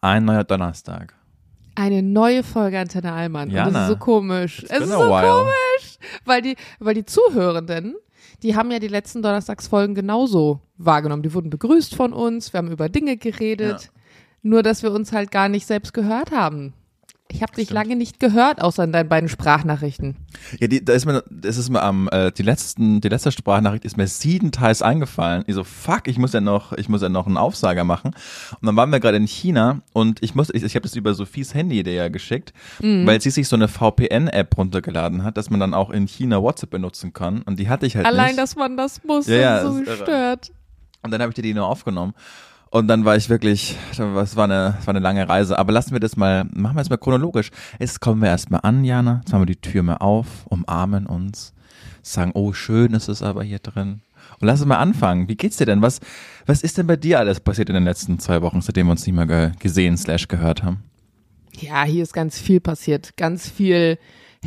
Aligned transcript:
Ein 0.00 0.24
neuer 0.24 0.44
Donnerstag. 0.44 1.14
Eine 1.74 2.02
neue 2.02 2.42
Folge 2.42 2.78
Antenne 2.78 3.12
Allmann. 3.12 3.48
Und 3.48 3.54
das 3.54 3.66
Jana, 3.66 3.82
ist 3.84 3.88
so 3.88 3.96
komisch. 3.96 4.64
Es 4.68 4.80
ist 4.80 4.90
so 4.90 4.98
komisch. 4.98 5.98
Weil 6.24 6.42
die, 6.42 6.56
weil 6.78 6.94
die 6.94 7.04
Zuhörenden, 7.04 7.94
die 8.42 8.56
haben 8.56 8.70
ja 8.70 8.78
die 8.78 8.88
letzten 8.88 9.22
Donnerstagsfolgen 9.22 9.94
genauso 9.94 10.60
wahrgenommen. 10.76 11.22
Die 11.22 11.32
wurden 11.32 11.50
begrüßt 11.50 11.94
von 11.94 12.12
uns, 12.12 12.52
wir 12.52 12.58
haben 12.58 12.70
über 12.70 12.88
Dinge 12.88 13.16
geredet. 13.16 13.90
Nur, 14.42 14.62
dass 14.62 14.82
wir 14.82 14.92
uns 14.92 15.12
halt 15.12 15.30
gar 15.30 15.48
nicht 15.48 15.66
selbst 15.66 15.94
gehört 15.94 16.32
haben. 16.32 16.74
Ich 17.34 17.42
habe 17.42 17.54
dich 17.54 17.70
lange 17.70 17.96
nicht 17.96 18.20
gehört, 18.20 18.60
außer 18.62 18.84
in 18.84 18.92
deinen 18.92 19.08
beiden 19.08 19.28
Sprachnachrichten. 19.28 20.16
Ja, 20.60 20.66
die, 20.68 20.84
da 20.84 20.92
ist 20.92 21.06
mir, 21.06 21.24
das 21.30 21.56
ist 21.56 21.70
mir 21.70 21.82
am, 21.82 22.08
äh, 22.12 22.30
die 22.32 22.42
letzten, 22.42 23.00
die 23.00 23.08
letzte 23.08 23.32
Sprachnachricht 23.32 23.84
ist 23.84 23.96
mir 23.96 24.06
siebenteils 24.06 24.82
eingefallen. 24.82 25.44
Ich 25.46 25.54
so, 25.54 25.64
fuck, 25.64 26.08
ich 26.08 26.18
muss 26.18 26.32
ja 26.32 26.40
noch, 26.40 26.72
ich 26.72 26.88
muss 26.88 27.02
ja 27.02 27.08
noch 27.08 27.26
einen 27.26 27.36
Aufsager 27.36 27.84
machen. 27.84 28.12
Und 28.60 28.66
dann 28.66 28.76
waren 28.76 28.90
wir 28.90 29.00
gerade 29.00 29.16
in 29.16 29.26
China 29.26 29.80
und 29.92 30.22
ich 30.22 30.34
muss, 30.34 30.50
ich, 30.50 30.62
ich 30.62 30.74
habe 30.74 30.82
das 30.82 30.94
über 30.94 31.14
Sophies 31.14 31.54
Handy 31.54 31.82
der 31.82 31.94
ja 31.94 32.08
geschickt, 32.08 32.52
Mhm. 32.80 33.06
weil 33.06 33.20
sie 33.20 33.30
sich 33.30 33.48
so 33.48 33.56
eine 33.56 33.68
VPN-App 33.68 34.56
runtergeladen 34.56 35.24
hat, 35.24 35.36
dass 35.36 35.50
man 35.50 35.58
dann 35.60 35.74
auch 35.74 35.90
in 35.90 36.06
China 36.06 36.42
WhatsApp 36.42 36.70
benutzen 36.70 37.12
kann. 37.12 37.42
Und 37.42 37.58
die 37.58 37.68
hatte 37.68 37.86
ich 37.86 37.96
halt 37.96 38.06
Allein, 38.06 38.26
nicht. 38.28 38.38
dass 38.38 38.56
man 38.56 38.76
das 38.76 39.02
muss, 39.04 39.26
Ja, 39.26 39.36
ja, 39.36 39.62
so 39.66 39.80
gestört. 39.80 40.52
Und 41.02 41.10
dann 41.10 41.20
habe 41.20 41.30
ich 41.30 41.34
dir 41.34 41.42
die 41.42 41.54
nur 41.54 41.66
aufgenommen. 41.66 42.12
Und 42.72 42.88
dann 42.88 43.04
war 43.04 43.16
ich 43.16 43.28
wirklich, 43.28 43.76
es 43.90 43.98
war 43.98 44.44
eine, 44.44 44.76
es 44.80 44.86
war 44.86 44.94
eine 44.94 45.00
lange 45.00 45.28
Reise. 45.28 45.58
Aber 45.58 45.72
lassen 45.72 45.92
wir 45.92 46.00
das 46.00 46.16
mal, 46.16 46.44
machen 46.54 46.74
wir 46.74 46.80
es 46.80 46.88
mal 46.88 46.96
chronologisch. 46.96 47.50
Jetzt 47.78 48.00
kommen 48.00 48.22
wir 48.22 48.28
erstmal 48.28 48.60
an, 48.62 48.82
Jana. 48.82 49.20
Jetzt 49.22 49.30
machen 49.30 49.42
wir 49.42 49.54
die 49.54 49.60
Tür 49.60 49.82
mal 49.82 49.98
auf, 49.98 50.46
umarmen 50.46 51.04
uns, 51.04 51.52
sagen, 52.00 52.30
oh, 52.32 52.54
schön 52.54 52.94
ist 52.94 53.08
es 53.08 53.22
aber 53.22 53.44
hier 53.44 53.58
drin. 53.58 54.00
Und 54.40 54.46
lass 54.46 54.60
uns 54.60 54.68
mal 54.68 54.78
anfangen. 54.78 55.28
Wie 55.28 55.36
geht's 55.36 55.58
dir 55.58 55.66
denn? 55.66 55.82
Was, 55.82 56.00
was 56.46 56.62
ist 56.62 56.78
denn 56.78 56.86
bei 56.86 56.96
dir 56.96 57.18
alles 57.18 57.40
passiert 57.40 57.68
in 57.68 57.74
den 57.74 57.84
letzten 57.84 58.18
zwei 58.18 58.40
Wochen, 58.40 58.62
seitdem 58.62 58.86
wir 58.86 58.92
uns 58.92 59.06
nicht 59.06 59.16
mehr 59.16 59.26
ge 59.26 59.52
gesehen 59.58 59.98
slash 59.98 60.28
gehört 60.28 60.62
haben? 60.62 60.82
Ja, 61.60 61.84
hier 61.84 62.02
ist 62.02 62.14
ganz 62.14 62.38
viel 62.38 62.60
passiert. 62.60 63.18
Ganz 63.18 63.50
viel 63.50 63.98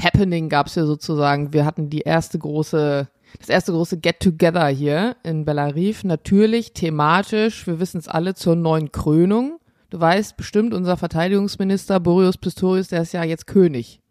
Happening 0.01 0.49
gab's 0.49 0.73
hier 0.73 0.87
sozusagen. 0.87 1.53
Wir 1.53 1.63
hatten 1.63 1.91
die 1.91 2.01
erste 2.01 2.39
große, 2.39 3.07
das 3.39 3.49
erste 3.49 3.71
große 3.71 3.97
Get-Together 3.99 4.67
hier 4.67 5.15
in 5.23 5.45
Bellariv. 5.45 6.03
Natürlich 6.03 6.73
thematisch, 6.73 7.67
wir 7.67 7.79
wissen 7.79 7.97
es 7.99 8.07
alle, 8.07 8.33
zur 8.35 8.55
neuen 8.55 8.91
Krönung. 8.91 9.59
Du 9.89 9.99
weißt 9.99 10.35
bestimmt, 10.37 10.73
unser 10.73 10.97
Verteidigungsminister 10.97 11.99
Boris 11.99 12.37
Pistorius, 12.37 12.87
der 12.89 13.01
ist 13.03 13.13
ja 13.13 13.23
jetzt 13.23 13.47
König. 13.47 14.01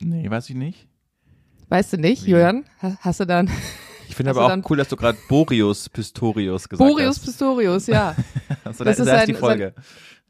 Nee, 0.00 0.28
weiß 0.30 0.48
ich 0.50 0.56
nicht. 0.56 0.88
Weißt 1.68 1.92
du 1.92 1.98
nicht, 1.98 2.24
Wie? 2.26 2.30
Jörn? 2.30 2.64
Ha- 2.82 2.96
Hast 3.00 3.20
du 3.20 3.26
dann 3.26 3.48
Ich 4.08 4.16
finde 4.16 4.30
aber 4.30 4.46
auch 4.46 4.70
cool, 4.70 4.76
dass 4.78 4.88
du 4.88 4.96
gerade 4.96 5.18
Boreus 5.28 5.88
Pistorius 5.88 6.68
gesagt 6.68 6.78
Boris 6.88 7.06
hast. 7.06 7.24
Pistorius, 7.24 7.86
ja. 7.86 8.16
Also, 8.64 8.84
das 8.84 8.96
das 8.96 8.98
ist 8.98 9.06
ist 9.06 9.12
erst 9.12 9.20
ein- 9.22 9.26
die 9.26 9.34
Folge. 9.34 9.74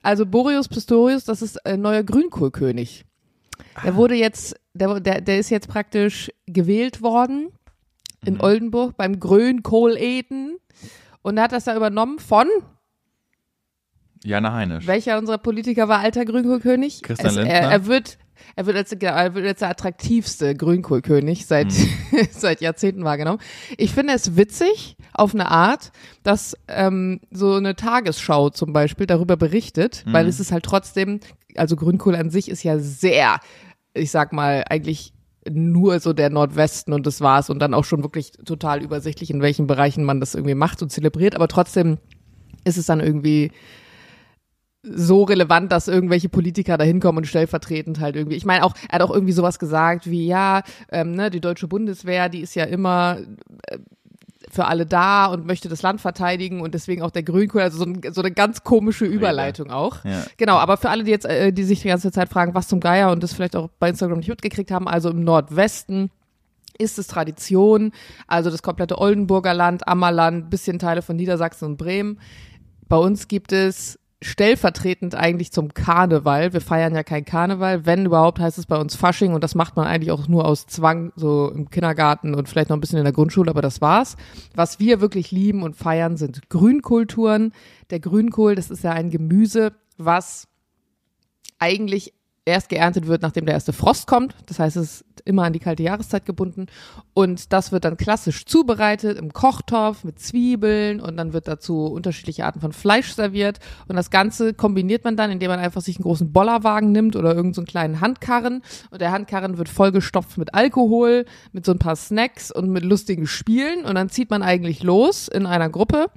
Also 0.02 0.24
Boreas 0.26 0.68
Pistorius, 0.68 1.24
das 1.24 1.42
ist 1.42 1.64
ein 1.66 1.80
neuer 1.80 2.02
Grünkohlkönig. 2.02 3.04
Der 3.84 3.94
wurde 3.96 4.14
jetzt, 4.14 4.54
der, 4.74 4.98
der, 5.00 5.20
der 5.20 5.38
ist 5.38 5.50
jetzt 5.50 5.68
praktisch 5.68 6.30
gewählt 6.46 7.02
worden 7.02 7.50
in 8.24 8.34
Mhm. 8.34 8.40
Oldenburg 8.40 8.96
beim 8.96 9.18
Grünkohleten 9.20 10.58
und 11.22 11.36
er 11.38 11.44
hat 11.44 11.52
das 11.52 11.64
da 11.64 11.76
übernommen 11.76 12.18
von, 12.18 12.46
Jana 14.22 14.52
Heinisch. 14.52 14.86
welcher 14.86 15.18
unserer 15.18 15.38
Politiker 15.38 15.88
war 15.88 16.00
alter 16.00 16.24
Grünkohlkönig? 16.24 17.02
Christian 17.02 17.30
es, 17.30 17.36
Lindner? 17.36 17.54
Er, 17.54 17.70
er 17.70 17.86
wird, 17.86 18.18
er 18.54 18.66
wird 18.66 18.76
als, 18.76 18.90
genau, 18.90 19.12
er 19.14 19.34
wird 19.34 19.46
als 19.46 19.60
der 19.60 19.70
attraktivste 19.70 20.54
Grünkohlkönig 20.54 21.46
seit, 21.46 21.68
Mhm. 21.68 21.88
seit 22.30 22.60
Jahrzehnten 22.60 23.02
wahrgenommen. 23.04 23.38
Ich 23.78 23.92
finde 23.92 24.12
es 24.12 24.36
witzig 24.36 24.96
auf 25.14 25.34
eine 25.34 25.50
Art, 25.50 25.90
dass 26.22 26.54
ähm, 26.68 27.20
so 27.30 27.54
eine 27.54 27.76
Tagesschau 27.76 28.50
zum 28.50 28.74
Beispiel 28.74 29.06
darüber 29.06 29.38
berichtet, 29.38 30.04
weil 30.06 30.24
Mhm. 30.24 30.30
es 30.30 30.38
ist 30.40 30.52
halt 30.52 30.64
trotzdem, 30.64 31.20
also 31.56 31.76
Grünkohl 31.76 32.14
an 32.14 32.28
sich 32.28 32.50
ist 32.50 32.62
ja 32.62 32.78
sehr, 32.78 33.40
ich 33.94 34.10
sag 34.10 34.34
mal, 34.34 34.64
eigentlich 34.68 35.14
nur 35.50 36.00
so 36.00 36.12
der 36.12 36.30
Nordwesten 36.30 36.92
und 36.92 37.06
das 37.06 37.20
war's 37.20 37.50
und 37.50 37.58
dann 37.58 37.74
auch 37.74 37.84
schon 37.84 38.02
wirklich 38.02 38.32
total 38.32 38.82
übersichtlich, 38.82 39.30
in 39.30 39.42
welchen 39.42 39.66
Bereichen 39.66 40.04
man 40.04 40.20
das 40.20 40.34
irgendwie 40.34 40.54
macht 40.54 40.82
und 40.82 40.90
zelebriert, 40.90 41.34
aber 41.34 41.48
trotzdem 41.48 41.98
ist 42.64 42.76
es 42.76 42.86
dann 42.86 43.00
irgendwie 43.00 43.52
so 44.82 45.24
relevant, 45.24 45.72
dass 45.72 45.88
irgendwelche 45.88 46.28
Politiker 46.28 46.78
da 46.78 46.84
hinkommen 46.84 47.18
und 47.18 47.26
stellvertretend 47.26 48.00
halt 48.00 48.16
irgendwie. 48.16 48.36
Ich 48.36 48.46
meine 48.46 48.64
auch, 48.64 48.74
er 48.88 48.94
hat 48.94 49.02
auch 49.02 49.10
irgendwie 49.10 49.32
sowas 49.32 49.58
gesagt 49.58 50.08
wie, 50.08 50.26
ja, 50.26 50.62
ähm, 50.90 51.12
ne, 51.12 51.30
die 51.30 51.40
deutsche 51.40 51.68
Bundeswehr, 51.68 52.28
die 52.28 52.40
ist 52.40 52.54
ja 52.54 52.64
immer 52.64 53.18
äh, 53.66 53.78
für 54.50 54.66
alle 54.66 54.84
da 54.84 55.26
und 55.26 55.46
möchte 55.46 55.68
das 55.68 55.82
Land 55.82 56.00
verteidigen 56.00 56.60
und 56.60 56.74
deswegen 56.74 57.02
auch 57.02 57.10
der 57.10 57.22
Grünkohl, 57.22 57.62
also 57.62 57.78
so, 57.78 57.84
ein, 57.84 58.00
so 58.12 58.20
eine 58.20 58.32
ganz 58.32 58.64
komische 58.64 59.04
Überleitung 59.04 59.70
auch. 59.70 60.04
Ja. 60.04 60.24
Genau, 60.36 60.56
aber 60.56 60.76
für 60.76 60.90
alle, 60.90 61.04
die 61.04 61.12
jetzt, 61.12 61.24
äh, 61.24 61.52
die 61.52 61.62
sich 61.62 61.82
die 61.82 61.88
ganze 61.88 62.10
Zeit 62.10 62.28
fragen, 62.28 62.54
was 62.54 62.66
zum 62.66 62.80
Geier 62.80 63.12
und 63.12 63.22
das 63.22 63.32
vielleicht 63.32 63.54
auch 63.54 63.70
bei 63.78 63.88
Instagram 63.88 64.18
nicht 64.18 64.28
mitgekriegt 64.28 64.72
haben, 64.72 64.88
also 64.88 65.10
im 65.10 65.22
Nordwesten 65.22 66.10
ist 66.78 66.98
es 66.98 67.06
Tradition, 67.06 67.92
also 68.26 68.50
das 68.50 68.62
komplette 68.62 68.98
Oldenburger 68.98 69.54
Land, 69.54 69.86
Ammerland, 69.86 70.50
bisschen 70.50 70.78
Teile 70.78 71.02
von 71.02 71.14
Niedersachsen 71.14 71.66
und 71.66 71.76
Bremen. 71.76 72.18
Bei 72.88 72.96
uns 72.96 73.28
gibt 73.28 73.52
es 73.52 73.99
stellvertretend 74.22 75.14
eigentlich 75.14 75.50
zum 75.50 75.72
Karneval. 75.72 76.52
Wir 76.52 76.60
feiern 76.60 76.94
ja 76.94 77.02
kein 77.02 77.24
Karneval. 77.24 77.86
Wenn 77.86 78.04
überhaupt, 78.06 78.38
heißt 78.38 78.58
es 78.58 78.66
bei 78.66 78.76
uns 78.76 78.94
Fasching 78.94 79.32
und 79.32 79.42
das 79.42 79.54
macht 79.54 79.76
man 79.76 79.86
eigentlich 79.86 80.10
auch 80.12 80.28
nur 80.28 80.44
aus 80.44 80.66
Zwang, 80.66 81.12
so 81.16 81.50
im 81.50 81.70
Kindergarten 81.70 82.34
und 82.34 82.48
vielleicht 82.48 82.68
noch 82.68 82.76
ein 82.76 82.80
bisschen 82.80 82.98
in 82.98 83.04
der 83.04 83.14
Grundschule, 83.14 83.50
aber 83.50 83.62
das 83.62 83.80
war's. 83.80 84.16
Was 84.54 84.78
wir 84.78 85.00
wirklich 85.00 85.30
lieben 85.30 85.62
und 85.62 85.74
feiern, 85.74 86.18
sind 86.18 86.50
Grünkulturen. 86.50 87.52
Der 87.88 88.00
Grünkohl, 88.00 88.54
das 88.54 88.70
ist 88.70 88.84
ja 88.84 88.92
ein 88.92 89.10
Gemüse, 89.10 89.72
was 89.96 90.48
eigentlich 91.58 92.12
erst 92.44 92.68
geerntet 92.68 93.06
wird, 93.06 93.22
nachdem 93.22 93.46
der 93.46 93.54
erste 93.54 93.72
Frost 93.72 94.06
kommt. 94.06 94.34
Das 94.46 94.58
heißt, 94.58 94.76
es 94.76 95.04
immer 95.24 95.44
an 95.44 95.52
die 95.52 95.58
kalte 95.58 95.82
Jahreszeit 95.82 96.24
gebunden. 96.24 96.66
Und 97.14 97.52
das 97.52 97.72
wird 97.72 97.84
dann 97.84 97.96
klassisch 97.96 98.46
zubereitet 98.46 99.18
im 99.18 99.32
Kochtopf 99.32 100.04
mit 100.04 100.18
Zwiebeln 100.18 101.00
und 101.00 101.16
dann 101.16 101.32
wird 101.32 101.48
dazu 101.48 101.86
unterschiedliche 101.86 102.44
Arten 102.44 102.60
von 102.60 102.72
Fleisch 102.72 103.12
serviert. 103.12 103.58
Und 103.88 103.96
das 103.96 104.10
Ganze 104.10 104.54
kombiniert 104.54 105.04
man 105.04 105.16
dann, 105.16 105.30
indem 105.30 105.50
man 105.50 105.60
einfach 105.60 105.82
sich 105.82 105.96
einen 105.96 106.04
großen 106.04 106.32
Bollerwagen 106.32 106.92
nimmt 106.92 107.16
oder 107.16 107.30
irgendeinen 107.30 107.54
so 107.54 107.60
einen 107.60 107.66
kleinen 107.66 108.00
Handkarren. 108.00 108.62
Und 108.90 109.00
der 109.00 109.12
Handkarren 109.12 109.58
wird 109.58 109.68
vollgestopft 109.68 110.38
mit 110.38 110.54
Alkohol, 110.54 111.24
mit 111.52 111.64
so 111.64 111.72
ein 111.72 111.78
paar 111.78 111.96
Snacks 111.96 112.50
und 112.50 112.70
mit 112.70 112.84
lustigen 112.84 113.26
Spielen. 113.26 113.84
Und 113.84 113.94
dann 113.94 114.08
zieht 114.08 114.30
man 114.30 114.42
eigentlich 114.42 114.82
los 114.82 115.28
in 115.28 115.46
einer 115.46 115.68
Gruppe. 115.68 116.10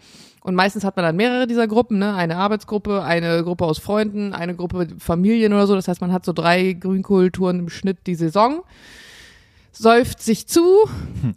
Und 0.43 0.55
meistens 0.55 0.83
hat 0.83 0.97
man 0.97 1.05
dann 1.05 1.15
mehrere 1.15 1.47
dieser 1.47 1.67
Gruppen, 1.67 1.99
ne? 1.99 2.13
Eine 2.13 2.35
Arbeitsgruppe, 2.35 3.01
eine 3.01 3.43
Gruppe 3.43 3.65
aus 3.65 3.79
Freunden, 3.79 4.33
eine 4.33 4.55
Gruppe 4.55 4.77
mit 4.77 5.01
Familien 5.01 5.53
oder 5.53 5.67
so. 5.67 5.75
Das 5.75 5.87
heißt, 5.87 6.01
man 6.01 6.11
hat 6.11 6.25
so 6.25 6.33
drei 6.33 6.73
Grünkohltouren 6.73 7.59
im 7.59 7.69
Schnitt 7.69 7.99
die 8.07 8.15
Saison. 8.15 8.61
Säuft 9.71 10.21
sich 10.21 10.45
zu, 10.45 10.65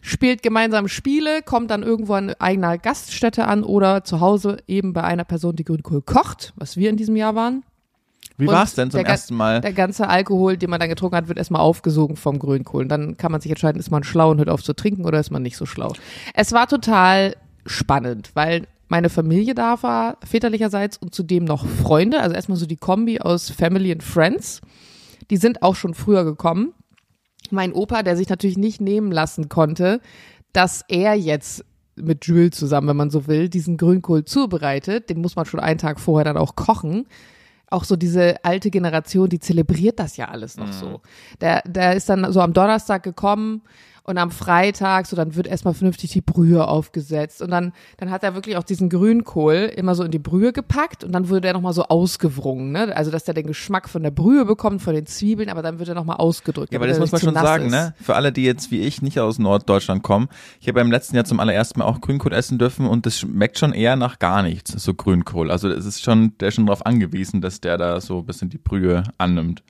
spielt 0.03 0.43
gemeinsam 0.43 0.89
Spiele, 0.89 1.41
kommt 1.43 1.71
dann 1.71 1.84
irgendwo 1.84 2.15
an 2.15 2.34
eigener 2.39 2.77
Gaststätte 2.78 3.47
an 3.47 3.62
oder 3.62 4.05
zu 4.05 4.21
Hause 4.21 4.59
eben 4.67 4.93
bei 4.93 5.05
einer 5.05 5.25
Person, 5.25 5.56
die 5.56 5.65
Grünkohl 5.65 6.03
kocht, 6.03 6.53
was 6.56 6.77
wir 6.77 6.91
in 6.91 6.97
diesem 6.97 7.17
Jahr 7.17 7.34
waren. 7.34 7.62
Wie 8.37 8.47
Und 8.47 8.55
war's 8.55 8.75
denn 8.75 8.91
zum 8.91 9.00
ersten 9.00 9.37
Mal? 9.37 9.61
Der 9.61 9.73
ganze 9.73 10.09
Alkohol, 10.09 10.56
den 10.56 10.69
man 10.69 10.81
dann 10.81 10.91
getrunken 10.91 11.17
hat, 11.17 11.28
wird 11.28 11.38
erstmal 11.38 11.62
aufgesogen 11.62 12.17
vom 12.17 12.38
Grünkohl. 12.38 12.83
Und 12.83 12.88
dann 12.88 13.17
kann 13.17 13.33
man 13.33 13.41
sich 13.41 13.50
entscheiden, 13.50 13.78
ist 13.78 13.91
man 13.91 14.05
schlau 14.05 14.33
und 14.33 14.38
hört 14.38 14.50
auf 14.50 14.62
zu 14.62 14.75
trinken 14.75 15.06
oder 15.06 15.21
ist 15.21 15.31
man 15.31 15.43
nicht 15.43 15.56
so 15.56 15.65
schlau. 15.65 15.93
Es 16.34 16.53
war 16.53 16.67
total 16.67 17.37
spannend, 17.65 18.33
weil 18.34 18.67
meine 18.88 19.08
Familie 19.08 19.54
da 19.54 19.82
war, 19.82 20.19
väterlicherseits 20.24 20.97
und 20.97 21.14
zudem 21.14 21.44
noch 21.44 21.66
Freunde. 21.66 22.20
Also 22.20 22.34
erstmal 22.34 22.58
so 22.58 22.66
die 22.66 22.76
Kombi 22.76 23.20
aus 23.20 23.50
Family 23.50 23.92
and 23.92 24.02
Friends. 24.02 24.60
Die 25.30 25.36
sind 25.36 25.62
auch 25.62 25.74
schon 25.74 25.94
früher 25.94 26.24
gekommen. 26.24 26.72
Mein 27.50 27.72
Opa, 27.72 28.02
der 28.02 28.16
sich 28.16 28.28
natürlich 28.28 28.58
nicht 28.58 28.80
nehmen 28.80 29.12
lassen 29.12 29.48
konnte, 29.48 30.00
dass 30.52 30.84
er 30.88 31.14
jetzt 31.14 31.64
mit 31.96 32.26
Jules 32.26 32.56
zusammen, 32.56 32.88
wenn 32.88 32.96
man 32.96 33.10
so 33.10 33.26
will, 33.26 33.48
diesen 33.48 33.76
Grünkohl 33.76 34.25
zubereitet. 34.25 35.10
Den 35.10 35.20
muss 35.20 35.36
man 35.36 35.46
schon 35.46 35.60
einen 35.60 35.78
Tag 35.78 35.98
vorher 35.98 36.25
dann 36.25 36.36
auch 36.36 36.56
kochen 36.56 37.06
auch 37.70 37.84
so 37.84 37.96
diese 37.96 38.44
alte 38.44 38.70
Generation, 38.70 39.28
die 39.28 39.40
zelebriert 39.40 39.99
das 39.99 40.16
ja 40.16 40.28
alles 40.28 40.56
noch 40.56 40.72
so. 40.72 41.00
Der, 41.40 41.62
der 41.66 41.96
ist 41.96 42.08
dann 42.08 42.32
so 42.32 42.40
am 42.40 42.52
Donnerstag 42.52 43.02
gekommen 43.02 43.62
und 44.06 44.19
am 44.19 44.31
Freitag, 44.31 45.06
so 45.06 45.17
dann 45.17 45.35
wird 45.35 45.47
erstmal 45.47 45.75
vernünftig 45.75 46.11
die 46.12 46.20
Brühe 46.20 46.67
aufgesetzt 46.67 47.43
und 47.43 47.50
dann, 47.50 47.73
dann 47.97 48.11
hat 48.11 48.23
er 48.23 48.35
wirklich 48.35 48.56
auch 48.56 48.62
diesen 48.62 48.88
Grünkohl 48.88 49.70
immer 49.76 49.94
so 49.94 50.05
in 50.05 50.11
die 50.11 50.19
Brühe 50.19 50.53
gepackt 50.53 51.05
und 51.05 51.12
dann 51.12 51.29
wurde 51.29 51.41
der 51.43 51.53
nochmal 51.53 51.73
so 51.73 51.85
ausgewrungen, 51.85 52.73
ne? 52.73 52.97
Also, 52.97 53.11
dass 53.11 53.25
der 53.25 53.35
den 53.35 53.47
Geschmack 53.47 53.88
von 53.88 54.03
der 54.03 54.11
Brühe 54.11 54.44
bekommt, 54.44 54.82
von 54.82 54.94
den 54.94 55.06
Zwiebeln, 55.06 55.49
aber 55.49 55.62
dann 55.62 55.79
wird 55.79 55.88
er 55.88 55.94
nochmal 55.94 56.17
ausgedrückt. 56.17 56.73
Ja, 56.73 56.79
aber 56.79 56.87
das 56.87 56.99
muss 56.99 57.12
man 57.12 57.20
schon 57.20 57.35
sagen, 57.35 57.67
ist. 57.67 57.73
ne? 57.73 57.94
Für 58.00 58.14
alle, 58.14 58.32
die 58.32 58.44
jetzt 58.44 58.70
wie 58.70 58.81
ich 58.81 59.03
nicht 59.03 59.19
aus 59.19 59.38
Norddeutschland 59.38 60.03
kommen. 60.03 60.29
Ich 60.61 60.69
habe 60.69 60.81
beim 60.81 60.91
letzten 60.91 61.17
Jahr 61.17 61.25
zum 61.25 61.41
allerersten 61.41 61.81
Mal 61.81 61.87
auch 61.87 62.00
Grünkohl 62.00 62.32
essen 62.32 62.59
dürfen 62.59 62.87
und 62.87 63.06
das 63.06 63.19
schmeckt 63.19 63.59
schon 63.59 63.73
eher 63.73 63.97
nach 63.97 64.19
gar 64.19 64.43
nichts, 64.43 64.73
so 64.73 64.94
Grünkohl. 64.94 65.50
Also 65.50 65.69
es 65.69 65.85
ist 65.85 66.02
schon, 66.02 66.37
der 66.38 66.49
ist 66.49 66.55
schon 66.55 66.67
darauf 66.67 66.87
angewiesen, 66.87 67.41
dass 67.41 67.61
der 67.61 67.76
da 67.76 68.00
so 68.00 68.20
ein 68.20 68.26
bisschen 68.26 68.50
die 68.50 68.59
Brühe 68.59 69.02
annimmt. 69.19 69.62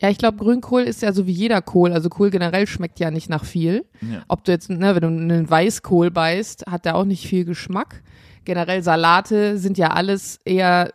Ja, 0.00 0.10
ich 0.10 0.18
glaube, 0.18 0.36
Grünkohl 0.36 0.82
ist 0.82 1.00
ja 1.02 1.12
so 1.12 1.26
wie 1.26 1.32
jeder 1.32 1.62
Kohl. 1.62 1.92
Also 1.92 2.08
Kohl 2.10 2.30
generell 2.30 2.66
schmeckt 2.66 3.00
ja 3.00 3.10
nicht 3.10 3.30
nach 3.30 3.44
viel. 3.44 3.86
Ja. 4.02 4.22
Ob 4.28 4.44
du 4.44 4.52
jetzt, 4.52 4.68
ne, 4.68 4.94
wenn 4.94 5.00
du 5.00 5.08
einen 5.34 5.48
Weißkohl 5.48 6.10
beißt, 6.10 6.66
hat 6.66 6.84
der 6.84 6.96
auch 6.96 7.04
nicht 7.06 7.26
viel 7.26 7.44
Geschmack. 7.46 8.02
Generell 8.44 8.82
Salate 8.82 9.56
sind 9.58 9.78
ja 9.78 9.88
alles 9.92 10.38
eher 10.44 10.92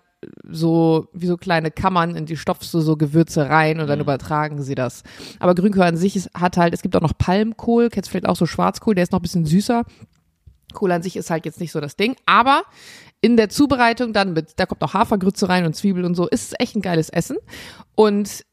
so 0.48 1.08
wie 1.14 1.26
so 1.26 1.36
kleine 1.36 1.72
Kammern, 1.72 2.16
in 2.16 2.28
die 2.28 2.38
stopfst 2.38 2.72
du 2.74 2.80
so 2.80 2.96
Gewürze 2.96 3.50
rein 3.50 3.80
und 3.80 3.88
dann 3.88 3.98
Mhm. 3.98 4.04
übertragen 4.04 4.62
sie 4.62 4.76
das. 4.76 5.02
Aber 5.40 5.56
Grünkohl 5.56 5.82
an 5.82 5.98
sich 5.98 6.16
ist, 6.16 6.30
hat 6.36 6.58
halt, 6.58 6.76
es 6.76 6.84
gibt 6.84 6.96
auch 6.96 7.02
noch 7.02 7.18
Palmkohl, 7.18 7.90
kennst 7.90 8.12
vielleicht 8.12 8.28
auch 8.30 8.36
so 8.36 8.46
Schwarzkohl, 8.46 8.94
der 8.94 9.02
ist 9.04 9.12
noch 9.12 9.20
ein 9.20 9.24
bisschen 9.24 9.46
süßer. 9.46 9.84
Kohl 10.74 10.92
an 10.92 11.02
sich 11.02 11.16
ist 11.18 11.32
halt 11.32 11.46
jetzt 11.46 11.60
nicht 11.60 11.72
so 11.72 11.82
das 11.82 11.96
Ding, 11.96 12.16
aber 12.28 12.62
in 13.20 13.36
der 13.36 13.50
Zubereitung 13.50 14.14
dann 14.14 14.34
mit, 14.34 14.54
da 14.60 14.68
kommt 14.68 14.82
noch 14.82 14.94
Hafergrütze 14.94 15.50
rein 15.50 15.66
und 15.66 15.76
Zwiebel 15.76 16.06
und 16.06 16.14
so, 16.14 16.28
ist 16.28 16.52
es 16.52 16.60
echt 16.60 16.76
ein 16.76 16.82
geiles 16.84 17.10
Essen. 17.10 17.38
Und 17.96 18.46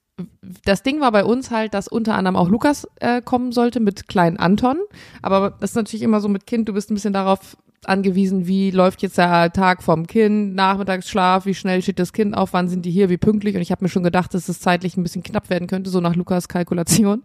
das 0.65 0.83
Ding 0.83 1.01
war 1.01 1.13
bei 1.13 1.25
uns 1.25 1.51
halt, 1.51 1.75
dass 1.75 1.89
unter 1.89 2.15
anderem 2.15 2.37
auch 2.37 2.49
Lukas 2.49 2.87
äh, 3.01 3.23
kommen 3.23 3.53
sollte 3.53 3.81
mit 3.81 4.09
kleinen 4.09 4.37
Anton. 4.37 4.79
Aber 5.23 5.51
das 5.51 5.71
ist 5.71 5.77
natürlich 5.77 6.03
immer 6.03 6.21
so 6.21 6.29
mit 6.29 6.47
Kind, 6.47 6.69
du 6.69 6.73
bist 6.73 6.91
ein 6.91 6.95
bisschen 6.95 7.13
darauf 7.13 7.57
angewiesen, 7.85 8.47
wie 8.47 8.71
läuft 8.71 9.03
jetzt 9.03 9.19
der 9.19 9.53
Tag 9.53 9.83
vom 9.83 10.07
Kind, 10.07 10.55
Nachmittagsschlaf, 10.55 11.47
wie 11.47 11.55
schnell 11.55 11.81
steht 11.83 11.99
das 11.99 12.13
Kind 12.13 12.37
auf, 12.37 12.53
wann 12.53 12.69
sind 12.69 12.85
die 12.85 12.91
hier, 12.91 13.09
wie 13.09 13.17
pünktlich. 13.17 13.55
Und 13.55 13.63
ich 13.63 13.71
habe 13.71 13.85
mir 13.85 13.89
schon 13.89 14.03
gedacht, 14.03 14.35
dass 14.35 14.49
es 14.49 14.61
zeitlich 14.61 14.97
ein 14.97 15.03
bisschen 15.03 15.23
knapp 15.23 15.49
werden 15.51 15.69
könnte, 15.69 15.91
so 15.91 16.01
nach 16.01 16.17
Lukas 16.17 16.49
Kalkulation. 16.49 17.23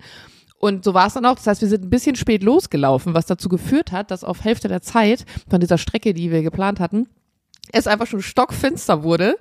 Und 0.60 0.86
so 0.86 0.94
war 0.94 1.08
es 1.08 1.14
dann 1.16 1.26
auch. 1.26 1.36
Das 1.36 1.48
heißt, 1.48 1.62
wir 1.62 1.68
sind 1.68 1.84
ein 1.84 1.90
bisschen 1.90 2.16
spät 2.16 2.44
losgelaufen, 2.44 3.14
was 3.14 3.26
dazu 3.26 3.50
geführt 3.50 3.92
hat, 3.92 4.12
dass 4.12 4.24
auf 4.24 4.44
Hälfte 4.44 4.70
der 4.70 4.82
Zeit 4.82 5.26
von 5.50 5.60
dieser 5.60 5.78
Strecke, 5.78 6.14
die 6.14 6.32
wir 6.32 6.42
geplant 6.42 6.80
hatten, 6.80 7.08
es 7.72 7.88
einfach 7.88 8.08
schon 8.08 8.22
stockfinster 8.22 9.04
wurde. 9.04 9.38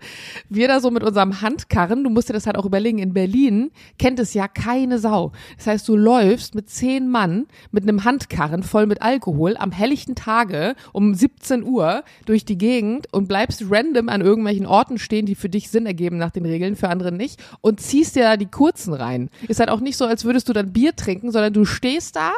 Wir 0.49 0.69
da 0.69 0.81
so 0.81 0.91
mit 0.91 1.03
unserem 1.03 1.41
Handkarren, 1.43 2.05
du 2.05 2.11
musst 2.11 2.29
dir 2.29 2.33
das 2.33 2.47
halt 2.47 2.57
auch 2.57 2.65
überlegen, 2.65 2.99
in 2.99 3.13
Berlin 3.13 3.71
kennt 3.99 4.19
es 4.19 4.33
ja 4.33 4.49
keine 4.49 4.99
Sau. 4.99 5.33
Das 5.57 5.67
heißt, 5.67 5.89
du 5.89 5.97
läufst 5.97 6.55
mit 6.55 6.71
zehn 6.71 7.09
Mann 7.09 7.47
mit 7.73 7.83
einem 7.83 8.05
Handkarren 8.05 8.63
voll 8.63 8.87
mit 8.87 9.03
Alkohol 9.03 9.57
am 9.57 9.73
helllichten 9.73 10.15
Tage 10.15 10.75
um 10.93 11.15
17 11.15 11.65
Uhr 11.65 12.05
durch 12.25 12.45
die 12.45 12.59
Gegend 12.59 13.13
und 13.13 13.29
bleibst 13.29 13.65
random 13.69 14.09
an 14.09 14.21
irgendwelchen 14.21 14.67
Orten 14.67 14.99
stehen, 14.99 15.27
die 15.27 15.35
für 15.35 15.49
dich 15.49 15.69
Sinn 15.71 15.87
ergeben 15.87 16.17
nach 16.17 16.31
den 16.31 16.47
Regeln, 16.47 16.77
für 16.77 16.89
andere 16.89 17.13
nicht 17.13 17.43
und 17.61 17.81
ziehst 17.81 18.17
dir 18.17 18.23
da 18.23 18.37
die 18.37 18.47
kurzen 18.47 18.95
rein. 18.95 19.29
Ist 19.49 19.61
halt 19.61 19.71
auch 19.71 19.81
nicht 19.81 19.97
so, 19.97 20.07
als 20.07 20.25
würdest 20.25 20.49
du 20.49 20.53
dann 20.53 20.73
Bier 20.73 20.97
trinken, 20.97 21.33
sondern 21.33 21.53
du 21.53 21.65
stehst 21.65 22.17
da 22.17 22.33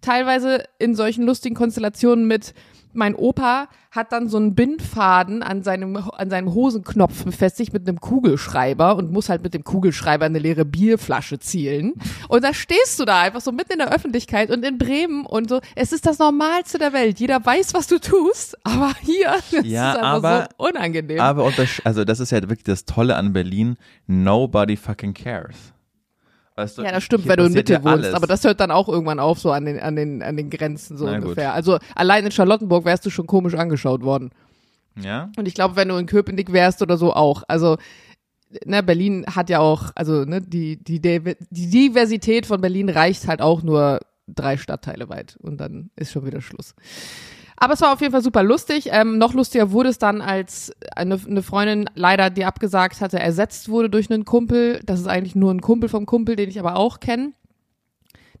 teilweise 0.00 0.64
in 0.78 0.94
solchen 0.94 1.24
lustigen 1.24 1.54
Konstellationen 1.54 2.26
mit 2.26 2.54
mein 2.96 3.14
Opa 3.14 3.68
hat 3.90 4.12
dann 4.12 4.28
so 4.28 4.36
einen 4.36 4.54
Bindfaden 4.54 5.42
an 5.42 5.62
seinem, 5.62 5.96
an 5.96 6.28
seinem 6.30 6.52
Hosenknopf 6.52 7.24
befestigt 7.24 7.72
mit 7.72 7.88
einem 7.88 8.00
Kugelschreiber 8.00 8.96
und 8.96 9.10
muss 9.12 9.28
halt 9.28 9.42
mit 9.42 9.54
dem 9.54 9.64
Kugelschreiber 9.64 10.26
eine 10.26 10.38
leere 10.38 10.64
Bierflasche 10.64 11.38
zielen. 11.38 11.94
Und 12.28 12.44
da 12.44 12.52
stehst 12.52 12.98
du 13.00 13.04
da 13.04 13.20
einfach 13.22 13.40
so 13.40 13.52
mitten 13.52 13.72
in 13.72 13.78
der 13.78 13.92
Öffentlichkeit 13.92 14.50
und 14.50 14.64
in 14.64 14.78
Bremen 14.78 15.24
und 15.24 15.48
so. 15.48 15.60
Es 15.74 15.92
ist 15.92 16.06
das 16.06 16.18
Normalste 16.18 16.78
der 16.78 16.92
Welt. 16.92 17.18
Jeder 17.20 17.44
weiß, 17.44 17.74
was 17.74 17.86
du 17.86 17.98
tust, 17.98 18.56
aber 18.64 18.92
hier 19.02 19.34
Ja, 19.62 19.92
ist 19.92 19.96
einfach 19.98 20.02
aber- 20.02 20.48
so 20.58 20.66
unangenehm. 20.68 21.20
Aber 21.20 21.50
also 21.84 22.04
das 22.04 22.20
ist 22.20 22.30
ja 22.32 22.40
wirklich 22.42 22.64
das 22.64 22.84
Tolle 22.84 23.16
an 23.16 23.32
Berlin. 23.32 23.76
Nobody 24.06 24.76
fucking 24.76 25.14
cares. 25.14 25.56
Weißt 26.56 26.78
du, 26.78 26.82
ja, 26.82 26.90
das 26.90 27.04
stimmt, 27.04 27.28
wenn 27.28 27.36
du 27.36 27.44
in 27.44 27.52
Mitte 27.52 27.74
ja 27.74 27.84
wohnst. 27.84 28.04
alles. 28.04 28.14
Aber 28.14 28.26
das 28.26 28.42
hört 28.42 28.60
dann 28.60 28.70
auch 28.70 28.88
irgendwann 28.88 29.20
auf, 29.20 29.38
so 29.38 29.52
an 29.52 29.66
den, 29.66 29.78
an 29.78 29.94
den, 29.94 30.22
an 30.22 30.36
den 30.38 30.48
Grenzen, 30.48 30.96
so 30.96 31.04
Na 31.04 31.16
gut. 31.18 31.24
ungefähr. 31.24 31.52
Also 31.52 31.78
allein 31.94 32.24
in 32.24 32.32
Charlottenburg 32.32 32.86
wärst 32.86 33.04
du 33.04 33.10
schon 33.10 33.26
komisch 33.26 33.54
angeschaut 33.54 34.02
worden. 34.02 34.30
ja? 34.98 35.30
Und 35.36 35.46
ich 35.46 35.54
glaube, 35.54 35.76
wenn 35.76 35.88
du 35.88 35.96
in 35.96 36.06
Köpenick 36.06 36.52
wärst 36.52 36.80
oder 36.80 36.96
so 36.96 37.12
auch. 37.12 37.42
Also, 37.46 37.76
ne, 38.64 38.82
Berlin 38.82 39.26
hat 39.26 39.50
ja 39.50 39.58
auch, 39.58 39.90
also, 39.94 40.24
ne, 40.24 40.40
die, 40.40 40.82
die, 40.82 41.00
die 41.00 41.36
Diversität 41.70 42.46
von 42.46 42.60
Berlin 42.62 42.88
reicht 42.88 43.28
halt 43.28 43.42
auch 43.42 43.62
nur 43.62 44.00
drei 44.26 44.56
Stadtteile 44.56 45.10
weit. 45.10 45.36
Und 45.42 45.58
dann 45.58 45.90
ist 45.94 46.12
schon 46.12 46.24
wieder 46.24 46.40
Schluss. 46.40 46.74
Aber 47.56 47.72
es 47.74 47.80
war 47.80 47.92
auf 47.92 48.00
jeden 48.00 48.12
Fall 48.12 48.22
super 48.22 48.42
lustig. 48.42 48.90
Ähm, 48.92 49.18
noch 49.18 49.32
lustiger 49.32 49.70
wurde 49.70 49.88
es 49.88 49.98
dann, 49.98 50.20
als 50.20 50.72
eine, 50.94 51.18
eine 51.26 51.42
Freundin 51.42 51.88
leider, 51.94 52.28
die 52.30 52.44
abgesagt 52.44 53.00
hatte, 53.00 53.18
ersetzt 53.18 53.68
wurde 53.68 53.88
durch 53.88 54.10
einen 54.10 54.24
Kumpel. 54.24 54.80
Das 54.84 55.00
ist 55.00 55.06
eigentlich 55.06 55.34
nur 55.34 55.52
ein 55.52 55.62
Kumpel 55.62 55.88
vom 55.88 56.04
Kumpel, 56.04 56.36
den 56.36 56.50
ich 56.50 56.60
aber 56.60 56.76
auch 56.76 57.00
kenne. 57.00 57.32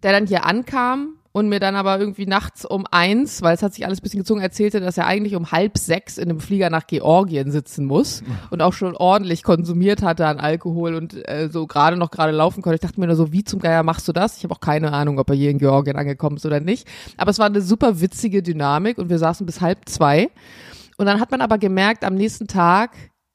Der 0.02 0.12
dann 0.12 0.26
hier 0.26 0.44
ankam 0.44 1.14
und 1.36 1.50
mir 1.50 1.60
dann 1.60 1.76
aber 1.76 2.00
irgendwie 2.00 2.24
nachts 2.24 2.64
um 2.64 2.86
eins, 2.90 3.42
weil 3.42 3.54
es 3.54 3.62
hat 3.62 3.74
sich 3.74 3.84
alles 3.84 4.00
ein 4.00 4.02
bisschen 4.02 4.20
gezogen, 4.20 4.40
erzählte, 4.40 4.80
dass 4.80 4.96
er 4.96 5.06
eigentlich 5.06 5.36
um 5.36 5.52
halb 5.52 5.76
sechs 5.76 6.16
in 6.16 6.30
einem 6.30 6.40
Flieger 6.40 6.70
nach 6.70 6.86
Georgien 6.86 7.50
sitzen 7.50 7.84
muss 7.84 8.22
und 8.50 8.62
auch 8.62 8.72
schon 8.72 8.96
ordentlich 8.96 9.42
konsumiert 9.42 10.00
hatte 10.00 10.26
an 10.26 10.40
Alkohol 10.40 10.94
und 10.94 11.28
äh, 11.28 11.50
so 11.52 11.66
gerade 11.66 11.98
noch 11.98 12.10
gerade 12.10 12.32
laufen 12.32 12.62
konnte. 12.62 12.76
Ich 12.76 12.80
dachte 12.80 12.98
mir 12.98 13.06
nur 13.06 13.16
so, 13.16 13.34
wie 13.34 13.44
zum 13.44 13.60
Geier 13.60 13.82
machst 13.82 14.08
du 14.08 14.14
das? 14.14 14.38
Ich 14.38 14.44
habe 14.44 14.54
auch 14.54 14.60
keine 14.60 14.94
Ahnung, 14.94 15.18
ob 15.18 15.28
er 15.28 15.36
hier 15.36 15.50
in 15.50 15.58
Georgien 15.58 15.96
angekommen 15.96 16.38
ist 16.38 16.46
oder 16.46 16.60
nicht. 16.60 16.88
Aber 17.18 17.30
es 17.30 17.38
war 17.38 17.44
eine 17.44 17.60
super 17.60 18.00
witzige 18.00 18.42
Dynamik 18.42 18.96
und 18.96 19.10
wir 19.10 19.18
saßen 19.18 19.44
bis 19.44 19.60
halb 19.60 19.86
zwei. 19.90 20.30
Und 20.96 21.04
dann 21.04 21.20
hat 21.20 21.30
man 21.32 21.42
aber 21.42 21.58
gemerkt, 21.58 22.02
am 22.06 22.14
nächsten 22.14 22.46
Tag, 22.46 22.92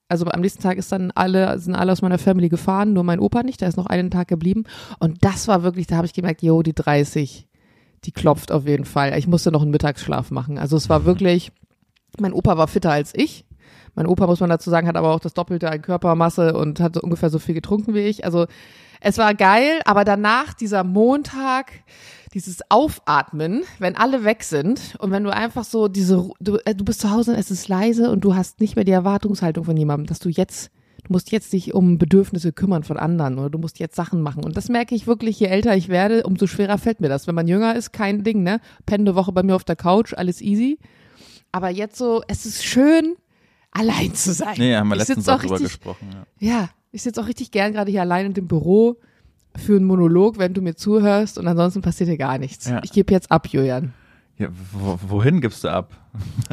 also 0.08 0.26
am 0.26 0.42
nächsten 0.42 0.64
Tag 0.64 0.80
ist 0.80 0.92
dann 0.92 1.12
alle, 1.12 1.60
sind 1.60 1.76
alle 1.76 1.92
aus 1.92 2.02
meiner 2.02 2.18
Family 2.18 2.50
gefahren, 2.50 2.94
nur 2.94 3.04
mein 3.04 3.20
Opa 3.20 3.44
nicht, 3.44 3.62
der 3.62 3.70
ist 3.70 3.78
noch 3.78 3.86
einen 3.86 4.10
Tag 4.10 4.28
geblieben. 4.28 4.64
Und 4.98 5.24
das 5.24 5.48
war 5.48 5.62
wirklich, 5.62 5.86
da 5.86 5.98
habe 5.98 6.08
ich 6.08 6.14
gemerkt, 6.14 6.42
yo, 6.42 6.64
die 6.64 6.74
30, 6.74 7.48
die 8.06 8.12
klopft 8.12 8.52
auf 8.52 8.66
jeden 8.66 8.86
Fall. 8.86 9.18
Ich 9.18 9.28
musste 9.28 9.52
noch 9.52 9.62
einen 9.62 9.72
Mittagsschlaf 9.72 10.32
machen. 10.32 10.58
Also 10.58 10.78
es 10.78 10.90
war 10.90 11.06
wirklich, 11.06 11.52
mein 12.20 12.34
Opa 12.34 12.58
war 12.58 12.68
fitter 12.68 12.92
als 12.92 13.14
ich. 13.16 13.46
Mein 13.94 14.08
Opa, 14.08 14.26
muss 14.26 14.40
man 14.40 14.50
dazu 14.50 14.70
sagen, 14.70 14.88
hat 14.88 14.96
aber 14.96 15.14
auch 15.14 15.20
das 15.20 15.34
Doppelte 15.34 15.70
an 15.70 15.82
Körpermasse 15.82 16.54
und 16.54 16.80
hat 16.80 16.96
so 16.96 17.02
ungefähr 17.02 17.30
so 17.30 17.40
viel 17.40 17.54
getrunken 17.54 17.94
wie 17.94 18.00
ich. 18.00 18.24
Also 18.24 18.48
es 19.02 19.18
war 19.18 19.34
geil, 19.34 19.82
aber 19.86 20.06
danach 20.06 20.54
dieser 20.54 20.84
Montag, 20.84 21.72
dieses 22.34 22.60
Aufatmen, 22.70 23.64
wenn 23.80 23.98
alle 23.98 24.24
weg 24.24 24.44
sind 24.44 24.96
und 25.00 25.12
wenn 25.12 25.24
du 25.24 25.34
einfach 25.34 25.66
so 25.66 25.88
diese, 25.88 26.30
du, 26.40 26.58
äh, 26.66 26.74
du 26.74 26.86
bist 26.86 27.02
zu 27.02 27.12
Hause 27.12 27.32
und 27.32 27.38
es 27.38 27.52
ist 27.52 27.68
leise 27.68 28.10
und 28.10 28.22
du 28.22 28.36
hast 28.36 28.62
nicht 28.62 28.76
mehr 28.76 28.86
die 28.86 28.92
Erwartungshaltung 28.92 29.66
von 29.66 29.76
jemandem, 29.76 30.08
dass 30.08 30.20
du 30.20 30.30
jetzt, 30.30 30.72
musst 31.12 31.32
jetzt 31.32 31.54
dich 31.54 31.74
um 31.74 31.98
Bedürfnisse 31.98 32.52
kümmern 32.52 32.84
von 32.84 32.98
anderen 32.98 33.38
oder 33.38 33.50
du 33.50 33.58
musst 33.58 33.80
jetzt 33.80 33.96
Sachen 33.96 34.22
machen. 34.22 34.44
Und 34.44 34.58
das 34.58 34.70
merke 34.70 34.96
ich 34.96 35.08
wirklich, 35.08 35.40
je 35.40 35.48
älter 35.48 35.76
ich 35.76 35.90
werde, 35.90 36.24
umso 36.24 36.48
schwerer 36.48 36.78
fällt 36.78 37.02
mir 37.02 37.10
das. 37.10 37.28
Wenn 37.28 37.36
man 37.36 37.48
jünger 37.48 37.76
ist, 37.76 37.92
kein 37.92 38.24
Ding, 38.24 38.44
ne? 38.44 38.60
Penne 38.86 39.04
eine 39.04 39.16
Woche 39.16 39.32
bei 39.32 39.44
mir 39.44 39.56
auf 39.56 39.64
der 39.64 39.76
Couch, 39.76 40.14
alles 40.14 40.42
easy. 40.42 40.80
Aber 41.52 41.70
jetzt 41.70 41.98
so, 41.98 42.24
es 42.28 42.46
ist 42.46 42.64
schön, 42.64 43.16
allein 43.72 44.14
zu 44.16 44.34
sein. 44.34 44.56
Nee, 44.58 44.76
haben 44.76 44.88
wir 44.90 44.96
ich 44.96 45.08
letztens 45.08 45.30
auch 45.30 45.40
drüber 45.40 45.56
richtig, 45.56 45.74
gesprochen. 45.74 46.08
Ja. 46.40 46.48
ja, 46.48 46.70
ich 46.92 47.04
sitze 47.04 47.22
auch 47.22 47.28
richtig 47.28 47.52
gern 47.52 47.74
gerade 47.74 47.92
hier 47.92 48.02
allein 48.02 48.28
in 48.28 48.34
dem 48.34 48.48
Büro 48.48 48.98
für 49.56 49.76
einen 49.76 49.86
Monolog, 49.86 50.38
wenn 50.38 50.54
du 50.54 50.62
mir 50.62 50.76
zuhörst 50.76 51.38
und 51.38 51.48
ansonsten 51.48 51.82
passiert 51.82 52.08
hier 52.08 52.18
gar 52.18 52.38
nichts. 52.38 52.70
Ja. 52.70 52.82
Ich 52.84 52.92
gebe 52.92 53.14
jetzt 53.14 53.32
ab, 53.32 53.48
Julian. 53.48 53.94
Ja, 54.38 54.48
wo, 54.72 54.98
wohin 55.08 55.42
gibst 55.42 55.64
du 55.64 55.70
ab? 55.70 55.94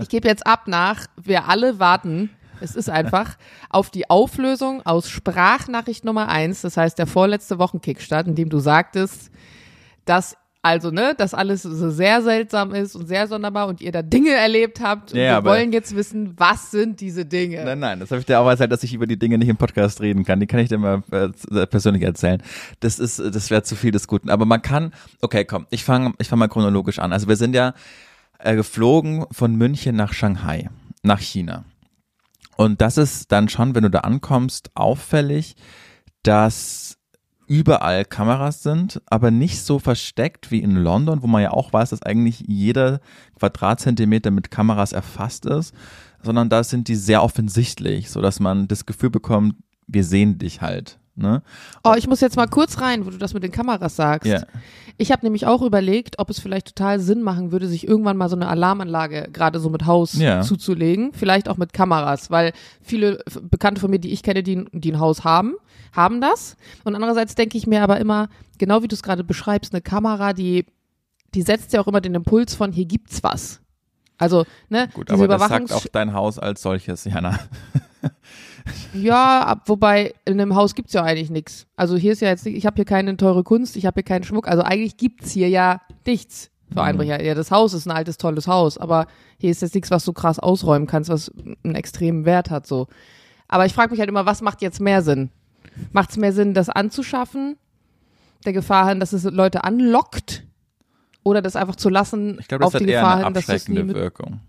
Ich 0.00 0.08
gebe 0.08 0.28
jetzt 0.28 0.46
ab 0.46 0.68
nach, 0.68 1.06
wir 1.16 1.48
alle 1.48 1.78
warten, 1.78 2.30
es 2.60 2.74
ist 2.74 2.90
einfach, 2.90 3.36
auf 3.70 3.90
die 3.90 4.10
Auflösung 4.10 4.84
aus 4.84 5.08
Sprachnachricht 5.08 6.04
Nummer 6.04 6.28
eins, 6.28 6.62
das 6.62 6.76
heißt 6.76 6.98
der 6.98 7.06
vorletzte 7.06 7.58
Wochenkickstart, 7.58 8.26
in 8.26 8.34
dem 8.34 8.48
du 8.48 8.58
sagtest, 8.58 9.30
dass 10.04 10.36
also, 10.60 10.90
ne, 10.90 11.14
dass 11.16 11.34
alles 11.34 11.62
so 11.62 11.90
sehr 11.90 12.20
seltsam 12.20 12.74
ist 12.74 12.96
und 12.96 13.06
sehr 13.06 13.28
sonderbar 13.28 13.68
und 13.68 13.80
ihr 13.80 13.92
da 13.92 14.02
Dinge 14.02 14.32
erlebt 14.32 14.80
habt. 14.80 15.12
Und 15.12 15.18
Ja, 15.18 15.42
wir 15.42 15.50
wollen 15.50 15.72
jetzt 15.72 15.94
wissen, 15.94 16.34
was 16.36 16.72
sind 16.72 17.00
diese 17.00 17.24
Dinge? 17.24 17.64
Nein, 17.64 17.78
nein, 17.78 18.00
das 18.00 18.10
habe 18.10 18.20
ich 18.20 18.26
dir 18.26 18.40
auch 18.40 18.48
erzählt, 18.48 18.72
dass 18.72 18.82
ich 18.82 18.92
über 18.92 19.06
die 19.06 19.18
Dinge 19.18 19.38
nicht 19.38 19.48
im 19.48 19.56
Podcast 19.56 20.00
reden 20.00 20.24
kann. 20.24 20.40
Die 20.40 20.46
kann 20.46 20.58
ich 20.60 20.68
dir 20.68 20.78
mal 20.78 21.02
äh, 21.12 21.66
persönlich 21.66 22.02
erzählen. 22.02 22.42
Das 22.80 22.98
ist, 22.98 23.20
das 23.20 23.50
wäre 23.50 23.62
zu 23.62 23.76
viel 23.76 23.92
des 23.92 24.08
Guten. 24.08 24.30
Aber 24.30 24.46
man 24.46 24.60
kann, 24.60 24.92
okay, 25.20 25.44
komm, 25.44 25.66
ich 25.70 25.84
fange 25.84 26.12
ich 26.18 26.28
fang 26.28 26.40
mal 26.40 26.48
chronologisch 26.48 26.98
an. 26.98 27.12
Also 27.12 27.28
wir 27.28 27.36
sind 27.36 27.54
ja 27.54 27.72
äh, 28.40 28.56
geflogen 28.56 29.26
von 29.30 29.54
München 29.54 29.94
nach 29.94 30.12
Shanghai, 30.12 30.70
nach 31.02 31.20
China. 31.20 31.64
Und 32.58 32.80
das 32.80 32.98
ist 32.98 33.30
dann 33.30 33.48
schon, 33.48 33.76
wenn 33.76 33.84
du 33.84 33.90
da 33.90 34.00
ankommst, 34.00 34.72
auffällig, 34.74 35.54
dass 36.24 36.98
überall 37.46 38.04
Kameras 38.04 38.64
sind, 38.64 39.00
aber 39.06 39.30
nicht 39.30 39.62
so 39.62 39.78
versteckt 39.78 40.50
wie 40.50 40.58
in 40.58 40.74
London, 40.74 41.22
wo 41.22 41.28
man 41.28 41.40
ja 41.40 41.52
auch 41.52 41.72
weiß, 41.72 41.90
dass 41.90 42.02
eigentlich 42.02 42.42
jeder 42.48 42.98
Quadratzentimeter 43.38 44.32
mit 44.32 44.50
Kameras 44.50 44.92
erfasst 44.92 45.46
ist, 45.46 45.72
sondern 46.20 46.48
da 46.48 46.64
sind 46.64 46.88
die 46.88 46.96
sehr 46.96 47.22
offensichtlich, 47.22 48.10
so 48.10 48.20
dass 48.20 48.40
man 48.40 48.66
das 48.66 48.86
Gefühl 48.86 49.10
bekommt, 49.10 49.54
wir 49.86 50.02
sehen 50.02 50.38
dich 50.38 50.60
halt. 50.60 50.98
Ne? 51.18 51.42
Oh, 51.84 51.94
ich 51.96 52.06
muss 52.06 52.20
jetzt 52.20 52.36
mal 52.36 52.46
kurz 52.46 52.80
rein, 52.80 53.04
wo 53.04 53.10
du 53.10 53.18
das 53.18 53.34
mit 53.34 53.42
den 53.42 53.52
Kameras 53.52 53.96
sagst. 53.96 54.30
Ja. 54.30 54.42
Ich 54.96 55.12
habe 55.12 55.24
nämlich 55.24 55.46
auch 55.46 55.62
überlegt, 55.62 56.18
ob 56.18 56.30
es 56.30 56.38
vielleicht 56.40 56.68
total 56.68 57.00
Sinn 57.00 57.22
machen 57.22 57.52
würde, 57.52 57.68
sich 57.68 57.86
irgendwann 57.86 58.16
mal 58.16 58.28
so 58.28 58.36
eine 58.36 58.48
Alarmanlage 58.48 59.28
gerade 59.32 59.60
so 59.60 59.70
mit 59.70 59.86
Haus 59.86 60.14
Ja. 60.14 60.42
zuzulegen, 60.42 61.12
vielleicht 61.12 61.48
auch 61.48 61.56
mit 61.56 61.72
Kameras, 61.72 62.30
weil 62.30 62.52
viele 62.82 63.22
Bekannte 63.42 63.80
von 63.80 63.90
mir, 63.90 63.98
die 63.98 64.12
ich 64.12 64.22
kenne, 64.22 64.42
die, 64.42 64.64
die 64.72 64.92
ein 64.92 65.00
Haus 65.00 65.24
haben, 65.24 65.54
haben 65.92 66.20
das. 66.20 66.56
Und 66.84 66.94
andererseits 66.94 67.34
denke 67.34 67.58
ich 67.58 67.66
mir 67.66 67.82
aber 67.82 67.98
immer, 67.98 68.28
genau 68.58 68.82
wie 68.82 68.88
du 68.88 68.94
es 68.94 69.02
gerade 69.02 69.24
beschreibst, 69.24 69.72
eine 69.72 69.82
Kamera, 69.82 70.32
die 70.32 70.64
die 71.34 71.42
setzt 71.42 71.72
ja 71.72 71.80
auch 71.80 71.86
immer 71.86 72.00
den 72.00 72.14
Impuls 72.14 72.54
von 72.54 72.72
hier 72.72 72.86
gibt's 72.86 73.22
was. 73.22 73.60
Also, 74.16 74.46
ne, 74.68 74.88
Gut, 74.94 75.08
diese 75.08 75.14
aber 75.24 75.28
das 75.28 75.48
sagt 75.48 75.72
auch 75.72 75.86
dein 75.92 76.12
Haus 76.12 76.38
als 76.38 76.62
solches, 76.62 77.04
Jana. 77.04 77.38
Ja, 78.94 79.42
ab, 79.42 79.62
wobei 79.66 80.14
in 80.24 80.40
einem 80.40 80.54
Haus 80.54 80.74
gibt's 80.74 80.92
ja 80.92 81.02
eigentlich 81.02 81.30
nichts. 81.30 81.66
Also 81.76 81.96
hier 81.96 82.12
ist 82.12 82.20
ja 82.20 82.28
jetzt, 82.28 82.46
ich 82.46 82.66
habe 82.66 82.76
hier 82.76 82.84
keine 82.84 83.16
teure 83.16 83.44
Kunst, 83.44 83.76
ich 83.76 83.86
habe 83.86 83.94
hier 83.96 84.04
keinen 84.04 84.24
Schmuck. 84.24 84.48
Also 84.48 84.62
eigentlich 84.62 84.96
gibt's 84.96 85.30
hier 85.30 85.48
ja 85.48 85.80
nichts 86.06 86.50
für 86.72 86.82
Einbrecher. 86.82 87.22
Ja, 87.22 87.34
das 87.34 87.50
Haus 87.50 87.74
ist 87.74 87.86
ein 87.86 87.90
altes, 87.90 88.18
tolles 88.18 88.46
Haus, 88.46 88.78
aber 88.78 89.06
hier 89.38 89.50
ist 89.50 89.62
jetzt 89.62 89.74
nichts, 89.74 89.90
was 89.90 90.04
du 90.04 90.12
krass 90.12 90.38
ausräumen 90.38 90.86
kannst, 90.86 91.10
was 91.10 91.32
einen 91.64 91.74
extremen 91.74 92.24
Wert 92.24 92.50
hat. 92.50 92.66
So. 92.66 92.88
Aber 93.48 93.66
ich 93.66 93.72
frage 93.72 93.90
mich 93.90 94.00
halt 94.00 94.08
immer, 94.08 94.26
was 94.26 94.42
macht 94.42 94.62
jetzt 94.62 94.80
mehr 94.80 95.02
Sinn? 95.02 95.30
Macht 95.92 96.10
es 96.10 96.16
mehr 96.16 96.32
Sinn, 96.32 96.54
das 96.54 96.68
anzuschaffen, 96.68 97.56
der 98.44 98.52
Gefahr 98.52 98.88
hin, 98.88 99.00
dass 99.00 99.12
es 99.12 99.24
Leute 99.24 99.64
anlockt? 99.64 100.44
Oder 101.22 101.42
das 101.42 101.56
einfach 101.56 101.76
zu 101.76 101.88
lassen, 101.88 102.38
Ich 102.40 102.48
glaube, 102.48 102.64
das 102.64 102.68
auf 102.68 102.74
hat 102.74 102.80
die 102.80 102.88
eher 102.88 103.00
Gefahr 103.00 103.16
eine 103.16 103.24
hin, 103.26 103.34
dass 103.34 103.46
du 103.46 103.52
es 103.52 103.68
nie 103.68 103.74
abschreckende 103.74 103.84
mit 103.84 103.96
Wirkung. 103.96 104.40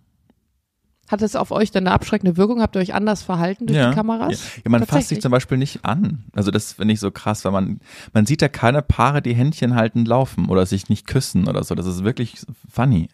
Hat 1.10 1.24
es 1.24 1.36
auf 1.36 1.50
euch 1.50 1.72
dann 1.72 1.88
eine 1.88 1.94
abschreckende 1.96 2.38
Wirkung? 2.38 2.62
Habt 2.62 2.75
ihr 2.75 2.82
euch 2.82 2.94
anders 2.94 3.24
verhalten 3.24 3.66
durch 3.66 3.80
die 3.80 3.96
Kameras? 3.96 4.32
Ja, 4.32 4.62
ja 4.66 4.70
man 4.70 4.86
fasst 4.86 5.10
sich 5.10 5.22
zum 5.22 5.32
Beispiel 5.32 5.58
nicht 5.58 5.84
an. 5.84 6.24
Also 6.34 6.51
das 6.51 6.74
finde 6.74 6.94
ich 6.94 7.00
so 7.00 7.10
krass, 7.10 7.44
weil 7.46 7.51
man, 7.51 7.80
man 8.13 8.28
sieht 8.28 8.44
ja 8.44 8.48
keine 8.48 8.84
Paare, 8.84 9.24
die 9.24 9.34
Händchen 9.34 9.74
halten 9.74 10.06
laufen 10.06 10.50
oder 10.50 10.68
sich 10.68 10.88
nicht 10.88 11.08
küssen 11.08 11.48
oder 11.48 11.63
so. 11.63 11.74
Das 11.74 11.88
ist 11.88 12.04
wirklich 12.04 12.38
funny. 12.72 13.10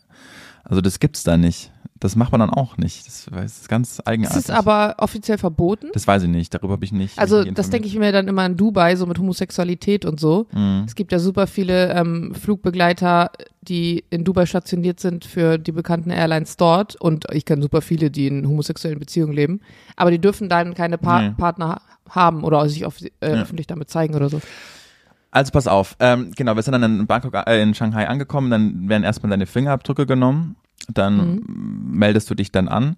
Also 0.66 0.82
das 0.82 1.00
gibt's 1.00 1.24
da 1.24 1.38
nicht. 1.38 1.72
Das 1.98 2.18
macht 2.18 2.34
man 2.34 2.42
dann 2.42 2.50
auch 2.50 2.75
nicht. 2.78 3.08
Das 3.08 3.28
ist 3.46 3.70
ganz 3.70 4.02
eigenartig. 4.04 4.38
ist 4.38 4.52
aber 4.52 4.96
offiziell 4.98 5.38
verboten. 5.38 5.88
das 5.94 6.06
weiß 6.06 6.24
ich 6.24 6.30
nicht. 6.30 6.54
Darüber 6.54 6.74
habe 6.74 6.84
ich 6.84 6.92
nicht. 6.92 7.18
Also 7.18 7.46
das 7.46 7.70
denke 7.70 7.88
ich 7.88 7.98
mir 7.98 8.12
dann 8.12 8.28
immer 8.28 8.46
in 8.46 8.58
Dubai, 8.58 8.98
so 8.98 9.06
mit 9.06 9.18
Homosexualität 9.18 10.04
und 10.04 10.20
so. 10.20 10.46
Mhm. 10.52 10.84
Es 10.86 10.96
gibt 10.96 11.14
ja 11.14 11.20
super 11.20 11.48
viele 11.48 11.94
ähm, 11.94 12.36
Flugbegleiter, 12.36 13.32
die 13.62 14.04
in 14.10 14.25
Dubai 14.25 14.46
stationiert 14.46 15.00
sind 15.00 15.24
für 15.24 15.58
die 15.58 15.72
bekannten 15.72 16.10
Airlines 16.10 16.58
dort. 16.58 16.96
Und 16.98 17.25
ich 17.32 17.46
kenne 17.46 17.62
super 17.62 17.82
viele, 17.82 18.12
die 18.12 18.28
in 18.28 18.46
homosexuellen 18.48 19.00
Beziehungen 19.00 19.34
leben. 19.34 19.62
Aber 19.96 20.12
die 20.12 20.20
dürfen 20.20 20.50
dann 20.50 20.74
keine 20.74 20.98
pa 20.98 21.22
Nee. 21.22 21.30
Partner 21.38 21.70
ha- 21.70 21.82
haben 22.10 22.44
oder 22.44 22.68
sich 22.68 22.86
auf, 22.86 23.02
äh, 23.02 23.08
Ja. 23.22 23.42
öffentlich 23.42 23.68
damit 23.68 23.90
zeigen 23.90 24.16
oder 24.16 24.28
so. 24.30 24.42
Also 25.32 25.52
pass 25.52 25.66
auf, 25.68 25.96
ähm, 26.00 26.32
genau, 26.36 26.56
wir 26.56 26.62
sind 26.62 26.74
dann 26.74 26.84
in 26.84 27.08
Bangkok, 27.08 27.34
äh, 27.48 27.62
in 27.62 27.74
Shanghai 27.74 28.08
angekommen, 28.08 28.52
dann 28.52 28.88
werden 28.90 29.04
erstmal 29.04 29.30
deine 29.30 29.46
Fingerabdrücke 29.46 30.06
genommen, 30.06 30.56
dann 30.94 31.44
meldest 31.48 32.30
du 32.30 32.36
dich 32.36 32.51
dann 32.51 32.68
an. 32.68 32.98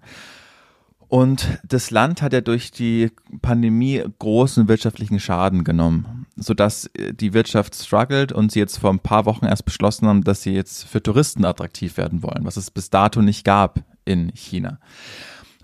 Und 1.08 1.58
das 1.66 1.90
Land 1.90 2.20
hat 2.20 2.34
ja 2.34 2.42
durch 2.42 2.70
die 2.70 3.10
Pandemie 3.40 4.04
großen 4.18 4.68
wirtschaftlichen 4.68 5.18
Schaden 5.18 5.64
genommen, 5.64 6.26
sodass 6.36 6.86
äh, 6.94 7.14
die 7.14 7.32
Wirtschaft 7.32 7.74
struggelt 7.74 8.30
und 8.30 8.52
sie 8.52 8.58
jetzt 8.58 8.76
vor 8.76 8.90
ein 8.90 8.98
paar 8.98 9.24
Wochen 9.24 9.46
erst 9.46 9.64
beschlossen 9.64 10.06
haben, 10.06 10.22
dass 10.22 10.42
sie 10.42 10.52
jetzt 10.52 10.84
für 10.84 11.02
Touristen 11.02 11.46
attraktiv 11.46 11.96
werden 11.96 12.22
wollen, 12.22 12.44
was 12.44 12.58
es 12.58 12.70
bis 12.70 12.90
dato 12.90 13.22
nicht 13.22 13.44
gab 13.44 13.82
in 14.04 14.30
China. 14.34 14.78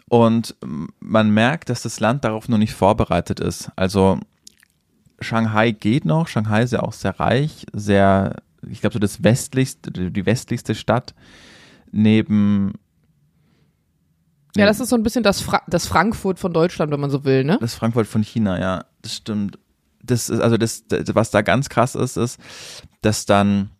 Und 0.09 0.57
ähm, 0.63 0.89
man 1.01 1.31
merkt, 1.31 1.69
dass 1.69 1.83
das 1.83 2.01
Land 2.01 2.25
darauf 2.25 2.49
noch 2.49 2.59
nicht 2.59 2.73
vorbereitet 2.73 3.39
ist. 3.39 3.71
Also 3.77 4.21
Shanghai 5.21 5.73
geht 5.73 6.07
noch. 6.07 6.27
Shanghai 6.29 6.63
ist 6.63 6.73
ja 6.73 6.81
auch 6.81 6.95
sehr 6.95 7.21
reich, 7.21 7.67
sehr, 7.75 8.43
ich 8.67 8.81
glaube, 8.81 8.95
so 8.95 8.99
das 8.99 9.23
westlichste, 9.23 9.91
die 9.91 10.27
westlichste 10.27 10.75
Stadt 10.75 11.15
neben. 11.95 12.73
Ja, 14.57 14.67
das 14.67 14.81
ist 14.81 14.89
so 14.89 14.97
ein 14.97 15.03
bisschen 15.03 15.23
das, 15.23 15.41
Fra 15.41 15.63
das 15.67 15.87
Frankfurt 15.87 16.39
von 16.39 16.53
Deutschland, 16.53 16.93
wenn 16.93 17.01
man 17.01 17.11
so 17.11 17.25
will, 17.25 17.45
ne? 17.45 17.59
Das 17.61 17.75
Frankfurt 17.75 18.07
von 18.07 18.23
China, 18.23 18.61
ja, 18.61 18.85
das 19.03 19.15
stimmt. 19.15 19.59
Das 20.03 20.29
ist, 20.29 20.41
also 20.41 20.57
das, 20.57 20.87
das, 20.87 21.15
was 21.15 21.31
da 21.31 21.43
ganz 21.43 21.69
krass 21.69 21.95
ist, 21.95 22.17
ist, 22.17 22.39
dass 23.01 23.27
dann, 23.27 23.71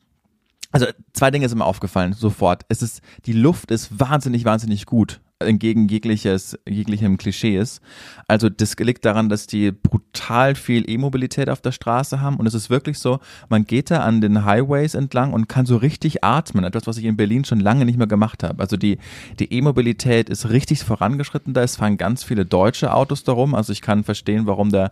also 0.73 0.87
zwei 1.13 1.31
Dinge 1.31 1.49
sind 1.49 1.59
mir 1.59 1.65
aufgefallen, 1.65 2.13
sofort. 2.15 2.65
Es 2.69 2.83
ist, 2.83 3.03
die 3.27 3.35
Luft 3.35 3.71
ist 3.71 4.01
wahnsinnig, 4.01 4.45
wahnsinnig 4.45 4.87
gut, 4.87 5.21
entgegen 5.45 5.89
jegliches, 5.89 6.59
jeglichem 6.69 7.17
Klischees. 7.17 7.81
Also 8.29 8.49
das 8.49 8.77
liegt 8.79 9.05
daran, 9.05 9.29
dass 9.29 9.47
die 9.47 9.73
brutal 9.73 10.55
viel 10.55 10.89
E-Mobilität 10.89 11.49
auf 11.49 11.61
der 11.61 11.73
Straße 11.73 12.21
haben 12.21 12.37
und 12.37 12.47
es 12.47 12.55
ist 12.55 12.71
wirklich 12.71 12.99
so, 12.99 13.21
man 13.49 13.65
geht 13.65 13.91
da 13.91 14.01
an 14.01 14.21
den 14.21 14.45
Highways 14.45 14.95
entlang 14.95 15.33
und 15.33 15.49
kann 15.49 15.67
so 15.67 15.77
richtig 15.77 16.25
atmen, 16.25 16.65
etwas, 16.65 16.87
was 16.87 16.97
ich 16.99 17.05
in 17.05 17.17
Berlin 17.17 17.45
schon 17.45 17.61
lange 17.61 17.85
nicht 17.85 17.99
mehr 17.99 18.07
gemacht 18.07 18.43
habe. 18.43 18.61
Also 18.61 18.77
die, 18.77 18.99
E-Mobilität 19.39 20.31
ist 20.31 20.49
richtig 20.51 20.83
vorangeschritten 20.83 21.55
da, 21.55 21.63
es 21.63 21.77
fahren 21.77 21.97
ganz 21.97 22.25
viele 22.25 22.47
deutsche 22.47 22.95
Autos 22.95 23.25
darum, 23.25 23.55
also 23.55 23.73
ich 23.73 23.83
kann 23.83 24.05
verstehen, 24.05 24.47
warum 24.47 24.71
der 24.71 24.91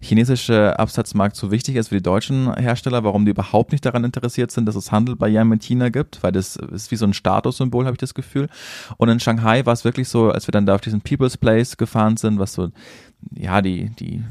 chinesische 0.00 0.78
Absatzmarkt 0.78 1.36
so 1.36 1.50
wichtig 1.50 1.76
ist 1.76 1.88
für 1.88 1.96
die 1.96 2.02
deutschen 2.02 2.54
Hersteller, 2.54 3.04
warum 3.04 3.24
die 3.24 3.30
überhaupt 3.30 3.72
nicht 3.72 3.84
daran 3.84 4.04
interessiert 4.04 4.50
sind, 4.50 4.66
dass 4.66 4.76
es 4.76 4.92
Handelbarrieren 4.92 5.48
mit 5.48 5.62
China 5.62 5.88
gibt, 5.88 6.22
weil 6.22 6.32
das 6.32 6.56
ist 6.56 6.90
wie 6.90 6.96
so 6.96 7.06
ein 7.06 7.14
Statussymbol, 7.14 7.86
habe 7.86 7.94
ich 7.94 8.00
das 8.00 8.14
Gefühl. 8.14 8.48
Und 8.96 9.08
in 9.08 9.20
Shanghai 9.20 9.64
war 9.64 9.72
es 9.72 9.84
wirklich 9.84 9.93
so, 10.02 10.30
als 10.30 10.46
wir 10.48 10.52
dann 10.52 10.66
da 10.66 10.74
auf 10.74 10.80
diesen 10.80 11.00
People's 11.00 11.36
Place 11.36 11.76
gefahren 11.76 12.16
sind, 12.16 12.38
was 12.38 12.52
so, 12.52 12.70
ja, 13.34 13.62
die, 13.62 13.90
die, 13.90 14.22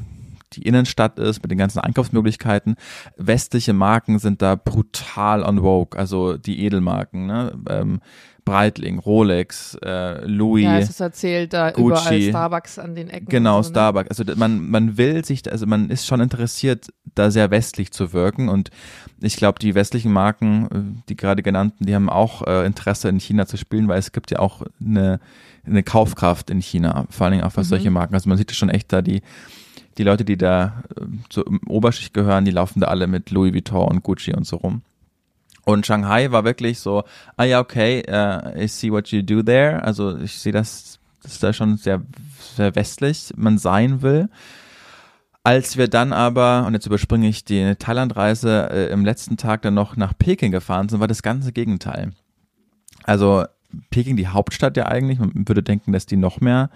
die 0.53 0.63
Innenstadt 0.63 1.19
ist 1.19 1.41
mit 1.41 1.51
den 1.51 1.57
ganzen 1.57 1.79
Einkaufsmöglichkeiten. 1.79 2.75
Westliche 3.17 3.73
Marken 3.73 4.19
sind 4.19 4.41
da 4.41 4.55
brutal 4.55 5.43
on 5.43 5.59
vogue, 5.59 5.97
also 5.97 6.37
die 6.37 6.63
Edelmarken, 6.65 7.25
ne? 7.25 7.57
Ähm, 7.69 8.01
Breitling, 8.45 8.99
Rolex, 8.99 9.77
äh, 9.83 10.25
Louis. 10.25 10.63
Ja, 10.63 10.77
es 10.77 10.89
ist 10.89 10.99
erzählt, 10.99 11.53
da 11.53 11.71
Gucci. 11.71 11.87
überall 11.87 12.21
Starbucks 12.21 12.79
an 12.79 12.95
den 12.95 13.09
Ecken. 13.09 13.27
Genau, 13.29 13.61
so, 13.61 13.69
ne? 13.69 13.73
Starbucks. 13.73 14.09
Also 14.09 14.23
man, 14.35 14.69
man 14.69 14.97
will 14.97 15.23
sich, 15.23 15.49
also 15.51 15.65
man 15.65 15.89
ist 15.89 16.05
schon 16.05 16.19
interessiert, 16.19 16.87
da 17.15 17.31
sehr 17.31 17.51
westlich 17.51 17.91
zu 17.91 18.11
wirken. 18.11 18.49
Und 18.49 18.69
ich 19.21 19.37
glaube, 19.37 19.59
die 19.59 19.75
westlichen 19.75 20.11
Marken, 20.11 20.65
äh, 20.65 21.03
die 21.09 21.15
gerade 21.15 21.41
genannten, 21.43 21.85
die 21.85 21.95
haben 21.95 22.09
auch 22.09 22.45
äh, 22.45 22.65
Interesse 22.65 23.09
in 23.09 23.19
China 23.19 23.45
zu 23.45 23.57
spielen, 23.57 23.87
weil 23.87 23.99
es 23.99 24.11
gibt 24.11 24.31
ja 24.31 24.39
auch 24.39 24.63
eine, 24.79 25.19
eine 25.65 25.83
Kaufkraft 25.83 26.49
in 26.49 26.61
China, 26.61 27.05
vor 27.09 27.25
allen 27.25 27.33
Dingen 27.33 27.45
auch 27.45 27.55
was 27.55 27.69
solche 27.69 27.91
Marken. 27.91 28.13
Also 28.13 28.27
man 28.27 28.37
sieht 28.37 28.53
schon 28.53 28.69
echt 28.69 28.91
da 28.91 29.01
die, 29.01 29.21
die 29.97 30.03
Leute, 30.03 30.25
die 30.25 30.37
da 30.37 30.83
äh, 30.97 31.05
zur 31.29 31.45
Oberschicht 31.67 32.13
gehören, 32.13 32.45
die 32.45 32.51
laufen 32.51 32.81
da 32.81 32.87
alle 32.87 33.07
mit 33.07 33.31
Louis 33.31 33.53
Vuitton 33.53 33.87
und 33.87 34.03
Gucci 34.03 34.33
und 34.33 34.45
so 34.45 34.57
rum. 34.57 34.81
Und 35.65 35.85
Shanghai 35.85 36.31
war 36.31 36.43
wirklich 36.43 36.79
so, 36.79 37.03
ah 37.37 37.43
ja, 37.43 37.59
okay, 37.59 38.03
uh, 38.07 38.59
I 38.59 38.67
see 38.67 38.91
what 38.91 39.07
you 39.09 39.21
do 39.21 39.41
there. 39.41 39.81
Also 39.83 40.17
ich 40.17 40.37
sehe 40.39 40.51
das, 40.51 40.99
das 41.21 41.33
ist 41.33 41.43
da 41.43 41.53
schon 41.53 41.77
sehr, 41.77 42.01
sehr 42.55 42.75
westlich 42.75 43.33
man 43.37 43.57
sein 43.57 44.01
will. 44.01 44.29
Als 45.45 45.77
wir 45.77 45.89
dann 45.89 46.13
aber, 46.13 46.65
und 46.65 46.73
jetzt 46.73 46.85
überspringe 46.85 47.27
ich 47.27 47.43
die 47.43 47.75
Thailandreise, 47.75 48.69
äh, 48.71 48.91
im 48.91 49.03
letzten 49.03 49.35
Tag 49.35 49.61
dann 49.61 49.73
noch 49.73 49.97
nach 49.97 50.13
Peking 50.17 50.51
gefahren 50.51 50.87
sind, 50.87 51.01
war 51.01 51.07
das 51.07 51.21
ganze 51.21 51.51
Gegenteil. 51.51 52.11
Also 53.03 53.43
Peking, 53.89 54.15
die 54.15 54.27
Hauptstadt 54.27 54.77
ja 54.77 54.85
eigentlich, 54.85 55.19
man 55.19 55.47
würde 55.47 55.63
denken, 55.63 55.91
dass 55.91 56.05
die 56.05 56.15
noch 56.15 56.39
mehr 56.39 56.69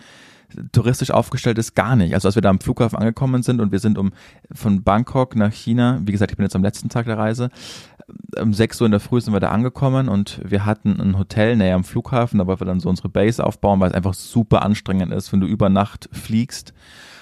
touristisch 0.71 1.11
aufgestellt 1.11 1.57
ist, 1.57 1.75
gar 1.75 1.95
nicht. 1.95 2.13
Also 2.13 2.27
als 2.27 2.35
wir 2.35 2.41
da 2.41 2.49
am 2.49 2.59
Flughafen 2.59 2.97
angekommen 2.97 3.43
sind 3.43 3.59
und 3.59 3.71
wir 3.71 3.79
sind 3.79 3.97
um 3.97 4.11
von 4.51 4.83
Bangkok 4.83 5.35
nach 5.35 5.51
China, 5.51 5.99
wie 6.03 6.11
gesagt, 6.11 6.31
ich 6.31 6.37
bin 6.37 6.45
jetzt 6.45 6.55
am 6.55 6.63
letzten 6.63 6.89
Tag 6.89 7.05
der 7.05 7.17
Reise, 7.17 7.49
um 8.39 8.53
6 8.53 8.81
Uhr 8.81 8.85
in 8.85 8.91
der 8.91 8.99
Früh 8.99 9.19
sind 9.19 9.33
wir 9.33 9.39
da 9.39 9.49
angekommen 9.49 10.09
und 10.09 10.39
wir 10.43 10.65
hatten 10.65 10.99
ein 10.99 11.17
Hotel 11.17 11.55
näher 11.55 11.75
am 11.75 11.83
Flughafen, 11.83 12.39
da 12.39 12.47
wollten 12.47 12.61
wir 12.61 12.67
dann 12.67 12.79
so 12.79 12.89
unsere 12.89 13.09
Base 13.09 13.45
aufbauen, 13.45 13.79
weil 13.79 13.89
es 13.89 13.95
einfach 13.95 14.13
super 14.13 14.61
anstrengend 14.63 15.13
ist, 15.13 15.31
wenn 15.33 15.41
du 15.41 15.47
über 15.47 15.69
Nacht 15.69 16.09
fliegst, 16.11 16.73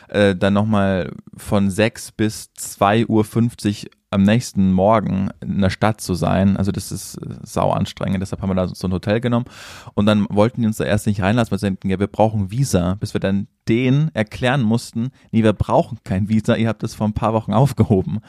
äh, 0.09 0.35
dann 0.35 0.53
nochmal 0.53 1.11
von 1.35 1.69
6 1.69 2.11
bis 2.11 2.51
2.50 2.57 3.85
Uhr 3.85 3.91
am 4.11 4.23
nächsten 4.23 4.71
Morgen 4.71 5.29
in 5.41 5.59
der 5.59 5.69
Stadt 5.69 5.99
zu 5.99 6.13
sein. 6.13 6.55
Also 6.55 6.71
das 6.71 6.91
ist 6.91 7.19
sau 7.43 7.71
anstrengend, 7.71 8.21
deshalb 8.21 8.41
haben 8.41 8.49
wir 8.49 8.55
da 8.55 8.67
so 8.67 8.87
ein 8.87 8.93
Hotel 8.93 9.19
genommen 9.19 9.45
und 9.93 10.05
dann 10.05 10.27
wollten 10.29 10.61
die 10.61 10.67
uns 10.67 10.77
da 10.77 10.85
erst 10.85 11.07
nicht 11.07 11.21
reinlassen, 11.21 11.51
weil 11.51 11.59
sie 11.59 11.67
denken, 11.67 11.89
ja, 11.89 11.99
wir 11.99 12.07
brauchen 12.07 12.51
Visa, 12.51 12.95
bis 12.95 13.13
wir 13.13 13.19
dann 13.19 13.47
denen 13.67 14.11
erklären 14.13 14.61
mussten, 14.61 15.09
nee, 15.31 15.43
wir 15.43 15.53
brauchen 15.53 15.97
kein 16.03 16.29
Visa, 16.29 16.55
ihr 16.55 16.67
habt 16.67 16.83
das 16.83 16.93
vor 16.93 17.07
ein 17.07 17.13
paar 17.13 17.33
Wochen 17.33 17.53
aufgehoben. 17.53 18.19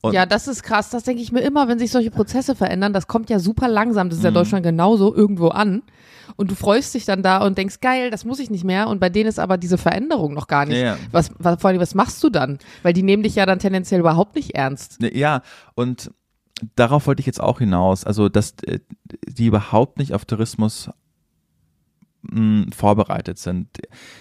Und 0.00 0.12
Ja, 0.14 0.26
das 0.26 0.48
ist 0.48 0.62
krass. 0.62 0.90
Das 0.90 1.04
denke 1.04 1.22
ich 1.22 1.32
mir 1.32 1.40
immer, 1.40 1.68
wenn 1.68 1.78
sich 1.78 1.90
solche 1.90 2.10
Prozesse 2.10 2.54
verändern. 2.54 2.92
Das 2.92 3.06
kommt 3.06 3.30
ja 3.30 3.38
super 3.38 3.68
langsam. 3.68 4.08
Das 4.08 4.18
ist 4.18 4.24
ja 4.24 4.30
Mhm. 4.30 4.34
Deutschland 4.34 4.62
genauso 4.64 5.14
irgendwo 5.14 5.48
an. 5.48 5.82
Und 6.36 6.50
du 6.50 6.54
freust 6.54 6.94
dich 6.94 7.04
dann 7.04 7.22
da 7.22 7.44
und 7.44 7.58
denkst, 7.58 7.80
geil, 7.80 8.10
das 8.10 8.24
muss 8.24 8.38
ich 8.38 8.48
nicht 8.50 8.64
mehr. 8.64 8.88
Und 8.88 9.00
bei 9.00 9.08
denen 9.10 9.28
ist 9.28 9.38
aber 9.38 9.58
diese 9.58 9.76
Veränderung 9.78 10.34
noch 10.34 10.46
gar 10.46 10.64
nicht. 10.66 10.78
Ja, 10.78 10.84
ja. 10.94 10.96
Was, 11.10 11.30
was, 11.38 11.60
vor 11.60 11.68
allem, 11.70 11.80
was 11.80 11.94
machst 11.94 12.22
du 12.24 12.30
dann? 12.30 12.58
Weil 12.82 12.92
die 12.92 13.02
nehmen 13.02 13.22
dich 13.22 13.34
ja 13.34 13.44
dann 13.46 13.58
tendenziell 13.58 14.00
überhaupt 14.00 14.34
nicht 14.36 14.54
ernst. 14.54 15.00
Ne, 15.00 15.14
Ja, 15.16 15.42
und 15.74 16.10
darauf 16.76 17.06
wollte 17.06 17.20
ich 17.20 17.26
jetzt 17.26 17.40
auch 17.40 17.58
hinaus. 17.58 18.04
Also, 18.04 18.28
dass 18.28 18.54
äh, 18.66 18.78
die 19.28 19.46
überhaupt 19.46 19.98
nicht 19.98 20.14
auf 20.14 20.24
Tourismus 20.24 20.88
mh, 22.22 22.66
vorbereitet 22.74 23.38
sind. 23.38 23.68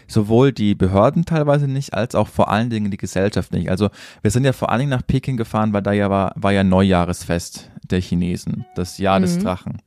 Sowohl 0.07 0.51
die 0.51 0.75
Behörden 0.75 1.25
teilweise 1.25 1.67
nicht, 1.67 1.93
als 1.93 2.15
auch 2.15 2.27
vor 2.27 2.49
allen 2.49 2.69
Dingen 2.69 2.91
die 2.91 2.97
Gesellschaft 2.97 3.51
nicht. 3.53 3.69
Also 3.69 3.89
wir 4.21 4.31
sind 4.31 4.43
ja 4.45 4.53
vor 4.53 4.69
allen 4.69 4.79
Dingen 4.79 4.91
nach 4.91 5.05
Peking 5.05 5.37
gefahren, 5.37 5.73
weil 5.73 5.81
da 5.81 5.91
ja 5.91 6.09
war, 6.09 6.33
war 6.35 6.51
ja 6.51 6.63
Neujahresfest 6.63 7.71
der 7.89 8.01
Chinesen, 8.01 8.65
das 8.75 8.97
Jahr 8.97 9.19
des 9.19 9.37
Mhm. 9.37 9.43
Drachen. 9.43 9.81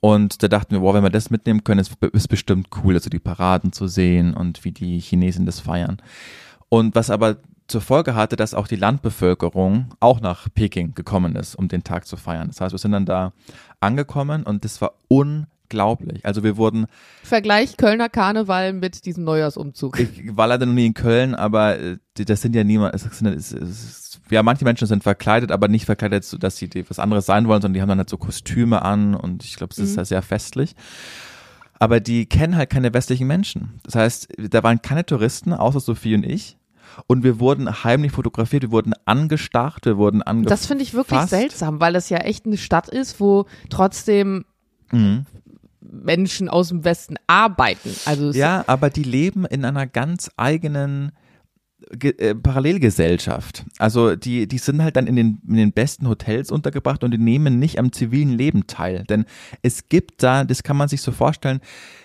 Und 0.00 0.42
da 0.42 0.48
dachten 0.48 0.72
wir, 0.72 0.80
boah, 0.80 0.94
wenn 0.94 1.02
wir 1.02 1.10
das 1.10 1.30
mitnehmen 1.30 1.64
können, 1.64 1.80
ist, 1.80 1.92
ist 2.12 2.28
bestimmt 2.28 2.68
cool, 2.84 2.94
also 2.94 3.10
die 3.10 3.18
Paraden 3.18 3.72
zu 3.72 3.88
sehen 3.88 4.34
und 4.34 4.64
wie 4.64 4.72
die 4.72 5.00
Chinesen 5.00 5.46
das 5.46 5.60
feiern. 5.60 5.96
Und 6.68 6.94
was 6.94 7.10
aber 7.10 7.38
zur 7.66 7.80
Folge 7.80 8.14
hatte, 8.14 8.36
dass 8.36 8.54
auch 8.54 8.68
die 8.68 8.76
Landbevölkerung 8.76 9.88
auch 9.98 10.20
nach 10.20 10.48
Peking 10.54 10.94
gekommen 10.94 11.34
ist, 11.34 11.56
um 11.56 11.66
den 11.66 11.82
Tag 11.82 12.06
zu 12.06 12.16
feiern. 12.16 12.48
Das 12.48 12.60
heißt, 12.60 12.72
wir 12.72 12.78
sind 12.78 12.92
dann 12.92 13.06
da 13.06 13.32
angekommen 13.80 14.44
und 14.44 14.64
das 14.64 14.80
war 14.80 14.92
unglaublich. 15.66 16.24
Also 16.24 16.42
wir 16.42 16.56
wurden, 16.56 16.86
Vergleich 17.22 17.76
Kölner 17.76 18.08
Karneval 18.08 18.72
mit 18.72 19.04
diesem 19.04 19.24
Neujahrsumzug. 19.24 19.98
ich 20.00 20.36
war 20.36 20.46
leider 20.46 20.66
noch 20.66 20.74
nie 20.74 20.86
in 20.86 20.94
Köln, 20.94 21.34
aber 21.34 21.78
äh, 21.78 21.98
das 22.14 22.42
sind 22.42 22.54
ja 22.54 22.64
niemand, 22.64 22.94
es 22.94 23.02
sind, 23.02 23.26
es, 23.26 23.52
es, 23.52 24.20
ja, 24.30 24.42
manche 24.42 24.64
Menschen 24.64 24.86
sind 24.86 25.02
verkleidet, 25.02 25.52
aber 25.52 25.68
nicht 25.68 25.84
verkleidet, 25.84 26.24
so 26.24 26.38
dass 26.38 26.56
sie 26.56 26.70
was 26.88 26.98
anderes 26.98 27.26
sein 27.26 27.48
wollen, 27.48 27.62
sondern 27.62 27.74
die 27.74 27.82
haben 27.82 27.88
dann 27.88 27.98
halt 27.98 28.10
so 28.10 28.16
Kostüme 28.16 28.82
an 28.82 29.14
und 29.14 29.44
ich 29.44 29.56
glaube, 29.56 29.72
es 29.72 29.78
ist 29.78 29.92
Mhm. 29.92 29.98
ja 29.98 30.04
sehr 30.04 30.22
festlich. 30.22 30.74
Aber 31.78 32.00
die 32.00 32.26
kennen 32.26 32.56
halt 32.56 32.70
keine 32.70 32.94
westlichen 32.94 33.26
Menschen. 33.26 33.80
Das 33.84 33.94
heißt, 33.94 34.28
da 34.50 34.62
waren 34.62 34.80
keine 34.80 35.04
Touristen, 35.04 35.52
außer 35.52 35.80
Sophie 35.80 36.14
und 36.14 36.24
ich. 36.24 36.56
Und 37.06 37.22
wir 37.22 37.38
wurden 37.38 37.84
heimlich 37.84 38.12
fotografiert, 38.12 38.62
wir 38.62 38.70
wurden 38.70 38.94
angestarrt, 39.04 39.84
wir 39.84 39.98
wurden 39.98 40.22
angefasst. 40.22 40.62
Das 40.62 40.66
finde 40.66 40.82
ich 40.82 40.94
wirklich 40.94 41.20
seltsam, 41.22 41.78
weil 41.78 41.94
es 41.94 42.08
ja 42.08 42.18
echt 42.18 42.46
eine 42.46 42.56
Stadt 42.56 42.88
ist, 42.88 43.20
wo 43.20 43.44
trotzdem 43.68 44.46
mhm. 44.90 45.26
Menschen 45.90 46.48
aus 46.48 46.68
dem 46.68 46.84
Westen 46.84 47.16
arbeiten. 47.26 47.94
Also 48.04 48.30
ja, 48.30 48.64
aber 48.66 48.90
die 48.90 49.02
leben 49.02 49.44
in 49.44 49.64
einer 49.64 49.86
ganz 49.86 50.30
eigenen 50.36 51.12
äh, 52.00 52.34
Parallelgesellschaft. 52.34 53.64
Also 53.78 54.16
die, 54.16 54.48
die 54.48 54.58
sind 54.58 54.82
halt 54.82 54.96
dann 54.96 55.06
in 55.06 55.14
den, 55.14 55.40
in 55.46 55.56
den 55.56 55.72
besten 55.72 56.08
Hotels 56.08 56.50
untergebracht 56.50 57.04
und 57.04 57.12
die 57.12 57.18
nehmen 57.18 57.60
nicht 57.60 57.78
am 57.78 57.92
zivilen 57.92 58.36
Leben 58.36 58.66
teil. 58.66 59.04
Denn 59.04 59.24
es 59.62 59.88
gibt 59.88 60.22
da, 60.22 60.42
das 60.44 60.64
kann 60.64 60.76
man 60.76 60.88
sich 60.88 61.00
so 61.00 61.12
vorstellen, 61.12 61.60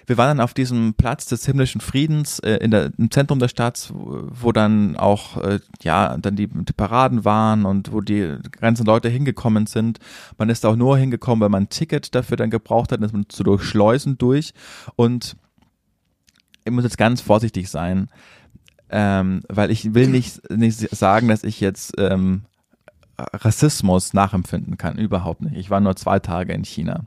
wir 0.05 0.17
waren 0.17 0.37
dann 0.37 0.43
auf 0.43 0.53
diesem 0.53 0.93
Platz 0.93 1.25
des 1.25 1.45
himmlischen 1.45 1.81
Friedens 1.81 2.39
äh, 2.39 2.57
in 2.57 2.69
der, 2.71 2.91
im 2.97 3.09
Zentrum 3.09 3.39
der 3.39 3.47
Stadt, 3.47 3.91
wo, 3.93 4.27
wo 4.29 4.51
dann 4.51 4.97
auch, 4.97 5.37
äh, 5.37 5.59
ja, 5.81 6.15
dann 6.17 6.35
die, 6.35 6.47
die 6.47 6.73
Paraden 6.73 7.25
waren 7.25 7.65
und 7.65 7.91
wo 7.91 8.01
die 8.01 8.37
ganzen 8.59 8.85
Leute 8.85 9.09
hingekommen 9.09 9.65
sind. 9.65 9.99
Man 10.37 10.49
ist 10.49 10.65
auch 10.65 10.75
nur 10.75 10.97
hingekommen, 10.97 11.41
weil 11.41 11.49
man 11.49 11.63
ein 11.63 11.69
Ticket 11.69 12.13
dafür 12.13 12.37
dann 12.37 12.49
gebraucht 12.49 12.91
hat, 12.91 13.01
dass 13.01 13.13
man 13.13 13.29
zu 13.29 13.43
durchschleusen 13.43 14.17
durch 14.17 14.53
und 14.95 15.35
ich 16.63 16.71
muss 16.71 16.83
jetzt 16.83 16.97
ganz 16.97 17.21
vorsichtig 17.21 17.69
sein 17.69 18.09
ähm, 18.91 19.41
weil 19.47 19.71
ich 19.71 19.93
will 19.93 20.07
nicht, 20.07 20.49
nicht 20.51 20.79
sagen, 20.95 21.27
dass 21.27 21.43
ich 21.43 21.59
jetzt 21.59 21.93
ähm, 21.97 22.41
Rassismus 23.33 24.13
nachempfinden 24.13 24.77
kann. 24.77 24.97
Überhaupt 24.97 25.41
nicht. 25.41 25.55
Ich 25.55 25.69
war 25.69 25.79
nur 25.79 25.95
zwei 25.95 26.19
Tage 26.19 26.53
in 26.53 26.63
China. 26.63 27.05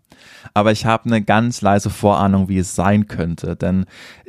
Aber 0.52 0.72
ich 0.72 0.86
habe 0.86 1.06
eine 1.06 1.22
ganz 1.22 1.60
leise 1.60 1.90
Vorahnung, 1.90 2.48
wie 2.48 2.58
es 2.58 2.74
sein 2.74 3.06
könnte. 3.06 3.56
Denn 3.56 3.86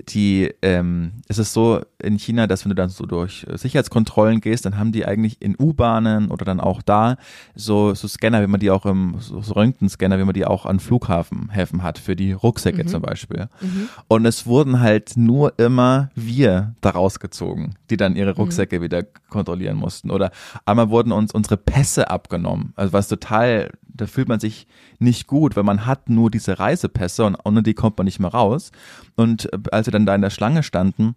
die, 0.10 0.54
ähm, 0.62 1.14
es 1.28 1.38
ist 1.38 1.54
so 1.54 1.82
in 2.00 2.18
China, 2.18 2.48
dass 2.48 2.66
wenn 2.66 2.70
du 2.70 2.76
dann 2.76 2.90
so 2.90 3.06
durch 3.06 3.46
Sicherheitskontrollen 3.54 4.42
gehst, 4.42 4.66
dann 4.66 4.78
haben 4.78 4.92
die 4.92 5.06
eigentlich 5.06 5.42
in 5.42 5.56
U-Bahnen 5.60 6.32
oder 6.32 6.46
dann 6.46 6.60
auch 6.60 6.82
da 6.82 7.18
so, 7.56 7.94
so 7.94 8.08
Scanner, 8.08 8.42
wie 8.42 8.48
man 8.48 8.60
die 8.60 8.72
auch 8.72 8.86
im, 8.86 9.16
so, 9.20 9.40
Röntgenscanner, 9.40 10.20
wie 10.20 10.24
man 10.24 10.34
die 10.34 10.46
auch 10.46 10.66
an 10.66 10.80
Flughafenhäfen 10.80 11.84
hat, 11.84 12.00
für 12.00 12.16
die 12.16 12.32
Rucksäcke 12.32 12.84
mhm. 12.84 12.88
zum 12.88 13.02
Beispiel. 13.02 13.48
Mhm. 13.62 13.90
Und 14.08 14.26
es 14.26 14.46
wurden 14.46 14.80
halt 14.80 15.18
nur 15.18 15.58
immer 15.60 16.10
wir 16.16 16.76
daraus 16.82 17.20
gezogen, 17.20 17.76
die 17.90 17.98
dann 17.98 18.16
ihre 18.16 18.32
mhm. 18.32 18.38
Rucksäcke 18.38 18.80
mhm. 18.80 18.84
wieder 18.84 19.04
kontrollieren 19.04 19.78
mussten. 19.78 20.12
Oder 20.12 20.32
einmal 20.66 20.90
wurden 20.90 21.12
uns 21.12 21.34
unsere 21.34 21.58
Pässe 21.58 22.10
abgenommen. 22.10 22.74
Also 22.76 22.94
was 22.94 23.08
total, 23.08 23.72
da 23.88 24.08
fühlt 24.08 24.28
man 24.28 24.40
sich 24.40 24.68
nicht 25.00 25.28
gut, 25.28 25.56
weil 25.56 25.64
man 25.64 25.86
hat 25.86 26.10
nur 26.10 26.32
diese 26.32 26.60
Reisepässe 26.60 27.26
und 27.26 27.38
ohne 27.44 27.64
die 27.64 27.74
kommt 27.74 27.98
man 27.98 28.06
nicht 28.06 28.20
mehr 28.20 28.32
raus. 28.32 28.72
Und 29.16 29.52
äh, 29.54 29.60
als 29.72 29.88
wir 29.88 29.92
dann 29.92 30.06
da 30.06 30.16
in 30.16 30.22
der 30.22 30.30
Schlange 30.30 30.64
standen, 30.64 31.16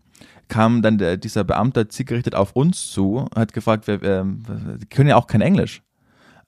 kam 0.48 0.82
dann 0.82 0.98
der, 0.98 1.16
dieser 1.16 1.44
Beamter 1.44 1.88
zielgerichtet 1.88 2.34
auf 2.34 2.52
uns 2.52 2.90
zu, 2.90 3.26
hat 3.34 3.52
gefragt, 3.52 3.87
wir, 3.87 4.00
wir 4.02 4.26
können 4.90 5.08
ja 5.08 5.16
auch 5.16 5.26
kein 5.26 5.42
Englisch. 5.42 5.82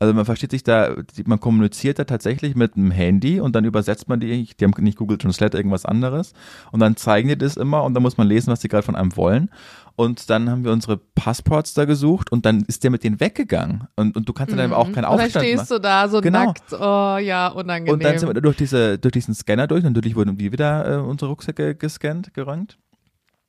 Also 0.00 0.14
man 0.14 0.24
versteht 0.24 0.50
sich 0.50 0.62
da, 0.62 0.96
man 1.26 1.40
kommuniziert 1.40 1.98
da 1.98 2.04
tatsächlich 2.04 2.56
mit 2.56 2.74
einem 2.74 2.90
Handy 2.90 3.38
und 3.38 3.54
dann 3.54 3.66
übersetzt 3.66 4.08
man 4.08 4.18
die, 4.18 4.48
die 4.58 4.64
haben 4.64 4.72
nicht 4.78 4.96
Google 4.96 5.18
Translate, 5.18 5.58
irgendwas 5.58 5.84
anderes 5.84 6.32
und 6.72 6.80
dann 6.80 6.96
zeigen 6.96 7.28
die 7.28 7.36
das 7.36 7.58
immer 7.58 7.84
und 7.84 7.92
dann 7.92 8.02
muss 8.02 8.16
man 8.16 8.26
lesen, 8.26 8.50
was 8.50 8.60
die 8.60 8.68
gerade 8.68 8.82
von 8.82 8.96
einem 8.96 9.14
wollen. 9.16 9.50
Und 9.96 10.30
dann 10.30 10.48
haben 10.48 10.64
wir 10.64 10.72
unsere 10.72 10.96
Passports 10.96 11.74
da 11.74 11.84
gesucht 11.84 12.32
und 12.32 12.46
dann 12.46 12.62
ist 12.62 12.82
der 12.82 12.90
mit 12.90 13.04
denen 13.04 13.20
weggegangen. 13.20 13.88
Und, 13.96 14.16
und 14.16 14.26
du 14.26 14.32
kannst 14.32 14.56
dann 14.56 14.68
mhm. 14.68 14.72
auch 14.72 14.90
keinen 14.90 15.04
Aufstand 15.04 15.04
machen. 15.04 15.26
Und 15.26 15.34
dann 15.34 15.42
stehst 15.42 15.70
machen. 15.70 15.76
du 15.76 15.80
da 15.82 16.08
so 16.08 16.20
genau. 16.22 16.44
nackt. 16.46 16.72
Oh 16.72 17.18
ja, 17.18 17.48
unangenehm. 17.48 17.92
Und 17.92 18.02
dann 18.02 18.18
sind 18.18 18.34
wir 18.34 18.40
durch, 18.40 18.56
diese, 18.56 18.98
durch 18.98 19.12
diesen 19.12 19.34
Scanner 19.34 19.66
durch. 19.66 19.84
Natürlich 19.84 20.16
wurden 20.16 20.38
wir 20.38 20.52
wieder 20.52 20.90
äh, 20.90 20.96
unsere 21.02 21.30
Rucksäcke 21.30 21.74
gescannt, 21.74 22.32
gerönt. 22.32 22.78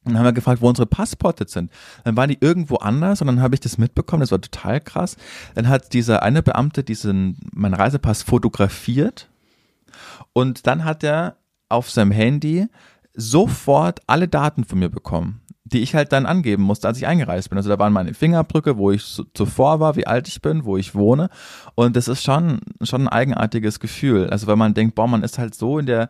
Dann 0.03 0.17
haben 0.17 0.25
wir 0.25 0.33
gefragt, 0.33 0.61
wo 0.61 0.67
unsere 0.67 0.87
Passporte 0.87 1.45
sind. 1.47 1.71
Dann 2.03 2.17
waren 2.17 2.29
die 2.29 2.37
irgendwo 2.41 2.77
anders 2.77 3.21
und 3.21 3.27
dann 3.27 3.41
habe 3.41 3.53
ich 3.53 3.59
das 3.59 3.77
mitbekommen, 3.77 4.21
das 4.21 4.31
war 4.31 4.41
total 4.41 4.81
krass. 4.81 5.15
Dann 5.53 5.67
hat 5.67 5.93
dieser 5.93 6.23
eine 6.23 6.41
Beamte 6.41 6.83
diesen, 6.83 7.37
meinen 7.53 7.75
Reisepass 7.75 8.23
fotografiert 8.23 9.29
und 10.33 10.65
dann 10.65 10.85
hat 10.85 11.03
er 11.03 11.37
auf 11.69 11.89
seinem 11.89 12.11
Handy 12.11 12.67
sofort 13.13 13.99
alle 14.07 14.27
Daten 14.27 14.63
von 14.63 14.79
mir 14.79 14.89
bekommen, 14.89 15.41
die 15.65 15.79
ich 15.79 15.93
halt 15.93 16.11
dann 16.11 16.25
angeben 16.25 16.63
musste, 16.63 16.87
als 16.87 16.97
ich 16.97 17.07
eingereist 17.07 17.49
bin. 17.49 17.57
Also 17.57 17.69
da 17.69 17.77
waren 17.77 17.93
meine 17.93 18.13
Fingerabdrücke, 18.13 18.77
wo 18.77 18.91
ich 18.91 19.21
zuvor 19.33 19.79
war, 19.79 19.95
wie 19.95 20.07
alt 20.07 20.27
ich 20.27 20.41
bin, 20.41 20.65
wo 20.65 20.77
ich 20.77 20.95
wohne. 20.95 21.29
Und 21.75 21.95
das 21.95 22.07
ist 22.07 22.23
schon, 22.23 22.61
schon 22.81 23.03
ein 23.03 23.07
eigenartiges 23.07 23.79
Gefühl. 23.79 24.29
Also 24.29 24.47
weil 24.47 24.55
man 24.55 24.73
denkt, 24.73 24.95
boah, 24.95 25.07
man 25.07 25.23
ist 25.23 25.37
halt 25.37 25.53
so 25.55 25.77
in 25.79 25.85
der, 25.85 26.09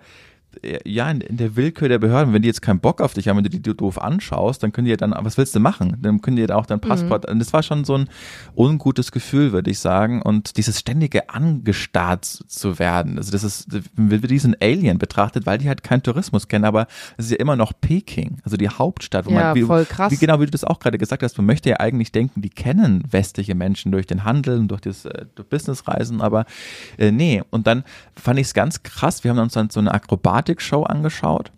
ja, 0.86 1.10
in, 1.10 1.22
in, 1.22 1.38
der 1.38 1.56
Willkür 1.56 1.90
der 1.90 2.00
Behörden, 2.00 2.34
wenn 2.34 2.42
die 2.42 2.48
jetzt 2.48 2.62
keinen 2.62 2.80
Bock 2.80 3.02
auf 3.02 3.14
dich 3.14 3.28
haben, 3.28 3.38
wenn 3.38 3.44
du 3.44 3.50
die 3.50 3.62
doof 3.62 4.02
anschaust, 4.02 4.62
dann 4.62 4.72
können 4.72 4.86
die 4.86 4.92
ja 4.92 4.98
dann, 4.98 5.14
was 5.18 5.38
willst 5.38 5.56
du 5.56 5.60
machen? 5.60 5.98
Dann 6.02 6.22
können 6.22 6.36
die 6.36 6.44
ja 6.44 6.56
auch 6.56 6.66
dein 6.66 6.80
Passport, 6.80 7.28
mhm. 7.30 7.40
das 7.40 7.54
war 7.54 7.64
schon 7.64 7.84
so 7.84 7.98
ein 7.98 8.10
ungutes 8.56 9.12
Gefühl, 9.12 9.54
würde 9.54 9.72
ich 9.72 9.80
sagen. 9.80 10.22
Und 10.22 10.58
dieses 10.58 10.80
ständige 10.80 11.30
angestarrt 11.30 12.26
zu 12.26 12.80
werden, 12.80 13.18
also 13.18 13.32
das 13.32 13.44
ist, 13.44 13.68
wie 13.96 14.20
diesen 14.20 14.56
Alien 14.62 15.00
betrachtet, 15.00 15.46
weil 15.46 15.58
die 15.58 15.68
halt 15.68 15.84
keinen 15.84 16.04
Tourismus 16.04 16.48
kennen, 16.48 16.66
aber 16.66 16.88
es 17.18 17.26
ist 17.26 17.32
ja 17.32 17.38
immer 17.38 17.56
noch 17.56 17.74
Peking, 17.80 18.38
also 18.44 18.58
die 18.58 18.70
Hauptstadt, 18.70 19.26
wo 19.26 19.32
ja, 19.32 19.40
man, 19.40 19.56
wie, 19.56 19.64
voll 19.64 19.86
krass. 19.86 20.12
wie 20.12 20.18
genau, 20.18 20.40
wie 20.40 20.46
du 20.46 20.52
das 20.52 20.64
auch 20.64 20.80
gerade 20.80 20.98
gesagt 20.98 21.24
hast, 21.24 21.38
man 21.38 21.46
möchte 21.48 21.70
ja 21.70 21.80
eigentlich 21.80 22.12
denken, 22.12 22.42
die 22.42 22.50
kennen 22.50 23.04
westliche 23.10 23.56
Menschen 23.56 23.92
durch 23.92 24.06
den 24.06 24.26
Handel 24.26 24.60
und 24.60 24.68
durch 24.68 24.82
das 24.82 25.06
äh, 25.06 25.26
durch 25.34 25.48
Businessreisen, 25.48 26.22
aber 26.22 26.46
äh, 26.98 27.12
nee. 27.12 27.42
Und 27.50 27.68
dann 27.68 27.84
fand 28.16 28.40
ich 28.40 28.48
es 28.48 28.54
ganz 28.54 28.84
krass, 28.84 29.24
wir 29.24 29.32
haben 29.32 29.40
uns 29.40 29.54
dann 29.54 29.70
so 29.70 29.80
eine 29.80 29.94
Akrobatik 29.94 30.41
Dramatik-Show 30.42 30.84
angeschaut. 30.84 31.52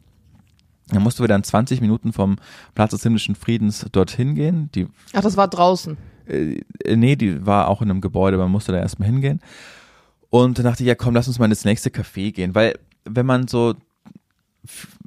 Da 0.89 0.99
mussten 0.99 1.23
wir 1.23 1.27
dann 1.27 1.43
20 1.43 1.81
Minuten 1.81 2.13
vom 2.13 2.37
Platz 2.75 2.91
des 2.91 3.03
himmlischen 3.03 3.35
Friedens 3.35 3.85
dorthin 3.91 4.35
gehen. 4.35 4.69
Die, 4.75 4.87
Ach, 5.13 5.21
das 5.21 5.37
war 5.37 5.47
draußen? 5.47 5.97
Äh, 6.27 6.61
nee, 6.95 7.15
die 7.15 7.45
war 7.45 7.67
auch 7.67 7.81
in 7.81 7.89
einem 7.89 8.01
Gebäude, 8.01 8.37
man 8.37 8.51
musste 8.51 8.73
da 8.73 8.79
erstmal 8.79 9.07
hingehen. 9.07 9.39
Und 10.29 10.57
dann 10.57 10.65
dachte 10.65 10.83
ich, 10.83 10.87
ja 10.87 10.95
komm, 10.95 11.13
lass 11.13 11.27
uns 11.27 11.39
mal 11.39 11.45
ins 11.45 11.65
nächste 11.65 11.89
Café 11.89 12.31
gehen, 12.31 12.55
weil 12.55 12.77
wenn 13.05 13.25
man 13.25 13.47
so 13.47 13.75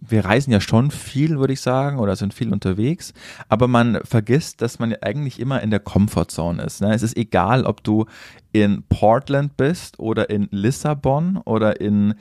wir 0.09 0.25
reisen 0.25 0.53
ja 0.53 0.61
schon 0.61 0.91
viel, 0.91 1.39
würde 1.39 1.53
ich 1.53 1.61
sagen, 1.61 1.99
oder 1.99 2.15
sind 2.17 2.35
viel 2.35 2.53
unterwegs, 2.53 3.15
aber 3.49 3.69
man 3.69 4.01
vergisst, 4.05 4.61
dass 4.61 4.79
man 4.79 4.91
ja 4.91 4.99
eigentlich 5.01 5.41
immer 5.41 5.63
in 5.63 5.71
der 5.71 5.81
Comfortzone 5.81 6.63
ist. 6.63 6.81
Ne? 6.81 6.95
Es 6.95 7.03
ist 7.03 7.17
egal, 7.17 7.65
ob 7.65 7.83
du 7.83 8.07
in 8.53 8.85
Portland 8.89 9.57
bist 9.57 9.99
oder 9.99 10.31
in 10.31 10.49
Lissabon 10.51 11.39
oder 11.39 11.81
in 11.81 12.15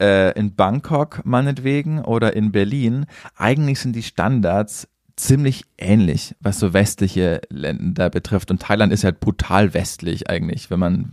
äh, 0.00 0.38
in 0.38 0.54
Bangkok 0.54 1.22
meinetwegen 1.24 2.00
oder 2.00 2.34
in 2.34 2.52
Berlin, 2.52 3.06
eigentlich 3.36 3.80
sind 3.80 3.94
die 3.94 4.02
Standards 4.02 4.88
ziemlich 5.16 5.64
ähnlich, 5.78 6.34
was 6.40 6.58
so 6.58 6.74
westliche 6.74 7.40
Länder 7.48 8.10
betrifft. 8.10 8.50
Und 8.50 8.60
Thailand 8.60 8.92
ist 8.92 9.04
halt 9.04 9.20
brutal 9.20 9.72
westlich 9.72 10.28
eigentlich, 10.28 10.70
wenn 10.70 10.78
man, 10.78 11.10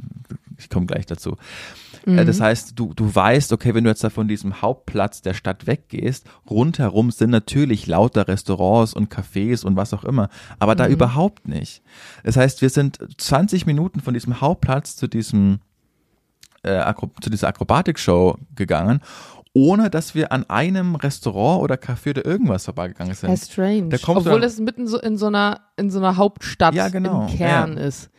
ich 0.57 0.69
komme 0.69 0.85
gleich 0.85 1.05
dazu. 1.05 1.37
Äh, 2.05 2.11
mhm. 2.11 2.25
Das 2.25 2.41
heißt, 2.41 2.73
du, 2.77 2.93
du 2.93 3.13
weißt, 3.13 3.53
okay, 3.53 3.73
wenn 3.73 3.85
du 3.85 3.89
jetzt 3.89 4.03
da 4.03 4.09
von 4.09 4.27
diesem 4.27 4.61
Hauptplatz 4.61 5.21
der 5.21 5.33
Stadt 5.33 5.67
weggehst, 5.67 6.27
rundherum 6.49 7.11
sind 7.11 7.29
natürlich 7.29 7.87
lauter 7.87 8.27
Restaurants 8.27 8.93
und 8.93 9.13
Cafés 9.13 9.65
und 9.65 9.75
was 9.75 9.93
auch 9.93 10.03
immer, 10.03 10.29
aber 10.59 10.73
mhm. 10.73 10.77
da 10.77 10.87
überhaupt 10.87 11.47
nicht. 11.47 11.81
Das 12.23 12.35
heißt, 12.35 12.61
wir 12.61 12.69
sind 12.69 12.99
20 13.17 13.65
Minuten 13.65 14.01
von 14.01 14.13
diesem 14.13 14.41
Hauptplatz 14.41 14.95
zu 14.95 15.07
diesem 15.07 15.59
äh, 16.63 16.93
zu 17.21 17.29
dieser 17.29 17.49
Akrobatik-Show 17.49 18.37
gegangen, 18.55 19.01
ohne 19.53 19.89
dass 19.89 20.15
wir 20.15 20.31
an 20.31 20.49
einem 20.49 20.95
Restaurant 20.95 21.61
oder 21.61 21.75
Café 21.75 22.11
oder 22.11 22.25
irgendwas 22.25 22.65
vorbeigegangen 22.65 23.13
sind. 23.13 23.29
Ja, 23.29 23.37
strange. 23.37 23.89
Obwohl 24.07 24.43
es 24.43 24.59
mitten 24.59 24.87
so 24.87 24.99
in 24.99 25.17
so 25.17 25.27
einer 25.27 25.61
in 25.77 25.91
so 25.91 25.99
einer 25.99 26.17
Hauptstadt 26.17 26.73
ja, 26.73 26.89
genau. 26.89 27.27
im 27.27 27.37
Kern 27.37 27.77
ja. 27.77 27.83
ist. 27.83 28.09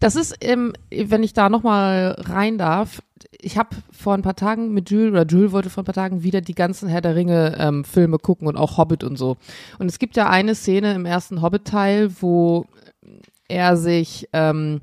Das 0.00 0.16
ist, 0.16 0.36
ähm, 0.40 0.72
wenn 0.90 1.22
ich 1.22 1.34
da 1.34 1.50
nochmal 1.50 2.16
rein 2.18 2.56
darf, 2.56 3.02
ich 3.32 3.58
habe 3.58 3.76
vor 3.90 4.14
ein 4.14 4.22
paar 4.22 4.36
Tagen 4.36 4.72
mit 4.72 4.90
Jules, 4.90 5.10
oder 5.10 5.26
Jules 5.26 5.52
wollte 5.52 5.68
vor 5.68 5.82
ein 5.82 5.86
paar 5.86 5.94
Tagen 5.94 6.22
wieder 6.22 6.40
die 6.40 6.54
ganzen 6.54 6.88
Herr 6.88 7.00
der 7.00 7.16
Ringe 7.16 7.56
ähm, 7.58 7.84
Filme 7.84 8.18
gucken 8.18 8.48
und 8.48 8.56
auch 8.56 8.78
Hobbit 8.78 9.04
und 9.04 9.16
so. 9.16 9.36
Und 9.78 9.88
es 9.88 9.98
gibt 9.98 10.16
ja 10.16 10.30
eine 10.30 10.54
Szene 10.54 10.94
im 10.94 11.04
ersten 11.04 11.42
Hobbit-Teil, 11.42 12.10
wo 12.20 12.66
er 13.48 13.76
sich 13.76 14.28
ähm, 14.32 14.80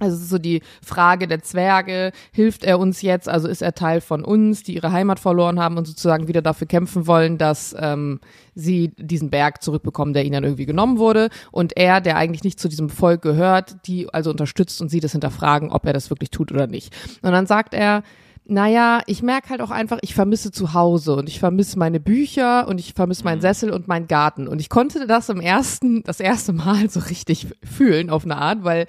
also 0.00 0.16
es 0.16 0.22
ist 0.22 0.30
so 0.30 0.38
die 0.38 0.62
Frage 0.84 1.28
der 1.28 1.42
Zwerge, 1.42 2.12
hilft 2.32 2.64
er 2.64 2.78
uns 2.78 3.02
jetzt, 3.02 3.28
also 3.28 3.46
ist 3.46 3.62
er 3.62 3.74
Teil 3.74 4.00
von 4.00 4.24
uns, 4.24 4.62
die 4.62 4.74
ihre 4.74 4.90
Heimat 4.90 5.20
verloren 5.20 5.60
haben 5.60 5.76
und 5.76 5.86
sozusagen 5.86 6.28
wieder 6.28 6.42
dafür 6.42 6.66
kämpfen 6.66 7.06
wollen, 7.06 7.38
dass 7.38 7.76
ähm, 7.78 8.20
sie 8.54 8.92
diesen 8.96 9.30
Berg 9.30 9.62
zurückbekommen, 9.62 10.14
der 10.14 10.24
ihnen 10.24 10.44
irgendwie 10.44 10.66
genommen 10.66 10.98
wurde. 10.98 11.28
Und 11.50 11.76
er, 11.76 12.00
der 12.00 12.16
eigentlich 12.16 12.42
nicht 12.42 12.58
zu 12.58 12.68
diesem 12.68 12.88
Volk 12.88 13.22
gehört, 13.22 13.86
die 13.86 14.12
also 14.12 14.30
unterstützt 14.30 14.80
und 14.80 14.88
sie 14.88 15.00
das 15.00 15.12
hinterfragen, 15.12 15.70
ob 15.70 15.86
er 15.86 15.92
das 15.92 16.10
wirklich 16.10 16.30
tut 16.30 16.50
oder 16.52 16.66
nicht. 16.66 16.94
Und 17.22 17.32
dann 17.32 17.46
sagt 17.46 17.74
er, 17.74 18.02
naja, 18.44 19.00
ich 19.06 19.22
merke 19.22 19.50
halt 19.50 19.60
auch 19.60 19.70
einfach, 19.70 19.98
ich 20.02 20.14
vermisse 20.14 20.50
zu 20.50 20.74
Hause 20.74 21.14
und 21.14 21.28
ich 21.28 21.38
vermisse 21.38 21.78
meine 21.78 22.00
Bücher 22.00 22.66
und 22.66 22.80
ich 22.80 22.94
vermisse 22.94 23.24
meinen 23.24 23.38
mhm. 23.38 23.42
Sessel 23.42 23.70
und 23.70 23.88
meinen 23.88 24.08
Garten. 24.08 24.48
Und 24.48 24.60
ich 24.60 24.68
konnte 24.68 25.06
das 25.06 25.28
im 25.28 25.40
ersten, 25.40 26.02
das 26.02 26.18
erste 26.20 26.52
Mal 26.52 26.90
so 26.90 27.00
richtig 27.00 27.46
fühlen 27.62 28.10
auf 28.10 28.24
eine 28.24 28.36
Art, 28.36 28.64
weil 28.64 28.86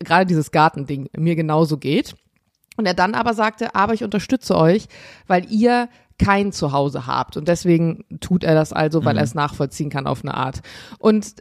gerade 0.00 0.26
dieses 0.26 0.50
Gartending 0.50 1.08
mir 1.16 1.36
genauso 1.36 1.78
geht. 1.78 2.16
Und 2.76 2.86
er 2.86 2.94
dann 2.94 3.14
aber 3.14 3.34
sagte, 3.34 3.74
aber 3.74 3.94
ich 3.94 4.04
unterstütze 4.04 4.56
euch, 4.56 4.86
weil 5.26 5.50
ihr 5.50 5.88
kein 6.18 6.52
Zuhause 6.52 7.06
habt. 7.06 7.36
Und 7.36 7.48
deswegen 7.48 8.04
tut 8.20 8.42
er 8.42 8.54
das 8.54 8.72
also, 8.72 9.04
weil 9.04 9.14
Mhm. 9.14 9.18
er 9.18 9.24
es 9.24 9.34
nachvollziehen 9.34 9.90
kann 9.90 10.06
auf 10.06 10.24
eine 10.24 10.34
Art. 10.34 10.60
Und 10.98 11.34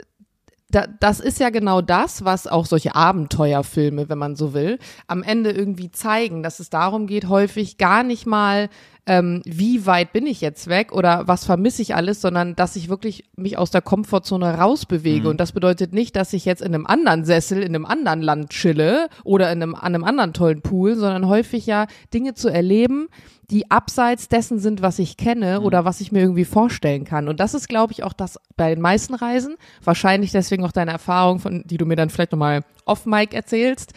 da, 0.70 0.86
das 1.00 1.20
ist 1.20 1.40
ja 1.40 1.50
genau 1.50 1.82
das, 1.82 2.26
was 2.26 2.46
auch 2.46 2.66
solche 2.66 2.96
Abenteuerfilme, 2.96 4.10
wenn 4.10 4.18
man 4.18 4.36
so 4.36 4.54
will, 4.54 4.80
am 5.08 5.24
Ende 5.24 5.52
irgendwie 5.52 5.92
zeigen, 5.92 6.44
dass 6.44 6.60
es 6.60 6.70
darum 6.70 7.08
geht, 7.08 7.30
häufig 7.30 7.78
gar 7.78 8.04
nicht 8.04 8.26
mal, 8.26 8.70
ähm, 9.08 9.42
wie 9.46 9.86
weit 9.86 10.12
bin 10.12 10.28
ich 10.28 10.42
jetzt 10.42 10.68
weg 10.68 10.92
oder 10.92 11.28
was 11.28 11.46
vermisse 11.46 11.82
ich 11.82 11.96
alles, 11.96 12.20
sondern 12.20 12.56
dass 12.56 12.76
ich 12.76 12.90
wirklich 12.90 13.24
mich 13.38 13.58
aus 13.58 13.72
der 13.72 13.82
Komfortzone 13.82 14.56
rausbewege. 14.56 15.30
Und 15.30 15.40
das 15.40 15.54
bedeutet 15.54 15.94
nicht, 15.94 16.18
dass 16.18 16.34
ich 16.34 16.44
jetzt 16.44 16.62
in 16.62 16.76
einem 16.76 16.86
anderen 16.86 17.24
Sessel, 17.24 17.64
in 17.64 17.74
einem 17.74 17.86
anderen 17.86 18.22
Land 18.22 18.50
chille 18.50 19.08
oder 19.24 19.50
in 19.52 19.64
einem, 19.64 19.76
an 19.76 19.96
einem 19.96 20.04
anderen 20.04 20.34
tollen 20.34 20.62
Pool, 20.62 20.96
sondern 20.96 21.28
häufig 21.28 21.66
ja 21.66 21.88
Dinge 22.14 22.34
zu 22.34 22.50
erleben, 22.50 23.08
die 23.50 23.72
abseits 23.72 24.28
dessen 24.28 24.60
sind, 24.60 24.82
was 24.82 25.00
ich 25.00 25.16
kenne 25.16 25.62
oder 25.62 25.86
was 25.86 26.02
ich 26.02 26.12
mir 26.12 26.20
irgendwie 26.20 26.44
vorstellen 26.44 27.06
kann. 27.06 27.30
Und 27.30 27.40
das 27.40 27.54
ist, 27.54 27.70
glaube 27.70 27.94
ich, 27.94 28.04
auch 28.04 28.12
das 28.12 28.38
bei 28.58 28.76
den 28.76 28.82
meisten 28.82 29.14
Reisen, 29.14 29.56
wahrscheinlich 29.86 30.34
deswegen 30.34 30.66
auch 30.66 30.74
deine 30.74 30.92
Erfahrung, 30.92 31.40
von, 31.40 31.64
die 31.66 31.78
du 31.78 31.86
mir 31.86 31.96
dann 31.96 32.10
vielleicht 32.10 32.34
nochmal 32.34 32.66
off-Mic 32.84 33.34
erzählst. 33.34 33.94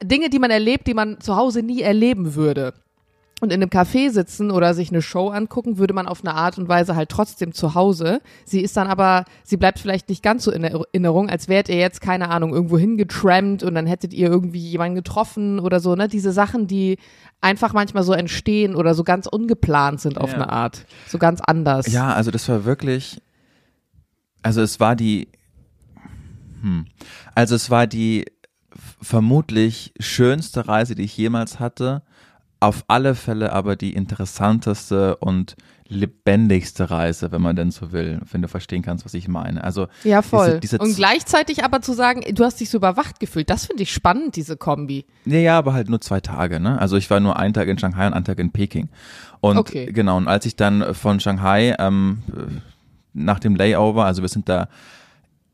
Dinge, 0.00 0.30
die 0.30 0.38
man 0.38 0.52
erlebt, 0.52 0.86
die 0.86 0.94
man 0.94 1.20
zu 1.20 1.34
Hause 1.34 1.64
nie 1.64 1.82
erleben 1.82 2.36
würde. 2.36 2.74
Und 3.42 3.52
in 3.52 3.60
einem 3.60 3.68
Café 3.68 4.10
sitzen 4.10 4.50
oder 4.50 4.72
sich 4.72 4.88
eine 4.90 5.02
Show 5.02 5.28
angucken, 5.28 5.76
würde 5.76 5.92
man 5.92 6.06
auf 6.08 6.24
eine 6.24 6.32
Art 6.34 6.56
und 6.56 6.68
Weise 6.68 6.96
halt 6.96 7.10
trotzdem 7.10 7.52
zu 7.52 7.74
Hause. 7.74 8.22
Sie 8.46 8.62
ist 8.62 8.78
dann 8.78 8.86
aber, 8.88 9.26
sie 9.44 9.58
bleibt 9.58 9.78
vielleicht 9.78 10.08
nicht 10.08 10.22
ganz 10.22 10.44
so 10.44 10.50
in 10.50 10.64
Erinnerung, 10.64 11.28
als 11.28 11.46
wärt 11.46 11.68
ihr 11.68 11.76
jetzt, 11.76 12.00
keine 12.00 12.30
Ahnung, 12.30 12.54
irgendwo 12.54 12.78
hingetrampt 12.78 13.62
und 13.62 13.74
dann 13.74 13.86
hättet 13.86 14.14
ihr 14.14 14.28
irgendwie 14.28 14.60
jemanden 14.60 14.94
getroffen 14.94 15.60
oder 15.60 15.80
so, 15.80 15.94
ne? 15.96 16.08
Diese 16.08 16.32
Sachen, 16.32 16.66
die 16.66 16.96
einfach 17.42 17.74
manchmal 17.74 18.04
so 18.04 18.14
entstehen 18.14 18.74
oder 18.74 18.94
so 18.94 19.04
ganz 19.04 19.26
ungeplant 19.26 20.00
sind 20.00 20.18
auf 20.18 20.30
Ja. 20.30 20.36
eine 20.36 20.48
Art. 20.48 20.86
So 21.06 21.18
ganz 21.18 21.42
anders. 21.42 21.88
Ja, 21.88 22.14
also 22.14 22.30
das 22.30 22.48
war 22.48 22.64
wirklich, 22.64 23.20
also 24.42 24.62
es 24.62 24.80
war 24.80 24.96
die, 24.96 25.28
hm, 26.62 26.86
also 27.34 27.54
es 27.54 27.68
war 27.68 27.86
die 27.86 28.24
vermutlich 29.02 29.92
schönste 30.00 30.68
Reise, 30.68 30.94
die 30.94 31.02
ich 31.02 31.16
jemals 31.18 31.60
hatte. 31.60 32.02
Auf 32.58 32.84
alle 32.88 33.14
Fälle 33.14 33.52
aber 33.52 33.76
die 33.76 33.92
interessanteste 33.92 35.16
und 35.16 35.56
lebendigste 35.88 36.90
Reise, 36.90 37.30
wenn 37.30 37.42
man 37.42 37.54
denn 37.54 37.70
so 37.70 37.92
will, 37.92 38.20
wenn 38.30 38.42
du 38.42 38.48
verstehen 38.48 38.82
kannst, 38.82 39.04
was 39.04 39.14
ich 39.14 39.28
meine. 39.28 39.62
Also 39.62 39.88
Ja, 40.04 40.22
voll. 40.22 40.58
Diese, 40.60 40.78
diese 40.78 40.78
und 40.78 40.96
gleichzeitig 40.96 41.64
aber 41.64 41.80
zu 41.80 41.92
sagen, 41.92 42.22
du 42.34 42.44
hast 42.44 42.58
dich 42.60 42.70
so 42.70 42.78
überwacht 42.78 43.20
gefühlt, 43.20 43.50
das 43.50 43.66
finde 43.66 43.82
ich 43.82 43.92
spannend, 43.92 44.36
diese 44.36 44.56
Kombi. 44.56 45.04
Ja, 45.26 45.38
ja, 45.38 45.58
aber 45.58 45.74
halt 45.74 45.88
nur 45.88 46.00
zwei 46.00 46.20
Tage, 46.20 46.58
ne? 46.58 46.80
Also 46.80 46.96
ich 46.96 47.10
war 47.10 47.20
nur 47.20 47.36
einen 47.38 47.54
Tag 47.54 47.68
in 47.68 47.78
Shanghai 47.78 48.06
und 48.06 48.14
einen 48.14 48.24
Tag 48.24 48.38
in 48.38 48.50
Peking. 48.50 48.88
Und 49.40 49.58
Okay. 49.58 49.86
genau, 49.92 50.16
und 50.16 50.26
als 50.28 50.46
ich 50.46 50.56
dann 50.56 50.94
von 50.94 51.20
Shanghai 51.20 51.76
ähm, 51.78 52.22
nach 53.12 53.38
dem 53.38 53.54
Layover, 53.54 54.06
also 54.06 54.22
wir 54.22 54.28
sind 54.28 54.48
da 54.48 54.68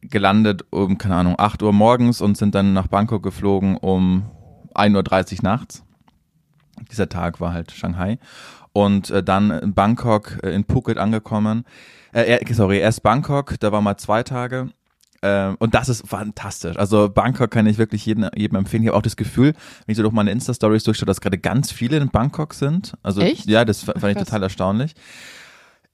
gelandet 0.03 0.65
um, 0.71 0.99
keine 0.99 1.17
Ahnung, 1.17 1.35
8 1.38 1.62
Uhr 1.62 1.73
morgens 1.73 2.21
und 2.21 2.37
sind 2.37 2.55
dann 2.55 2.73
nach 2.73 2.87
Bangkok 2.88 3.23
geflogen 3.23 3.77
um 3.77 4.25
1.30 4.75 5.37
Uhr 5.37 5.38
nachts. 5.43 5.83
Dieser 6.90 7.08
Tag 7.08 7.40
war 7.40 7.52
halt 7.52 7.72
Shanghai. 7.72 8.18
Und 8.72 9.11
äh, 9.11 9.22
dann 9.22 9.50
in 9.50 9.74
Bangkok, 9.74 10.38
äh, 10.42 10.50
in 10.50 10.64
Phuket 10.64 10.98
angekommen. 10.98 11.64
Äh, 12.12 12.38
sorry, 12.52 12.78
erst 12.78 13.02
Bangkok, 13.02 13.58
da 13.61 13.72
war 13.72 13.80
mal 13.80 13.96
zwei 13.96 14.22
Tage. 14.22 14.70
Ähm, 15.22 15.56
und 15.61 15.74
das 15.74 15.88
ist 15.88 16.06
fantastisch. 16.06 16.76
Also 16.76 17.08
Bangkok 17.08 17.50
kann 17.50 17.66
ich 17.66 17.78
wirklich 17.78 18.04
jedem, 18.04 18.28
jedem 18.35 18.56
empfehlen. 18.56 18.82
Ich 18.82 18.88
habe 18.88 18.98
auch 18.98 19.02
das 19.02 19.16
Gefühl, 19.16 19.52
wenn 19.87 19.92
ich 19.92 19.96
so 19.96 20.02
durch 20.02 20.12
meine 20.12 20.32
Insta-Stories 20.32 20.82
durchschaue, 20.82 21.06
dass 21.06 21.20
gerade 21.20 21.38
ganz 21.38 21.70
viele 21.70 21.96
in 21.98 22.08
Bangkok 22.08 22.54
sind. 22.54 22.94
Also 23.02 23.20
Echt? 23.20 23.46
ja, 23.46 23.64
das 23.64 23.85
fand 23.85 23.96
ich 23.96 24.14
krass. 24.14 24.24
total 24.24 24.42
erstaunlich. 24.42 24.94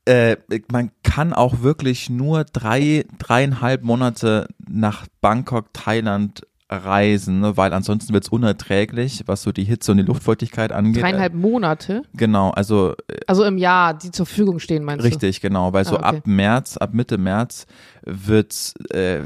Äh, 0.07 0.39
man 0.73 0.91
kann 1.03 1.35
auch 1.35 1.61
wirklich 1.61 2.09
nur 2.09 2.45
drei, 2.45 3.05
dreieinhalb 3.19 3.83
Monate 3.83 4.49
nach 4.67 5.07
Bangkok, 5.21 5.75
Thailand 5.75 6.47
reisen, 6.71 7.41
ne, 7.41 7.57
weil 7.57 7.73
ansonsten 7.73 8.13
wird's 8.13 8.29
unerträglich, 8.29 9.23
was 9.27 9.43
so 9.43 9.53
die 9.53 9.65
Hitze 9.65 9.93
und 9.93 9.99
die 9.99 10.05
Luftfeuchtigkeit 10.05 10.71
angeht. 10.71 11.03
Dreieinhalb 11.03 11.33
Monate, 11.35 12.03
Genau, 12.15 12.51
also 12.51 12.95
also 13.27 13.45
im 13.45 13.57
Jahr, 13.59 13.95
die 13.95 14.11
zur 14.11 14.27
Verfügung 14.27 14.59
stehen, 14.59 14.85
meinst 14.85 15.03
du? 15.05 15.09
Richtig, 15.09 15.41
genau, 15.41 15.73
weil 15.73 15.85
so 15.87 15.97
Ah, 15.97 16.09
okay. 16.11 16.19
ab 16.19 16.27
März, 16.27 16.77
ab 16.77 16.93
Mitte 16.93 17.17
März 17.17 17.67
wird's 18.05 18.75
äh, 18.91 19.21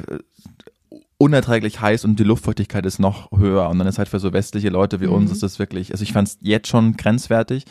unerträglich 1.19 1.81
heiß 1.81 2.05
und 2.05 2.19
die 2.19 2.25
Luftfeuchtigkeit 2.25 2.85
ist 2.85 2.99
noch 2.99 3.31
höher 3.33 3.69
und 3.69 3.79
dann 3.79 3.87
ist 3.87 3.99
halt 3.99 4.09
für 4.09 4.19
so 4.19 4.33
westliche 4.33 4.71
Leute 4.71 5.01
wie 5.01 5.07
uns 5.07 5.31
Mhm. 5.31 5.33
ist 5.33 5.43
das 5.43 5.59
wirklich, 5.59 5.93
also 5.93 6.03
ich 6.03 6.13
fand's 6.13 6.39
jetzt 6.41 6.69
schon 6.69 6.97
grenzwertig. 6.97 7.65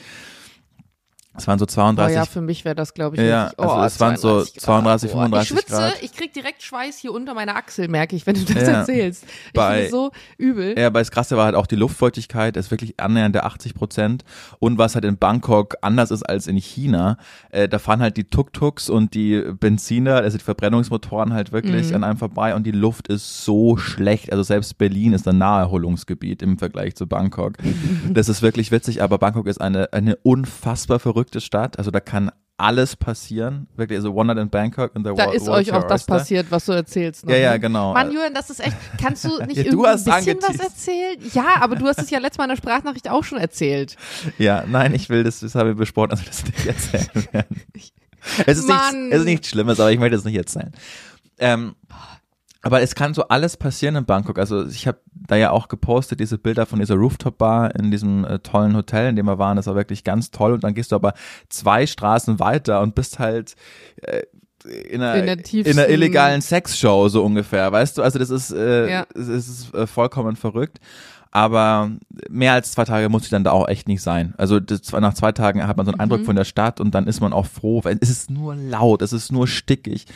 Es 1.37 1.47
waren 1.47 1.57
so 1.59 1.63
Oh 1.63 1.67
32, 1.67 2.13
ja, 2.15 2.25
für 2.25 2.41
mich 2.41 2.65
wäre 2.65 2.75
das, 2.75 2.93
glaube 2.93 3.15
ich, 3.15 3.21
Ja, 3.21 3.51
also 3.57 3.73
oh, 3.75 3.83
es 3.85 3.99
waren 4.01 4.17
so 4.17 4.43
32 4.43 4.61
32, 4.61 5.11
Grad. 5.11 5.21
35 5.29 5.41
Ich 5.41 5.57
schwitze, 5.57 5.71
Grad. 5.81 6.03
ich 6.03 6.13
krieg 6.13 6.33
direkt 6.33 6.61
Schweiß 6.61 6.97
hier 6.97 7.13
unter 7.13 7.33
meiner 7.33 7.55
Achsel, 7.55 7.87
merke 7.87 8.17
ich, 8.17 8.27
wenn 8.27 8.35
du 8.35 8.43
das 8.53 8.63
Ja. 8.67 8.73
erzählst. 8.79 9.23
Ich 9.47 9.53
Bei- 9.53 9.71
finde 9.71 9.85
es 9.85 9.91
so 9.91 10.11
übel. 10.37 10.77
Ja, 10.77 10.87
aber 10.87 10.99
das 10.99 11.09
Krasse 11.09 11.37
war 11.37 11.45
halt 11.45 11.55
auch 11.55 11.67
die 11.67 11.77
Luftfeuchtigkeit, 11.77 12.57
ist 12.57 12.69
wirklich 12.69 12.99
annähernd 12.99 13.33
der 13.33 13.45
80 13.45 13.73
Prozent. 13.73 14.25
Und 14.59 14.77
was 14.77 14.95
halt 14.95 15.05
in 15.05 15.17
Bangkok 15.17 15.75
anders 15.81 16.11
ist 16.11 16.23
als 16.23 16.47
in 16.47 16.57
China, 16.57 17.17
äh, 17.51 17.69
da 17.69 17.79
fahren 17.79 18.01
halt 18.01 18.17
die 18.17 18.25
Tuk-Tuks 18.25 18.89
und 18.89 19.13
die 19.13 19.41
Benziner, 19.57 20.15
also 20.17 20.37
die 20.37 20.43
Verbrennungsmotoren 20.43 21.31
halt 21.33 21.53
wirklich 21.53 21.89
Mhm. 21.89 21.95
an 21.95 22.03
einem 22.03 22.17
vorbei 22.17 22.55
und 22.55 22.63
die 22.67 22.71
Luft 22.71 23.07
ist 23.07 23.45
so 23.45 23.77
schlecht. 23.77 24.31
Also 24.33 24.43
selbst 24.43 24.77
Berlin 24.77 25.13
ist 25.13 25.25
ein 25.29 25.37
Naherholungsgebiet 25.37 26.41
im 26.41 26.57
Vergleich 26.57 26.95
zu 26.95 27.07
Bangkok. 27.07 27.53
Das 28.13 28.27
ist 28.27 28.41
wirklich 28.41 28.71
witzig, 28.71 29.01
aber 29.01 29.17
Bangkok 29.17 29.47
ist 29.47 29.61
eine, 29.61 29.93
eine 29.93 30.17
unfassbar 30.17 30.99
verrückte 30.99 31.20
Stadt. 31.41 31.77
Also 31.77 31.91
da 31.91 31.99
kann 31.99 32.31
alles 32.57 32.95
passieren. 32.95 33.67
Wirklich, 33.75 33.97
also 33.97 34.13
One 34.13 34.33
Night 34.33 34.43
in 34.43 34.49
Bangkok 34.49 34.95
and 34.95 35.05
the 35.05 35.13
Da 35.15 35.25
world, 35.25 35.33
ist 35.35 35.49
euch 35.49 35.71
auch 35.73 35.87
das 35.87 36.05
passiert, 36.05 36.47
was 36.51 36.65
du 36.65 36.73
erzählst. 36.73 37.25
noch, 37.25 37.31
Ja, 37.31 37.37
ja, 37.39 37.51
ne? 37.53 37.59
genau. 37.59 37.93
Mann, 37.93 38.11
Julian, 38.11 38.35
das 38.35 38.51
ist 38.51 38.59
echt, 38.59 38.75
kannst 39.01 39.23
du 39.25 39.29
nicht 39.45 39.57
Ja, 39.57 39.71
du 39.71 39.83
ein 39.85 39.93
bisschen 39.95 40.11
was 40.13 40.27
angeteased. 40.27 40.59
erzählen? 40.61 41.17
Ja, 41.33 41.55
aber 41.61 41.75
du 41.75 41.87
hast 41.87 41.99
es 41.99 42.09
ja 42.11 42.19
letztes 42.19 42.37
Mal 42.37 42.43
in 42.45 42.49
der 42.49 42.57
Sprachnachricht 42.57 43.09
auch 43.09 43.23
schon 43.23 43.39
erzählt. 43.39 43.95
Ja, 44.37 44.63
nein, 44.67 44.93
ich 44.93 45.09
will 45.09 45.23
das, 45.23 45.39
das 45.39 45.55
habe 45.55 45.71
ich 45.71 45.75
besprochen, 45.77 46.09
dass 46.11 46.19
wir 46.21 46.27
das 46.27 46.45
nicht 46.45 46.65
erzählen 46.67 47.27
werden. 47.31 47.61
Es 48.45 48.59
ist, 48.59 48.67
nichts, 48.67 48.93
es 49.09 49.19
ist 49.21 49.25
nichts 49.25 49.49
Schlimmes, 49.49 49.79
aber 49.79 49.91
ich 49.91 49.97
möchte 49.99 50.15
es 50.15 50.23
nicht 50.23 50.35
erzählen. 50.37 50.71
Ähm, 51.39 51.73
aber 52.63 52.81
es 52.81 52.93
kann 52.95 53.13
so 53.13 53.23
alles 53.27 53.57
passieren 53.57 53.95
in 53.95 54.05
Bangkok. 54.05 54.37
Also 54.37 54.65
ich 54.67 54.87
habe 54.87 54.99
da 55.13 55.35
ja 55.35 55.49
auch 55.51 55.67
gepostet, 55.67 56.19
diese 56.19 56.37
Bilder 56.37 56.65
von 56.65 56.79
dieser 56.79 56.95
Rooftop-Bar 56.95 57.75
in 57.75 57.89
diesem 57.89 58.23
äh, 58.23 58.39
tollen 58.39 58.75
Hotel, 58.75 59.09
in 59.09 59.15
dem 59.15 59.25
wir 59.25 59.39
waren. 59.39 59.57
Das 59.57 59.67
war 59.67 59.75
wirklich 59.75 60.03
ganz 60.03 60.29
toll. 60.31 60.53
Und 60.53 60.63
dann 60.63 60.73
gehst 60.75 60.91
du 60.91 60.95
aber 60.95 61.13
zwei 61.49 61.87
Straßen 61.87 62.39
weiter 62.39 62.81
und 62.81 62.93
bist 62.93 63.17
halt 63.19 63.55
äh, 64.03 64.21
in 64.63 65.01
einer, 65.01 65.15
In 65.15 65.25
der 65.25 65.53
in 65.65 65.79
einer 65.79 65.89
illegalen 65.89 66.41
Sexshow 66.41 67.07
so 67.09 67.23
ungefähr, 67.23 67.71
weißt 67.71 67.97
du? 67.97 68.03
Also 68.03 68.19
das 68.19 68.29
ist, 68.29 68.51
äh, 68.51 68.89
Ja. 68.91 69.07
es 69.15 69.27
ist 69.27 69.73
äh, 69.73 69.87
vollkommen 69.87 70.35
verrückt. 70.35 70.79
Aber 71.33 71.91
mehr 72.29 72.51
als 72.51 72.73
zwei 72.73 72.83
Tage 72.83 73.07
muss 73.07 73.23
ich 73.23 73.29
dann 73.29 73.45
da 73.45 73.51
auch 73.51 73.69
echt 73.69 73.87
nicht 73.87 74.01
sein. 74.01 74.33
Also 74.37 74.59
das, 74.59 74.91
nach 74.91 75.13
zwei 75.13 75.31
Tagen 75.31 75.65
hat 75.65 75.77
man 75.77 75.85
so 75.85 75.93
einen 75.93 75.97
Mhm. 75.97 76.01
Eindruck 76.01 76.25
von 76.25 76.35
der 76.35 76.43
Stadt 76.43 76.81
und 76.81 76.93
dann 76.93 77.07
ist 77.07 77.21
man 77.21 77.31
auch 77.31 77.45
froh, 77.45 77.85
weil 77.85 77.97
es 78.01 78.09
ist 78.09 78.29
nur 78.29 78.53
laut, 78.53 79.01
es 79.01 79.13
ist 79.13 79.31
nur 79.31 79.47
stickig. 79.47 80.07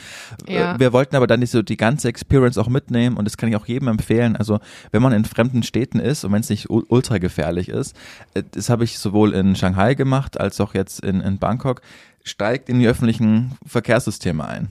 Ja. 0.46 0.74
Äh, 0.74 0.78
Wir 0.78 0.92
wollten 0.92 1.16
aber 1.16 1.26
dann 1.26 1.40
nicht 1.40 1.50
so 1.52 1.62
die 1.62 1.78
ganze 1.78 2.08
Experience 2.08 2.58
auch 2.58 2.68
mitnehmen 2.68 3.16
und 3.16 3.24
das 3.24 3.38
kann 3.38 3.48
ich 3.48 3.56
auch 3.56 3.66
jedem 3.66 3.88
empfehlen. 3.88 4.36
Also 4.36 4.60
wenn 4.90 5.00
man 5.00 5.14
in 5.14 5.24
fremden 5.24 5.62
Städten 5.62 6.00
ist 6.00 6.22
und 6.24 6.32
wenn 6.32 6.40
es 6.42 6.50
nicht 6.50 6.68
ultra 6.68 7.16
gefährlich 7.16 7.70
ist, 7.70 7.96
äh, 8.34 8.42
das 8.50 8.68
habe 8.68 8.84
ich 8.84 8.98
sowohl 8.98 9.32
in 9.32 9.56
Shanghai 9.56 9.94
gemacht 9.94 10.38
als 10.38 10.60
auch 10.60 10.74
jetzt 10.74 11.00
in, 11.00 11.22
in 11.22 11.38
Bangkok, 11.38 11.80
steigt 12.24 12.68
in 12.68 12.78
die 12.78 12.88
öffentlichen 12.88 13.52
Verkehrssysteme 13.64 14.46
ein. 14.46 14.68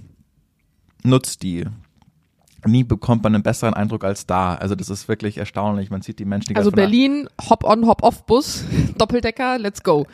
Nutzt 1.03 1.41
die. 1.41 1.65
Nie 2.65 2.83
bekommt 2.83 3.23
man 3.23 3.33
einen 3.35 3.43
besseren 3.43 3.73
Eindruck 3.73 4.03
als 4.03 4.25
da. 4.25 4.55
Also 4.55 4.75
das 4.75 4.89
ist 4.89 5.07
wirklich 5.07 5.37
erstaunlich. 5.37 5.89
Man 5.91 6.01
sieht 6.01 6.19
die 6.19 6.25
Menschen, 6.25 6.49
die 6.49 6.55
Also 6.55 6.71
Berlin, 6.71 7.27
Hop-on, 7.49 7.85
Hop-off-Bus, 7.87 8.63
Doppeldecker, 8.97 9.59
let's 9.59 9.83
go. 9.83 10.05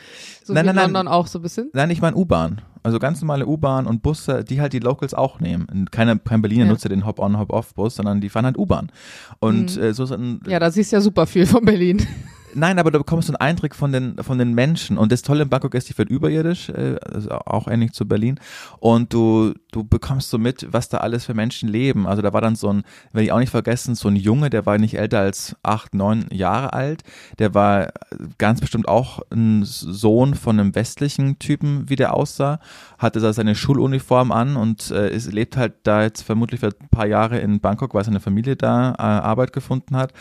So 0.44 0.52
Nein, 0.52 0.66
nein, 0.66 0.74
nein. 0.74 0.84
London 0.92 1.08
auch 1.08 1.26
so 1.26 1.38
ein 1.38 1.42
bisschen. 1.42 1.70
Nein, 1.72 1.90
ich 1.90 2.00
meine 2.02 2.16
U-Bahn. 2.16 2.60
Also 2.84 2.98
ganz 2.98 3.20
normale 3.22 3.46
U-Bahn 3.46 3.86
und 3.86 4.02
Busse, 4.02 4.42
die 4.44 4.60
halt 4.60 4.72
die 4.72 4.80
Locals 4.80 5.14
auch 5.14 5.38
nehmen. 5.38 5.86
Keine, 5.92 6.18
kein 6.18 6.42
Berliner 6.42 6.64
Ja. 6.64 6.70
nutzt 6.72 6.82
ja 6.84 6.88
den 6.90 7.06
Hop-on, 7.06 7.38
Hop-off-Bus, 7.38 7.94
sondern 7.94 8.20
die 8.20 8.28
fahren 8.28 8.44
halt 8.44 8.58
U-Bahn. 8.58 8.90
Und 9.38 9.76
äh, 9.76 9.94
so 9.94 10.04
sind, 10.04 10.44
Mhm. 10.44 10.50
Ja, 10.50 10.58
da 10.58 10.70
siehst 10.70 10.90
du 10.92 10.96
ja 10.96 11.00
super 11.00 11.26
viel 11.26 11.46
von 11.46 11.64
Berlin. 11.64 12.04
nein, 12.54 12.78
aber 12.78 12.90
da 12.90 12.98
bekommst 12.98 13.28
du 13.28 13.32
einen 13.32 13.40
Eindruck 13.40 13.74
von 13.74 13.92
den, 13.92 14.16
von 14.22 14.38
den 14.38 14.54
Menschen. 14.54 14.98
Und 14.98 15.12
das 15.12 15.22
Tolle 15.22 15.42
in 15.42 15.48
Bangkok 15.48 15.74
ist, 15.74 15.88
die 15.88 15.96
wird 15.96 16.10
überirdisch, 16.10 16.68
äh, 16.68 16.96
also 17.00 17.30
auch 17.30 17.68
ähnlich 17.68 17.92
zu 17.92 18.06
Berlin. 18.06 18.38
Und 18.80 19.12
du, 19.12 19.54
du 19.70 19.84
bekommst 19.84 20.30
so 20.30 20.38
mit, 20.38 20.66
was 20.70 20.88
da 20.88 20.98
alles 20.98 21.24
für 21.24 21.34
Menschen 21.34 21.68
leben. 21.68 22.06
Also 22.06 22.22
da 22.22 22.32
war 22.32 22.40
dann 22.40 22.56
so 22.56 22.68
ein, 22.72 22.84
werde 23.12 23.24
ich 23.24 23.32
auch 23.32 23.38
nicht 23.38 23.50
vergessen, 23.50 23.94
so 23.94 24.08
ein 24.08 24.16
Junge, 24.16 24.50
der 24.50 24.66
war 24.66 24.78
nicht 24.78 24.98
älter 24.98 25.20
als 25.20 25.56
acht, 25.62 25.94
neun 25.94 26.26
Jahre 26.30 26.72
alt. 26.72 27.02
Der 27.38 27.54
war 27.54 27.92
ganz 28.38 28.60
bestimmt 28.60 28.88
auch 28.88 29.20
ein 29.30 29.64
Sohn 29.64 30.34
von 30.34 30.58
einem 30.58 30.74
westlichen 30.74 31.38
Typen, 31.38 31.88
wie 31.88 31.96
der 31.96 32.14
aussah. 32.14 32.60
Hatte 32.98 33.20
da 33.20 33.32
seine 33.32 33.54
Schuluniform 33.54 34.32
an 34.32 34.56
und 34.56 34.90
äh, 34.90 35.10
ist, 35.14 35.32
lebt 35.32 35.56
halt 35.56 35.74
da 35.82 36.02
jetzt 36.02 36.22
vermutlich 36.22 36.60
für 36.60 36.68
ein 36.68 36.88
paar 36.88 37.06
Jahre 37.06 37.38
in 37.38 37.60
Bangkok, 37.60 37.94
weil 37.94 38.04
seine 38.04 38.20
Familie 38.20 38.56
da 38.56 38.92
äh, 38.92 39.02
Arbeit 39.02 39.52
gefunden 39.52 39.96
hat. 39.96 40.12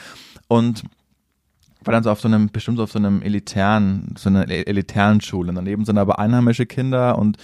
Und 0.47 0.83
war 1.83 1.91
dann 1.91 2.03
so 2.03 2.11
auf 2.11 2.21
so 2.21 2.27
einem, 2.27 2.49
bestimmt 2.49 2.77
so 2.77 2.83
auf 2.83 2.91
so 2.91 2.99
einem 2.99 3.21
elitären, 3.21 4.13
so 4.17 4.29
einer 4.29 4.47
e-, 4.49 4.63
elitären 4.63 5.21
Schule. 5.21 5.53
Daneben 5.53 5.85
sind 5.85 5.97
aber 5.97 6.19
einheimische 6.19 6.65
Kinder 6.65 7.17
und 7.17 7.37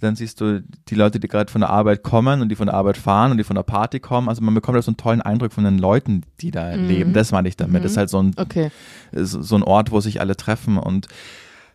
dann 0.00 0.16
siehst 0.16 0.40
du 0.40 0.62
die 0.88 0.94
Leute, 0.94 1.20
die 1.20 1.28
gerade 1.28 1.52
von 1.52 1.60
der 1.60 1.70
Arbeit 1.70 2.02
kommen 2.02 2.40
und 2.40 2.48
die 2.48 2.56
von 2.56 2.66
der 2.66 2.74
Arbeit 2.74 2.96
fahren 2.96 3.32
und 3.32 3.36
die 3.36 3.44
von 3.44 3.56
der 3.56 3.62
Party 3.62 4.00
kommen. 4.00 4.28
Also 4.28 4.42
man 4.42 4.54
bekommt 4.54 4.78
da 4.78 4.82
so 4.82 4.90
einen 4.90 4.96
tollen 4.96 5.20
Eindruck 5.20 5.52
von 5.52 5.64
den 5.64 5.78
Leuten, 5.78 6.22
die 6.40 6.50
da 6.50 6.74
mhm. 6.76 6.86
leben. 6.86 7.12
Das 7.12 7.32
meine 7.32 7.48
ich 7.48 7.56
damit. 7.56 7.80
Mhm. 7.80 7.82
Das 7.82 7.92
ist 7.92 7.98
halt 7.98 8.10
so 8.10 8.22
ein, 8.22 8.32
okay. 8.36 8.70
so 9.12 9.56
ein 9.56 9.62
Ort, 9.62 9.90
wo 9.90 10.00
sich 10.00 10.20
alle 10.20 10.36
treffen 10.36 10.78
und 10.78 11.08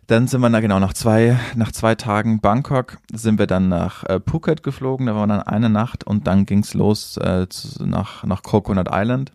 dann 0.08 0.28
sind 0.28 0.40
wir 0.40 0.50
da 0.50 0.60
genau 0.60 0.78
nach 0.78 0.92
zwei, 0.92 1.36
nach 1.56 1.72
zwei 1.72 1.96
Tagen 1.96 2.40
Bangkok 2.40 2.98
sind 3.12 3.40
wir 3.40 3.48
dann 3.48 3.68
nach 3.68 4.04
äh, 4.04 4.20
Phuket 4.24 4.62
geflogen. 4.62 5.06
Da 5.06 5.16
waren 5.16 5.28
wir 5.28 5.38
dann 5.38 5.46
eine 5.46 5.68
Nacht 5.68 6.04
und 6.04 6.28
dann 6.28 6.46
ging's 6.46 6.74
los 6.74 7.16
äh, 7.16 7.48
zu, 7.48 7.84
nach, 7.84 8.22
nach 8.22 8.44
Coconut 8.44 8.88
Island. 8.92 9.32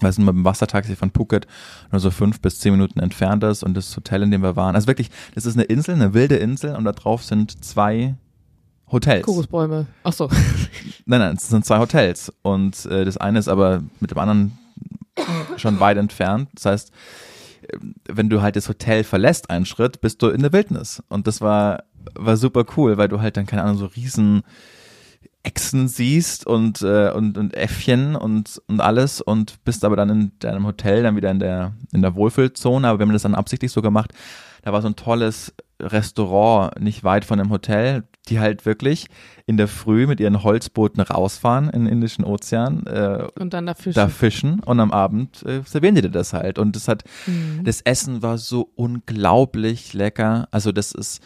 Weil 0.00 0.10
es 0.10 0.18
mit 0.18 0.28
dem 0.28 0.44
Wassertaxi 0.44 0.94
von 0.94 1.10
Phuket 1.10 1.46
nur 1.90 2.00
so 2.00 2.10
fünf 2.10 2.40
bis 2.40 2.58
zehn 2.60 2.72
Minuten 2.72 3.00
entfernt 3.00 3.42
ist 3.44 3.62
und 3.62 3.74
das 3.74 3.96
Hotel, 3.96 4.22
in 4.22 4.30
dem 4.30 4.42
wir 4.42 4.56
waren. 4.56 4.74
Also 4.74 4.86
wirklich, 4.86 5.10
das 5.34 5.46
ist 5.46 5.56
eine 5.56 5.64
Insel, 5.64 5.94
eine 5.94 6.12
wilde 6.12 6.36
Insel 6.36 6.74
und 6.76 6.84
da 6.84 6.92
drauf 6.92 7.24
sind 7.24 7.64
zwei 7.64 8.14
Hotels. 8.90 9.24
Kokosbäume. 9.24 9.86
Ach 10.04 10.12
so. 10.12 10.28
Nein, 11.06 11.20
nein, 11.20 11.36
es 11.36 11.48
sind 11.48 11.64
zwei 11.64 11.78
Hotels 11.78 12.32
und 12.42 12.84
äh, 12.86 13.04
das 13.04 13.16
eine 13.16 13.38
ist 13.38 13.48
aber 13.48 13.82
mit 14.00 14.10
dem 14.10 14.18
anderen 14.18 14.58
schon 15.56 15.80
weit 15.80 15.96
entfernt. 15.96 16.48
Das 16.54 16.66
heißt, 16.66 16.92
wenn 18.08 18.28
du 18.28 18.42
halt 18.42 18.56
das 18.56 18.68
Hotel 18.68 19.04
verlässt, 19.04 19.50
einen 19.50 19.66
Schritt, 19.66 20.00
bist 20.00 20.22
du 20.22 20.28
in 20.28 20.42
der 20.42 20.52
Wildnis. 20.52 21.02
Und 21.08 21.26
das 21.26 21.40
war, 21.40 21.84
war 22.14 22.36
super 22.36 22.64
cool, 22.76 22.96
weil 22.96 23.08
du 23.08 23.20
halt 23.20 23.36
dann, 23.36 23.46
keine 23.46 23.62
Ahnung, 23.62 23.78
so 23.78 23.86
riesen 23.86 24.42
Echsen 25.46 25.86
siehst 25.86 26.44
und, 26.44 26.82
äh, 26.82 27.10
und, 27.12 27.38
und 27.38 27.54
Äffchen 27.54 28.16
und, 28.16 28.60
und 28.66 28.80
alles 28.80 29.20
und 29.20 29.62
bist 29.64 29.84
aber 29.84 29.94
dann 29.94 30.10
in 30.10 30.32
deinem 30.40 30.66
Hotel 30.66 31.04
dann 31.04 31.14
wieder 31.14 31.30
in 31.30 31.38
der, 31.38 31.72
in 31.92 32.02
der 32.02 32.16
Wohlfühlzone. 32.16 32.88
Aber 32.88 32.98
wir 32.98 33.06
haben 33.06 33.12
das 33.12 33.22
dann 33.22 33.36
absichtlich 33.36 33.70
so 33.70 33.80
gemacht, 33.80 34.12
da 34.62 34.72
war 34.72 34.82
so 34.82 34.88
ein 34.88 34.96
tolles 34.96 35.54
Restaurant 35.80 36.80
nicht 36.80 37.04
weit 37.04 37.24
von 37.24 37.38
dem 37.38 37.50
Hotel, 37.50 38.04
die 38.28 38.40
halt 38.40 38.66
wirklich 38.66 39.06
in 39.46 39.56
der 39.56 39.68
Früh 39.68 40.06
mit 40.06 40.18
ihren 40.18 40.42
Holzbooten 40.42 41.00
rausfahren 41.00 41.70
in 41.70 41.84
den 41.84 41.92
Indischen 41.92 42.24
Ozean 42.24 42.84
äh, 42.86 43.28
und 43.38 43.54
dann 43.54 43.66
da 43.66 43.74
fischen. 43.74 43.94
da 43.94 44.08
fischen 44.08 44.60
und 44.60 44.80
am 44.80 44.90
Abend 44.90 45.44
äh, 45.44 45.60
servieren 45.64 45.94
die 45.94 46.02
dir 46.02 46.10
das 46.10 46.32
halt 46.32 46.58
und 46.58 46.74
das 46.74 46.88
hat 46.88 47.04
mhm. 47.26 47.62
das 47.62 47.82
Essen 47.82 48.22
war 48.22 48.38
so 48.38 48.70
unglaublich 48.74 49.92
lecker 49.92 50.48
also 50.50 50.72
das 50.72 50.92
ist 50.92 51.22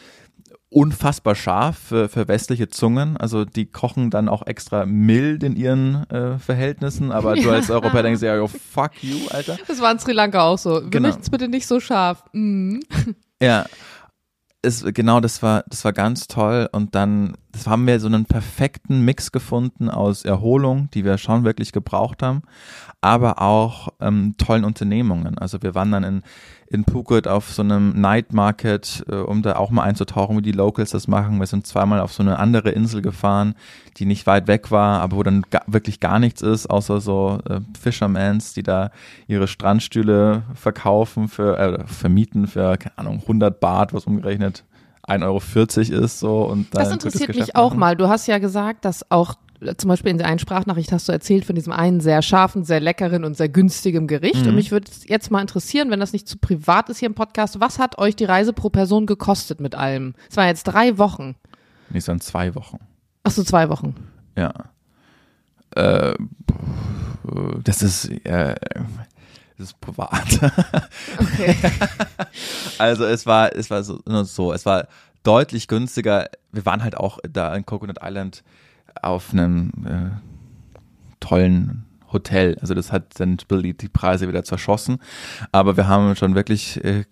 unfassbar 0.70 1.34
scharf 1.34 1.76
für, 1.76 2.08
für 2.08 2.28
westliche 2.28 2.68
Zungen. 2.68 3.16
Also 3.16 3.44
die 3.44 3.66
kochen 3.66 4.10
dann 4.10 4.28
auch 4.28 4.46
extra 4.46 4.86
mild 4.86 5.42
in 5.42 5.56
ihren 5.56 6.08
äh, 6.10 6.38
Verhältnissen, 6.38 7.10
aber 7.10 7.34
du 7.34 7.50
als 7.50 7.70
Europäer 7.70 8.04
denkst 8.04 8.22
ja, 8.22 8.40
oh, 8.40 8.46
fuck 8.48 9.02
you, 9.02 9.16
Alter. 9.30 9.58
Das 9.66 9.80
war 9.80 9.90
in 9.90 9.98
Sri 9.98 10.12
Lanka 10.12 10.42
auch 10.42 10.58
so. 10.58 10.82
Wir 10.82 10.90
genau. 10.90 11.08
möchten 11.08 11.22
es 11.22 11.30
bitte 11.30 11.48
nicht 11.48 11.66
so 11.66 11.80
scharf. 11.80 12.24
Mhm. 12.32 12.80
Ja, 13.42 13.64
es, 14.60 14.84
genau, 14.84 15.20
das 15.20 15.42
war, 15.42 15.64
das 15.66 15.82
war 15.86 15.94
ganz 15.94 16.26
toll. 16.26 16.68
Und 16.72 16.94
dann 16.94 17.38
das 17.52 17.66
haben 17.66 17.86
wir 17.86 17.98
so 17.98 18.06
einen 18.06 18.26
perfekten 18.26 19.04
Mix 19.04 19.32
gefunden 19.32 19.90
aus 19.90 20.24
Erholung, 20.24 20.88
die 20.92 21.04
wir 21.04 21.18
schon 21.18 21.44
wirklich 21.44 21.72
gebraucht 21.72 22.22
haben, 22.22 22.42
aber 23.00 23.42
auch 23.42 23.88
ähm, 24.00 24.34
tollen 24.38 24.64
Unternehmungen. 24.64 25.36
Also 25.38 25.62
wir 25.62 25.74
waren 25.74 25.90
dann 25.90 26.04
in, 26.04 26.22
in 26.70 26.84
Phuket 26.84 27.26
auf 27.26 27.52
so 27.52 27.62
einem 27.62 28.00
Night 28.00 28.32
Market, 28.32 29.04
äh, 29.08 29.16
um 29.16 29.42
da 29.42 29.56
auch 29.56 29.70
mal 29.70 29.82
einzutauchen, 29.82 30.38
wie 30.38 30.42
die 30.42 30.52
Locals 30.52 30.90
das 30.90 31.08
machen. 31.08 31.40
Wir 31.40 31.46
sind 31.46 31.66
zweimal 31.66 31.98
auf 32.00 32.12
so 32.12 32.22
eine 32.22 32.38
andere 32.38 32.70
Insel 32.70 33.02
gefahren, 33.02 33.54
die 33.96 34.06
nicht 34.06 34.26
weit 34.26 34.46
weg 34.46 34.70
war, 34.70 35.00
aber 35.00 35.16
wo 35.16 35.22
dann 35.24 35.42
ga 35.50 35.62
wirklich 35.66 35.98
gar 35.98 36.20
nichts 36.20 36.42
ist, 36.42 36.70
außer 36.70 37.00
so 37.00 37.40
äh, 37.48 37.60
Fishermans, 37.78 38.54
die 38.54 38.62
da 38.62 38.92
ihre 39.26 39.48
Strandstühle 39.48 40.44
verkaufen 40.54 41.28
für, 41.28 41.58
äh, 41.58 41.86
vermieten 41.86 42.46
für, 42.46 42.76
keine 42.76 42.98
Ahnung, 42.98 43.18
100 43.22 43.58
Baht, 43.58 43.92
was 43.92 44.04
umgerechnet 44.04 44.64
1,40 45.08 45.92
Euro 45.92 46.04
ist 46.04 46.20
so 46.20 46.42
und 46.44 46.72
da 46.72 46.80
Das 46.84 46.92
interessiert 46.92 47.34
mich 47.34 47.56
auch 47.56 47.70
machen. 47.70 47.78
mal. 47.80 47.96
Du 47.96 48.08
hast 48.08 48.28
ja 48.28 48.38
gesagt, 48.38 48.84
dass 48.84 49.10
auch 49.10 49.34
zum 49.76 49.88
Beispiel 49.88 50.10
in 50.10 50.18
der 50.18 50.26
einen 50.26 50.38
Sprachnachricht 50.38 50.90
hast 50.92 51.08
du 51.08 51.12
erzählt 51.12 51.44
von 51.44 51.54
diesem 51.54 51.72
einen 51.72 52.00
sehr 52.00 52.22
scharfen, 52.22 52.64
sehr 52.64 52.80
leckeren 52.80 53.24
und 53.24 53.36
sehr 53.36 53.48
günstigen 53.48 54.06
Gericht. 54.06 54.42
Mhm. 54.42 54.48
Und 54.48 54.54
mich 54.54 54.70
würde 54.70 54.90
jetzt 55.06 55.30
mal 55.30 55.40
interessieren, 55.40 55.90
wenn 55.90 56.00
das 56.00 56.12
nicht 56.12 56.26
zu 56.26 56.38
privat 56.38 56.88
ist 56.88 56.98
hier 56.98 57.08
im 57.08 57.14
Podcast, 57.14 57.60
was 57.60 57.78
hat 57.78 57.98
euch 57.98 58.16
die 58.16 58.24
Reise 58.24 58.52
pro 58.52 58.70
Person 58.70 59.06
gekostet 59.06 59.60
mit 59.60 59.74
allem? 59.74 60.14
Es 60.30 60.36
waren 60.36 60.48
jetzt 60.48 60.64
drei 60.64 60.96
Wochen. 60.98 61.36
Nee, 61.90 61.98
es 61.98 62.08
waren 62.08 62.20
zwei 62.20 62.54
Wochen. 62.54 62.78
Ach 63.22 63.30
so, 63.30 63.44
zwei 63.44 63.68
Wochen. 63.68 63.94
Ja. 64.36 64.52
Äh, 65.76 66.14
das 67.62 67.82
ist, 67.82 68.08
äh, 68.24 68.54
das 69.58 69.68
ist 69.68 69.80
privat. 69.80 70.40
Okay. 71.18 71.54
also 72.78 73.04
es 73.04 73.26
war, 73.26 73.54
es 73.54 73.68
war 73.70 73.82
so, 73.82 74.00
so, 74.24 74.52
es 74.52 74.64
war 74.64 74.88
deutlich 75.22 75.68
günstiger. 75.68 76.30
Wir 76.50 76.64
waren 76.64 76.82
halt 76.82 76.96
auch 76.96 77.18
da 77.28 77.54
in 77.54 77.66
Coconut 77.66 77.98
Island 78.02 78.42
auf 79.02 79.32
einem 79.32 79.72
äh, 79.84 80.10
tollen 81.20 81.86
Hotel. 82.12 82.56
Also 82.60 82.74
das 82.74 82.92
hat 82.92 83.20
dann 83.20 83.36
die, 83.36 83.76
die 83.76 83.88
Preise 83.88 84.28
wieder 84.28 84.44
zerschossen. 84.44 84.98
Aber 85.52 85.76
wir 85.76 85.86
haben 85.86 86.16
schon 86.16 86.34
wirklich 86.34 86.82
äh, 86.84 87.04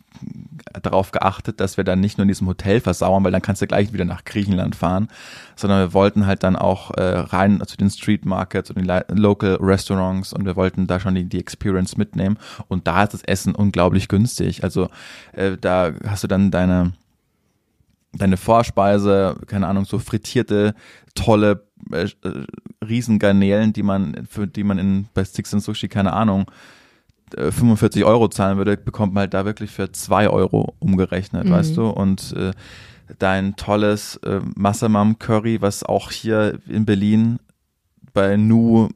darauf 0.82 1.12
geachtet, 1.12 1.60
dass 1.60 1.76
wir 1.76 1.84
dann 1.84 2.00
nicht 2.00 2.18
nur 2.18 2.22
in 2.22 2.28
diesem 2.28 2.48
Hotel 2.48 2.80
versauern, 2.80 3.24
weil 3.24 3.32
dann 3.32 3.42
kannst 3.42 3.62
du 3.62 3.66
gleich 3.66 3.92
wieder 3.92 4.04
nach 4.04 4.24
Griechenland 4.24 4.74
fahren, 4.74 5.08
sondern 5.56 5.80
wir 5.80 5.94
wollten 5.94 6.26
halt 6.26 6.42
dann 6.42 6.56
auch 6.56 6.90
äh, 6.92 7.02
rein 7.02 7.62
zu 7.66 7.76
den 7.76 7.90
Street 7.90 8.24
Markets 8.24 8.70
und 8.70 8.78
den 8.78 9.02
Local 9.16 9.58
Restaurants 9.60 10.32
und 10.32 10.44
wir 10.44 10.56
wollten 10.56 10.86
da 10.86 10.98
schon 10.98 11.14
die, 11.14 11.24
die 11.24 11.40
Experience 11.40 11.96
mitnehmen. 11.96 12.38
Und 12.66 12.86
da 12.86 13.04
ist 13.04 13.14
das 13.14 13.22
Essen 13.22 13.54
unglaublich 13.54 14.08
günstig. 14.08 14.64
Also 14.64 14.88
äh, 15.32 15.56
da 15.60 15.92
hast 16.06 16.24
du 16.24 16.28
dann 16.28 16.50
deine 16.50 16.92
deine 18.14 18.38
Vorspeise, 18.38 19.36
keine 19.46 19.68
Ahnung, 19.68 19.84
so 19.84 19.98
frittierte, 19.98 20.74
tolle 21.14 21.67
äh, 21.92 22.04
äh 22.04 22.46
Riesengarnelen, 22.86 23.72
die 23.72 23.82
man, 23.82 24.26
für 24.30 24.46
die 24.46 24.64
man 24.64 24.78
in 24.78 25.08
bei 25.12 25.24
Sticks 25.24 25.52
and 25.52 25.62
Sushi, 25.62 25.88
keine 25.88 26.12
Ahnung, 26.12 26.46
45 27.36 28.02
äh, 28.02 28.04
Euro 28.04 28.28
zahlen 28.28 28.56
würde, 28.56 28.76
bekommt 28.76 29.12
man 29.14 29.22
halt 29.22 29.34
da 29.34 29.44
wirklich 29.44 29.70
für 29.70 29.92
zwei 29.92 30.28
Euro 30.28 30.74
umgerechnet, 30.78 31.46
mhm. 31.46 31.50
weißt 31.50 31.76
du? 31.76 31.88
Und 31.88 32.32
äh, 32.32 32.52
dein 33.18 33.56
tolles 33.56 34.16
äh, 34.16 34.40
Massamam 34.54 35.18
Curry, 35.18 35.60
was 35.60 35.82
auch 35.82 36.10
hier 36.10 36.58
in 36.68 36.84
Berlin 36.84 37.38
bei 38.12 38.36
Nu 38.36 38.88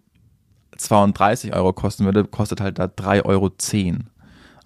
32 0.77 1.55
Euro 1.55 1.73
kosten 1.73 2.05
würde, 2.05 2.25
kostet 2.25 2.61
halt 2.61 2.79
da 2.79 2.85
3,10 2.85 3.25
Euro. 3.25 3.51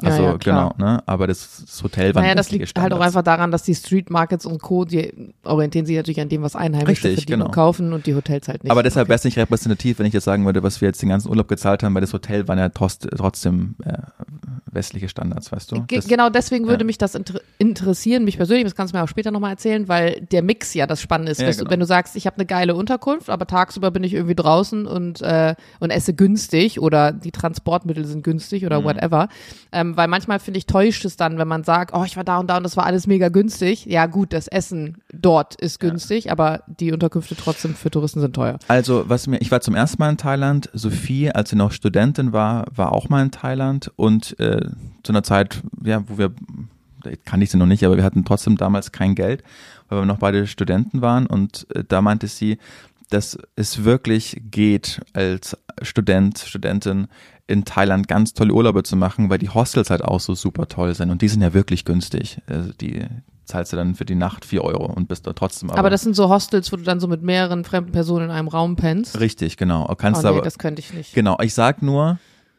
Also 0.02 0.22
ja, 0.22 0.30
ja, 0.30 0.36
genau, 0.36 0.74
ne? 0.76 1.02
Aber 1.06 1.26
das, 1.26 1.64
das 1.64 1.82
Hotel 1.82 2.14
war 2.14 2.22
Naja, 2.22 2.34
das 2.34 2.50
liegt 2.50 2.68
Standards. 2.68 2.92
halt 2.92 3.00
auch 3.00 3.06
einfach 3.06 3.22
daran, 3.22 3.50
dass 3.50 3.62
die 3.62 3.74
Street 3.74 4.10
Markets 4.10 4.44
und 4.44 4.60
Co., 4.60 4.84
die 4.84 5.32
orientieren 5.44 5.86
sich 5.86 5.96
natürlich 5.96 6.20
an 6.20 6.28
dem, 6.28 6.42
was 6.42 6.54
Einheimische 6.54 7.04
Richtig, 7.04 7.14
verdienen 7.14 7.38
genau. 7.38 7.46
und 7.46 7.52
kaufen 7.52 7.92
und 7.92 8.06
die 8.06 8.14
Hotels 8.14 8.48
halt 8.48 8.64
nicht. 8.64 8.70
Aber 8.70 8.82
deshalb 8.82 9.04
okay. 9.04 9.10
wäre 9.10 9.16
es 9.16 9.24
nicht 9.24 9.38
repräsentativ, 9.38 9.98
wenn 9.98 10.06
ich 10.06 10.12
jetzt 10.12 10.24
sagen 10.24 10.44
würde, 10.44 10.62
was 10.62 10.80
wir 10.80 10.88
jetzt 10.88 11.00
den 11.00 11.08
ganzen 11.08 11.30
Urlaub 11.30 11.48
gezahlt 11.48 11.82
haben, 11.82 11.94
weil 11.94 12.02
das 12.02 12.12
Hotel 12.12 12.46
waren 12.46 12.58
ja 12.58 12.68
trotzdem 12.68 13.76
äh, 13.84 13.94
westliche 14.76 15.08
Standards, 15.08 15.50
weißt 15.50 15.72
du? 15.72 15.84
Das, 15.88 16.06
genau, 16.06 16.28
deswegen 16.28 16.68
würde 16.68 16.84
mich 16.84 16.98
das 16.98 17.14
inter 17.14 17.40
interessieren, 17.58 18.24
mich 18.24 18.36
persönlich, 18.36 18.64
das 18.64 18.74
kannst 18.74 18.92
du 18.92 18.98
mir 18.98 19.04
auch 19.04 19.08
später 19.08 19.30
nochmal 19.30 19.52
erzählen, 19.52 19.88
weil 19.88 20.20
der 20.30 20.42
Mix 20.42 20.74
ja 20.74 20.86
das 20.86 21.00
Spannende 21.00 21.32
ist. 21.32 21.40
Ja, 21.40 21.50
genau. 21.50 21.64
du, 21.64 21.70
wenn 21.70 21.80
du 21.80 21.86
sagst, 21.86 22.16
ich 22.16 22.26
habe 22.26 22.36
eine 22.36 22.46
geile 22.46 22.74
Unterkunft, 22.74 23.30
aber 23.30 23.46
tagsüber 23.46 23.90
bin 23.90 24.04
ich 24.04 24.12
irgendwie 24.12 24.34
draußen 24.34 24.86
und, 24.86 25.22
äh, 25.22 25.54
und 25.80 25.90
esse 25.90 26.14
günstig 26.14 26.80
oder 26.80 27.12
die 27.12 27.32
Transportmittel 27.32 28.04
sind 28.04 28.22
günstig 28.22 28.66
oder 28.66 28.80
mhm. 28.80 28.84
whatever. 28.84 29.28
Ähm, 29.72 29.85
ähm, 29.86 29.96
weil 29.96 30.08
manchmal 30.08 30.38
finde 30.38 30.58
ich 30.58 30.66
täuscht 30.66 31.04
es 31.04 31.16
dann, 31.16 31.38
wenn 31.38 31.48
man 31.48 31.64
sagt, 31.64 31.94
oh, 31.94 32.04
ich 32.04 32.16
war 32.16 32.24
da 32.24 32.38
und 32.38 32.48
da 32.48 32.56
und 32.56 32.62
das 32.62 32.76
war 32.76 32.86
alles 32.86 33.06
mega 33.06 33.28
günstig. 33.28 33.86
Ja 33.86 34.06
gut, 34.06 34.32
das 34.32 34.48
Essen 34.48 34.98
dort 35.12 35.54
ist 35.56 35.80
günstig, 35.80 36.24
ja. 36.24 36.32
aber 36.32 36.62
die 36.66 36.92
Unterkünfte 36.92 37.36
trotzdem 37.36 37.74
für 37.74 37.90
Touristen 37.90 38.20
sind 38.20 38.34
teuer. 38.34 38.58
Also 38.68 39.04
was 39.08 39.26
mir, 39.26 39.38
ich 39.38 39.50
war 39.50 39.60
zum 39.60 39.74
ersten 39.74 39.98
Mal 40.00 40.10
in 40.10 40.16
Thailand. 40.16 40.70
Sophie, 40.72 41.30
als 41.30 41.50
sie 41.50 41.56
noch 41.56 41.72
Studentin 41.72 42.32
war, 42.32 42.66
war 42.74 42.92
auch 42.92 43.08
mal 43.08 43.22
in 43.22 43.30
Thailand 43.30 43.90
und 43.96 44.38
äh, 44.40 44.66
zu 45.02 45.12
einer 45.12 45.22
Zeit, 45.22 45.62
ja, 45.84 46.02
wo 46.08 46.18
wir 46.18 46.32
kann 47.24 47.40
ich 47.40 47.50
sie 47.50 47.56
noch 47.56 47.66
nicht, 47.66 47.84
aber 47.84 47.96
wir 47.96 48.02
hatten 48.02 48.24
trotzdem 48.24 48.56
damals 48.56 48.90
kein 48.90 49.14
Geld, 49.14 49.44
weil 49.88 50.00
wir 50.00 50.06
noch 50.06 50.18
beide 50.18 50.48
Studenten 50.48 51.02
waren 51.02 51.26
und 51.26 51.66
äh, 51.74 51.84
da 51.86 52.02
meinte 52.02 52.26
sie, 52.26 52.58
dass 53.10 53.38
es 53.54 53.84
wirklich 53.84 54.42
geht, 54.50 55.00
als 55.12 55.56
Student, 55.82 56.40
Studentin 56.40 57.06
in 57.46 57.64
Thailand 57.64 58.08
ganz 58.08 58.32
tolle 58.34 58.52
Urlaube 58.52 58.82
zu 58.82 58.96
machen, 58.96 59.30
weil 59.30 59.38
die 59.38 59.48
Hostels 59.48 59.90
halt 59.90 60.02
auch 60.02 60.20
so 60.20 60.34
super 60.34 60.68
toll 60.68 60.94
sind 60.94 61.10
und 61.10 61.22
die 61.22 61.28
sind 61.28 61.42
ja 61.42 61.54
wirklich 61.54 61.84
günstig. 61.84 62.40
Also 62.46 62.72
die 62.72 63.06
zahlst 63.44 63.72
du 63.72 63.76
dann 63.76 63.94
für 63.94 64.04
die 64.04 64.16
Nacht 64.16 64.44
vier 64.44 64.64
Euro 64.64 64.86
und 64.86 65.06
bist 65.08 65.26
da 65.26 65.32
trotzdem 65.32 65.70
aber. 65.70 65.78
Aber 65.78 65.90
das 65.90 66.02
sind 66.02 66.16
so 66.16 66.28
Hostels, 66.28 66.72
wo 66.72 66.76
du 66.76 66.82
dann 66.82 66.98
so 66.98 67.06
mit 67.06 67.22
mehreren 67.22 67.64
fremden 67.64 67.92
Personen 67.92 68.26
in 68.26 68.30
einem 68.32 68.48
Raum 68.48 68.74
pennst. 68.74 69.20
Richtig, 69.20 69.56
genau. 69.56 69.86
Kannst 69.96 70.24
oh, 70.24 70.28
nee, 70.28 70.34
aber, 70.34 70.42
das 70.42 70.58
könnte 70.58 70.80
ich 70.80 70.92
nicht. 70.92 71.14
Genau, 71.14 71.38
ich 71.40 71.54
sag 71.54 71.82
nur, 71.82 72.18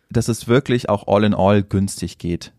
dass 0.10 0.30
es 0.30 0.48
wirklich 0.48 0.88
auch 0.88 1.08
all 1.08 1.26
in 1.26 1.34
all 1.34 1.64
günstig 1.64 2.18
geht 2.18 2.54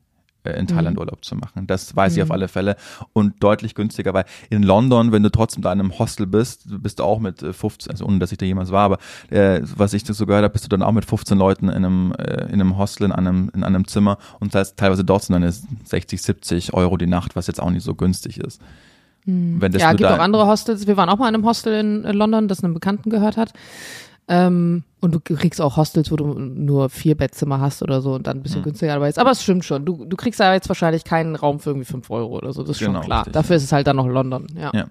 in 0.57 0.67
Thailand 0.67 0.99
Urlaub 0.99 1.25
zu 1.25 1.35
machen. 1.35 1.67
Das 1.67 1.95
weiß 1.95 2.17
ich 2.17 2.23
auf 2.23 2.31
alle 2.31 2.49
Fälle 2.49 2.77
und 3.13 3.43
deutlich 3.43 3.75
günstiger, 3.75 4.15
weil 4.15 4.25
in 4.51 4.63
London, 4.63 5.13
wenn 5.13 5.23
du 5.23 5.31
trotzdem 5.31 5.63
da 5.63 5.73
in 5.73 5.81
einem 5.81 5.99
Hostel 5.99 6.27
bist, 6.27 6.65
bist 6.83 6.99
du 6.99 7.05
auch 7.05 7.19
mit 7.19 7.43
äh, 7.43 7.53
15, 7.53 7.91
also 7.91 8.05
ohne 8.05 8.19
dass 8.19 8.33
ich 8.33 8.39
da 8.39 8.47
jemals 8.47 8.71
war, 8.71 8.85
aber 8.85 8.99
äh, 9.31 9.61
was 9.77 9.93
ich 9.93 10.05
so 10.07 10.27
gehört 10.27 10.45
habe, 10.45 10.53
bist 10.53 10.65
du 10.65 10.69
dann 10.69 10.83
auch 10.83 10.93
mit 10.93 11.05
15 11.05 11.37
Leuten 11.39 11.69
in 11.69 11.85
einem, 11.85 12.13
äh, 12.13 12.45
in 12.47 12.61
einem 12.61 12.79
Hostel, 12.79 13.05
in 13.05 13.13
einem, 13.13 13.51
in 13.55 13.65
einem 13.65 13.87
Zimmer 13.87 14.19
und 14.41 14.55
das 14.55 14.61
heißt, 14.61 14.77
teilweise 14.77 15.05
dort 15.05 15.25
sind 15.25 15.41
dann 15.41 15.53
60, 15.85 16.23
70 16.23 16.75
Euro 16.75 16.97
die 16.97 17.07
Nacht, 17.07 17.37
was 17.37 17.47
jetzt 17.47 17.61
auch 17.61 17.71
nicht 17.71 17.85
so 17.85 17.95
günstig 17.95 18.39
ist. 18.39 18.61
Wenn 19.31 19.73
das 19.73 19.83
ja, 19.83 19.93
gibt 19.93 20.11
auch 20.11 20.19
andere 20.19 20.47
Hostels. 20.47 20.87
Wir 20.87 20.97
waren 20.97 21.11
auch 21.11 21.19
mal 21.19 21.29
in 21.29 21.35
einem 21.35 21.45
Hostel 21.45 21.75
in 21.75 22.05
äh, 22.07 22.13
London, 22.13 22.49
das 22.49 22.65
einem 22.65 22.73
Bekannten 22.73 23.11
gehört 23.11 23.37
hat. 23.37 23.53
Ähm, 24.31 24.85
und 25.01 25.15
du 25.15 25.21
kriegst 25.21 25.61
auch 25.61 25.77
Hostels, 25.77 26.11
wo 26.11 26.17
du 26.17 26.35
nur 26.39 26.91
vier 26.91 27.17
Bettzimmer 27.17 27.61
hast 27.61 27.83
oder 27.83 28.03
so 28.03 28.15
und 28.15 28.27
dann 28.27 28.39
ein 28.39 28.43
bisschen 28.43 28.63
günstiger 28.63 28.95
dabei 28.95 29.09
ist. 29.09 29.19
Aber 29.19 29.31
es 29.31 29.43
stimmt 29.43 29.65
schon. 29.65 29.85
Du, 29.87 30.05
du 30.05 30.17
kriegst 30.17 30.39
da 30.41 30.53
jetzt 30.53 30.69
wahrscheinlich 30.69 31.05
keinen 31.05 31.35
Raum 31.37 31.61
für 31.61 31.71
irgendwie 31.71 31.87
fünf 31.87 32.11
Euro 32.11 32.37
oder 32.37 32.53
so. 32.53 32.63
Das 32.63 32.73
ist 32.73 32.79
Genau, 32.81 32.99
schon 33.01 33.07
klar. 33.07 33.19
richtig. 33.21 33.33
Dafür 33.33 33.57
ist 33.57 33.63
es 33.63 33.73
halt 33.73 33.87
dann 33.87 33.97
noch 33.97 34.07
London. 34.07 34.47
Ja. 34.55 34.71
Ja. 34.75 34.89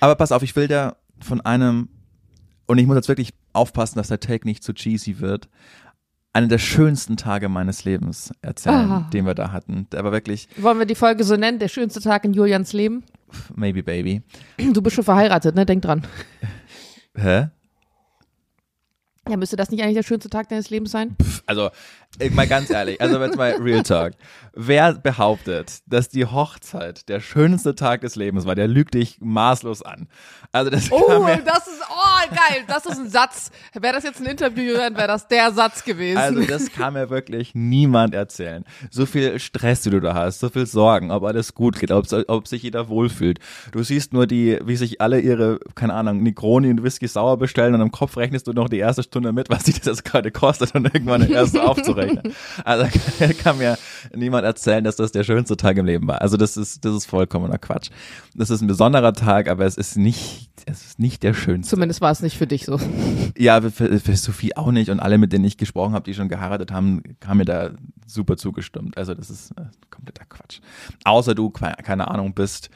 Aber 0.00 0.14
pass 0.14 0.32
auf, 0.32 0.42
ich 0.42 0.56
will 0.56 0.68
da 0.68 0.96
von 1.20 1.40
einem, 1.42 1.88
und 2.66 2.78
ich 2.78 2.86
muss 2.86 2.96
jetzt 2.96 3.08
wirklich 3.08 3.34
aufpassen, 3.52 3.98
dass 3.98 4.08
der 4.08 4.20
Take 4.20 4.46
nicht 4.48 4.62
zu 4.64 4.72
cheesy 4.72 5.20
wird, 5.20 5.48
einen 6.32 6.48
der 6.48 6.58
schönsten 6.58 7.18
Tage 7.18 7.50
meines 7.50 7.84
Lebens 7.84 8.32
erzählen, 8.40 8.90
Ah. 8.90 9.10
den 9.12 9.26
wir 9.26 9.34
da 9.34 9.52
hatten. 9.52 9.86
Der 9.92 10.02
war 10.02 10.12
wirklich, 10.12 10.48
Wollen 10.56 10.78
wir 10.78 10.86
die 10.86 10.94
Folge 10.94 11.24
so 11.24 11.36
nennen? 11.36 11.58
Der 11.58 11.68
schönste 11.68 12.00
Tag 12.00 12.24
in 12.24 12.32
Julians 12.32 12.72
Leben? 12.72 13.02
maybe 13.54 13.82
baby. 13.82 14.22
Du 14.72 14.80
bist 14.80 14.96
schon 14.96 15.04
verheiratet, 15.04 15.54
ne? 15.54 15.66
Denk 15.66 15.82
dran. 15.82 16.06
Hä? 17.14 17.48
Ja, 19.28 19.36
müsste 19.36 19.54
das 19.56 19.70
nicht 19.70 19.82
eigentlich 19.82 19.94
der 19.94 20.02
schönste 20.02 20.28
Tag 20.28 20.48
deines 20.48 20.68
Lebens 20.70 20.90
sein? 20.90 21.16
Also, 21.46 21.70
äh, 22.18 22.28
mal 22.30 22.48
ganz 22.48 22.70
ehrlich, 22.70 23.00
also 23.00 23.22
jetzt 23.22 23.36
mal 23.36 23.52
Real 23.52 23.84
Talk. 23.84 24.14
Wer 24.52 24.94
behauptet, 24.94 25.80
dass 25.86 26.08
die 26.08 26.26
Hochzeit 26.26 27.08
der 27.08 27.20
schönste 27.20 27.76
Tag 27.76 28.00
des 28.00 28.16
Lebens 28.16 28.46
war, 28.46 28.56
der 28.56 28.66
lügt 28.66 28.94
dich 28.94 29.18
maßlos 29.20 29.82
an. 29.82 30.08
Also 30.50 30.70
das 30.70 30.90
Oh, 30.90 31.06
kann 31.06 31.22
mir, 31.24 31.42
das 31.44 31.68
ist, 31.68 31.82
geil. 32.28 32.64
Das 32.66 32.86
ist 32.86 32.98
ein 32.98 33.08
Satz. 33.08 33.50
Wäre 33.74 33.94
das 33.94 34.04
jetzt 34.04 34.20
ein 34.20 34.26
Interview, 34.26 34.74
dann 34.74 34.96
wäre 34.96 35.08
das 35.08 35.28
der 35.28 35.52
Satz 35.52 35.84
gewesen. 35.84 36.18
Also 36.18 36.42
das 36.42 36.70
kann 36.72 36.94
mir 36.94 37.10
wirklich 37.10 37.54
niemand 37.54 38.14
erzählen. 38.14 38.64
So 38.90 39.06
viel 39.06 39.38
Stress, 39.38 39.82
die 39.82 39.90
du 39.90 40.00
da 40.00 40.14
hast, 40.14 40.40
so 40.40 40.48
viel 40.48 40.66
Sorgen, 40.66 41.10
ob 41.10 41.24
alles 41.24 41.54
gut 41.54 41.78
geht, 41.78 41.90
ob, 41.90 42.06
ob 42.28 42.48
sich 42.48 42.62
jeder 42.62 42.88
wohlfühlt. 42.88 43.38
Du 43.72 43.82
siehst 43.82 44.12
nur 44.12 44.26
die, 44.26 44.58
wie 44.64 44.76
sich 44.76 45.00
alle 45.00 45.20
ihre, 45.20 45.58
keine 45.74 45.94
Ahnung, 45.94 46.22
Negroni 46.22 46.70
und 46.70 46.82
Whisky 46.82 47.08
sauer 47.08 47.38
bestellen 47.38 47.74
und 47.74 47.80
im 47.80 47.92
Kopf 47.92 48.16
rechnest 48.16 48.46
du 48.46 48.52
noch 48.52 48.68
die 48.68 48.78
erste 48.78 49.02
Stunde 49.02 49.32
mit, 49.32 49.50
was 49.50 49.64
sich 49.64 49.80
das 49.80 50.04
gerade 50.04 50.30
kostet 50.30 50.74
und 50.74 50.84
irgendwann 50.86 51.28
erst 51.28 51.58
aufzurechnen. 51.58 52.34
Also 52.64 52.86
kann 53.42 53.58
mir 53.58 53.78
niemand 54.14 54.44
erzählen, 54.44 54.84
dass 54.84 54.96
das 54.96 55.12
der 55.12 55.24
schönste 55.24 55.56
Tag 55.56 55.76
im 55.76 55.86
Leben 55.86 56.06
war. 56.06 56.20
Also 56.20 56.36
das 56.36 56.56
ist, 56.56 56.84
das 56.84 56.94
ist 56.94 57.06
vollkommener 57.06 57.58
Quatsch. 57.58 57.90
Das 58.34 58.50
ist 58.50 58.60
ein 58.60 58.66
besonderer 58.66 59.12
Tag, 59.12 59.48
aber 59.48 59.64
es 59.64 59.76
ist 59.76 59.96
nicht, 59.96 60.50
es 60.66 60.84
ist 60.84 60.98
nicht 60.98 61.22
der 61.22 61.34
schönste. 61.34 61.70
Zumindest 61.70 62.00
war 62.00 62.11
es 62.12 62.22
nicht 62.22 62.36
für 62.38 62.46
dich 62.46 62.64
so. 62.64 62.78
Ja, 63.36 63.60
für, 63.60 63.98
für 63.98 64.16
Sophie 64.16 64.56
auch 64.56 64.70
nicht 64.70 64.90
und 64.90 65.00
alle, 65.00 65.18
mit 65.18 65.32
denen 65.32 65.44
ich 65.44 65.56
gesprochen 65.56 65.94
habe, 65.94 66.04
die 66.04 66.14
schon 66.14 66.28
geheiratet 66.28 66.70
haben, 66.72 67.02
haben 67.26 67.38
mir 67.38 67.44
da 67.44 67.70
super 68.06 68.36
zugestimmt. 68.36 68.96
Also 68.96 69.14
das 69.14 69.30
ist 69.30 69.50
äh, 69.52 69.64
kompletter 69.90 70.24
Quatsch. 70.26 70.60
Außer 71.04 71.34
du, 71.34 71.50
ke- 71.50 71.74
keine 71.82 72.08
Ahnung, 72.08 72.34
bist 72.34 72.70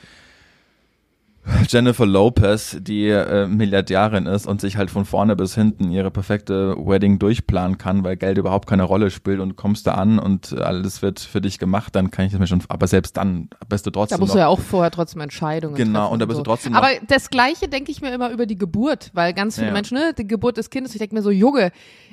Jennifer 1.69 2.07
Lopez, 2.07 2.77
die 2.81 3.09
äh, 3.09 3.47
Milliardärin 3.47 4.27
ist 4.27 4.47
und 4.47 4.61
sich 4.61 4.77
halt 4.77 4.91
von 4.91 5.05
vorne 5.05 5.37
bis 5.37 5.55
hinten 5.55 5.91
ihre 5.91 6.11
perfekte 6.11 6.77
Wedding 6.77 7.19
durchplanen 7.19 7.79
kann, 7.79 8.05
weil 8.05 8.17
Geld 8.17 8.39
überhaupt 8.39 8.69
keine 8.69 8.83
Rolle 8.83 9.11
spielt 9.11 9.41
und 9.41 9.57
kommst 9.57 9.87
da 9.87 9.95
an 9.95 10.19
und 10.19 10.53
alles 10.61 11.03
wird 11.03 11.21
für 11.21 11.41
dich 11.41 11.59
gemacht, 11.59 11.95
dann 11.95 12.11
kann 12.11 12.27
ich 12.27 12.33
das 12.33 12.41
mir 12.41 12.47
schon, 12.47 12.63
aber 12.69 12.87
selbst 12.87 13.17
dann 13.17 13.49
bist 13.69 13.87
du 13.87 13.91
Da 13.91 14.01
trotzdem 14.01 14.21
musst 14.21 14.31
noch, 14.31 14.35
du 14.35 14.41
ja 14.41 14.47
auch 14.49 14.61
vorher 14.61 14.91
trotzdem 14.91 15.21
Entscheidungen 15.21 15.77
Genau, 15.77 16.11
und 16.11 16.19
da 16.21 16.27
bist 16.27 16.37
so. 16.39 16.43
du 16.43 16.51
trotzdem 16.51 16.73
noch- 16.73 16.79
Aber 16.83 16.91
das 17.07 17.31
Gleiche 17.31 17.69
denke 17.69 17.91
ich 17.91 18.01
mir 18.01 18.13
immer 18.13 18.31
über 18.31 18.47
die 18.47 18.59
Geburt, 18.59 19.11
weil 19.15 19.33
ganz 19.33 19.55
viele 19.57 19.69
Ja. 19.69 19.73
Menschen, 19.73 19.97
ne, 19.99 20.15
die 20.17 20.27
Geburt 20.27 20.57
des 20.57 20.71
Kindes, 20.71 20.93
ich 20.95 20.99
denke 20.99 21.15
mir 21.15 21.23
so, 21.23 21.31
Junge, 21.31 21.71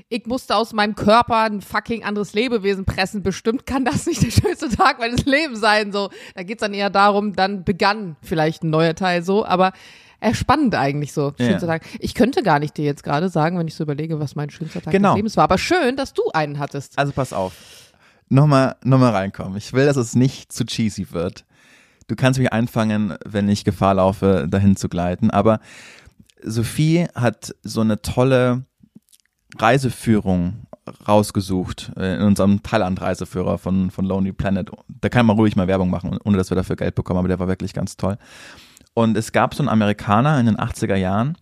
ich 0.09 0.27
musste 0.27 0.55
aus 0.55 0.73
meinem 0.73 0.93
Körper 0.95 1.43
ein 1.43 1.61
fucking 1.61 2.03
anderes 2.03 2.33
Lebewesen 2.33 2.85
pressen. 2.85 3.23
Bestimmt 3.23 3.65
kann 3.65 3.83
das 3.85 4.05
nicht 4.05 4.21
der 4.21 4.29
schönste 4.29 4.69
Tag 4.69 4.99
meines 4.99 5.25
Lebens 5.25 5.59
sein. 5.59 5.91
So, 5.91 6.09
da 6.35 6.43
geht's 6.43 6.61
dann 6.61 6.73
eher 6.73 6.89
darum, 6.91 7.35
dann 7.35 7.63
begann 7.63 8.15
vielleicht 8.21 8.63
ein 8.63 8.69
neuer 8.69 8.93
Teil 8.93 9.22
so, 9.23 9.45
aber 9.45 9.73
äh, 10.19 10.33
spannend 10.33 10.75
eigentlich 10.75 11.11
so, 11.13 11.33
Ja. 11.37 11.45
schönster 11.47 11.67
Tag. 11.67 11.83
Ich 11.99 12.13
könnte 12.13 12.43
gar 12.43 12.59
nicht 12.59 12.77
dir 12.77 12.85
jetzt 12.85 13.03
gerade 13.03 13.29
sagen, 13.29 13.57
wenn 13.59 13.67
ich 13.67 13.75
so 13.75 13.83
überlege, 13.83 14.19
was 14.19 14.35
mein 14.35 14.49
schönster 14.49 14.81
Tag 14.81 14.91
Genau. 14.91 15.09
des 15.11 15.17
Lebens 15.17 15.37
war. 15.37 15.45
Aber 15.45 15.57
schön, 15.57 15.95
dass 15.97 16.13
du 16.13 16.23
einen 16.33 16.59
hattest. 16.59 16.97
Also 16.97 17.11
pass 17.11 17.33
auf. 17.33 17.53
Nochmal, 18.29 18.75
nochmal 18.83 19.11
reinkommen. 19.11 19.57
Ich 19.57 19.73
will, 19.73 19.85
dass 19.85 19.97
es 19.97 20.15
nicht 20.15 20.51
zu 20.51 20.65
cheesy 20.65 21.11
wird. 21.11 21.45
Du 22.07 22.15
kannst 22.15 22.39
mich 22.39 22.51
einfangen, 22.53 23.15
wenn 23.25 23.47
ich 23.49 23.63
Gefahr 23.65 23.95
laufe, 23.95 24.47
dahin 24.49 24.75
zu 24.75 24.89
gleiten. 24.89 25.29
Aber 25.29 25.59
Sophie 26.41 27.07
hat 27.15 27.53
so 27.63 27.81
eine 27.81 28.01
tolle 28.01 28.65
Reiseführung 29.57 30.67
rausgesucht 31.07 31.91
äh, 31.95 32.15
in 32.15 32.21
unserem 32.23 32.61
Thailand-Reiseführer 32.61 33.57
von, 33.57 33.89
von 33.91 34.03
Lonely 34.05 34.33
Planet. 34.33 34.69
Da 34.87 35.09
kann 35.09 35.25
man 35.25 35.37
ruhig 35.37 35.55
mal 35.55 35.67
Werbung 35.67 35.89
machen, 35.89 36.17
ohne 36.25 36.37
dass 36.37 36.49
wir 36.51 36.55
dafür 36.55 36.75
Geld 36.75 36.95
bekommen, 36.95 37.19
aber 37.19 37.29
der 37.29 37.39
war 37.39 37.47
wirklich 37.47 37.73
ganz 37.73 37.95
toll. 37.95 38.17
Und 38.93 39.17
es 39.17 39.31
gab 39.31 39.55
so 39.55 39.63
einen 39.63 39.69
Amerikaner 39.69 40.39
in 40.39 40.45
den 40.45 40.57
80er 40.57 40.95
Jahren, 40.95 41.37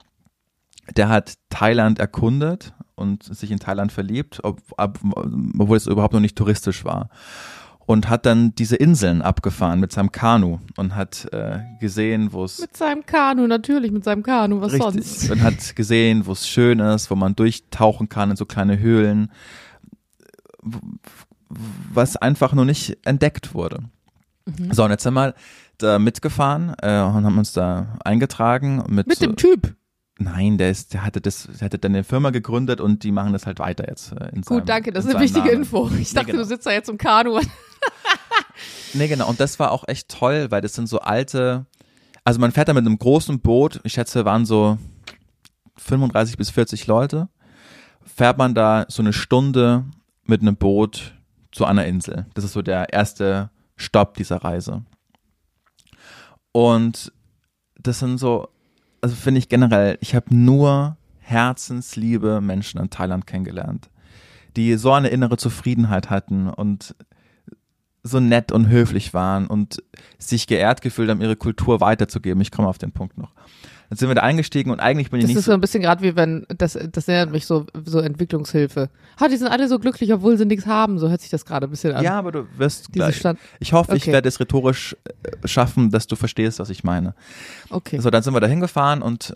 der 0.95 1.09
hat 1.09 1.33
Thailand 1.49 1.99
erkundet 1.99 2.73
und 2.95 3.23
sich 3.23 3.51
in 3.51 3.59
Thailand 3.59 3.91
verliebt, 3.91 4.39
ob, 4.43 4.61
ab, 4.77 4.99
obwohl 5.03 5.77
es 5.77 5.87
überhaupt 5.87 6.13
noch 6.13 6.19
nicht 6.19 6.37
touristisch 6.37 6.85
war. 6.85 7.09
Und 7.85 8.07
hat 8.07 8.25
dann 8.25 8.55
diese 8.55 8.77
Inseln 8.77 9.21
abgefahren 9.21 9.79
mit 9.79 9.91
seinem 9.91 10.11
Kanu 10.11 10.59
und 10.77 10.95
hat 10.95 11.27
äh, 11.33 11.59
gesehen, 11.79 12.31
wo 12.31 12.45
es 12.45 12.59
Mit 12.59 12.77
seinem 12.77 13.05
Kanu, 13.05 13.47
natürlich, 13.47 13.91
mit 13.91 14.05
seinem 14.05 14.23
Kanu, 14.23 14.61
was 14.61 14.71
sonst? 14.71 14.95
richtig 14.97 15.31
und 15.31 15.41
hat 15.41 15.75
gesehen, 15.75 16.25
wo 16.25 16.31
es 16.31 16.47
schön 16.47 16.79
ist, 16.79 17.11
wo 17.11 17.15
man 17.15 17.35
durchtauchen 17.35 18.07
kann 18.07 18.31
in 18.31 18.37
so 18.37 18.45
kleine 18.45 18.79
Höhlen, 18.79 19.31
was 21.49 22.15
einfach 22.15 22.53
nur 22.53 22.65
nicht 22.65 22.97
entdeckt 23.03 23.53
wurde. 23.53 23.83
Mhm. 24.45 24.73
So, 24.73 24.85
und 24.85 24.91
jetzt 24.91 25.05
wir 25.05 25.33
da 25.83 25.99
mitgefahren 25.99 26.73
äh, 26.81 27.01
und 27.01 27.25
haben 27.25 27.37
uns 27.37 27.53
da 27.53 27.97
eingetragen 28.03 28.83
mit, 28.87 29.07
Mit 29.07 29.21
dem 29.21 29.35
Typ. 29.35 29.75
Nein, 30.17 30.57
der 30.57 30.69
ist, 30.69 30.93
der 30.93 31.03
hatte 31.03 31.19
das, 31.19 31.47
der 31.47 31.65
hatte 31.65 31.79
dann 31.79 31.93
eine 31.93 32.03
Firma 32.03 32.29
gegründet 32.29 32.79
und 32.79 33.03
die 33.03 33.11
machen 33.11 33.33
das 33.33 33.47
halt 33.47 33.59
weiter 33.59 33.87
jetzt. 33.87 34.11
Äh, 34.11 34.29
in 34.35 34.43
seinem, 34.43 34.59
Gut, 34.59 34.69
danke, 34.69 34.91
das 34.91 35.05
ist 35.05 35.15
eine 35.15 35.23
wichtige 35.23 35.47
Namen. 35.47 35.63
Info. 35.63 35.89
Ich 35.99 36.13
dachte, 36.13 36.27
genau. 36.27 36.43
du 36.43 36.45
sitzt 36.45 36.65
da 36.65 36.71
jetzt 36.71 36.89
im 36.89 36.97
Kanu. 36.97 37.39
Nee, 38.93 39.07
genau. 39.07 39.29
Und 39.29 39.39
das 39.39 39.59
war 39.59 39.71
auch 39.71 39.87
echt 39.87 40.09
toll, 40.09 40.51
weil 40.51 40.61
das 40.61 40.73
sind 40.73 40.87
so 40.87 40.99
alte, 40.99 41.65
also 42.23 42.39
man 42.39 42.51
fährt 42.51 42.67
da 42.67 42.73
mit 42.73 42.85
einem 42.85 42.97
großen 42.97 43.39
Boot, 43.39 43.79
ich 43.83 43.93
schätze, 43.93 44.25
waren 44.25 44.45
so 44.45 44.77
35 45.77 46.37
bis 46.37 46.49
40 46.49 46.87
Leute, 46.87 47.29
fährt 48.03 48.37
man 48.37 48.53
da 48.53 48.85
so 48.89 49.01
eine 49.01 49.13
Stunde 49.13 49.85
mit 50.25 50.41
einem 50.41 50.57
Boot 50.57 51.15
zu 51.51 51.65
einer 51.65 51.85
Insel. 51.85 52.25
Das 52.33 52.43
ist 52.43 52.53
so 52.53 52.61
der 52.61 52.91
erste 52.93 53.49
Stopp 53.75 54.15
dieser 54.15 54.37
Reise. 54.37 54.83
Und 56.51 57.11
das 57.79 57.99
sind 57.99 58.17
so, 58.17 58.49
also 59.01 59.15
finde 59.15 59.39
ich 59.39 59.49
generell, 59.49 59.97
ich 60.01 60.15
habe 60.15 60.35
nur 60.35 60.97
herzensliebe 61.19 62.41
Menschen 62.41 62.79
in 62.79 62.89
Thailand 62.89 63.25
kennengelernt, 63.25 63.89
die 64.55 64.75
so 64.75 64.91
eine 64.91 65.09
innere 65.09 65.37
Zufriedenheit 65.37 66.09
hatten 66.09 66.49
und 66.49 66.95
so 68.03 68.19
nett 68.19 68.51
und 68.51 68.67
höflich 68.67 69.13
waren 69.13 69.47
und 69.47 69.83
sich 70.17 70.47
geehrt 70.47 70.81
gefühlt 70.81 71.09
haben, 71.09 71.21
ihre 71.21 71.35
Kultur 71.35 71.81
weiterzugeben. 71.81 72.41
Ich 72.41 72.51
komme 72.51 72.67
auf 72.67 72.79
den 72.79 72.91
Punkt 72.91 73.17
noch. 73.17 73.33
Dann 73.91 73.97
sind 73.97 74.07
wir 74.07 74.15
da 74.15 74.21
eingestiegen 74.21 74.71
und 74.71 74.79
eigentlich 74.79 75.11
bin 75.11 75.19
ich 75.19 75.25
Das 75.25 75.27
nicht 75.31 75.37
ist 75.39 75.45
so 75.47 75.51
ein 75.51 75.59
bisschen 75.59 75.81
gerade 75.83 76.01
wie 76.01 76.15
wenn, 76.15 76.45
das, 76.57 76.79
das 76.93 77.09
erinnert 77.09 77.31
mich 77.33 77.45
so, 77.45 77.65
so 77.83 77.99
Entwicklungshilfe. 77.99 78.89
Ha, 79.19 79.27
die 79.27 79.35
sind 79.35 79.49
alle 79.49 79.67
so 79.67 79.79
glücklich, 79.79 80.13
obwohl 80.13 80.37
sie 80.37 80.45
nichts 80.45 80.65
haben. 80.65 80.97
So 80.97 81.09
hört 81.09 81.19
sich 81.19 81.29
das 81.29 81.43
gerade 81.45 81.67
ein 81.67 81.71
bisschen 81.71 81.93
an. 81.93 82.01
Ja, 82.01 82.17
aber 82.17 82.31
du 82.31 82.47
wirst 82.57 82.93
gleich. 82.93 83.17
Stand. 83.17 83.37
Ich 83.59 83.73
hoffe, 83.73 83.97
ich 83.97 84.03
Okay. 84.03 84.13
werde 84.13 84.29
es 84.29 84.39
rhetorisch 84.39 84.95
äh, 85.03 85.45
schaffen, 85.45 85.91
dass 85.91 86.07
du 86.07 86.15
verstehst, 86.15 86.59
was 86.59 86.69
ich 86.69 86.85
meine. 86.85 87.15
Okay. 87.69 87.99
So, 87.99 88.09
dann 88.09 88.23
sind 88.23 88.33
wir 88.33 88.39
da 88.39 88.47
hingefahren 88.47 89.01
und 89.01 89.35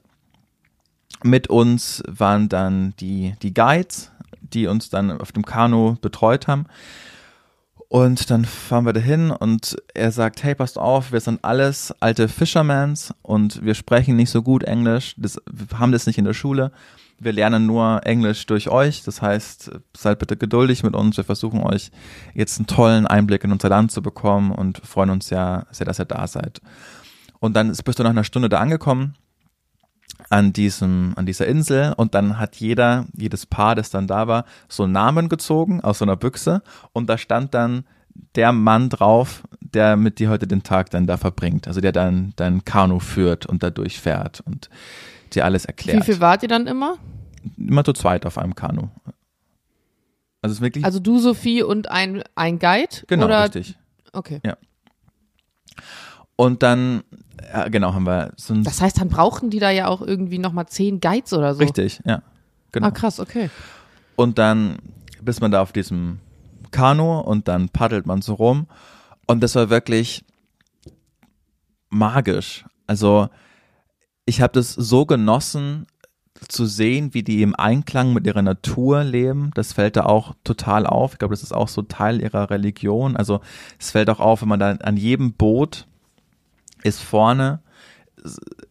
mit 1.21 1.49
uns 1.49 2.01
waren 2.07 2.47
dann 2.47 2.93
die, 3.01 3.35
die 3.41 3.53
Guides, 3.53 4.11
die 4.39 4.67
uns 4.67 4.89
dann 4.89 5.19
auf 5.19 5.33
dem 5.33 5.43
Kanu 5.43 5.97
betreut 5.99 6.47
haben. 6.47 6.65
Und 7.95 8.29
dann 8.29 8.43
fahren 8.43 8.85
wir 8.85 8.91
dahin 8.91 9.31
und 9.31 9.77
er 9.93 10.11
sagt, 10.11 10.43
hey, 10.43 10.53
passt 10.53 10.77
auf, 10.77 11.13
wir 11.13 11.21
sind 11.21 11.45
alles 11.45 11.93
alte 12.01 12.27
Fishermans 12.27 13.13
und 13.21 13.63
wir 13.63 13.73
sprechen 13.73 14.17
nicht 14.17 14.31
so 14.31 14.41
gut 14.41 14.65
Englisch, 14.65 15.15
das, 15.17 15.37
wir 15.49 15.79
haben 15.79 15.93
das 15.93 16.05
nicht 16.05 16.17
in 16.17 16.25
der 16.25 16.33
Schule. 16.33 16.73
Wir 17.19 17.31
lernen 17.31 17.65
nur 17.65 18.05
Englisch 18.05 18.47
durch 18.47 18.67
euch, 18.67 19.03
das 19.03 19.21
heißt, 19.21 19.71
seid 19.95 20.19
bitte 20.19 20.35
geduldig 20.35 20.83
mit 20.83 20.93
uns, 20.93 21.15
wir 21.15 21.23
versuchen 21.23 21.61
euch 21.61 21.89
jetzt 22.33 22.59
einen 22.59 22.67
tollen 22.67 23.07
Einblick 23.07 23.45
in 23.45 23.53
unser 23.53 23.69
Land 23.69 23.93
zu 23.93 24.01
bekommen 24.01 24.51
und 24.51 24.79
freuen 24.79 25.09
uns 25.09 25.29
sehr, 25.29 25.65
sehr, 25.71 25.85
dass 25.85 25.97
ihr 25.97 26.03
da 26.03 26.27
seid. 26.27 26.59
Und 27.39 27.55
dann 27.55 27.69
bist 27.85 27.97
du 27.97 28.03
nach 28.03 28.09
einer 28.09 28.25
Stunde 28.25 28.49
da 28.49 28.59
angekommen 28.59 29.15
an 30.29 30.53
diesem, 30.53 31.13
an 31.15 31.25
dieser 31.25 31.47
Insel 31.47 31.93
und 31.97 32.15
dann 32.15 32.39
hat 32.39 32.55
jeder, 32.55 33.05
jedes 33.15 33.45
Paar, 33.45 33.75
das 33.75 33.89
dann 33.89 34.07
da 34.07 34.27
war, 34.27 34.45
so 34.67 34.83
einen 34.83 34.93
Namen 34.93 35.29
gezogen 35.29 35.81
aus 35.81 35.99
so 35.99 36.05
einer 36.05 36.15
Büchse 36.15 36.61
und 36.93 37.07
da 37.07 37.17
stand 37.17 37.53
dann 37.53 37.85
der 38.35 38.51
Mann 38.51 38.89
drauf, 38.89 39.43
der 39.59 39.97
mit 39.97 40.19
dir 40.19 40.29
heute 40.29 40.47
den 40.47 40.63
Tag 40.63 40.89
dann 40.89 41.05
da 41.05 41.17
verbringt. 41.17 41.67
Also 41.67 41.81
der 41.81 41.91
dann 41.91 42.33
dein 42.37 42.63
Kanu 42.63 42.99
führt 42.99 43.45
und 43.45 43.61
da 43.61 43.69
durchfährt 43.69 44.41
und 44.45 44.69
dir 45.33 45.45
alles 45.45 45.65
erklärt. 45.65 45.99
Wie 45.99 46.05
viel 46.05 46.21
wart 46.21 46.43
ihr 46.43 46.49
dann 46.49 46.67
immer? 46.67 46.97
Immer 47.57 47.83
zu 47.83 47.93
zweit 47.93 48.25
auf 48.25 48.37
einem 48.37 48.55
Kanu. 48.55 48.89
Also 50.41 50.53
es 50.53 50.57
ist 50.59 50.61
wirklich. 50.61 50.85
Also 50.85 50.99
du, 50.99 51.19
Sophie 51.19 51.61
und 51.63 51.89
ein, 51.89 52.23
ein 52.35 52.59
Guide? 52.59 53.03
genau, 53.07 53.25
oder? 53.25 53.43
richtig. 53.43 53.75
Okay. 54.13 54.39
Und 56.35 56.63
dann, 56.63 57.03
ja, 57.51 57.67
genau, 57.69 57.93
haben 57.93 58.05
wir 58.05 58.33
so 58.37 58.53
ein. 58.53 58.63
Das 58.63 58.81
heißt, 58.81 58.99
dann 58.99 59.09
brauchen 59.09 59.49
die 59.49 59.59
da 59.59 59.69
ja 59.69 59.87
auch 59.87 60.01
irgendwie 60.01 60.39
nochmal 60.39 60.67
zehn 60.67 60.99
Guides 60.99 61.33
oder 61.33 61.53
so. 61.53 61.59
richtig, 61.59 62.01
ja. 62.05 62.21
Genau. 62.71 62.87
Ah, 62.87 62.91
krass, 62.91 63.19
okay. 63.19 63.49
Und 64.15 64.37
dann 64.37 64.77
bist 65.21 65.41
man 65.41 65.51
da 65.51 65.61
auf 65.61 65.71
diesem 65.71 66.19
Kanu 66.71 67.19
und 67.19 67.47
dann 67.47 67.69
paddelt 67.69 68.05
man 68.05 68.21
so 68.21 68.33
rum. 68.33 68.67
Und 69.27 69.41
das 69.41 69.55
war 69.55 69.69
wirklich 69.69 70.25
magisch. 71.89 72.65
Also 72.87 73.29
ich 74.25 74.41
habe 74.41 74.53
das 74.53 74.73
so 74.73 75.05
genossen 75.05 75.87
zu 76.49 76.65
sehen, 76.65 77.13
wie 77.13 77.23
die 77.23 77.41
im 77.41 77.55
Einklang 77.55 78.13
mit 78.13 78.27
ihrer 78.27 78.41
Natur 78.41 79.03
leben. 79.03 79.51
Das 79.55 79.73
fällt 79.73 79.95
da 79.95 80.05
auch 80.05 80.35
total 80.43 80.85
auf. 80.85 81.13
Ich 81.13 81.19
glaube, 81.19 81.33
das 81.33 81.43
ist 81.43 81.53
auch 81.53 81.69
so 81.69 81.81
Teil 81.81 82.21
ihrer 82.21 82.49
Religion. 82.49 83.15
Also 83.15 83.39
es 83.79 83.91
fällt 83.91 84.09
auch 84.09 84.19
auf, 84.19 84.41
wenn 84.41 84.49
man 84.49 84.59
da 84.59 84.71
an 84.71 84.97
jedem 84.97 85.33
Boot 85.33 85.87
ist 86.85 87.01
vorne, 87.01 87.59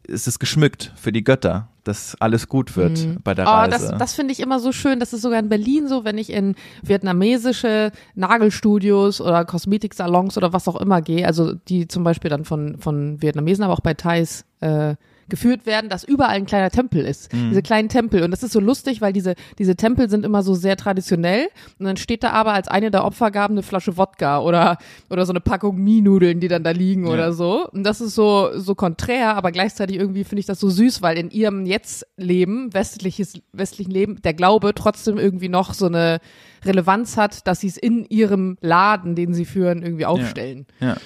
ist 0.06 0.26
es 0.26 0.38
geschmückt 0.38 0.92
für 0.96 1.12
die 1.12 1.22
Götter, 1.24 1.68
dass 1.84 2.16
alles 2.20 2.48
gut 2.48 2.76
wird 2.76 3.22
bei 3.22 3.34
der 3.34 3.46
Oh, 3.46 3.50
Reise. 3.50 3.88
das, 3.90 3.98
das 3.98 4.14
finde 4.14 4.32
ich 4.32 4.40
immer 4.40 4.58
so 4.58 4.72
schön. 4.72 4.98
Das 5.00 5.12
ist 5.12 5.22
sogar 5.22 5.38
in 5.38 5.48
Berlin 5.48 5.86
so, 5.86 6.04
wenn 6.04 6.18
ich 6.18 6.30
in 6.30 6.54
vietnamesische 6.82 7.92
Nagelstudios 8.14 9.20
oder 9.20 9.44
Kosmetiksalons 9.44 10.36
oder 10.36 10.52
was 10.52 10.66
auch 10.66 10.80
immer 10.80 11.02
gehe, 11.02 11.26
also 11.26 11.52
die 11.54 11.86
zum 11.88 12.04
Beispiel 12.04 12.30
dann 12.30 12.44
von, 12.44 12.78
von 12.78 13.20
Vietnamesen, 13.22 13.64
aber 13.64 13.74
auch 13.74 13.80
bei 13.80 13.94
Thais 13.94 14.44
äh, 14.60 14.96
geführt 15.28 15.66
werden, 15.66 15.88
dass 15.90 16.04
überall 16.04 16.34
ein 16.36 16.46
kleiner 16.46 16.70
Tempel 16.70 17.04
ist. 17.04 17.32
Mhm. 17.32 17.50
Diese 17.50 17.62
kleinen 17.62 17.88
Tempel. 17.88 18.22
Und 18.22 18.30
das 18.30 18.42
ist 18.42 18.52
so 18.52 18.60
lustig, 18.60 19.00
weil 19.00 19.12
diese, 19.12 19.34
diese 19.58 19.76
Tempel 19.76 20.08
sind 20.10 20.24
immer 20.24 20.42
so 20.42 20.54
sehr 20.54 20.76
traditionell. 20.76 21.48
Und 21.78 21.86
dann 21.86 21.96
steht 21.96 22.22
da 22.22 22.30
aber 22.30 22.52
als 22.52 22.68
eine 22.68 22.90
der 22.90 23.04
Opfergaben 23.04 23.54
eine 23.56 23.62
Flasche 23.62 23.96
Wodka 23.96 24.40
oder, 24.40 24.78
oder 25.10 25.26
so 25.26 25.32
eine 25.32 25.40
Packung 25.40 25.76
Mie-Nudeln, 25.78 26.40
die 26.40 26.48
dann 26.48 26.64
da 26.64 26.70
liegen 26.70 27.06
Ja. 27.06 27.12
oder 27.12 27.32
so. 27.32 27.68
Und 27.70 27.84
das 27.84 28.00
ist 28.00 28.14
so, 28.14 28.50
so 28.58 28.74
konträr, 28.74 29.36
aber 29.36 29.52
gleichzeitig 29.52 29.96
irgendwie 29.96 30.24
finde 30.24 30.40
ich 30.40 30.46
das 30.46 30.60
so 30.60 30.68
süß, 30.68 31.02
weil 31.02 31.16
in 31.18 31.30
ihrem 31.30 31.66
Jetzt-Leben, 31.66 32.72
westliches, 32.74 33.34
westlichen 33.52 33.90
Leben, 33.90 34.20
der 34.22 34.34
Glaube 34.34 34.72
trotzdem 34.74 35.18
irgendwie 35.18 35.48
noch 35.48 35.74
so 35.74 35.86
eine 35.86 36.20
Relevanz 36.64 37.16
hat, 37.16 37.46
dass 37.46 37.60
sie 37.60 37.68
es 37.68 37.76
in 37.76 38.04
ihrem 38.06 38.56
Laden, 38.60 39.14
den 39.14 39.34
sie 39.34 39.44
führen, 39.44 39.82
irgendwie 39.82 40.06
aufstellen. 40.06 40.66
Ja. 40.80 40.96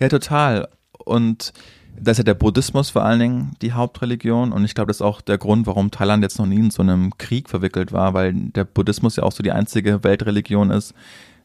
ja, 0.00 0.08
total. 0.08 0.68
Und 1.04 1.52
das 1.98 2.12
ist 2.12 2.18
ja 2.18 2.24
der 2.24 2.34
Buddhismus 2.34 2.90
vor 2.90 3.04
allen 3.04 3.20
Dingen 3.20 3.50
die 3.62 3.72
Hauptreligion. 3.72 4.52
Und 4.52 4.64
ich 4.64 4.74
glaube, 4.74 4.88
das 4.88 4.98
ist 4.98 5.02
auch 5.02 5.20
der 5.20 5.38
Grund, 5.38 5.66
warum 5.66 5.90
Thailand 5.90 6.22
jetzt 6.22 6.38
noch 6.38 6.46
nie 6.46 6.56
in 6.56 6.70
so 6.70 6.82
einem 6.82 7.16
Krieg 7.18 7.48
verwickelt 7.48 7.92
war, 7.92 8.14
weil 8.14 8.32
der 8.34 8.64
Buddhismus 8.64 9.16
ja 9.16 9.22
auch 9.22 9.32
so 9.32 9.42
die 9.42 9.52
einzige 9.52 10.02
Weltreligion 10.02 10.70
ist, 10.70 10.94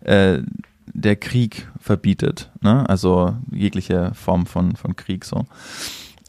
äh, 0.01 0.39
der 0.87 1.15
Krieg 1.15 1.67
verbietet. 1.79 2.51
Ne? 2.61 2.87
Also 2.87 3.35
jegliche 3.51 4.13
Form 4.13 4.45
von, 4.45 4.75
von 4.75 4.95
Krieg 4.95 5.25
so. 5.25 5.45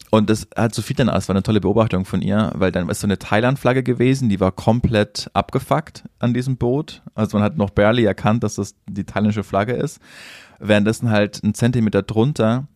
Und 0.09 0.29
das 0.29 0.47
hat 0.55 0.73
Sophie 0.73 0.93
dann, 0.93 1.07
das 1.07 1.27
war 1.27 1.35
eine 1.35 1.43
tolle 1.43 1.59
Beobachtung 1.59 2.05
von 2.05 2.21
ihr, 2.21 2.51
weil 2.55 2.71
dann 2.71 2.87
ist 2.89 3.01
so 3.01 3.07
eine 3.07 3.19
Thailand-Flagge 3.19 3.83
gewesen, 3.83 4.29
die 4.29 4.39
war 4.39 4.53
komplett 4.53 5.29
abgefuckt 5.33 6.05
an 6.19 6.33
diesem 6.33 6.55
Boot. 6.57 7.01
Also 7.13 7.37
man 7.37 7.43
hat 7.43 7.57
noch 7.57 7.71
barely 7.71 8.05
erkannt, 8.05 8.43
dass 8.43 8.55
das 8.55 8.75
die 8.87 9.03
thailändische 9.03 9.43
Flagge 9.43 9.73
ist. 9.73 9.99
Währenddessen 10.59 11.09
halt 11.09 11.43
ein 11.43 11.53
Zentimeter 11.53 12.03
drunter 12.03 12.67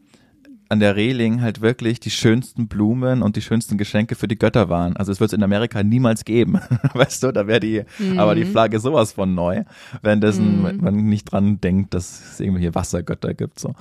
an 0.72 0.80
der 0.80 0.96
Reling 0.96 1.42
halt 1.42 1.60
wirklich 1.60 2.00
die 2.00 2.10
schönsten 2.10 2.70
Blumen 2.70 3.22
und 3.24 3.36
die 3.36 3.42
schönsten 3.42 3.78
Geschenke 3.78 4.16
für 4.16 4.30
die 4.30 4.38
Götter 4.40 4.70
waren. 4.70 4.96
Also 4.96 5.12
es 5.12 5.20
wird 5.20 5.32
es 5.32 5.38
in 5.38 5.44
Amerika 5.44 5.84
niemals 5.84 6.24
geben. 6.24 6.60
weißt 6.94 7.24
du, 7.24 7.34
da 7.34 7.46
wäre 7.46 7.60
die, 7.60 7.84
aber 8.16 8.36
die 8.36 8.46
Flagge 8.46 8.80
sowas 8.80 9.12
von 9.12 9.36
neu, 9.36 9.64
währenddessen 10.02 10.62
man 10.82 10.96
nicht 10.96 11.26
dran 11.32 11.60
denkt, 11.60 11.94
dass 11.94 12.32
es 12.34 12.40
irgendwelche 12.40 12.74
Wassergötter 12.74 13.34
gibt. 13.34 13.60
So. 13.60 13.76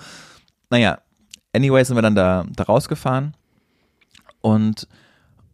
Naja, 0.69 0.99
anyway 1.55 1.85
sind 1.85 1.97
wir 1.97 2.03
dann 2.03 2.17
da, 2.17 2.45
da 2.57 2.65
rausgefahren 2.65 3.35
und, 4.41 4.89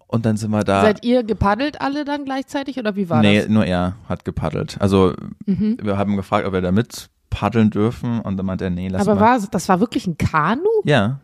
und 0.07 0.25
dann 0.25 0.39
sind 0.39 0.51
wir 0.53 0.65
da. 0.65 0.81
Seid 0.81 1.05
ihr 1.05 1.23
gepaddelt 1.23 1.83
alle 1.83 2.07
dann 2.07 2.25
gleichzeitig 2.25 2.79
oder 2.79 2.97
wie 2.97 3.11
war 3.11 3.21
nee, 3.21 3.41
das? 3.41 3.49
nur 3.49 3.67
er 3.67 3.97
hat 4.09 4.25
gepaddelt. 4.25 4.77
Also 4.81 5.13
Mhm. 5.45 5.77
wir 5.83 5.99
haben 5.99 6.17
gefragt, 6.17 6.47
ob 6.47 6.55
wir 6.55 6.63
da 6.63 6.73
mit 6.73 7.11
paddeln 7.29 7.69
dürfen 7.69 8.21
und 8.21 8.39
dann 8.39 8.47
meinte 8.47 8.65
er, 8.65 8.71
nee, 8.71 8.89
lass 8.89 9.03
Aber 9.07 9.17
mal. 9.21 9.41
war, 9.43 9.49
das 9.51 9.69
war 9.69 9.81
wirklich 9.81 10.07
ein 10.07 10.17
Kanu? 10.17 10.63
ja, 10.85 11.21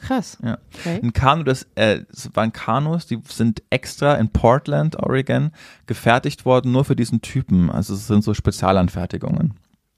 Krass. 0.00 0.38
ja. 0.42 0.58
Okay. 0.74 1.00
Ein 1.02 1.12
Kanu, 1.12 1.44
das 1.44 1.66
äh, 1.74 2.00
es 2.12 2.30
waren 2.34 2.52
Kanus, 2.52 3.06
die 3.06 3.18
sind 3.28 3.62
extra 3.70 4.14
in 4.14 4.28
Portland, 4.30 4.96
Oregon, 4.96 5.50
gefertigt 5.86 6.44
worden, 6.44 6.72
nur 6.72 6.84
für 6.84 6.96
diesen 6.96 7.22
Typen. 7.22 7.70
Also 7.70 7.94
es 7.94 8.06
sind 8.06 8.22
so 8.22 8.34
Spezialanfertigungen. 8.34 9.54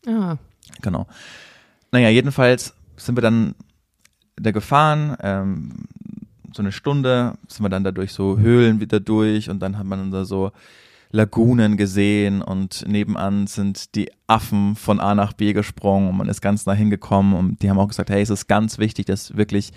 Ah. 0.07 0.37
Genau. 0.83 1.07
Naja, 1.93 2.09
jedenfalls 2.09 2.75
sind 2.97 3.17
wir 3.17 3.23
dann 3.23 3.55
da 4.37 4.51
gefahren, 4.51 5.17
ähm, 5.21 5.87
so 6.53 6.63
eine 6.63 6.73
Stunde 6.73 7.35
sind 7.49 7.65
wir 7.65 7.69
dann 7.69 7.85
da 7.85 7.93
durch 7.93 8.13
so 8.13 8.39
Höhlen 8.39 8.81
wieder 8.81 9.01
durch 9.01 9.51
und 9.51 9.61
dann 9.61 9.79
hat 9.79 9.87
man 9.87 10.11
da 10.11 10.25
so 10.25 10.53
Lagunen 11.11 11.77
gesehen 11.77 12.43
und 12.43 12.85
nebenan 12.87 13.47
sind 13.47 13.95
die 13.95 14.11
Affen 14.27 14.77
von 14.77 15.01
A 15.01 15.15
nach 15.15 15.33
B 15.33 15.53
gesprungen 15.53 16.09
und 16.09 16.17
man 16.17 16.29
ist 16.29 16.41
ganz 16.41 16.67
nah 16.67 16.73
hingekommen 16.73 17.35
und 17.35 17.63
die 17.63 17.71
haben 17.71 17.79
auch 17.79 17.89
gesagt, 17.89 18.11
hey, 18.11 18.23
es 18.23 18.31
ist 18.31 18.49
ganz 18.49 18.79
wichtig, 18.79 19.07
dass 19.07 19.37
wirklich, 19.37 19.73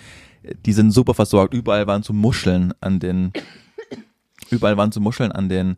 die 0.65 0.73
sind 0.73 0.91
super 0.91 1.13
versorgt. 1.13 1.53
Überall 1.53 1.88
waren 1.88 2.03
so 2.03 2.13
Muscheln 2.13 2.73
an 2.82 2.99
den, 2.99 3.32
überall 4.49 4.77
waren 4.77 4.91
so 4.91 4.99
Muscheln 4.99 5.32
an 5.32 5.49
den 5.49 5.77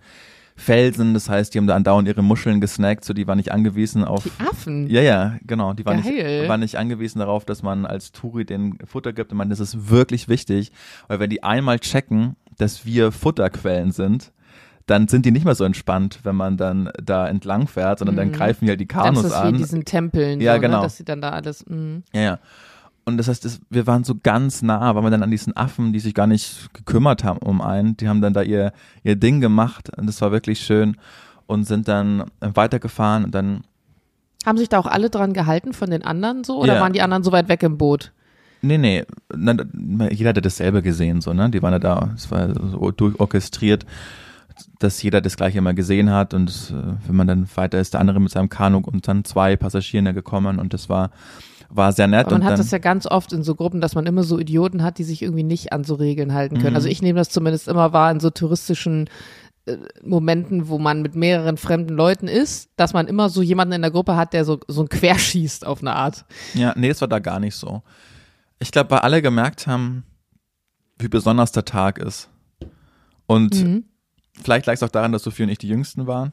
Felsen, 0.56 1.14
das 1.14 1.28
heißt, 1.30 1.54
die 1.54 1.58
haben 1.58 1.68
da 1.68 1.76
andauernd 1.76 2.08
ihre 2.08 2.22
Muscheln 2.22 2.62
gesnackt, 2.62 3.04
so 3.04 3.14
die 3.14 3.26
waren 3.26 3.38
nicht 3.38 3.52
angewiesen 3.52 4.04
auf 4.04 4.24
Die 4.24 4.32
Affen. 4.40 4.88
ja, 4.90 5.02
ja, 5.02 5.38
genau. 5.46 5.74
Die 5.74 5.86
waren 5.86 6.02
Geil. 6.04 6.42
nicht, 6.42 6.50
waren 6.50 6.60
nicht 6.60 6.78
angewiesen 6.78 7.20
darauf, 7.20 7.46
dass 7.46 7.64
man 7.64 7.86
als 7.86 8.12
Touri 8.12 8.46
den 8.46 8.78
Futter 8.86 9.12
gibt. 9.14 9.32
Und 9.32 9.38
man, 9.38 9.50
das 9.50 9.60
ist 9.60 9.90
wirklich 9.90 10.28
wichtig, 10.28 10.72
weil 11.08 11.20
wenn 11.20 11.30
die 11.30 11.42
einmal 11.42 11.80
checken, 11.80 12.36
dass 12.58 12.86
wir 12.86 13.12
Futterquellen 13.12 13.92
sind, 13.92 14.32
dann 14.88 15.08
sind 15.08 15.26
die 15.26 15.32
nicht 15.32 15.46
mehr 15.46 15.56
so 15.56 15.64
entspannt, 15.64 16.20
wenn 16.24 16.36
man 16.36 16.58
dann 16.58 16.90
da 17.04 17.28
entlang 17.28 17.68
fährt, 17.68 18.00
sondern 18.00 18.16
dann 18.16 18.32
greifen 18.32 18.66
die 18.66 18.72
halt 18.72 18.80
die 18.80 18.88
Das 18.88 19.04
Kanus 19.04 19.24
ist 19.26 19.32
wie 19.32 19.36
an. 19.36 19.58
diesen 19.58 19.86
Tempeln, 19.86 20.42
Ja, 20.42 20.56
so, 20.56 20.62
genau. 20.62 20.78
ne, 20.78 20.84
dass 20.84 20.98
sie 20.98 21.06
dann 21.06 21.22
da 21.22 21.30
alles. 21.30 21.66
mh. 21.68 22.02
Ja, 22.14 22.22
ja. 22.22 22.40
Und 23.04 23.18
das 23.18 23.28
heißt, 23.28 23.46
es, 23.46 23.60
wir 23.70 23.88
waren 23.88 24.04
so 24.04 24.14
ganz 24.22 24.62
nah, 24.62 24.94
weil 24.96 25.04
wir 25.04 25.10
dann 25.10 25.24
an 25.24 25.32
diesen 25.32 25.58
Affen, 25.58 25.92
die 25.92 26.00
sich 26.00 26.14
gar 26.14 26.28
nicht 26.28 26.72
gekümmert 26.74 27.24
haben 27.24 27.40
um 27.40 27.60
einen, 27.62 27.98
die 27.98 28.08
haben 28.08 28.22
dann 28.22 28.34
da 28.34 28.44
ihr, 28.44 28.74
ihr 29.04 29.16
Ding 29.16 29.42
gemacht 29.42 29.90
und 29.98 30.06
das 30.08 30.22
war 30.22 30.32
wirklich 30.32 30.60
schön 30.60 30.96
und 31.48 31.64
sind 31.66 31.88
dann 31.88 32.26
weitergefahren 32.42 33.26
und 33.26 33.34
dann 33.36 33.64
Haben 34.46 34.58
sich 34.60 34.70
da 34.70 34.78
auch 34.80 34.86
alle 34.86 35.10
dran 35.10 35.34
gehalten 35.34 35.74
von 35.74 35.90
den 35.90 36.04
anderen 36.04 36.44
so? 36.44 36.60
Oder 36.60 36.76
Ja. 36.76 36.82
waren 36.82 36.94
die 36.94 37.02
anderen 37.02 37.24
so 37.24 37.32
weit 37.32 37.50
weg 37.50 37.64
im 37.64 37.78
Boot? 37.78 38.12
Nee, 38.64 38.78
nee, 38.78 39.04
jeder 40.12 40.30
hatte 40.30 40.42
dasselbe 40.42 40.84
gesehen, 40.84 41.22
so, 41.22 41.34
ne? 41.34 41.50
Die 41.50 41.62
waren 41.64 41.74
ja 41.74 41.80
da, 41.80 42.12
es 42.16 42.30
war 42.30 42.54
so 42.54 42.92
durchorchestriert, 42.92 43.88
dass 44.80 45.02
jeder 45.02 45.22
das 45.22 45.38
gleiche 45.38 45.62
mal 45.62 45.74
gesehen 45.74 46.10
hat 46.10 46.34
und 46.34 46.50
äh, 46.72 46.94
wenn 47.08 47.16
man 47.16 47.28
dann 47.28 47.48
weiter 47.56 47.80
ist, 47.80 47.94
der 47.94 48.02
andere 48.02 48.20
mit 48.20 48.32
seinem 48.32 48.50
Kanu 48.50 48.80
und 48.80 49.08
dann 49.08 49.24
zwei 49.24 49.56
Passagieren 49.56 50.06
da 50.06 50.12
gekommen 50.12 50.60
und 50.60 50.74
das 50.74 50.90
war, 50.90 51.12
war 51.70 51.92
sehr 51.94 52.08
nett. 52.08 52.28
Aber 52.28 52.36
man 52.36 52.42
und 52.42 52.46
hat 52.46 52.54
dann, 52.54 52.60
das 52.60 52.72
ja 52.72 52.78
ganz 52.78 53.06
oft 53.06 53.34
in 53.34 53.44
so 53.44 53.56
Gruppen, 53.56 53.82
dass 53.82 53.96
man 53.96 54.06
immer 54.06 54.24
so 54.24 54.40
Idioten 54.40 54.84
hat, 54.84 54.98
die 54.98 55.04
sich 55.04 55.22
irgendwie 55.22 55.44
nicht 55.44 55.74
an 55.74 55.84
so 55.84 55.96
Regeln 55.96 56.34
halten 56.34 56.58
können. 56.58 56.72
Mhm. 56.72 56.76
Also 56.76 56.90
ich 56.90 57.02
nehme 57.02 57.18
das 57.18 57.30
zumindest 57.30 57.68
immer 57.68 57.94
wahr 57.94 58.12
in 58.12 58.20
so 58.20 58.30
touristischen 58.30 59.10
äh, 59.66 59.78
Momenten, 60.04 60.68
wo 60.70 60.80
man 60.80 61.02
mit 61.02 61.16
mehreren 61.16 61.58
fremden 61.58 61.94
Leuten 61.96 62.28
ist, 62.28 62.70
dass 62.78 62.94
man 62.94 63.08
immer 63.08 63.30
so 63.30 63.42
jemanden 63.42 63.74
in 63.74 63.82
der 63.82 63.92
Gruppe 63.92 64.16
hat, 64.16 64.34
der 64.34 64.44
so, 64.46 64.60
so 64.68 64.82
ein 64.82 64.90
Querschießt 64.90 65.66
auf 65.66 65.82
eine 65.82 65.96
Art. 65.96 66.26
Ja, 66.54 66.74
nee, 66.76 66.90
das 66.90 67.02
war 67.02 67.08
da 67.08 67.20
gar 67.20 67.40
nicht 67.40 67.56
so. 67.56 67.84
Ich 68.60 68.72
glaube, 68.72 68.92
weil 68.92 69.00
alle 69.00 69.22
gemerkt 69.22 69.68
haben, 69.68 70.04
wie 71.00 71.08
besonders 71.08 71.52
der 71.52 71.66
Tag 71.66 71.98
ist. 71.98 72.30
Und 73.26 73.64
Mhm. 73.64 73.84
Vielleicht 74.44 74.66
lag 74.66 74.74
es 74.74 74.84
auch 74.84 74.90
daran, 74.90 75.12
dass 75.12 75.24
Sophie 75.24 75.44
und 75.44 75.50
ich 75.50 75.58
die 75.58 75.68
Jüngsten 75.68 76.08
waren. 76.08 76.32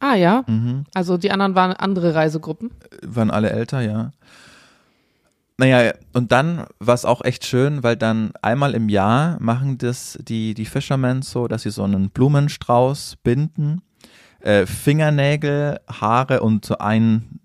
Ah 0.00 0.14
ja, 0.14 0.44
Mhm. 0.46 0.84
also 0.94 1.16
die 1.18 1.30
anderen 1.30 1.54
waren 1.54 1.72
andere 1.72 2.14
Reisegruppen. 2.14 2.70
waren 3.02 3.30
alle 3.30 3.50
älter, 3.50 3.80
ja. 3.80 4.12
Naja, 5.58 5.92
und 6.14 6.32
dann 6.32 6.64
war 6.78 6.94
es 6.94 7.04
auch 7.04 7.22
echt 7.22 7.44
schön, 7.44 7.82
weil 7.82 7.96
dann 7.96 8.32
einmal 8.40 8.74
im 8.74 8.88
Jahr 8.88 9.36
machen 9.40 9.76
das 9.76 10.18
die, 10.22 10.54
die 10.54 10.64
Fishermen 10.64 11.20
so, 11.20 11.48
dass 11.48 11.62
sie 11.62 11.70
so 11.70 11.82
einen 11.84 12.08
Blumenstrauß 12.08 13.16
binden, 13.22 13.82
äh, 14.40 14.64
Fingernägel, 14.64 15.80
Haare 15.86 16.40
und 16.40 16.64
so 16.64 16.78
ein 16.78 17.40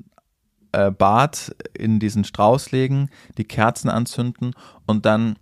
äh, 0.71 0.91
Bart 0.91 1.53
in 1.77 1.99
diesen 1.99 2.23
Strauß 2.23 2.71
legen, 2.71 3.09
die 3.37 3.43
Kerzen 3.43 3.89
anzünden 3.89 4.53
und 4.85 5.05
dann 5.05 5.35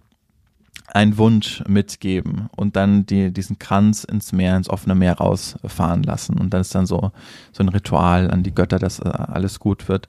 einen 0.93 1.17
Wunsch 1.17 1.63
mitgeben 1.67 2.49
und 2.55 2.75
dann 2.75 3.05
die, 3.07 3.33
diesen 3.33 3.57
Kranz 3.57 4.03
ins 4.03 4.31
Meer, 4.31 4.55
ins 4.55 4.69
offene 4.69 4.93
Meer 4.93 5.17
rausfahren 5.17 6.03
lassen. 6.03 6.37
Und 6.37 6.53
dann 6.53 6.61
ist 6.61 6.75
dann 6.75 6.85
so, 6.85 7.11
so 7.51 7.63
ein 7.63 7.69
Ritual 7.69 8.29
an 8.29 8.43
die 8.43 8.53
Götter, 8.53 8.77
dass 8.77 8.99
äh, 8.99 9.09
alles 9.09 9.59
gut 9.59 9.89
wird. 9.89 10.07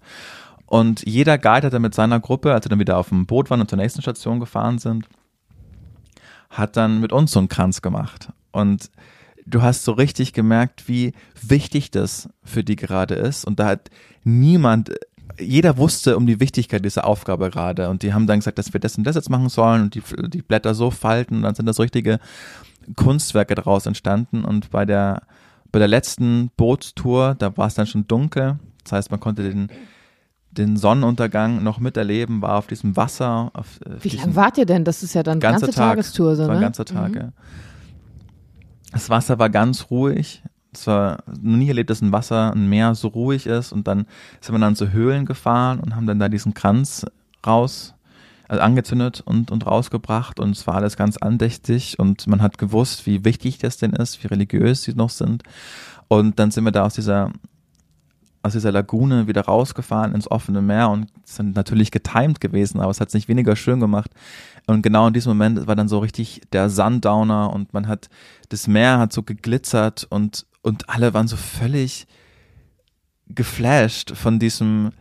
Und 0.66 1.07
jeder 1.07 1.39
Guide 1.39 1.66
hat 1.66 1.72
dann 1.72 1.82
mit 1.82 1.95
seiner 1.95 2.20
Gruppe, 2.20 2.53
als 2.53 2.66
wir 2.66 2.68
dann 2.68 2.78
wieder 2.78 2.99
auf 2.99 3.09
dem 3.09 3.24
Boot 3.24 3.49
waren 3.49 3.62
und 3.62 3.70
zur 3.70 3.78
nächsten 3.78 4.03
Station 4.03 4.41
gefahren 4.41 4.78
sind, 4.78 5.07
hat 6.51 6.76
dann 6.76 7.01
mit 7.01 7.12
uns 7.12 7.32
so 7.32 7.39
einen 7.39 7.49
Kranz 7.49 7.80
gemacht. 7.80 8.28
Und 8.53 8.91
du 9.47 9.62
hast 9.62 9.85
so 9.85 9.93
richtig 9.93 10.35
gemerkt, 10.35 10.87
wie 10.87 11.14
wichtig 11.41 11.93
das 11.93 12.28
für 12.43 12.62
die 12.62 12.76
gerade 12.76 13.14
ist. 13.14 13.47
Und 13.47 13.59
da 13.59 13.66
hat 13.66 13.89
niemand 14.22 14.91
jeder 15.39 15.76
wusste 15.76 16.16
um 16.16 16.26
die 16.26 16.41
Wichtigkeit 16.41 16.85
dieser 16.85 17.07
Aufgabe 17.07 17.51
gerade 17.51 17.89
und 17.89 18.03
die 18.03 18.14
haben 18.14 18.26
dann 18.26 18.39
gesagt, 18.39 18.59
dass 18.59 18.72
wir 18.72 18.80
das 18.80 18.97
und 18.97 19.05
das 19.05 19.16
jetzt 19.16 19.30
machen 19.30 19.49
sollen 19.49 19.82
und 19.82 19.95
die, 19.95 20.03
die 20.28 20.43
Blätter 20.43 20.74
so 20.74 20.91
falten 20.91 21.37
und 21.37 21.43
dann 21.43 21.55
sind 21.55 21.66
das 21.66 21.80
richtige 21.80 22.18
Kunstwerke 22.97 23.55
daraus 23.55 23.87
entstanden 23.87 24.45
und 24.45 24.70
bei 24.70 24.85
der, 24.85 25.22
bei 25.72 25.78
der 25.78 25.89
letzten 25.89 26.51
Bootstour, 26.57 27.35
da 27.39 27.57
war 27.57 27.66
es 27.66 27.74
dann 27.74 27.87
schon 27.87 28.07
dunkel, 28.07 28.59
das 28.85 28.93
heißt, 28.93 29.11
man 29.11 29.20
konnte 29.20 29.43
den, 29.43 29.68
den 30.51 30.76
Sonnenuntergang 30.76 31.62
noch 31.62 31.80
miterleben, 31.80 32.43
war 32.43 32.59
auf 32.59 32.66
diesem 32.66 32.97
Wasser. 32.97 33.51
Auf, 33.55 33.80
Wie 34.01 34.11
lange 34.11 34.37
wart 34.37 34.59
ihr 34.59 34.66
denn? 34.66 34.85
Das 34.85 35.03
ist 35.03 35.14
ja 35.14 35.22
dann 35.22 35.41
ganze 35.41 35.66
ganze 35.66 35.76
Tag, 35.76 35.91
Tagestour, 35.91 36.37
so, 36.37 36.43
ne? 36.43 36.49
War 36.49 36.55
ein 36.57 36.61
ganzer 36.61 36.85
Tag, 36.85 37.11
mhm. 37.11 37.16
ja. 37.16 37.32
Das 38.93 39.11
Wasser 39.11 39.39
war 39.39 39.51
ganz 39.51 39.91
ruhig 39.91 40.43
es 40.77 40.87
war 40.87 41.22
noch 41.27 41.57
nie 41.57 41.68
erlebt, 41.68 41.91
dass 41.91 42.03
ein 42.03 42.12
Wasser, 42.12 42.53
ein 42.53 42.68
Meer 42.68 42.95
so 42.95 43.09
ruhig 43.09 43.47
ist 43.47 43.72
und 43.72 43.87
dann 43.87 44.07
sind 44.41 44.55
wir 44.55 44.59
dann 44.59 44.77
zu 44.77 44.93
Höhlen 44.93 45.27
gefahren 45.27 45.81
und 45.81 45.95
haben 45.95 46.07
dann 46.07 46.18
da 46.18 46.29
diesen 46.29 46.55
Kranz 46.55 47.07
raus, 47.47 47.95
also 48.49 48.62
angezündet 48.62 49.22
und, 49.25 49.51
und 49.51 49.66
rausgebracht 49.66 50.41
und 50.41 50.51
es 50.51 50.66
war 50.66 50.77
alles 50.77 50.97
ganz 50.97 51.16
andächtig 51.16 51.99
und 51.99 52.27
man 52.27 52.43
hat 52.43 52.59
gewusst, 52.59 53.07
wie 53.07 53.25
wichtig 53.25 53.59
das 53.59 53.77
denn 53.77 53.93
ist, 53.93 54.22
wie 54.22 54.29
religiös 54.29 54.83
sie 54.83 54.95
noch 54.95 55.11
sind 55.11 55.43
und 56.09 56.39
dann 56.39 56.51
sind 56.51 56.64
wir 56.64 56.72
da 56.72 56.85
aus 56.85 56.95
dieser 56.95 57.31
aus 58.45 58.53
dieser 58.53 58.72
Lagune 58.72 59.27
wieder 59.27 59.47
rausgefahren 59.47 60.14
ins 60.14 60.31
offene 60.31 60.61
Meer 60.61 60.91
und 60.91 61.07
sind 61.25 61.57
natürlich 61.57 61.91
getimed 61.91 62.43
gewesen, 62.43 62.79
aber 62.79 62.91
es 62.91 63.01
hat 63.01 63.09
es 63.09 63.14
nicht 63.14 63.27
weniger 63.27 63.57
schön 63.57 63.81
gemacht. 63.81 64.11
Und 64.66 64.83
genau 64.83 65.07
in 65.07 65.14
diesem 65.14 65.31
Moment 65.31 65.66
war 65.66 65.75
dann 65.75 65.89
so 65.89 65.99
richtig 65.99 66.43
der 66.53 66.68
Sundowner 66.68 67.51
und 67.51 67.72
man 67.72 67.89
hat, 67.89 68.11
das 68.51 68.68
Meer 68.68 68.99
hat 68.99 69.14
so 69.14 69.22
geglitzert 69.22 70.07
und 70.11 70.45
und 70.64 70.88
alle 70.88 71.12
waren 71.12 71.28
so 71.28 71.36
völlig 71.36 72.06
geflasht 73.28 74.16
von 74.16 74.38
diesem 74.38 74.92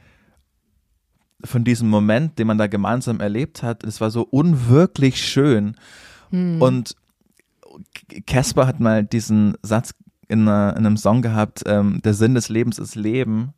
von 1.45 1.64
diesem 1.64 1.89
Moment, 1.89 2.39
den 2.39 2.47
man 2.47 2.57
da 2.57 2.68
gemeinsam 2.68 3.20
erlebt 3.20 3.64
hat. 3.64 3.84
Es 3.84 3.99
war 3.99 4.11
so 4.11 4.22
unwirklich 4.22 5.22
schön. 5.26 5.76
Hm. 6.30 6.61
Und 6.61 6.95
Casper 8.26 8.66
hat 8.66 8.80
mal 8.80 9.03
diesen 9.03 9.57
Satz 9.61 9.93
in, 10.30 10.47
einer, 10.47 10.72
in, 10.78 10.86
einem 10.86 10.95
Song 10.95 11.22
gehabt, 11.22 11.64
ähm, 11.66 12.01
der 12.01 12.14
Sinn 12.14 12.34
des 12.34 12.47
Lebens 12.47 12.80
ist 12.80 12.95
Leben, 12.95 13.53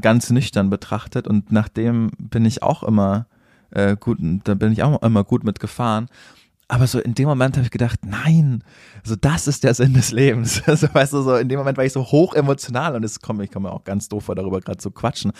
ganz 0.00 0.28
nüchtern 0.28 0.68
betrachtet. 0.68 1.26
Und 1.26 1.52
nachdem 1.52 2.10
bin 2.18 2.44
ich 2.44 2.62
auch 2.62 2.82
immer 2.82 3.26
äh, 3.70 3.96
gut, 3.98 4.18
da 4.44 4.54
bin 4.54 4.72
ich 4.72 4.82
auch 4.82 5.02
immer 5.02 5.24
gut 5.24 5.42
mitgefahren 5.42 6.08
aber 6.68 6.86
so 6.86 6.98
in 6.98 7.14
dem 7.14 7.28
Moment 7.28 7.56
habe 7.56 7.64
ich 7.64 7.70
gedacht, 7.70 8.00
nein, 8.06 8.64
so 9.02 9.16
das 9.16 9.46
ist 9.46 9.64
der 9.64 9.74
Sinn 9.74 9.94
des 9.94 10.12
Lebens. 10.12 10.62
Also, 10.74 10.88
weißt 10.92 11.12
du, 11.12 11.22
so 11.22 11.36
in 11.36 11.48
dem 11.48 11.58
Moment 11.58 11.76
war 11.76 11.84
ich 11.84 11.92
so 11.92 12.02
hoch 12.02 12.34
emotional 12.34 12.96
und 12.96 13.04
es 13.04 13.20
kommt, 13.20 13.42
ich 13.42 13.50
komme 13.50 13.70
auch 13.70 13.84
ganz 13.84 14.08
doof 14.08 14.24
vor, 14.24 14.34
darüber 14.34 14.60
gerade 14.60 14.78
zu 14.78 14.90
quatschen. 14.90 15.32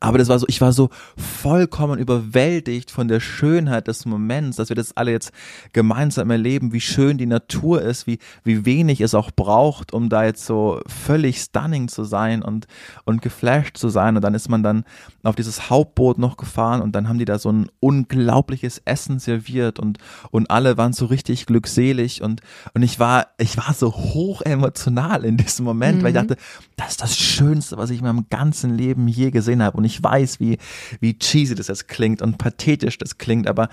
Aber 0.00 0.18
das 0.18 0.28
war 0.28 0.38
so, 0.38 0.46
ich 0.48 0.60
war 0.60 0.72
so 0.72 0.88
vollkommen 1.16 1.98
überwältigt 1.98 2.90
von 2.90 3.06
der 3.06 3.20
Schönheit 3.20 3.86
des 3.86 4.06
Moments, 4.06 4.56
dass 4.56 4.70
wir 4.70 4.76
das 4.76 4.96
alle 4.96 5.12
jetzt 5.12 5.30
gemeinsam 5.72 6.30
erleben, 6.30 6.72
wie 6.72 6.80
schön 6.80 7.18
die 7.18 7.26
Natur 7.26 7.82
ist, 7.82 8.06
wie, 8.06 8.18
wie 8.44 8.64
wenig 8.64 9.00
es 9.00 9.14
auch 9.14 9.30
braucht, 9.30 9.92
um 9.92 10.08
da 10.08 10.24
jetzt 10.24 10.46
so 10.46 10.80
völlig 10.86 11.38
stunning 11.40 11.88
zu 11.88 12.04
sein 12.04 12.42
und, 12.42 12.66
und 13.04 13.22
geflasht 13.22 13.76
zu 13.76 13.88
sein. 13.88 14.16
Und 14.16 14.22
dann 14.22 14.34
ist 14.34 14.48
man 14.48 14.62
dann 14.62 14.84
auf 15.22 15.36
dieses 15.36 15.70
Hauptboot 15.70 16.18
noch 16.18 16.36
gefahren 16.36 16.80
und 16.80 16.92
dann 16.96 17.08
haben 17.08 17.18
die 17.18 17.24
da 17.24 17.38
so 17.38 17.50
ein 17.50 17.68
unglaubliches 17.80 18.82
Essen 18.84 19.18
serviert 19.18 19.78
und, 19.78 19.98
und 20.30 20.50
alle 20.50 20.71
alle 20.72 20.78
waren 20.78 20.92
so 20.92 21.06
richtig 21.06 21.46
glückselig 21.46 22.22
und, 22.22 22.40
und 22.74 22.82
ich 22.82 22.98
war, 22.98 23.28
ich 23.38 23.56
war 23.56 23.74
so 23.74 23.92
hoch 23.92 24.42
emotional 24.42 25.24
in 25.24 25.36
diesem 25.36 25.64
Moment, 25.64 25.98
mhm. 25.98 26.02
weil 26.02 26.16
ich 26.16 26.22
mhm. 26.22 26.28
dachte, 26.28 26.42
das 26.76 26.90
ist 26.92 27.02
das 27.02 27.16
Schönste, 27.16 27.76
was 27.76 27.90
ich 27.90 27.98
in 27.98 28.04
meinem 28.04 28.26
ganzen 28.30 28.76
Leben 28.76 29.06
je 29.08 29.30
gesehen 29.30 29.62
habe. 29.62 29.76
Und 29.76 29.84
ich 29.84 30.02
weiß, 30.02 30.40
wie, 30.40 30.58
wie 31.00 31.18
cheesy 31.18 31.54
das 31.54 31.68
jetzt 31.68 31.88
klingt 31.88 32.22
und 32.22 32.38
pathetisch 32.38 32.98
das 32.98 33.18
klingt, 33.18 33.46
aber 33.46 33.68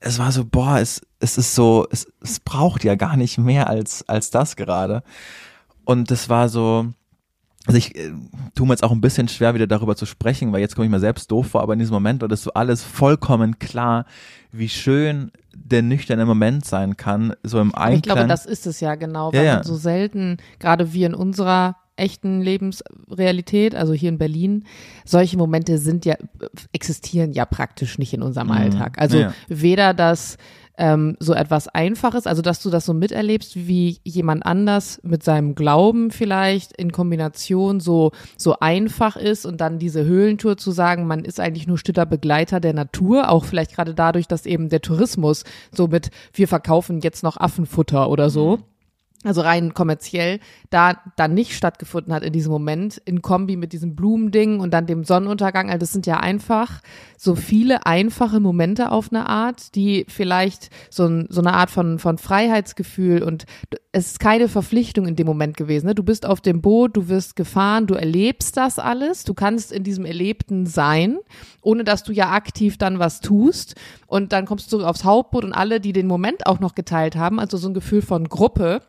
es 0.00 0.18
war 0.18 0.32
so, 0.32 0.44
boah, 0.44 0.78
es, 0.78 1.02
es 1.20 1.36
ist 1.36 1.54
so, 1.54 1.86
es, 1.90 2.06
es 2.22 2.40
braucht 2.40 2.84
ja 2.84 2.94
gar 2.94 3.16
nicht 3.16 3.38
mehr 3.38 3.68
als, 3.68 4.08
als 4.08 4.30
das 4.30 4.56
gerade. 4.56 5.02
Und 5.84 6.10
das 6.10 6.28
war 6.28 6.48
so, 6.48 6.92
also 7.66 7.76
ich 7.76 7.94
äh, 7.96 8.12
tue 8.54 8.66
mir 8.66 8.72
jetzt 8.72 8.82
auch 8.82 8.92
ein 8.92 9.00
bisschen 9.00 9.28
schwer, 9.28 9.54
wieder 9.54 9.66
darüber 9.66 9.96
zu 9.96 10.06
sprechen, 10.06 10.52
weil 10.52 10.60
jetzt 10.60 10.74
komme 10.74 10.86
ich 10.86 10.90
mir 10.90 11.00
selbst 11.00 11.30
doof 11.30 11.48
vor, 11.48 11.62
aber 11.62 11.74
in 11.74 11.78
diesem 11.78 11.94
Moment 11.94 12.22
war 12.22 12.28
das 12.28 12.42
so 12.42 12.52
alles 12.54 12.82
vollkommen 12.82 13.58
klar, 13.58 14.06
wie 14.52 14.68
schön 14.68 15.30
der 15.54 15.82
nüchterne 15.82 16.24
Moment 16.24 16.64
sein 16.64 16.96
kann, 16.96 17.34
so 17.42 17.60
im 17.60 17.74
Einklang. 17.74 17.94
Ich 17.94 18.02
glaube, 18.02 18.26
das 18.26 18.46
ist 18.46 18.66
es 18.66 18.80
ja 18.80 18.94
genau, 18.94 19.32
weil 19.32 19.44
ja, 19.44 19.56
ja. 19.56 19.64
so 19.64 19.74
selten, 19.74 20.38
gerade 20.58 20.92
wir 20.92 21.06
in 21.06 21.14
unserer 21.14 21.76
echten 21.96 22.40
Lebensrealität, 22.40 23.74
also 23.74 23.92
hier 23.92 24.08
in 24.08 24.18
Berlin, 24.18 24.64
solche 25.04 25.36
Momente 25.36 25.78
sind 25.78 26.04
ja, 26.04 26.14
existieren 26.72 27.32
ja 27.32 27.44
praktisch 27.44 27.98
nicht 27.98 28.14
in 28.14 28.22
unserem 28.22 28.48
mhm. 28.48 28.54
Alltag. 28.54 28.98
Also 28.98 29.18
ja. 29.18 29.34
weder 29.48 29.94
das 29.94 30.38
ähm, 30.78 31.16
so 31.18 31.34
etwas 31.34 31.68
Einfaches, 31.68 32.26
also 32.26 32.40
dass 32.40 32.62
du 32.62 32.70
das 32.70 32.86
so 32.86 32.94
miterlebst, 32.94 33.56
wie 33.56 33.98
jemand 34.04 34.46
anders 34.46 35.00
mit 35.02 35.22
seinem 35.22 35.54
Glauben 35.54 36.10
vielleicht 36.10 36.72
in 36.72 36.92
Kombination 36.92 37.80
so, 37.80 38.12
so 38.36 38.56
einfach 38.60 39.16
ist 39.16 39.44
und 39.44 39.60
dann 39.60 39.78
diese 39.78 40.04
Höhlentour 40.04 40.56
zu 40.56 40.70
sagen, 40.70 41.06
man 41.06 41.24
ist 41.24 41.40
eigentlich 41.40 41.66
nur 41.66 41.78
stiller 41.78 42.06
Begleiter 42.06 42.60
der 42.60 42.72
Natur, 42.72 43.28
auch 43.28 43.44
vielleicht 43.44 43.74
gerade 43.74 43.94
dadurch, 43.94 44.28
dass 44.28 44.46
eben 44.46 44.68
der 44.68 44.80
Tourismus 44.80 45.44
so 45.72 45.88
mit, 45.88 46.10
wir 46.32 46.48
verkaufen 46.48 47.00
jetzt 47.00 47.22
noch 47.22 47.36
Affenfutter 47.36 48.08
oder 48.08 48.30
so. 48.30 48.58
Mhm 48.58 48.64
also 49.24 49.40
rein 49.40 49.74
kommerziell, 49.74 50.38
da 50.70 50.98
dann 51.16 51.34
nicht 51.34 51.54
stattgefunden 51.54 52.14
hat 52.14 52.22
in 52.22 52.32
diesem 52.32 52.52
Moment, 52.52 52.98
in 53.04 53.20
Kombi 53.20 53.56
mit 53.56 53.72
diesem 53.72 53.96
Blumending 53.96 54.60
und 54.60 54.72
dann 54.72 54.86
dem 54.86 55.02
Sonnenuntergang. 55.02 55.68
Also 55.68 55.78
das 55.78 55.92
sind 55.92 56.06
ja 56.06 56.20
einfach 56.20 56.82
so 57.16 57.34
viele 57.34 57.84
einfache 57.84 58.38
Momente 58.38 58.92
auf 58.92 59.10
eine 59.10 59.28
Art, 59.28 59.74
die 59.74 60.06
vielleicht 60.08 60.70
so, 60.88 61.06
ein, 61.06 61.26
so 61.30 61.40
eine 61.40 61.54
Art 61.54 61.70
von, 61.70 61.98
von 61.98 62.16
Freiheitsgefühl 62.16 63.24
und 63.24 63.44
es 63.90 64.12
ist 64.12 64.20
keine 64.20 64.48
Verpflichtung 64.48 65.08
in 65.08 65.16
dem 65.16 65.26
Moment 65.26 65.56
gewesen. 65.56 65.86
Ne? 65.86 65.96
Du 65.96 66.04
bist 66.04 66.24
auf 66.24 66.40
dem 66.40 66.60
Boot, 66.60 66.96
du 66.96 67.08
wirst 67.08 67.34
gefahren, 67.34 67.88
du 67.88 67.94
erlebst 67.94 68.56
das 68.56 68.78
alles, 68.78 69.24
du 69.24 69.34
kannst 69.34 69.72
in 69.72 69.82
diesem 69.82 70.04
Erlebten 70.04 70.66
sein, 70.66 71.18
ohne 71.60 71.82
dass 71.82 72.04
du 72.04 72.12
ja 72.12 72.30
aktiv 72.30 72.78
dann 72.78 73.00
was 73.00 73.20
tust. 73.20 73.74
Und 74.06 74.32
dann 74.32 74.46
kommst 74.46 74.72
du 74.72 74.84
aufs 74.84 75.02
Hauptboot 75.02 75.44
und 75.44 75.52
alle, 75.52 75.80
die 75.80 75.92
den 75.92 76.06
Moment 76.06 76.46
auch 76.46 76.60
noch 76.60 76.76
geteilt 76.76 77.16
haben, 77.16 77.40
also 77.40 77.56
so 77.56 77.68
ein 77.68 77.74
Gefühl 77.74 78.02
von 78.02 78.28
Gruppe, 78.28 78.82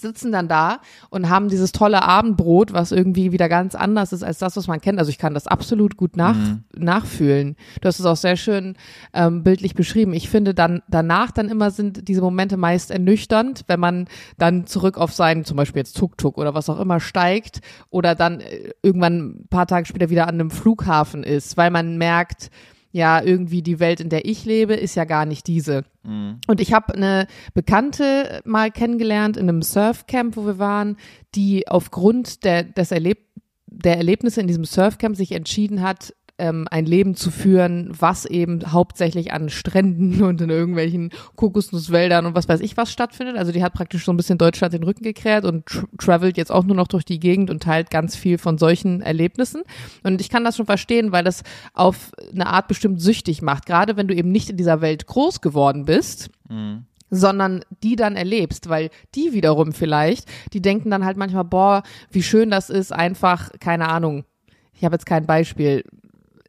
sitzen 0.00 0.32
dann 0.32 0.48
da 0.48 0.80
und 1.10 1.28
haben 1.28 1.48
dieses 1.48 1.72
tolle 1.72 2.02
Abendbrot, 2.02 2.72
was 2.72 2.92
irgendwie 2.92 3.32
wieder 3.32 3.48
ganz 3.48 3.74
anders 3.74 4.12
ist 4.12 4.22
als 4.22 4.38
das, 4.38 4.56
was 4.56 4.66
man 4.66 4.80
kennt. 4.80 4.98
Also 4.98 5.10
ich 5.10 5.18
kann 5.18 5.34
das 5.34 5.46
absolut 5.46 5.96
gut 5.96 6.16
nach, 6.16 6.36
mhm. 6.36 6.64
nachfühlen. 6.76 7.56
Du 7.80 7.88
hast 7.88 7.98
es 7.98 8.06
auch 8.06 8.16
sehr 8.16 8.36
schön 8.36 8.76
ähm, 9.12 9.42
bildlich 9.42 9.74
beschrieben. 9.74 10.12
Ich 10.12 10.28
finde 10.28 10.54
dann 10.54 10.82
danach 10.88 11.30
dann 11.30 11.48
immer 11.48 11.70
sind 11.70 12.08
diese 12.08 12.20
Momente 12.20 12.56
meist 12.56 12.90
ernüchternd, 12.90 13.64
wenn 13.66 13.80
man 13.80 14.08
dann 14.38 14.66
zurück 14.66 14.98
auf 14.98 15.12
seinen, 15.12 15.44
zum 15.44 15.56
Beispiel 15.56 15.80
jetzt 15.80 15.96
Tuk-Tuk 15.96 16.38
oder 16.38 16.54
was 16.54 16.68
auch 16.68 16.80
immer 16.80 17.00
steigt 17.00 17.60
oder 17.90 18.14
dann 18.14 18.40
äh, 18.40 18.70
irgendwann 18.82 19.16
ein 19.16 19.48
paar 19.48 19.66
Tage 19.66 19.86
später 19.86 20.10
wieder 20.10 20.28
an 20.28 20.34
einem 20.34 20.50
Flughafen 20.50 21.22
ist, 21.22 21.56
weil 21.56 21.70
man 21.70 21.98
merkt, 21.98 22.50
ja, 22.96 23.22
irgendwie 23.22 23.60
die 23.60 23.78
Welt, 23.78 24.00
in 24.00 24.08
der 24.08 24.24
ich 24.24 24.46
lebe, 24.46 24.72
ist 24.72 24.94
ja 24.94 25.04
gar 25.04 25.26
nicht 25.26 25.46
diese. 25.46 25.84
Mhm. 26.02 26.40
Und 26.46 26.62
ich 26.62 26.72
habe 26.72 26.94
eine 26.94 27.26
Bekannte 27.52 28.40
mal 28.46 28.70
kennengelernt 28.70 29.36
in 29.36 29.50
einem 29.50 29.60
Surfcamp, 29.60 30.34
wo 30.34 30.46
wir 30.46 30.58
waren, 30.58 30.96
die 31.34 31.68
aufgrund 31.68 32.44
der, 32.44 32.62
des 32.62 32.92
Erleb 32.92 33.18
der 33.66 33.98
Erlebnisse 33.98 34.40
in 34.40 34.46
diesem 34.46 34.64
Surfcamp 34.64 35.14
sich 35.14 35.32
entschieden 35.32 35.82
hat, 35.82 36.14
ähm, 36.38 36.66
ein 36.70 36.86
Leben 36.86 37.14
zu 37.14 37.30
führen, 37.30 37.90
was 37.98 38.26
eben 38.26 38.72
hauptsächlich 38.72 39.32
an 39.32 39.48
Stränden 39.48 40.22
und 40.24 40.40
in 40.40 40.50
irgendwelchen 40.50 41.10
Kokosnusswäldern 41.36 42.26
und 42.26 42.34
was 42.34 42.48
weiß 42.48 42.60
ich 42.60 42.76
was 42.76 42.92
stattfindet. 42.92 43.36
Also 43.36 43.52
die 43.52 43.62
hat 43.62 43.72
praktisch 43.72 44.04
so 44.04 44.12
ein 44.12 44.16
bisschen 44.16 44.38
Deutschland 44.38 44.74
den 44.74 44.82
Rücken 44.82 45.04
gekehrt 45.04 45.44
und 45.44 45.66
tra 45.66 45.86
travelt 45.98 46.36
jetzt 46.36 46.52
auch 46.52 46.64
nur 46.64 46.76
noch 46.76 46.88
durch 46.88 47.04
die 47.04 47.18
Gegend 47.18 47.50
und 47.50 47.62
teilt 47.62 47.90
ganz 47.90 48.16
viel 48.16 48.38
von 48.38 48.58
solchen 48.58 49.02
Erlebnissen. 49.02 49.62
Und 50.02 50.20
ich 50.20 50.30
kann 50.30 50.44
das 50.44 50.56
schon 50.56 50.66
verstehen, 50.66 51.12
weil 51.12 51.24
das 51.24 51.42
auf 51.74 52.12
eine 52.32 52.46
Art 52.46 52.68
bestimmt 52.68 53.00
süchtig 53.00 53.42
macht. 53.42 53.66
Gerade 53.66 53.96
wenn 53.96 54.08
du 54.08 54.14
eben 54.14 54.30
nicht 54.30 54.50
in 54.50 54.56
dieser 54.56 54.80
Welt 54.80 55.06
groß 55.06 55.40
geworden 55.40 55.84
bist. 55.84 56.30
Mhm 56.48 56.86
sondern 57.10 57.64
die 57.84 57.96
dann 57.96 58.16
erlebst, 58.16 58.68
weil 58.68 58.90
die 59.14 59.32
wiederum 59.32 59.72
vielleicht, 59.72 60.28
die 60.52 60.60
denken 60.60 60.90
dann 60.90 61.04
halt 61.04 61.16
manchmal, 61.16 61.44
boah, 61.44 61.82
wie 62.10 62.22
schön 62.22 62.50
das 62.50 62.70
ist, 62.70 62.92
einfach, 62.92 63.50
keine 63.60 63.88
Ahnung, 63.88 64.24
ich 64.72 64.84
habe 64.84 64.94
jetzt 64.94 65.06
kein 65.06 65.26
Beispiel, 65.26 65.84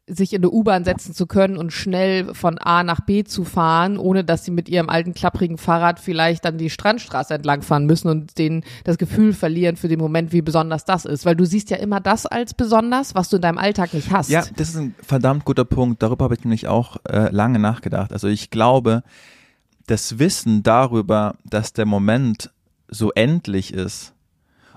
sich 0.08 0.32
in 0.32 0.40
eine 0.40 0.50
U-Bahn 0.50 0.84
setzen 0.84 1.14
zu 1.14 1.26
können 1.26 1.56
und 1.56 1.72
schnell 1.72 2.34
von 2.34 2.58
A 2.58 2.82
nach 2.82 3.00
B 3.00 3.24
zu 3.24 3.44
fahren, 3.44 3.98
ohne 3.98 4.24
dass 4.24 4.44
sie 4.44 4.50
mit 4.50 4.68
ihrem 4.68 4.88
alten 4.88 5.14
klapprigen 5.14 5.58
Fahrrad 5.58 6.00
vielleicht 6.00 6.44
dann 6.44 6.58
die 6.58 6.70
Strandstraße 6.70 7.34
entlangfahren 7.34 7.86
müssen 7.86 8.08
und 8.08 8.38
denen 8.38 8.64
das 8.84 8.98
Gefühl 8.98 9.32
verlieren 9.32 9.76
für 9.76 9.88
den 9.88 9.98
Moment, 9.98 10.32
wie 10.32 10.42
besonders 10.42 10.84
das 10.84 11.04
ist. 11.04 11.26
Weil 11.26 11.36
du 11.36 11.44
siehst 11.44 11.70
ja 11.70 11.76
immer 11.76 12.00
das 12.00 12.26
als 12.26 12.54
besonders, 12.54 13.14
was 13.14 13.28
du 13.28 13.36
in 13.36 13.42
deinem 13.42 13.58
Alltag 13.58 13.94
nicht 13.94 14.10
hast. 14.10 14.30
Ja, 14.30 14.44
das 14.56 14.70
ist 14.70 14.76
ein 14.76 14.94
verdammt 15.02 15.44
guter 15.44 15.64
Punkt. 15.64 16.02
Darüber 16.02 16.24
habe 16.24 16.34
ich 16.34 16.44
nämlich 16.44 16.68
auch 16.68 16.96
äh, 17.08 17.30
lange 17.30 17.58
nachgedacht. 17.58 18.12
Also 18.12 18.28
ich 18.28 18.50
glaube, 18.50 19.02
das 19.86 20.18
Wissen 20.18 20.62
darüber, 20.62 21.36
dass 21.44 21.72
der 21.72 21.86
Moment 21.86 22.50
so 22.88 23.12
endlich 23.12 23.72
ist, 23.72 24.14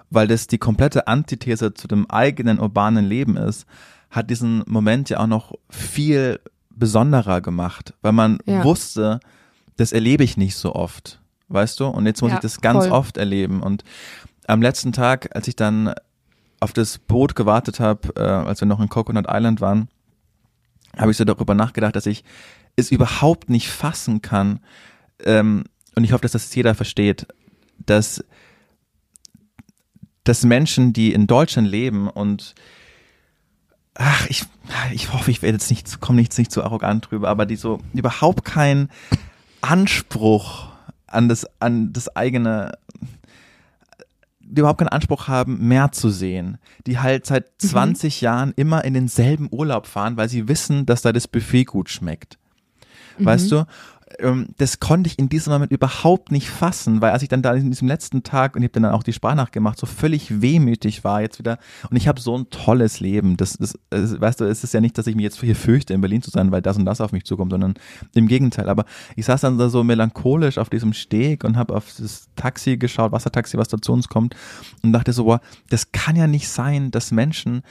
weil 0.09 0.27
das 0.27 0.47
die 0.47 0.57
komplette 0.57 1.07
Antithese 1.07 1.73
zu 1.73 1.87
dem 1.87 2.09
eigenen 2.09 2.59
urbanen 2.59 3.05
Leben 3.05 3.37
ist, 3.37 3.65
hat 4.11 4.29
diesen 4.29 4.63
Moment 4.67 5.09
ja 5.09 5.19
auch 5.19 5.27
noch 5.27 5.53
viel 5.69 6.39
besonderer 6.69 7.41
gemacht, 7.41 7.93
weil 8.01 8.11
man 8.11 8.37
Ja. 8.45 8.63
wusste, 8.63 9.19
das 9.77 9.91
erlebe 9.93 10.23
ich 10.23 10.37
nicht 10.37 10.55
so 10.55 10.75
oft, 10.75 11.19
weißt 11.47 11.79
du? 11.79 11.87
Und 11.87 12.05
jetzt 12.05 12.21
muss 12.21 12.29
Ja, 12.31 12.35
ich 12.37 12.41
das 12.41 12.61
ganz 12.61 12.85
voll. 12.85 12.91
oft 12.93 13.17
erleben. 13.17 13.63
Und 13.63 13.83
am 14.47 14.61
letzten 14.61 14.91
Tag, 14.91 15.35
als 15.35 15.47
ich 15.47 15.55
dann 15.55 15.93
auf 16.59 16.73
das 16.73 16.99
Boot 16.99 17.35
gewartet 17.35 17.79
habe, 17.79 18.13
äh, 18.15 18.21
als 18.21 18.61
wir 18.61 18.67
noch 18.67 18.79
in 18.79 18.89
Coconut 18.89 19.25
Island 19.29 19.61
waren, 19.61 19.87
habe 20.97 21.11
ich 21.11 21.17
so 21.17 21.23
darüber 21.23 21.55
nachgedacht, 21.55 21.95
dass 21.95 22.05
ich 22.05 22.23
es 22.75 22.91
überhaupt 22.91 23.49
nicht 23.49 23.69
fassen 23.69 24.21
kann. 24.21 24.59
Ähm, 25.23 25.63
und 25.95 26.03
ich 26.03 26.11
hoffe, 26.11 26.21
dass 26.23 26.33
das 26.33 26.53
jeder 26.53 26.75
versteht, 26.75 27.27
dass, 27.77 28.23
dass 30.23 30.43
Menschen, 30.43 30.93
die 30.93 31.13
in 31.13 31.27
Deutschland 31.27 31.67
leben 31.67 32.07
und 32.09 32.53
ach, 33.95 34.27
ich, 34.27 34.43
ich 34.93 35.13
hoffe, 35.13 35.31
ich 35.31 35.41
werde 35.41 35.57
jetzt 35.57 35.69
nicht, 35.69 35.99
komme 35.99 36.19
nicht, 36.19 36.37
nicht 36.37 36.51
zu 36.51 36.63
arrogant 36.63 37.09
drüber, 37.09 37.29
aber 37.29 37.45
die 37.45 37.55
so 37.55 37.79
überhaupt 37.93 38.45
keinen 38.45 38.89
Anspruch 39.61 40.69
an 41.07 41.29
das, 41.29 41.45
an 41.59 41.93
das 41.93 42.15
eigene, 42.15 42.71
die 44.39 44.59
überhaupt 44.59 44.79
keinen 44.79 44.89
Anspruch 44.89 45.27
haben, 45.27 45.67
mehr 45.67 45.91
zu 45.91 46.09
sehen. 46.09 46.57
Die 46.87 46.99
halt 46.99 47.25
seit 47.25 47.51
20 47.59 48.21
Jahren 48.21 48.53
immer 48.55 48.83
in 48.83 48.93
denselben 48.93 49.49
Urlaub 49.51 49.87
fahren, 49.87 50.17
weil 50.17 50.29
sie 50.29 50.47
wissen, 50.47 50.85
dass 50.85 51.01
da 51.01 51.11
das 51.11 51.27
Buffet 51.27 51.65
gut 51.65 51.89
schmeckt. 51.89 52.37
Weißt 53.17 53.51
du? 53.51 53.65
Ähm, 54.21 54.47
Das 54.57 54.79
konnte 54.79 55.07
ich 55.09 55.19
in 55.19 55.29
diesem 55.29 55.53
Moment 55.53 55.71
überhaupt 55.71 56.31
nicht 56.31 56.49
fassen, 56.49 57.01
weil 57.01 57.11
als 57.11 57.23
ich 57.23 57.29
dann 57.29 57.41
da 57.41 57.53
in 57.53 57.69
diesem 57.69 57.87
letzten 57.87 58.23
Tag 58.23 58.55
und 58.55 58.61
ich 58.61 58.69
habe 58.69 58.81
dann 58.81 58.91
auch 58.91 59.03
die 59.03 59.13
Sprachnachricht 59.13 59.53
gemacht, 59.53 59.77
so 59.77 59.85
völlig 59.85 60.41
wehmütig 60.41 61.03
war 61.03 61.21
jetzt 61.21 61.39
wieder 61.39 61.57
und 61.89 61.97
ich 61.97 62.07
habe 62.07 62.21
so 62.21 62.37
ein 62.37 62.49
tolles 62.49 62.99
Leben. 62.99 63.37
Das, 63.37 63.57
das, 63.57 63.77
das 63.89 64.19
weißt 64.19 64.41
du, 64.41 64.45
es 64.45 64.63
ist 64.63 64.73
ja 64.73 64.81
nicht, 64.81 64.97
dass 64.97 65.07
ich 65.07 65.15
mich 65.15 65.23
jetzt 65.23 65.39
hier 65.39 65.55
fürchte, 65.55 65.93
in 65.93 66.01
Berlin 66.01 66.21
zu 66.21 66.31
sein, 66.31 66.51
weil 66.51 66.61
das 66.61 66.77
und 66.77 66.85
das 66.85 67.01
auf 67.01 67.11
mich 67.11 67.25
zukommt, 67.25 67.51
sondern 67.51 67.73
im 68.13 68.27
Gegenteil. 68.27 68.69
Aber 68.69 68.85
ich 69.15 69.25
saß 69.25 69.41
dann 69.41 69.57
da 69.57 69.69
so 69.69 69.83
melancholisch 69.83 70.57
auf 70.57 70.69
diesem 70.69 70.93
Steg 70.93 71.43
und 71.43 71.57
habe 71.57 71.75
auf 71.75 71.93
das 71.97 72.29
Taxi 72.35 72.77
geschaut, 72.77 73.11
Wassertaxi, 73.11 73.57
was 73.57 73.67
da 73.67 73.81
zu 73.81 73.93
uns 73.93 74.07
kommt 74.07 74.35
und 74.83 74.93
dachte 74.93 75.13
so, 75.13 75.25
boah, 75.25 75.41
das 75.69 75.91
kann 75.91 76.15
ja 76.15 76.27
nicht 76.27 76.47
sein, 76.47 76.91
dass 76.91 77.11
Menschen, 77.11 77.61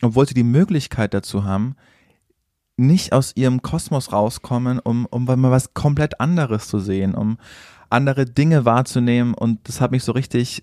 obwohl 0.00 0.26
sie 0.26 0.34
die 0.34 0.42
Möglichkeit 0.42 1.14
dazu 1.14 1.44
haben, 1.44 1.76
nicht 2.76 3.12
aus 3.12 3.32
ihrem 3.36 3.62
Kosmos 3.62 4.12
rauskommen, 4.12 4.78
um, 4.78 5.06
um 5.06 5.24
mal 5.24 5.50
was 5.50 5.74
komplett 5.74 6.20
anderes 6.20 6.68
zu 6.68 6.78
sehen, 6.78 7.14
um 7.14 7.38
andere 7.90 8.24
Dinge 8.24 8.64
wahrzunehmen. 8.64 9.34
Und 9.34 9.60
das 9.68 9.80
hat 9.80 9.90
mich 9.90 10.04
so 10.04 10.12
richtig 10.12 10.62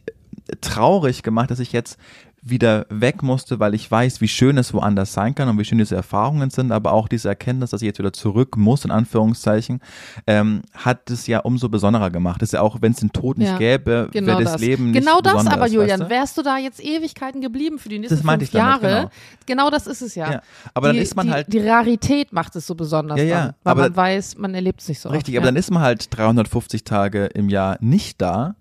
traurig 0.61 1.23
gemacht, 1.23 1.51
dass 1.51 1.59
ich 1.59 1.71
jetzt 1.71 1.97
wieder 2.41 2.85
weg 2.89 3.21
musste, 3.23 3.59
weil 3.59 3.73
ich 3.73 3.89
weiß, 3.89 4.21
wie 4.21 4.27
schön 4.27 4.57
es 4.57 4.73
woanders 4.73 5.13
sein 5.13 5.35
kann 5.35 5.49
und 5.49 5.57
wie 5.59 5.65
schön 5.65 5.77
diese 5.77 5.95
Erfahrungen 5.95 6.49
sind, 6.49 6.71
aber 6.71 6.93
auch 6.93 7.07
diese 7.07 7.27
Erkenntnis, 7.29 7.71
dass 7.71 7.81
ich 7.81 7.85
jetzt 7.87 7.99
wieder 7.99 8.13
zurück 8.13 8.55
muss, 8.57 8.85
in 8.85 8.91
Anführungszeichen, 8.91 9.81
ähm, 10.27 10.61
hat 10.73 11.09
es 11.09 11.27
ja 11.27 11.39
umso 11.39 11.69
besonderer 11.69 12.09
gemacht. 12.09 12.41
Das 12.41 12.49
ist 12.49 12.53
ja 12.53 12.61
auch, 12.61 12.77
wenn 12.81 12.93
es 12.93 12.99
den 12.99 13.11
Tod 13.11 13.37
nicht 13.37 13.49
Ja, 13.49 13.57
gäbe, 13.57 14.09
Genau 14.11 14.27
wäre 14.27 14.43
das, 14.43 14.53
das. 14.53 14.61
Leben 14.61 14.91
nicht 14.91 15.01
genau 15.05 15.21
das 15.21 15.45
aber, 15.47 15.67
Julian, 15.67 15.99
weißt 16.01 16.09
du? 16.11 16.15
wärst 16.15 16.37
du 16.37 16.41
da 16.41 16.57
jetzt 16.57 16.83
Ewigkeiten 16.83 17.41
geblieben 17.41 17.79
für 17.79 17.89
die 17.89 17.99
nächsten 17.99 18.17
fünf 18.23 18.53
Jahre? 18.53 18.79
genau. 18.87 19.09
Genau 19.45 19.69
das 19.69 19.87
ist 19.87 20.01
es 20.01 20.15
ja. 20.15 20.31
Ja, 20.31 20.41
aber 20.73 20.87
dann 20.87 20.95
die, 20.95 21.01
ist 21.01 21.15
man 21.15 21.27
die, 21.27 21.33
halt 21.33 21.51
Die 21.51 21.59
Rarität 21.59 22.31
macht 22.33 22.55
es 22.55 22.67
so 22.67 22.75
besonders 22.75 23.17
Ja, 23.17 23.23
ja, 23.25 23.35
dann, 23.45 23.53
weil 23.63 23.71
aber- 23.71 23.81
man 23.83 23.95
weiß, 23.95 24.37
man 24.37 24.53
erlebt 24.55 24.81
es 24.81 24.87
nicht 24.87 24.99
so 24.99 25.09
Richtig, 25.09 25.33
oft. 25.35 25.39
aber 25.39 25.45
dann 25.47 25.55
ist 25.55 25.71
man 25.71 25.81
halt 25.81 26.15
350 26.15 26.83
Tage 26.83 27.25
im 27.25 27.49
Jahr 27.49 27.77
nicht 27.81 28.21
da 28.21 28.55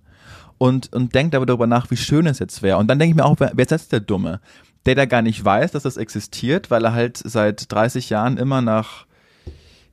und, 0.58 0.92
und 0.92 1.14
denkt 1.14 1.34
aber 1.34 1.46
darüber 1.46 1.66
nach, 1.66 1.90
wie 1.90 1.96
schön 1.96 2.26
es 2.26 2.40
jetzt 2.40 2.62
wäre. 2.62 2.78
Und 2.78 2.88
dann 2.88 2.98
denke 2.98 3.12
ich 3.12 3.16
mir 3.16 3.24
auch, 3.24 3.36
wer, 3.38 3.52
wer 3.54 3.64
ist 3.64 3.70
jetzt 3.70 3.92
der 3.92 4.00
Dumme? 4.00 4.40
Der, 4.86 4.94
der 4.94 5.06
gar 5.06 5.22
nicht 5.22 5.44
weiß, 5.44 5.72
dass 5.72 5.84
das 5.84 5.96
existiert, 5.96 6.70
weil 6.70 6.84
er 6.84 6.92
halt 6.92 7.16
seit 7.16 7.70
30 7.72 8.10
Jahren 8.10 8.36
immer 8.36 8.60
nach, 8.60 9.06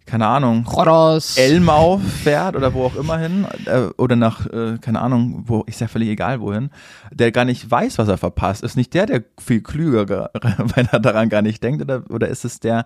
keine 0.05 0.27
Ahnung, 0.27 0.65
Rodos. 0.67 1.37
Elmau 1.37 1.97
fährt 1.97 2.55
oder 2.55 2.73
wo 2.73 2.85
auch 2.85 2.95
immer 2.95 3.17
hin 3.17 3.45
äh, 3.65 3.87
oder 3.97 4.15
nach, 4.15 4.45
äh, 4.47 4.77
keine 4.79 5.01
Ahnung, 5.01 5.43
wo, 5.47 5.63
ist 5.63 5.81
ja 5.81 5.87
völlig 5.87 6.09
egal 6.09 6.39
wohin, 6.39 6.69
der 7.11 7.31
gar 7.31 7.45
nicht 7.45 7.69
weiß, 7.69 7.97
was 7.97 8.07
er 8.07 8.17
verpasst. 8.17 8.63
Ist 8.63 8.77
nicht 8.77 8.93
der, 8.93 9.05
der 9.05 9.23
viel 9.39 9.61
klüger, 9.61 10.31
weil 10.57 10.87
er 10.91 10.99
daran 10.99 11.29
gar 11.29 11.41
nicht 11.41 11.63
denkt 11.63 11.81
oder, 11.81 12.03
oder 12.09 12.27
ist 12.27 12.45
es 12.45 12.59
der, 12.59 12.85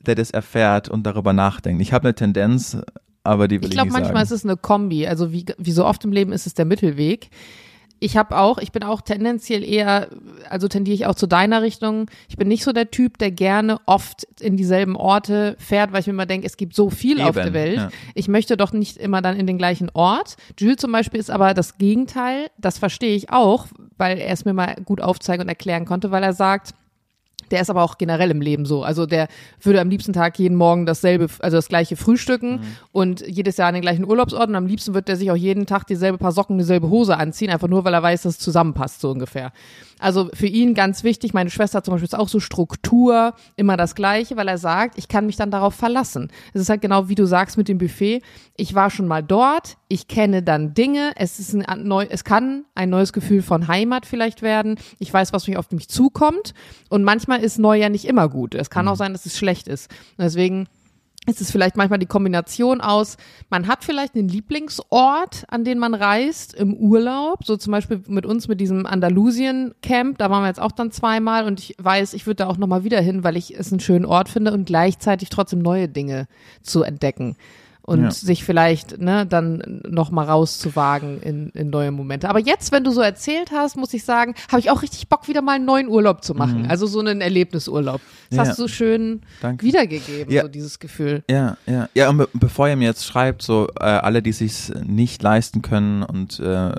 der 0.00 0.14
das 0.14 0.30
erfährt 0.30 0.88
und 0.88 1.04
darüber 1.04 1.32
nachdenkt? 1.32 1.82
Ich 1.82 1.92
habe 1.92 2.08
eine 2.08 2.14
Tendenz, 2.14 2.76
aber 3.22 3.48
die 3.48 3.56
will 3.56 3.68
Ich 3.68 3.70
ich, 3.70 3.76
glaube, 3.76 3.92
manchmal 3.92 4.22
ist 4.22 4.30
es 4.30 4.44
eine 4.44 4.56
Kombi. 4.56 5.06
Also 5.06 5.32
wie, 5.32 5.44
wie 5.58 5.72
so 5.72 5.84
oft 5.84 6.04
im 6.04 6.12
Leben 6.12 6.32
ist 6.32 6.46
es 6.46 6.54
der 6.54 6.64
Mittelweg. 6.64 7.30
Ich 8.02 8.16
habe 8.16 8.38
auch, 8.38 8.56
ich 8.56 8.72
bin 8.72 8.82
auch 8.82 9.02
tendenziell 9.02 9.62
eher, 9.62 10.08
also 10.48 10.68
tendiere 10.68 10.94
ich 10.94 11.04
auch 11.04 11.14
zu 11.14 11.26
deiner 11.26 11.60
Richtung. 11.60 12.10
Ich 12.30 12.38
bin 12.38 12.48
nicht 12.48 12.64
so 12.64 12.72
der 12.72 12.90
Typ, 12.90 13.18
der 13.18 13.30
gerne 13.30 13.76
oft 13.84 14.26
in 14.40 14.56
dieselben 14.56 14.96
Orte 14.96 15.54
fährt, 15.58 15.92
weil 15.92 16.00
ich 16.00 16.06
mir 16.06 16.14
immer 16.14 16.24
denke, 16.24 16.46
es 16.46 16.56
gibt 16.56 16.74
so 16.74 16.88
viel 16.88 17.20
auf 17.20 17.36
Eben, 17.36 17.44
der 17.44 17.52
Welt. 17.52 17.76
ja. 17.76 17.90
Ich 18.14 18.26
möchte 18.26 18.56
doch 18.56 18.72
nicht 18.72 18.96
immer 18.96 19.20
dann 19.20 19.36
in 19.36 19.46
den 19.46 19.58
gleichen 19.58 19.90
Ort. 19.92 20.36
Jules 20.58 20.78
zum 20.78 20.92
Beispiel 20.92 21.20
ist 21.20 21.30
aber 21.30 21.52
das 21.52 21.76
Gegenteil. 21.76 22.46
Das 22.56 22.78
verstehe 22.78 23.14
ich 23.14 23.30
auch, 23.30 23.66
weil 23.98 24.16
er 24.16 24.32
es 24.32 24.46
mir 24.46 24.54
mal 24.54 24.76
gut 24.82 25.02
aufzeigen 25.02 25.42
und 25.42 25.48
erklären 25.50 25.84
konnte, 25.84 26.10
weil 26.10 26.22
er 26.22 26.32
sagt, 26.32 26.72
der 27.50 27.60
ist 27.62 27.70
aber 27.70 27.82
auch 27.82 27.98
generell 27.98 28.30
im 28.30 28.40
Leben 28.40 28.64
so. 28.66 28.82
Also 28.82 29.06
der 29.06 29.28
würde 29.60 29.80
am 29.80 29.90
liebsten 29.90 30.12
Tag 30.12 30.38
jeden 30.38 30.56
Morgen 30.56 30.86
dasselbe, 30.86 31.26
also 31.40 31.56
das 31.56 31.68
gleiche 31.68 31.96
frühstücken 31.96 32.50
Mhm. 32.52 32.60
und 32.92 33.20
jedes 33.26 33.56
Jahr 33.56 33.68
an 33.68 33.74
den 33.74 33.82
gleichen 33.82 34.04
Urlaubsort 34.06 34.48
und 34.48 34.54
am 34.54 34.66
liebsten 34.66 34.94
wird 34.94 35.08
der 35.08 35.16
sich 35.16 35.30
auch 35.30 35.36
jeden 35.36 35.66
Tag 35.66 35.86
dieselbe 35.86 36.18
Paar 36.18 36.32
Socken, 36.32 36.58
dieselbe 36.58 36.88
Hose 36.88 37.16
anziehen, 37.16 37.50
einfach 37.50 37.68
nur, 37.68 37.84
weil 37.84 37.94
er 37.94 38.02
weiß, 38.02 38.22
dass 38.22 38.34
es 38.34 38.38
zusammenpasst, 38.38 39.00
so 39.00 39.10
ungefähr. 39.10 39.52
Also 40.00 40.30
für 40.32 40.46
ihn 40.46 40.74
ganz 40.74 41.04
wichtig, 41.04 41.34
meine 41.34 41.50
Schwester 41.50 41.84
zum 41.84 41.92
Beispiel 41.92 42.06
ist 42.06 42.18
auch 42.18 42.28
so 42.28 42.40
Struktur, 42.40 43.34
immer 43.56 43.76
das 43.76 43.94
Gleiche, 43.94 44.36
weil 44.36 44.48
er 44.48 44.58
sagt, 44.58 44.98
ich 44.98 45.08
kann 45.08 45.26
mich 45.26 45.36
dann 45.36 45.50
darauf 45.50 45.74
verlassen. 45.74 46.32
Es 46.54 46.62
ist 46.62 46.70
halt 46.70 46.80
genau 46.80 47.08
wie 47.08 47.14
du 47.14 47.26
sagst 47.26 47.58
mit 47.58 47.68
dem 47.68 47.78
Buffet. 47.78 48.22
Ich 48.56 48.74
war 48.74 48.90
schon 48.90 49.06
mal 49.06 49.22
dort, 49.22 49.76
ich 49.88 50.08
kenne 50.08 50.42
dann 50.42 50.74
Dinge, 50.74 51.12
es 51.16 51.38
ist 51.38 51.54
ein 51.54 51.86
neu, 51.86 52.06
es 52.08 52.24
kann 52.24 52.64
ein 52.74 52.90
neues 52.90 53.12
Gefühl 53.12 53.42
von 53.42 53.68
Heimat 53.68 54.06
vielleicht 54.06 54.42
werden. 54.42 54.78
Ich 54.98 55.12
weiß, 55.12 55.32
was 55.32 55.46
mich 55.46 55.58
auf 55.58 55.70
mich 55.70 55.88
zukommt 55.88 56.54
und 56.88 57.04
manchmal 57.04 57.42
ist 57.42 57.58
neu 57.58 57.78
ja 57.78 57.88
nicht 57.88 58.06
immer 58.06 58.28
gut. 58.28 58.54
Es 58.54 58.70
kann 58.70 58.88
auch 58.88 58.96
sein, 58.96 59.12
dass 59.12 59.26
es 59.26 59.36
schlecht 59.36 59.68
ist. 59.68 59.90
Und 60.16 60.24
deswegen 60.24 60.66
ist 61.30 61.40
es 61.40 61.50
vielleicht 61.50 61.76
manchmal 61.76 61.98
die 61.98 62.06
Kombination 62.06 62.80
aus, 62.80 63.16
man 63.48 63.66
hat 63.66 63.84
vielleicht 63.84 64.14
einen 64.14 64.28
Lieblingsort, 64.28 65.44
an 65.48 65.64
den 65.64 65.78
man 65.78 65.94
reist 65.94 66.54
im 66.54 66.74
Urlaub, 66.74 67.44
so 67.44 67.56
zum 67.56 67.70
Beispiel 67.70 68.02
mit 68.08 68.26
uns 68.26 68.48
mit 68.48 68.60
diesem 68.60 68.84
Andalusien-Camp, 68.84 70.18
da 70.18 70.30
waren 70.30 70.42
wir 70.42 70.48
jetzt 70.48 70.60
auch 70.60 70.72
dann 70.72 70.90
zweimal. 70.90 71.46
Und 71.46 71.60
ich 71.60 71.76
weiß, 71.78 72.14
ich 72.14 72.26
würde 72.26 72.36
da 72.36 72.46
auch 72.48 72.58
nochmal 72.58 72.84
wieder 72.84 73.00
hin, 73.00 73.24
weil 73.24 73.36
ich 73.36 73.56
es 73.56 73.72
einen 73.72 73.80
schönen 73.80 74.04
Ort 74.04 74.28
finde 74.28 74.52
und 74.52 74.66
gleichzeitig 74.66 75.30
trotzdem 75.30 75.60
neue 75.60 75.88
Dinge 75.88 76.26
zu 76.62 76.82
entdecken 76.82 77.36
und 77.90 78.02
Ja. 78.04 78.10
sich 78.12 78.44
vielleicht 78.44 78.98
ne, 79.00 79.26
dann 79.26 79.82
nochmal 79.88 80.26
rauszuwagen 80.26 81.20
in, 81.22 81.48
in 81.50 81.70
neue 81.70 81.90
Momente. 81.90 82.28
Aber 82.28 82.38
jetzt, 82.38 82.70
wenn 82.70 82.84
du 82.84 82.92
so 82.92 83.00
erzählt 83.00 83.50
hast, 83.52 83.76
muss 83.76 83.92
ich 83.92 84.04
sagen, 84.04 84.34
habe 84.50 84.60
ich 84.60 84.70
auch 84.70 84.82
richtig 84.82 85.08
Bock, 85.08 85.26
wieder 85.26 85.42
mal 85.42 85.56
einen 85.56 85.64
neuen 85.64 85.88
Urlaub 85.88 86.22
zu 86.22 86.34
machen. 86.34 86.66
Also 86.68 86.86
so 86.86 87.00
einen 87.00 87.20
Erlebnisurlaub. 87.20 88.00
Das 88.00 88.30
Mhm. 88.30 88.36
Ja. 88.36 88.42
hast 88.48 88.58
du 88.58 88.62
so 88.62 88.68
schön 88.68 89.22
Danke. 89.42 89.66
wiedergegeben, 89.66 90.32
Ja. 90.32 90.42
so 90.42 90.48
dieses 90.48 90.78
Gefühl. 90.78 91.24
Ja, 91.28 91.56
ja. 91.66 91.88
Ja, 91.94 92.08
und 92.10 92.18
be 92.18 92.28
bevor 92.34 92.68
ihr 92.68 92.76
mir 92.76 92.84
jetzt 92.88 93.04
schreibt, 93.04 93.42
so 93.42 93.66
äh, 93.80 93.84
alle, 93.84 94.22
die 94.22 94.32
sich 94.32 94.70
nicht 94.86 95.20
leisten 95.22 95.60
können 95.62 96.04
und 96.04 96.38
äh, 96.38 96.72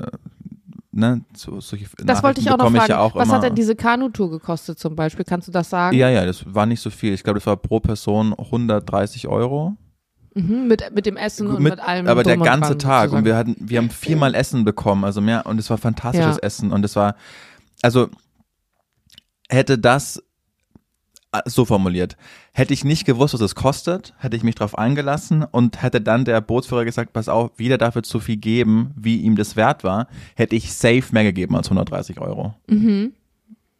ne, 0.94 1.22
so, 1.36 1.60
solche 1.60 1.88
Das 2.06 2.24
wollte 2.24 2.40
ich 2.42 2.50
auch 2.52 2.58
noch 2.58 2.72
fragen. 2.72 2.90
ja 2.90 3.00
auch 3.00 3.16
Was 3.16 3.26
immer, 3.28 3.36
hat 3.36 3.44
denn 3.44 3.56
diese 3.56 3.76
Kanutour 3.76 4.30
gekostet 4.32 4.80
zum 4.80 4.96
Beispiel? 4.96 5.26
Kannst 5.26 5.48
du 5.48 5.52
das 5.52 5.70
sagen? 5.70 5.98
Ja, 5.98 6.10
ja, 6.10 6.26
das 6.26 6.44
war 6.54 6.66
nicht 6.66 6.80
so 6.82 6.90
viel. 6.90 7.14
Ich 7.14 7.24
glaube, 7.24 7.40
das 7.40 7.48
war 7.48 7.58
pro 7.58 7.80
Person 7.80 8.34
130 8.34 9.28
Euro. 9.28 9.76
Mhm, 10.34 10.68
mit, 10.68 10.94
mit 10.94 11.06
dem 11.06 11.18
Essen 11.18 11.48
und 11.48 11.62
mit, 11.62 11.80
allem. 11.80 12.08
aber 12.08 12.24
der 12.24 12.38
und 12.38 12.44
ganze 12.44 12.78
Tag 12.78 13.12
und 13.12 13.20
sozusagen. 13.20 13.26
wir 13.26 13.36
hatten, 13.36 13.56
wir 13.60 13.78
haben 13.80 13.90
viermal 13.90 14.34
Essen 14.34 14.64
bekommen, 14.64 15.04
also 15.04 15.20
mehr 15.20 15.46
und 15.46 15.60
es 15.60 15.70
war 15.70 15.78
fantastisches 15.78 16.38
Ja. 16.38 16.44
Essen 16.44 16.72
und 16.72 16.86
es 16.86 16.96
war, 16.96 17.16
also 17.82 18.10
hätte 19.50 19.78
das 19.78 20.24
äh, 21.34 21.42
so 21.46 21.66
formuliert, 21.66 22.16
hätte 22.54 22.74
ich 22.74 22.86
nicht 22.86 23.06
gewusst, 23.06 23.34
was 23.34 23.42
es 23.42 23.56
kostet, 23.56 24.14
hätte 24.20 24.38
ich 24.38 24.44
mich 24.44 24.56
drauf 24.56 24.78
eingelassen 24.78 25.44
und 25.44 25.82
hätte 25.82 26.00
dann 26.00 26.24
der 26.24 26.40
Bootsführer 26.40 26.86
gesagt, 26.86 27.12
pass 27.12 27.28
auf, 27.28 27.52
wieder 27.58 27.78
dafür 27.78 28.04
zu 28.04 28.22
viel 28.22 28.38
geben, 28.38 28.92
wie 28.96 29.18
ihm 29.18 29.36
das 29.36 29.58
wert 29.58 29.84
war, 29.84 30.08
hätte 30.36 30.56
ich 30.56 30.74
safe 30.74 31.04
mehr 31.12 31.24
gegeben 31.24 31.58
als 31.58 31.68
130 31.68 32.22
Euro. 32.22 32.54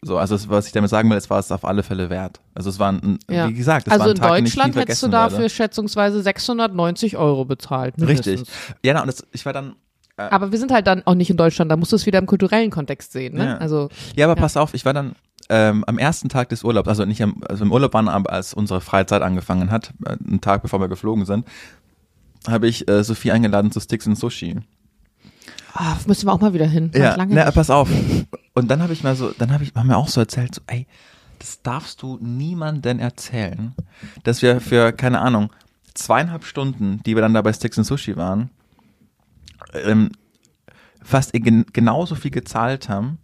So, 0.04 0.18
also 0.18 0.34
es, 0.34 0.50
was 0.50 0.66
ich 0.66 0.72
damit 0.72 0.90
sagen 0.90 1.10
will, 1.12 1.18
es 1.18 1.30
war 1.30 1.38
es 1.38 1.52
auf 1.52 1.64
alle 1.64 1.84
Fälle 1.84 2.10
wert. 2.10 2.40
Also 2.56 2.70
es 2.72 2.80
war 2.80 2.92
ein, 2.92 3.20
Ja. 3.30 3.48
wie 3.48 3.54
gesagt, 3.54 3.86
es 3.88 3.94
Also 3.94 4.06
war 4.06 4.10
ein 4.10 4.16
in 4.16 4.22
Tag, 4.22 4.36
den 4.36 4.46
ich 4.48 4.56
nie 4.56 4.58
Deutschland 4.62 4.76
hättest 4.78 5.04
du 5.04 5.08
dafür 5.10 5.38
werde. 5.40 5.50
schätzungsweise 5.52 6.22
690 6.24 7.18
Euro 7.18 7.46
bezahlt. 7.46 7.94
Richtig. 8.02 8.26
mindestens. 8.38 8.50
Ja, 8.84 8.96
na, 8.96 9.02
und 9.02 9.08
das, 9.08 9.24
ich 9.32 9.46
war 9.46 9.54
dann, 9.54 9.76
Aber 10.18 10.52
wir 10.52 10.58
sind 10.58 10.72
halt 10.72 10.88
dann 10.88 11.04
auch 11.06 11.14
nicht 11.14 11.30
in 11.30 11.38
Deutschland, 11.38 11.72
da 11.72 11.78
musst 11.78 11.92
du 11.92 11.96
es 11.98 12.06
wieder 12.08 12.18
im 12.18 12.26
kulturellen 12.26 12.72
Kontext 12.72 13.12
sehen. 13.12 13.36
Ne? 13.36 13.46
Ja. 13.46 13.58
Also 13.58 13.90
ja, 14.16 14.26
aber 14.26 14.36
Ja. 14.38 14.42
pass 14.42 14.58
auf, 14.58 14.74
ich 14.74 14.86
war 14.86 14.94
dann 14.94 15.14
ähm, 15.50 15.84
am 15.86 16.00
ersten 16.00 16.30
Tag 16.30 16.50
des 16.50 16.64
Urlaubs, 16.64 16.88
also 16.88 17.06
nicht 17.06 17.22
am, 17.22 17.36
also 17.48 17.64
im 17.64 17.72
Urlaub 17.72 17.94
waren, 17.94 18.08
aber 18.08 18.32
als 18.32 18.54
unsere 18.56 18.82
Freizeit 18.82 19.22
angefangen 19.22 19.70
hat, 19.70 19.94
äh, 20.06 20.16
einen 20.28 20.42
Tag 20.42 20.64
bevor 20.64 20.80
wir 20.80 20.88
geflogen 20.88 21.26
sind, 21.26 21.46
habe 22.48 22.68
ich 22.68 22.88
äh, 22.90 23.04
Sophie 23.04 23.32
eingeladen 23.32 23.72
zu 23.72 23.80
Sticks 23.80 24.08
and 24.08 24.18
Sushi. 24.18 24.58
ah, 25.76 25.98
müssen 26.08 26.26
wir 26.28 26.34
auch 26.34 26.42
mal 26.42 26.54
wieder 26.54 26.66
hin. 26.66 26.90
Ja, 26.96 27.16
na, 27.28 27.52
pass 27.52 27.70
auf. 27.70 27.88
Und 28.54 28.70
dann 28.70 28.82
habe 28.82 28.94
ich 28.94 29.04
mal 29.04 29.16
so, 29.16 29.32
dann 29.38 29.52
habe 29.52 29.64
ich 29.64 29.74
haben 29.76 29.88
wir 29.88 29.98
auch 29.98 30.10
so 30.10 30.20
erzählt, 30.20 30.56
so, 30.56 30.62
ey, 30.68 30.88
das 31.40 31.62
darfst 31.62 32.02
du 32.02 32.18
niemandem 32.22 33.00
erzählen, 33.00 33.74
dass 34.24 34.42
wir 34.42 34.62
für, 34.62 34.92
keine 34.92 35.20
Ahnung, 35.20 35.52
zweieinhalb 35.94 36.44
Stunden, 36.46 37.02
die 37.04 37.16
wir 37.16 37.22
dann 37.22 37.34
da 37.34 37.42
bei 37.42 37.54
Sticks 37.54 37.78
and 37.78 37.88
Sushi 37.88 38.16
waren, 38.16 38.50
ähm, 39.74 40.12
fast 41.02 41.34
gen 41.34 41.66
genauso 41.74 42.16
viel 42.16 42.32
gezahlt 42.32 42.90
haben, 42.90 43.18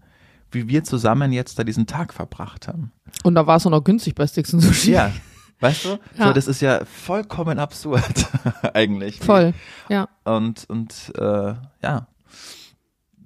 wie 0.51 0.67
wir 0.67 0.84
zusammen 0.84 1.32
jetzt 1.32 1.59
da 1.59 1.63
diesen 1.63 1.88
Tag 1.88 2.13
verbracht 2.13 2.67
haben. 2.67 2.91
Und 3.23 3.36
da 3.36 3.45
war 3.45 3.57
es 3.57 3.65
auch 3.65 3.71
noch 3.71 3.84
günstig 3.84 4.15
bei 4.15 4.25
Sticks 4.25 4.53
und 4.53 4.61
Sushi. 4.61 4.91
Ja. 4.91 5.11
Weißt 5.59 5.86
du? 5.86 5.99
Ja. 6.17 6.28
So, 6.28 6.34
das 6.34 6.47
ist 6.47 6.61
ja 6.61 6.86
vollkommen 6.86 7.59
absurd, 7.59 8.28
eigentlich. 8.73 9.19
Voll. 9.19 9.53
Ja. 9.89 10.07
Und, 10.23 10.65
und 10.69 11.11
äh, 11.17 11.53
ja. 11.84 12.07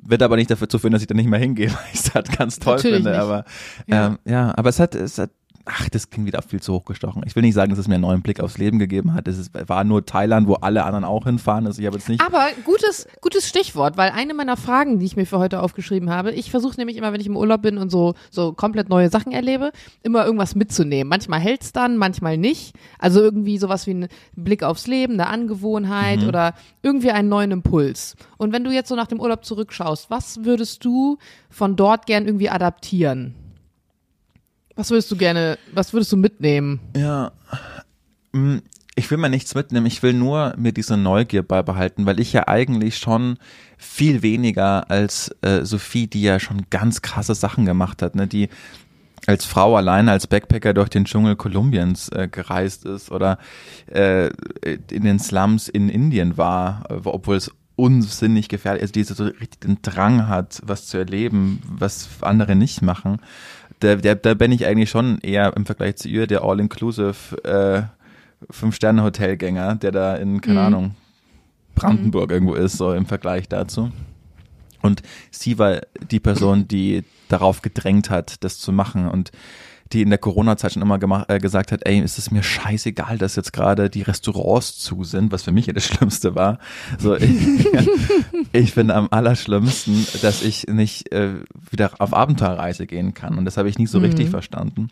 Wird 0.03 0.23
aber 0.23 0.35
nicht 0.35 0.49
dafür 0.49 0.67
zu 0.67 0.79
führen, 0.79 0.93
dass 0.93 1.01
ich 1.01 1.07
da 1.07 1.13
nicht 1.15 1.29
mehr 1.29 1.39
hingehe, 1.39 1.67
weil 1.71 1.77
ich 1.93 1.99
es 1.99 2.13
halt 2.13 2.35
ganz 2.37 2.57
toll 2.59 2.75
Natürlich 2.75 2.97
finde. 2.97 3.11
nicht. 3.11 3.19
Aber 3.19 3.45
Ja. 3.87 4.07
ähm, 4.07 4.19
ja, 4.25 4.53
aber 4.57 4.69
es 4.69 4.79
hat, 4.79 4.95
es 4.95 5.17
hat, 5.17 5.29
ach, 5.65 5.89
das 5.89 6.09
klingt 6.09 6.27
wieder 6.27 6.41
viel 6.41 6.61
zu 6.61 6.73
hochgestochen. 6.73 7.23
Ich 7.25 7.35
will 7.35 7.43
nicht 7.43 7.53
sagen, 7.53 7.69
dass 7.69 7.79
es 7.79 7.87
mir 7.87 7.95
einen 7.95 8.03
neuen 8.03 8.21
Blick 8.21 8.39
aufs 8.39 8.57
Leben 8.57 8.79
gegeben 8.79 9.13
hat. 9.13 9.27
Es 9.27 9.51
war 9.53 9.83
nur 9.83 10.05
Thailand, 10.05 10.47
wo 10.47 10.55
alle 10.55 10.83
anderen 10.83 11.05
auch 11.05 11.25
hinfahren. 11.25 11.65
Also 11.65 11.81
ich 11.81 11.85
habe 11.85 11.97
jetzt 11.97 12.09
nicht. 12.09 12.21
Aber 12.21 12.47
gutes, 12.63 13.07
gutes 13.21 13.47
Stichwort, 13.47 13.97
weil 13.97 14.11
eine 14.11 14.33
meiner 14.33 14.57
Fragen, 14.57 14.99
die 14.99 15.05
ich 15.05 15.15
mir 15.15 15.25
für 15.25 15.39
heute 15.39 15.61
aufgeschrieben 15.61 16.09
habe, 16.09 16.31
ich 16.31 16.51
versuche 16.51 16.77
nämlich 16.77 16.97
immer, 16.97 17.13
wenn 17.13 17.21
ich 17.21 17.27
im 17.27 17.37
Urlaub 17.37 17.61
bin 17.61 17.77
und 17.77 17.89
so, 17.89 18.13
so 18.29 18.53
komplett 18.53 18.89
neue 18.89 19.09
Sachen 19.09 19.31
erlebe, 19.31 19.71
immer 20.03 20.25
irgendwas 20.25 20.55
mitzunehmen. 20.55 21.09
Manchmal 21.09 21.39
hält's 21.39 21.71
dann, 21.71 21.97
manchmal 21.97 22.37
nicht. 22.37 22.75
Also 22.99 23.21
irgendwie 23.21 23.57
sowas 23.57 23.87
wie 23.87 23.93
ein 23.93 24.07
Blick 24.35 24.63
aufs 24.63 24.87
Leben, 24.87 25.13
eine 25.13 25.27
Angewohnheit 25.27 26.23
oder 26.23 26.53
irgendwie 26.81 27.11
einen 27.11 27.29
neuen 27.29 27.51
Impuls. 27.51 28.15
Und 28.37 28.53
wenn 28.53 28.63
du 28.63 28.71
jetzt 28.71 28.89
so 28.89 28.95
nach 28.95 29.07
dem 29.07 29.19
Urlaub 29.19 29.45
zurückschaust, 29.45 30.09
was 30.09 30.43
würdest 30.43 30.83
du 30.85 31.17
von 31.49 31.75
dort 31.75 32.05
gern 32.05 32.25
irgendwie 32.25 32.49
adaptieren? 32.49 33.35
Was 34.81 34.89
würdest 34.89 35.11
du 35.11 35.15
gerne, 35.15 35.59
was 35.75 35.93
würdest 35.93 36.11
du 36.11 36.17
mitnehmen? 36.17 36.79
Ja. 36.97 37.33
Mm, 38.31 38.57
Ich 38.95 39.11
will 39.11 39.19
mir 39.19 39.29
nichts 39.29 39.53
mitnehmen, 39.53 39.85
ich 39.85 40.01
will 40.01 40.13
nur 40.13 40.55
mir 40.57 40.71
diese 40.71 40.97
Neugier 40.97 41.43
beibehalten, 41.43 42.07
weil 42.07 42.19
ich 42.19 42.33
ja 42.33 42.47
eigentlich 42.47 42.97
schon 42.97 43.37
viel 43.77 44.23
weniger 44.23 44.89
als 44.89 45.35
äh, 45.43 45.65
Sophie, 45.65 46.07
die 46.07 46.23
ja 46.23 46.39
schon 46.39 46.63
ganz 46.71 47.03
krasse 47.03 47.35
Sachen 47.35 47.67
gemacht 47.67 48.01
hat, 48.01 48.15
ne, 48.15 48.25
die 48.25 48.49
als 49.27 49.45
Frau 49.45 49.77
alleine 49.77 50.09
als 50.13 50.25
Backpacker 50.25 50.73
durch 50.73 50.89
den 50.89 51.05
Dschungel 51.05 51.35
Kolumbiens 51.35 52.09
äh, 52.09 52.27
gereist 52.27 52.85
ist 52.85 53.11
oder 53.11 53.37
äh, 53.85 54.31
in 54.89 55.03
den 55.03 55.19
Slums 55.19 55.67
in 55.69 55.89
Indien 55.89 56.37
war, 56.37 56.85
äh, 56.89 56.95
obwohl 57.03 57.35
es 57.35 57.51
unsinnig 57.75 58.49
gefährlich 58.49 58.83
ist, 58.83 58.95
also 58.95 59.25
die 59.25 59.31
so 59.31 59.39
richtig 59.39 59.61
den 59.61 59.77
Drang 59.81 60.27
hat, 60.27 60.61
was 60.63 60.87
zu 60.87 60.97
erleben, 60.97 61.61
was 61.67 62.09
andere 62.21 62.55
nicht 62.55 62.81
machen. 62.81 63.19
Da, 63.81 63.95
da, 63.95 64.15
da 64.15 64.33
bin 64.33 64.51
ich 64.51 64.65
eigentlich 64.65 64.89
schon 64.89 65.17
eher 65.19 65.55
im 65.55 65.65
Vergleich 65.65 65.97
zu 65.97 66.07
ihr 66.07 66.27
der 66.27 66.43
All-Inclusive 66.43 67.43
äh, 67.43 67.81
Fünf-Sterne-Hotelgänger, 68.49 69.75
der 69.75 69.91
da 69.91 70.15
in, 70.15 70.39
keine 70.41 70.59
Mhm. 70.59 70.65
Ahnung, 70.65 70.95
Brandenburg 71.75 72.31
irgendwo 72.31 72.53
ist, 72.53 72.77
so 72.77 72.93
im 72.93 73.05
Vergleich 73.05 73.47
dazu. 73.49 73.91
Und 74.81 75.03
sie 75.29 75.59
war 75.59 75.81
die 76.09 76.19
Person, 76.19 76.67
die 76.67 77.03
darauf 77.29 77.61
gedrängt 77.61 78.09
hat, 78.09 78.43
das 78.43 78.57
zu 78.59 78.71
machen 78.71 79.07
und 79.07 79.31
die 79.93 80.01
in 80.01 80.09
der 80.09 80.19
Corona-Zeit 80.19 80.73
schon 80.73 80.81
immer 80.81 80.99
gemacht, 80.99 81.29
äh, 81.29 81.39
gesagt 81.39 81.71
hat, 81.71 81.81
ey, 81.85 81.99
ist 81.99 82.17
es 82.17 82.31
mir 82.31 82.43
scheißegal, 82.43 83.17
dass 83.17 83.35
jetzt 83.35 83.53
gerade 83.53 83.89
die 83.89 84.01
Restaurants 84.01 84.77
zu 84.79 85.03
sind, 85.03 85.31
was 85.31 85.43
für 85.43 85.51
mich 85.51 85.65
ja 85.67 85.73
das 85.73 85.85
Schlimmste 85.87 86.35
war. 86.35 86.59
So, 86.97 87.15
ich, 87.17 87.67
ich 88.53 88.71
finde 88.73 88.95
am 88.95 89.07
allerschlimmsten, 89.11 90.05
dass 90.21 90.41
ich 90.43 90.67
nicht 90.67 91.11
äh, 91.11 91.35
wieder 91.69 91.91
auf 91.99 92.13
Abenteuerreise 92.13 92.87
gehen 92.87 93.13
kann. 93.13 93.37
Und 93.37 93.45
das 93.45 93.57
habe 93.57 93.69
ich 93.69 93.77
nicht 93.77 93.89
so 93.91 93.99
Mhm. 93.99 94.05
richtig 94.05 94.29
verstanden. 94.29 94.89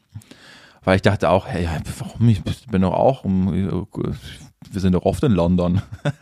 Weil 0.84 0.96
ich 0.96 1.02
dachte 1.02 1.30
auch, 1.30 1.48
hey, 1.48 1.68
warum? 2.00 2.30
Ich 2.30 2.42
bin 2.72 2.82
doch 2.82 2.94
auch, 2.94 3.24
um, 3.26 3.86
wir 4.72 4.82
sind 4.82 4.94
doch 4.94 5.04
oft 5.04 5.24
in 5.24 5.32
London. 5.32 5.82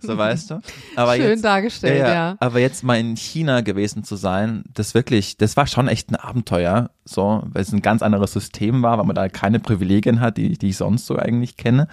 so 0.00 0.16
weißt 0.16 0.50
du. 0.50 0.60
Aber 0.96 1.14
Schön 1.14 1.28
jetzt, 1.28 1.44
dargestellt, 1.44 1.98
ja. 1.98 2.36
Aber 2.40 2.58
jetzt 2.58 2.82
mal 2.82 2.98
in 2.98 3.16
China 3.16 3.60
gewesen 3.60 4.02
zu 4.02 4.16
sein, 4.16 4.64
das 4.72 4.94
wirklich, 4.94 5.36
das 5.36 5.56
war 5.56 5.66
schon 5.66 5.88
echt 5.88 6.10
ein 6.10 6.16
Abenteuer, 6.16 6.90
so, 7.04 7.42
weil 7.46 7.62
es 7.62 7.72
ein 7.72 7.82
ganz 7.82 8.02
anderes 8.02 8.32
System 8.32 8.82
war, 8.82 8.98
weil 8.98 9.06
man 9.06 9.16
da 9.16 9.28
keine 9.28 9.60
Privilegien 9.60 10.20
hat, 10.20 10.36
die, 10.36 10.56
die 10.56 10.70
ich 10.70 10.76
sonst 10.76 11.06
so 11.06 11.16
eigentlich 11.16 11.56
kenne. 11.56 11.86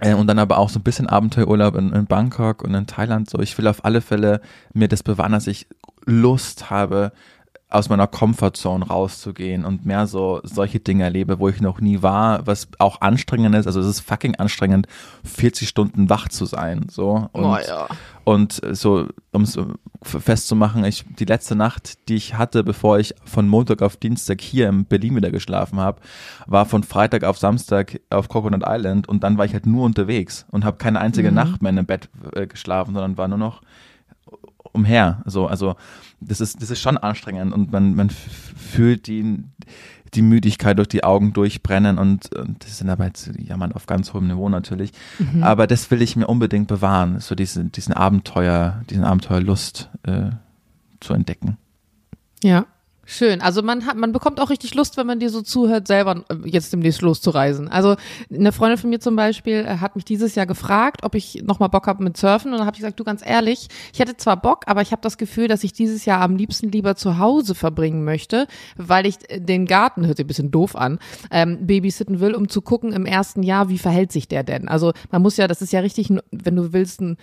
Äh, 0.00 0.14
Und 0.14 0.26
dann 0.26 0.38
aber 0.38 0.58
auch 0.58 0.68
so 0.68 0.78
ein 0.80 0.82
bisschen 0.84 1.06
Abenteuerurlaub 1.06 1.76
in, 1.76 1.92
in 1.92 2.06
Bangkok 2.06 2.62
und 2.62 2.74
in 2.74 2.86
Thailand. 2.86 3.30
So, 3.30 3.38
ich 3.40 3.56
will 3.58 3.66
auf 3.68 3.84
alle 3.84 4.00
Fälle 4.00 4.40
mir 4.74 4.88
das 4.88 5.02
bewahren, 5.02 5.32
dass 5.32 5.46
ich 5.46 5.66
Lust 6.04 6.70
habe, 6.70 7.12
aus 7.70 7.88
meiner 7.88 8.08
Comfortzone 8.08 8.84
rauszugehen 8.84 9.64
und 9.64 9.86
mehr 9.86 10.08
so 10.08 10.40
solche 10.42 10.80
Dinge 10.80 11.04
erlebe, 11.04 11.38
wo 11.38 11.48
ich 11.48 11.60
noch 11.60 11.80
nie 11.80 12.02
war, 12.02 12.46
was 12.46 12.68
auch 12.78 13.00
anstrengend 13.00 13.54
ist. 13.54 13.66
Also 13.66 13.80
es 13.80 13.86
ist 13.86 14.00
fucking 14.00 14.34
anstrengend, 14.36 14.88
40 15.24 15.68
Stunden 15.68 16.10
wach 16.10 16.28
zu 16.28 16.46
sein. 16.46 16.86
So 16.90 17.28
und, 17.32 17.44
Oh 17.44 17.56
ja. 17.56 17.86
und 18.24 18.60
so, 18.72 19.06
um 19.32 19.42
es 19.42 19.56
festzumachen, 20.02 20.84
ich 20.84 21.04
die 21.18 21.24
letzte 21.24 21.54
Nacht, 21.54 22.08
die 22.08 22.16
ich 22.16 22.34
hatte, 22.34 22.64
bevor 22.64 22.98
ich 22.98 23.14
von 23.24 23.46
Montag 23.46 23.82
auf 23.82 23.96
Dienstag 23.96 24.40
hier 24.40 24.68
in 24.68 24.84
Berlin 24.84 25.14
wieder 25.14 25.30
geschlafen 25.30 25.78
habe, 25.78 26.00
war 26.46 26.66
von 26.66 26.82
Freitag 26.82 27.22
auf 27.22 27.38
Samstag 27.38 28.00
auf 28.10 28.28
Coconut 28.28 28.64
Island 28.66 29.08
und 29.08 29.22
dann 29.22 29.38
war 29.38 29.44
ich 29.44 29.52
halt 29.52 29.66
nur 29.66 29.84
unterwegs 29.84 30.44
und 30.50 30.64
habe 30.64 30.78
keine 30.78 31.00
einzige 31.00 31.30
Nacht 31.30 31.62
mehr 31.62 31.70
in 31.70 31.78
einem 31.78 31.86
Bett 31.86 32.08
äh, 32.34 32.46
geschlafen, 32.48 32.94
sondern 32.94 33.16
war 33.16 33.28
nur 33.28 33.38
noch 33.38 33.62
umher. 34.72 35.22
So, 35.26 35.46
also 35.46 35.76
das 36.20 36.40
ist, 36.40 36.62
das 36.62 36.70
ist 36.70 36.80
schon 36.80 36.98
anstrengend 36.98 37.52
und 37.52 37.72
man, 37.72 37.94
man 37.94 38.10
fühlt 38.10 39.06
die, 39.06 39.42
die 40.14 40.22
Müdigkeit 40.22 40.78
durch 40.78 40.88
die 40.88 41.04
Augen 41.04 41.32
durchbrennen 41.32 41.98
und, 41.98 42.34
und 42.34 42.64
das 42.64 42.78
sind 42.78 42.90
aber 42.90 43.06
jetzt 43.06 43.30
jammern 43.38 43.72
auf 43.72 43.86
ganz 43.86 44.12
hohem 44.12 44.26
Niveau 44.26 44.48
natürlich. 44.48 44.92
Aber 45.40 45.66
das 45.66 45.90
will 45.90 46.02
ich 46.02 46.16
mir 46.16 46.26
unbedingt 46.26 46.68
bewahren, 46.68 47.20
so 47.20 47.34
diese, 47.34 47.64
diesen 47.64 47.94
Abenteuer, 47.94 48.82
diesen 48.90 49.04
Abenteuerlust 49.04 49.88
äh, 50.02 50.30
zu 51.00 51.14
entdecken. 51.14 51.56
Ja. 52.42 52.66
Schön. 53.12 53.40
Also 53.40 53.60
man 53.62 53.86
hat, 53.86 53.96
man 53.96 54.12
bekommt 54.12 54.38
auch 54.38 54.50
richtig 54.50 54.76
Lust, 54.76 54.96
wenn 54.96 55.04
man 55.04 55.18
dir 55.18 55.30
so 55.30 55.42
zuhört, 55.42 55.88
selber 55.88 56.22
äh, 56.28 56.48
jetzt 56.48 56.72
demnächst 56.72 57.02
loszureisen. 57.02 57.66
Also 57.66 57.96
eine 58.32 58.52
Freundin 58.52 58.78
von 58.78 58.88
mir 58.88 59.00
zum 59.00 59.16
Beispiel 59.16 59.66
äh, 59.66 59.78
hat 59.78 59.96
mich 59.96 60.04
dieses 60.04 60.36
Jahr 60.36 60.46
gefragt, 60.46 61.02
ob 61.02 61.16
ich 61.16 61.42
nochmal 61.42 61.70
Bock 61.70 61.88
habe 61.88 62.04
mit 62.04 62.16
Surfen. 62.16 62.52
Und 62.52 62.58
dann 62.58 62.68
habe 62.68 62.76
ich 62.76 62.82
gesagt, 62.82 63.00
du 63.00 63.02
ganz 63.02 63.26
ehrlich, 63.26 63.66
ich 63.92 63.98
hätte 63.98 64.16
zwar 64.16 64.40
Bock, 64.40 64.62
aber 64.66 64.80
ich 64.80 64.92
habe 64.92 65.02
das 65.02 65.18
Gefühl, 65.18 65.48
dass 65.48 65.64
ich 65.64 65.72
dieses 65.72 66.04
Jahr 66.04 66.20
am 66.20 66.36
liebsten 66.36 66.70
lieber 66.70 66.94
zu 66.94 67.18
Hause 67.18 67.56
verbringen 67.56 68.04
möchte, 68.04 68.46
weil 68.76 69.06
ich 69.06 69.16
äh, 69.28 69.40
den 69.40 69.66
Garten, 69.66 70.06
hört 70.06 70.18
sich 70.18 70.24
ein 70.24 70.28
bisschen 70.28 70.52
doof 70.52 70.76
an, 70.76 71.00
ähm, 71.32 71.66
babysitten 71.66 72.20
will, 72.20 72.36
um 72.36 72.48
zu 72.48 72.62
gucken 72.62 72.92
im 72.92 73.06
ersten 73.06 73.42
Jahr, 73.42 73.68
wie 73.68 73.78
verhält 73.78 74.12
sich 74.12 74.28
der 74.28 74.44
denn. 74.44 74.68
Also 74.68 74.92
man 75.10 75.20
muss 75.20 75.36
ja, 75.36 75.48
das 75.48 75.62
ist 75.62 75.72
ja 75.72 75.80
richtig, 75.80 76.10
wenn 76.30 76.54
du 76.54 76.72
willst, 76.72 77.00
ein 77.00 77.16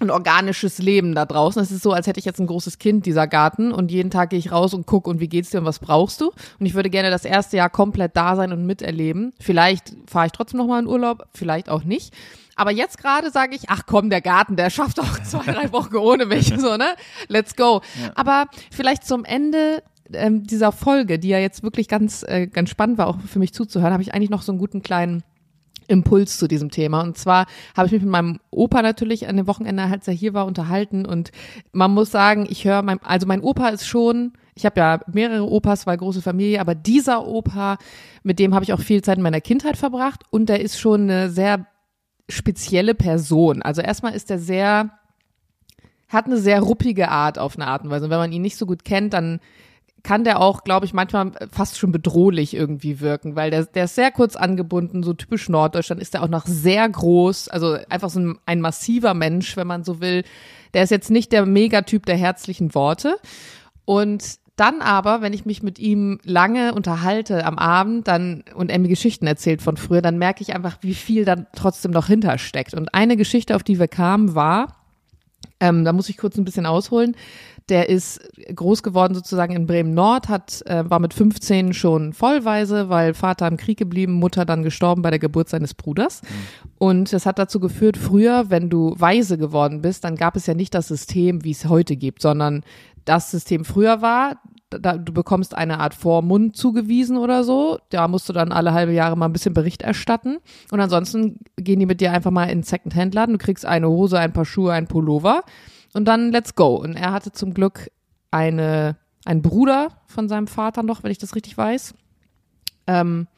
ein 0.00 0.10
organisches 0.10 0.78
Leben 0.78 1.14
da 1.14 1.24
draußen. 1.24 1.62
Es 1.62 1.70
ist 1.70 1.82
so, 1.82 1.92
als 1.92 2.06
hätte 2.06 2.18
ich 2.18 2.24
jetzt 2.24 2.40
ein 2.40 2.46
großes 2.46 2.78
Kind, 2.78 3.06
dieser 3.06 3.26
Garten, 3.26 3.72
und 3.72 3.90
jeden 3.90 4.10
Tag 4.10 4.30
gehe 4.30 4.38
ich 4.38 4.50
raus 4.50 4.74
und 4.74 4.86
gucke, 4.86 5.08
und 5.08 5.20
wie 5.20 5.28
geht's 5.28 5.50
dir 5.50 5.58
und 5.58 5.64
was 5.64 5.78
brauchst 5.78 6.20
du? 6.20 6.32
Und 6.58 6.66
ich 6.66 6.74
würde 6.74 6.90
gerne 6.90 7.10
das 7.10 7.24
erste 7.24 7.56
Jahr 7.56 7.70
komplett 7.70 8.16
da 8.16 8.36
sein 8.36 8.52
und 8.52 8.66
miterleben. 8.66 9.32
Vielleicht 9.38 9.94
fahre 10.06 10.26
ich 10.26 10.32
trotzdem 10.32 10.58
nochmal 10.58 10.82
in 10.82 10.88
Urlaub, 10.88 11.26
vielleicht 11.32 11.68
auch 11.68 11.84
nicht. 11.84 12.12
Aber 12.56 12.70
jetzt 12.70 12.98
gerade 12.98 13.30
sage 13.30 13.54
ich, 13.54 13.70
ach 13.70 13.82
komm, 13.86 14.10
der 14.10 14.20
Garten, 14.20 14.56
der 14.56 14.70
schafft 14.70 15.00
auch 15.00 15.18
zwei, 15.24 15.50
drei 15.50 15.72
Wochen 15.72 15.96
ohne 15.96 16.26
mich, 16.26 16.52
so, 16.58 16.76
ne? 16.76 16.94
Let's 17.28 17.56
go. 17.56 17.80
Aber 18.14 18.46
vielleicht 18.70 19.06
zum 19.06 19.24
Ende 19.24 19.82
ähm, 20.12 20.44
dieser 20.44 20.72
Folge, 20.72 21.18
die 21.18 21.28
ja 21.28 21.38
jetzt 21.38 21.62
wirklich 21.62 21.88
ganz, 21.88 22.22
äh, 22.24 22.46
ganz 22.46 22.70
spannend 22.70 22.98
war, 22.98 23.06
auch 23.06 23.20
für 23.20 23.38
mich 23.38 23.54
zuzuhören, 23.54 23.92
habe 23.92 24.02
ich 24.02 24.14
eigentlich 24.14 24.30
noch 24.30 24.42
so 24.42 24.52
einen 24.52 24.58
guten 24.58 24.82
kleinen 24.82 25.22
Impuls 25.88 26.38
zu 26.38 26.48
diesem 26.48 26.70
Thema. 26.70 27.02
Und 27.02 27.18
zwar 27.18 27.46
habe 27.76 27.86
ich 27.86 27.92
mich 27.92 28.02
mit 28.02 28.10
meinem 28.10 28.40
Opa 28.50 28.82
natürlich 28.82 29.28
an 29.28 29.36
dem 29.36 29.46
Wochenende, 29.46 29.82
als 29.82 30.08
er 30.08 30.14
hier 30.14 30.34
war, 30.34 30.46
unterhalten. 30.46 31.06
Und 31.06 31.30
man 31.72 31.92
muss 31.92 32.10
sagen, 32.10 32.46
ich 32.48 32.64
höre, 32.64 32.82
mein, 32.82 33.00
also 33.02 33.26
mein 33.26 33.40
Opa 33.40 33.68
ist 33.68 33.86
schon, 33.86 34.32
ich 34.54 34.66
habe 34.66 34.80
ja 34.80 35.00
mehrere 35.12 35.50
Opas, 35.50 35.86
weil 35.86 35.96
große 35.96 36.22
Familie, 36.22 36.60
aber 36.60 36.74
dieser 36.74 37.26
Opa, 37.26 37.78
mit 38.22 38.38
dem 38.38 38.54
habe 38.54 38.64
ich 38.64 38.72
auch 38.72 38.80
viel 38.80 39.02
Zeit 39.02 39.16
in 39.16 39.22
meiner 39.22 39.40
Kindheit 39.40 39.76
verbracht. 39.76 40.22
Und 40.30 40.48
der 40.48 40.60
ist 40.60 40.78
schon 40.78 41.02
eine 41.02 41.30
sehr 41.30 41.66
spezielle 42.28 42.94
Person. 42.94 43.62
Also 43.62 43.82
erstmal 43.82 44.14
ist 44.14 44.30
er 44.30 44.38
sehr 44.38 44.90
hat 46.12 46.26
eine 46.26 46.36
sehr 46.36 46.60
ruppige 46.60 47.08
Art 47.08 47.38
auf 47.38 47.56
eine 47.56 47.66
Art 47.66 47.84
und 47.84 47.90
Weise. 47.90 48.04
Und 48.04 48.10
wenn 48.10 48.18
man 48.18 48.32
ihn 48.32 48.42
nicht 48.42 48.56
so 48.56 48.66
gut 48.66 48.84
kennt, 48.84 49.14
dann 49.14 49.40
kann 50.02 50.24
der 50.24 50.40
auch, 50.40 50.64
glaube 50.64 50.84
ich, 50.84 50.92
manchmal 50.92 51.32
fast 51.50 51.78
schon 51.78 51.92
bedrohlich 51.92 52.54
irgendwie 52.54 53.00
wirken, 53.00 53.36
weil 53.36 53.50
der, 53.50 53.66
der 53.66 53.84
ist 53.84 53.94
sehr 53.94 54.10
kurz 54.10 54.34
angebunden, 54.34 55.02
so 55.02 55.12
typisch 55.12 55.48
Norddeutschland 55.48 56.02
ist 56.02 56.14
er 56.14 56.22
auch 56.22 56.28
noch 56.28 56.46
sehr 56.46 56.88
groß, 56.88 57.48
also 57.48 57.76
einfach 57.88 58.10
so 58.10 58.20
ein, 58.20 58.38
ein 58.44 58.60
massiver 58.60 59.14
Mensch, 59.14 59.56
wenn 59.56 59.66
man 59.66 59.84
so 59.84 60.00
will. 60.00 60.24
Der 60.74 60.82
ist 60.82 60.90
jetzt 60.90 61.10
nicht 61.10 61.32
der 61.32 61.46
Megatyp 61.46 62.06
der 62.06 62.16
herzlichen 62.16 62.74
Worte. 62.74 63.16
Und 63.84 64.42
dann 64.56 64.82
aber, 64.82 65.22
wenn 65.22 65.32
ich 65.32 65.46
mich 65.46 65.62
mit 65.62 65.78
ihm 65.78 66.18
lange 66.24 66.74
unterhalte 66.74 67.44
am 67.44 67.58
Abend 67.58 68.06
dann 68.06 68.44
und 68.54 68.70
er 68.70 68.78
mir 68.78 68.88
Geschichten 68.88 69.26
erzählt 69.26 69.62
von 69.62 69.76
früher, 69.76 70.02
dann 70.02 70.18
merke 70.18 70.42
ich 70.42 70.54
einfach, 70.54 70.78
wie 70.82 70.94
viel 70.94 71.24
dann 71.24 71.46
trotzdem 71.54 71.90
noch 71.90 72.06
hintersteckt. 72.06 72.74
Und 72.74 72.94
eine 72.94 73.16
Geschichte, 73.16 73.56
auf 73.56 73.62
die 73.62 73.78
wir 73.78 73.88
kamen, 73.88 74.34
war, 74.34 74.76
ähm, 75.58 75.84
da 75.84 75.92
muss 75.92 76.08
ich 76.08 76.16
kurz 76.16 76.36
ein 76.36 76.44
bisschen 76.44 76.66
ausholen. 76.66 77.16
Der 77.68 77.88
ist 77.88 78.20
groß 78.54 78.82
geworden 78.82 79.14
sozusagen 79.14 79.54
in 79.54 79.66
Bremen 79.66 79.94
Nord, 79.94 80.28
hat, 80.28 80.62
äh, 80.66 80.88
war 80.88 80.98
mit 80.98 81.14
15 81.14 81.72
schon 81.72 82.12
vollweise, 82.12 82.88
weil 82.88 83.14
Vater 83.14 83.46
im 83.46 83.56
Krieg 83.56 83.78
geblieben, 83.78 84.14
Mutter 84.14 84.44
dann 84.44 84.62
gestorben 84.62 85.02
bei 85.02 85.10
der 85.10 85.18
Geburt 85.18 85.48
seines 85.48 85.74
Bruders. 85.74 86.22
Mhm. 86.22 86.26
Und 86.78 87.12
das 87.12 87.26
hat 87.26 87.38
dazu 87.38 87.60
geführt, 87.60 87.96
früher, 87.96 88.50
wenn 88.50 88.68
du 88.68 88.94
weise 88.98 89.38
geworden 89.38 89.82
bist, 89.82 90.04
dann 90.04 90.16
gab 90.16 90.36
es 90.36 90.46
ja 90.46 90.54
nicht 90.54 90.74
das 90.74 90.88
System, 90.88 91.44
wie 91.44 91.52
es 91.52 91.68
heute 91.68 91.96
gibt, 91.96 92.22
sondern 92.22 92.62
das 93.04 93.30
System 93.30 93.64
früher 93.64 94.02
war, 94.02 94.38
da, 94.80 94.96
du 94.96 95.12
bekommst 95.12 95.56
eine 95.56 95.80
Art 95.80 95.94
Vormund 95.94 96.56
zugewiesen 96.56 97.16
oder 97.16 97.44
so. 97.44 97.78
Da 97.90 98.08
musst 98.08 98.28
du 98.28 98.32
dann 98.32 98.52
alle 98.52 98.72
halbe 98.72 98.92
Jahre 98.92 99.16
mal 99.16 99.26
ein 99.26 99.32
bisschen 99.32 99.54
Bericht 99.54 99.82
erstatten. 99.82 100.38
Und 100.70 100.80
ansonsten 100.80 101.38
gehen 101.56 101.80
die 101.80 101.86
mit 101.86 102.00
dir 102.00 102.12
einfach 102.12 102.30
mal 102.30 102.44
in 102.44 102.58
den 102.58 102.62
Second-Hand-Laden. 102.62 103.34
Du 103.34 103.44
kriegst 103.44 103.66
eine 103.66 103.88
Hose, 103.88 104.18
ein 104.18 104.32
paar 104.32 104.44
Schuhe, 104.44 104.72
ein 104.72 104.86
Pullover 104.86 105.42
und 105.94 106.06
dann 106.06 106.32
let's 106.32 106.54
go. 106.54 106.76
Und 106.76 106.94
er 106.94 107.12
hatte 107.12 107.32
zum 107.32 107.54
Glück 107.54 107.90
eine, 108.30 108.96
einen 109.24 109.42
Bruder 109.42 109.88
von 110.06 110.28
seinem 110.28 110.46
Vater 110.46 110.82
noch, 110.82 111.02
wenn 111.02 111.10
ich 111.10 111.18
das 111.18 111.34
richtig 111.34 111.56
weiß. 111.56 111.94
Ähm, 112.86 113.28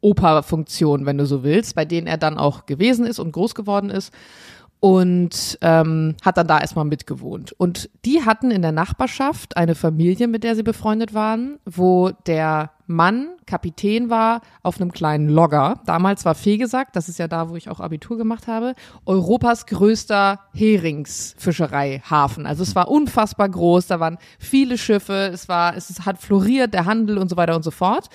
Opa-Funktion, 0.00 1.06
wenn 1.06 1.18
du 1.18 1.26
so 1.26 1.42
willst, 1.42 1.74
bei 1.74 1.84
denen 1.84 2.06
er 2.06 2.18
dann 2.18 2.36
auch 2.36 2.66
gewesen 2.66 3.06
ist 3.06 3.18
und 3.18 3.32
groß 3.32 3.54
geworden 3.54 3.90
ist 3.90 4.12
und 4.84 5.58
ähm, 5.62 6.14
hat 6.22 6.36
dann 6.36 6.46
da 6.46 6.60
erstmal 6.60 6.84
mitgewohnt. 6.84 7.52
Und 7.52 7.88
die 8.04 8.22
hatten 8.22 8.50
in 8.50 8.60
der 8.60 8.70
Nachbarschaft 8.70 9.56
eine 9.56 9.74
Familie, 9.74 10.28
mit 10.28 10.44
der 10.44 10.54
sie 10.56 10.62
befreundet 10.62 11.14
waren, 11.14 11.58
wo 11.64 12.10
der 12.26 12.70
Mann 12.86 13.28
Kapitän 13.46 14.10
war 14.10 14.40
auf 14.62 14.80
einem 14.80 14.92
kleinen 14.92 15.28
Logger. 15.28 15.80
Damals 15.86 16.24
war 16.24 16.34
Fegesack, 16.34 16.92
das 16.92 17.08
ist 17.08 17.18
ja 17.18 17.28
da, 17.28 17.48
wo 17.48 17.56
ich 17.56 17.70
auch 17.70 17.80
Abitur 17.80 18.16
gemacht 18.16 18.46
habe, 18.46 18.74
Europas 19.06 19.66
größter 19.66 20.40
Heringsfischereihafen. 20.52 22.46
Also 22.46 22.62
es 22.62 22.74
war 22.74 22.88
unfassbar 22.88 23.48
groß, 23.48 23.86
da 23.86 24.00
waren 24.00 24.18
viele 24.38 24.78
Schiffe, 24.78 25.30
es 25.32 25.48
war, 25.48 25.76
es 25.76 26.04
hat 26.04 26.18
floriert, 26.18 26.74
der 26.74 26.84
Handel 26.84 27.18
und 27.18 27.28
so 27.28 27.36
weiter 27.36 27.56
und 27.56 27.62
so 27.62 27.70
fort. 27.70 28.08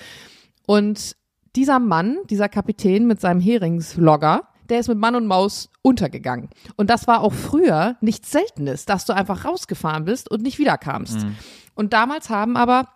Und 0.66 1.16
dieser 1.56 1.78
Mann, 1.78 2.18
dieser 2.28 2.48
Kapitän 2.48 3.06
mit 3.06 3.20
seinem 3.20 3.40
Heringslogger, 3.40 4.44
der 4.68 4.78
ist 4.78 4.88
mit 4.88 4.98
Mann 4.98 5.16
und 5.16 5.26
Maus 5.26 5.68
untergegangen. 5.82 6.48
Und 6.76 6.90
das 6.90 7.08
war 7.08 7.22
auch 7.22 7.32
früher 7.32 7.96
nichts 8.00 8.30
Seltenes, 8.30 8.84
dass 8.84 9.04
du 9.04 9.12
einfach 9.12 9.44
rausgefahren 9.44 10.04
bist 10.04 10.30
und 10.30 10.42
nicht 10.42 10.58
wiederkamst. 10.58 11.24
Mhm. 11.24 11.36
Und 11.74 11.92
damals 11.92 12.30
haben 12.30 12.56
aber 12.56 12.86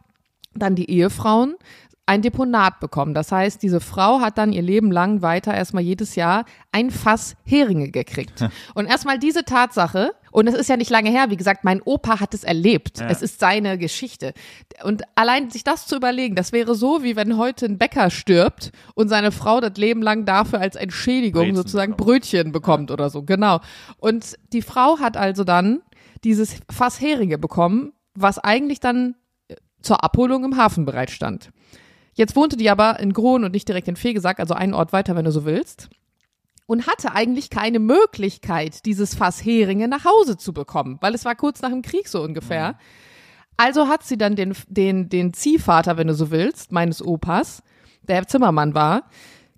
dann 0.54 0.74
die 0.74 0.90
Ehefrauen 0.90 1.56
ein 2.06 2.20
Deponat 2.20 2.80
bekommen. 2.80 3.14
Das 3.14 3.32
heißt, 3.32 3.62
diese 3.62 3.80
Frau 3.80 4.20
hat 4.20 4.36
dann 4.36 4.52
ihr 4.52 4.62
Leben 4.62 4.92
lang 4.92 5.22
weiter 5.22 5.54
erstmal 5.54 5.82
jedes 5.82 6.16
Jahr 6.16 6.44
ein 6.70 6.90
Fass 6.90 7.34
Heringe 7.44 7.90
gekriegt. 7.90 8.46
Und 8.74 8.86
erstmal 8.86 9.18
diese 9.18 9.44
Tatsache, 9.44 10.12
und 10.30 10.46
es 10.46 10.54
ist 10.54 10.68
ja 10.68 10.76
nicht 10.76 10.90
lange 10.90 11.10
her, 11.10 11.30
wie 11.30 11.36
gesagt, 11.36 11.64
mein 11.64 11.80
Opa 11.80 12.20
hat 12.20 12.34
es 12.34 12.44
erlebt. 12.44 12.98
Ja. 12.98 13.08
Es 13.08 13.22
ist 13.22 13.40
seine 13.40 13.78
Geschichte. 13.78 14.34
Und 14.82 15.02
allein 15.14 15.50
sich 15.50 15.64
das 15.64 15.86
zu 15.86 15.96
überlegen, 15.96 16.34
das 16.34 16.52
wäre 16.52 16.74
so, 16.74 17.02
wie 17.02 17.16
wenn 17.16 17.38
heute 17.38 17.64
ein 17.66 17.78
Bäcker 17.78 18.10
stirbt 18.10 18.72
und 18.94 19.08
seine 19.08 19.32
Frau 19.32 19.60
das 19.60 19.78
Leben 19.78 20.02
lang 20.02 20.26
dafür 20.26 20.60
als 20.60 20.76
Entschädigung 20.76 21.44
Brezen 21.44 21.56
sozusagen 21.56 21.92
bekommt. 21.92 22.06
Brötchen 22.06 22.52
bekommt 22.52 22.90
ja. 22.90 22.94
oder 22.94 23.08
so. 23.08 23.22
Genau. 23.22 23.60
Und 23.96 24.36
die 24.52 24.62
Frau 24.62 24.98
hat 24.98 25.16
also 25.16 25.42
dann 25.44 25.80
dieses 26.22 26.56
Fass 26.70 27.00
Heringe 27.00 27.38
bekommen, 27.38 27.92
was 28.14 28.38
eigentlich 28.38 28.80
dann 28.80 29.14
zur 29.84 30.02
Abholung 30.02 30.44
im 30.44 30.56
Hafen 30.56 30.84
bereitstand. 30.84 31.50
Jetzt 32.14 32.36
wohnte 32.36 32.56
die 32.56 32.70
aber 32.70 33.00
in 33.00 33.12
Grohn 33.12 33.44
und 33.44 33.52
nicht 33.52 33.68
direkt 33.68 33.88
in 33.88 33.96
Fegesack, 33.96 34.38
also 34.38 34.54
einen 34.54 34.74
Ort 34.74 34.92
weiter, 34.92 35.16
wenn 35.16 35.24
du 35.24 35.32
so 35.32 35.44
willst. 35.44 35.90
Und 36.66 36.86
hatte 36.86 37.12
eigentlich 37.12 37.50
keine 37.50 37.78
Möglichkeit, 37.78 38.86
dieses 38.86 39.14
Fass 39.14 39.44
Heringe 39.44 39.88
nach 39.88 40.04
Hause 40.04 40.38
zu 40.38 40.52
bekommen, 40.52 40.98
weil 41.00 41.14
es 41.14 41.24
war 41.24 41.34
kurz 41.34 41.60
nach 41.60 41.70
dem 41.70 41.82
Krieg 41.82 42.08
so 42.08 42.22
ungefähr. 42.22 42.72
Mhm. 42.72 42.76
Also 43.56 43.88
hat 43.88 44.02
sie 44.02 44.16
dann 44.16 44.34
den, 44.36 44.54
den, 44.68 45.08
den 45.08 45.32
Ziehvater, 45.34 45.96
wenn 45.96 46.06
du 46.06 46.14
so 46.14 46.30
willst, 46.30 46.72
meines 46.72 47.04
Opas, 47.04 47.62
der 48.02 48.26
Zimmermann 48.26 48.74
war, 48.74 49.10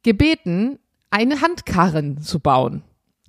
gebeten, 0.02 0.78
einen 1.10 1.40
Handkarren 1.40 2.18
zu 2.20 2.40
bauen. 2.40 2.82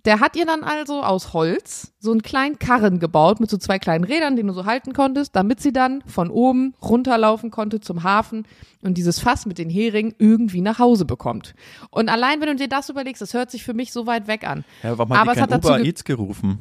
Der 0.08 0.22
hat 0.22 0.38
ihr 0.38 0.46
dann 0.46 0.64
also 0.64 1.04
aus 1.04 1.34
Holz 1.34 1.92
so 2.00 2.12
einen 2.12 2.22
kleinen 2.22 2.58
Karren 2.60 3.00
gebaut 3.00 3.42
mit 3.42 3.50
so 3.50 3.58
zwei 3.58 3.78
kleinen 3.78 4.06
Rädern, 4.06 4.38
den 4.38 4.48
du 4.48 4.54
so 4.54 4.64
halten 4.64 4.94
konntest, 4.94 5.36
damit 5.36 5.60
sie 5.60 5.74
dann 5.74 6.02
von 6.08 6.30
oben 6.30 6.76
runterlaufen 6.82 7.52
konnte 7.52 7.82
zum 7.82 8.04
Hafen 8.04 8.48
und 8.82 8.98
dieses 8.98 9.20
Fass 9.20 9.46
mit 9.46 9.58
den 9.58 9.70
Heringen 9.70 10.16
irgendwie 10.18 10.62
nach 10.62 10.80
Hause 10.80 11.04
bekommt. 11.04 11.56
Und 11.90 12.08
allein, 12.08 12.40
wenn 12.40 12.48
du 12.48 12.56
dir 12.56 12.70
das 12.70 12.88
überlegst, 12.88 13.22
das 13.22 13.34
hört 13.34 13.52
sich 13.52 13.66
für 13.66 13.74
mich 13.74 13.92
so 13.92 14.08
weit 14.08 14.28
weg 14.28 14.48
an. 14.48 14.64
Ja, 14.82 14.98
warum 14.98 15.14
hat 15.14 15.20
Aber 15.20 15.34
die 15.34 15.40
kein 15.42 15.54
Uber 15.54 15.80
Eats 15.82 16.06
gerufen? 16.06 16.60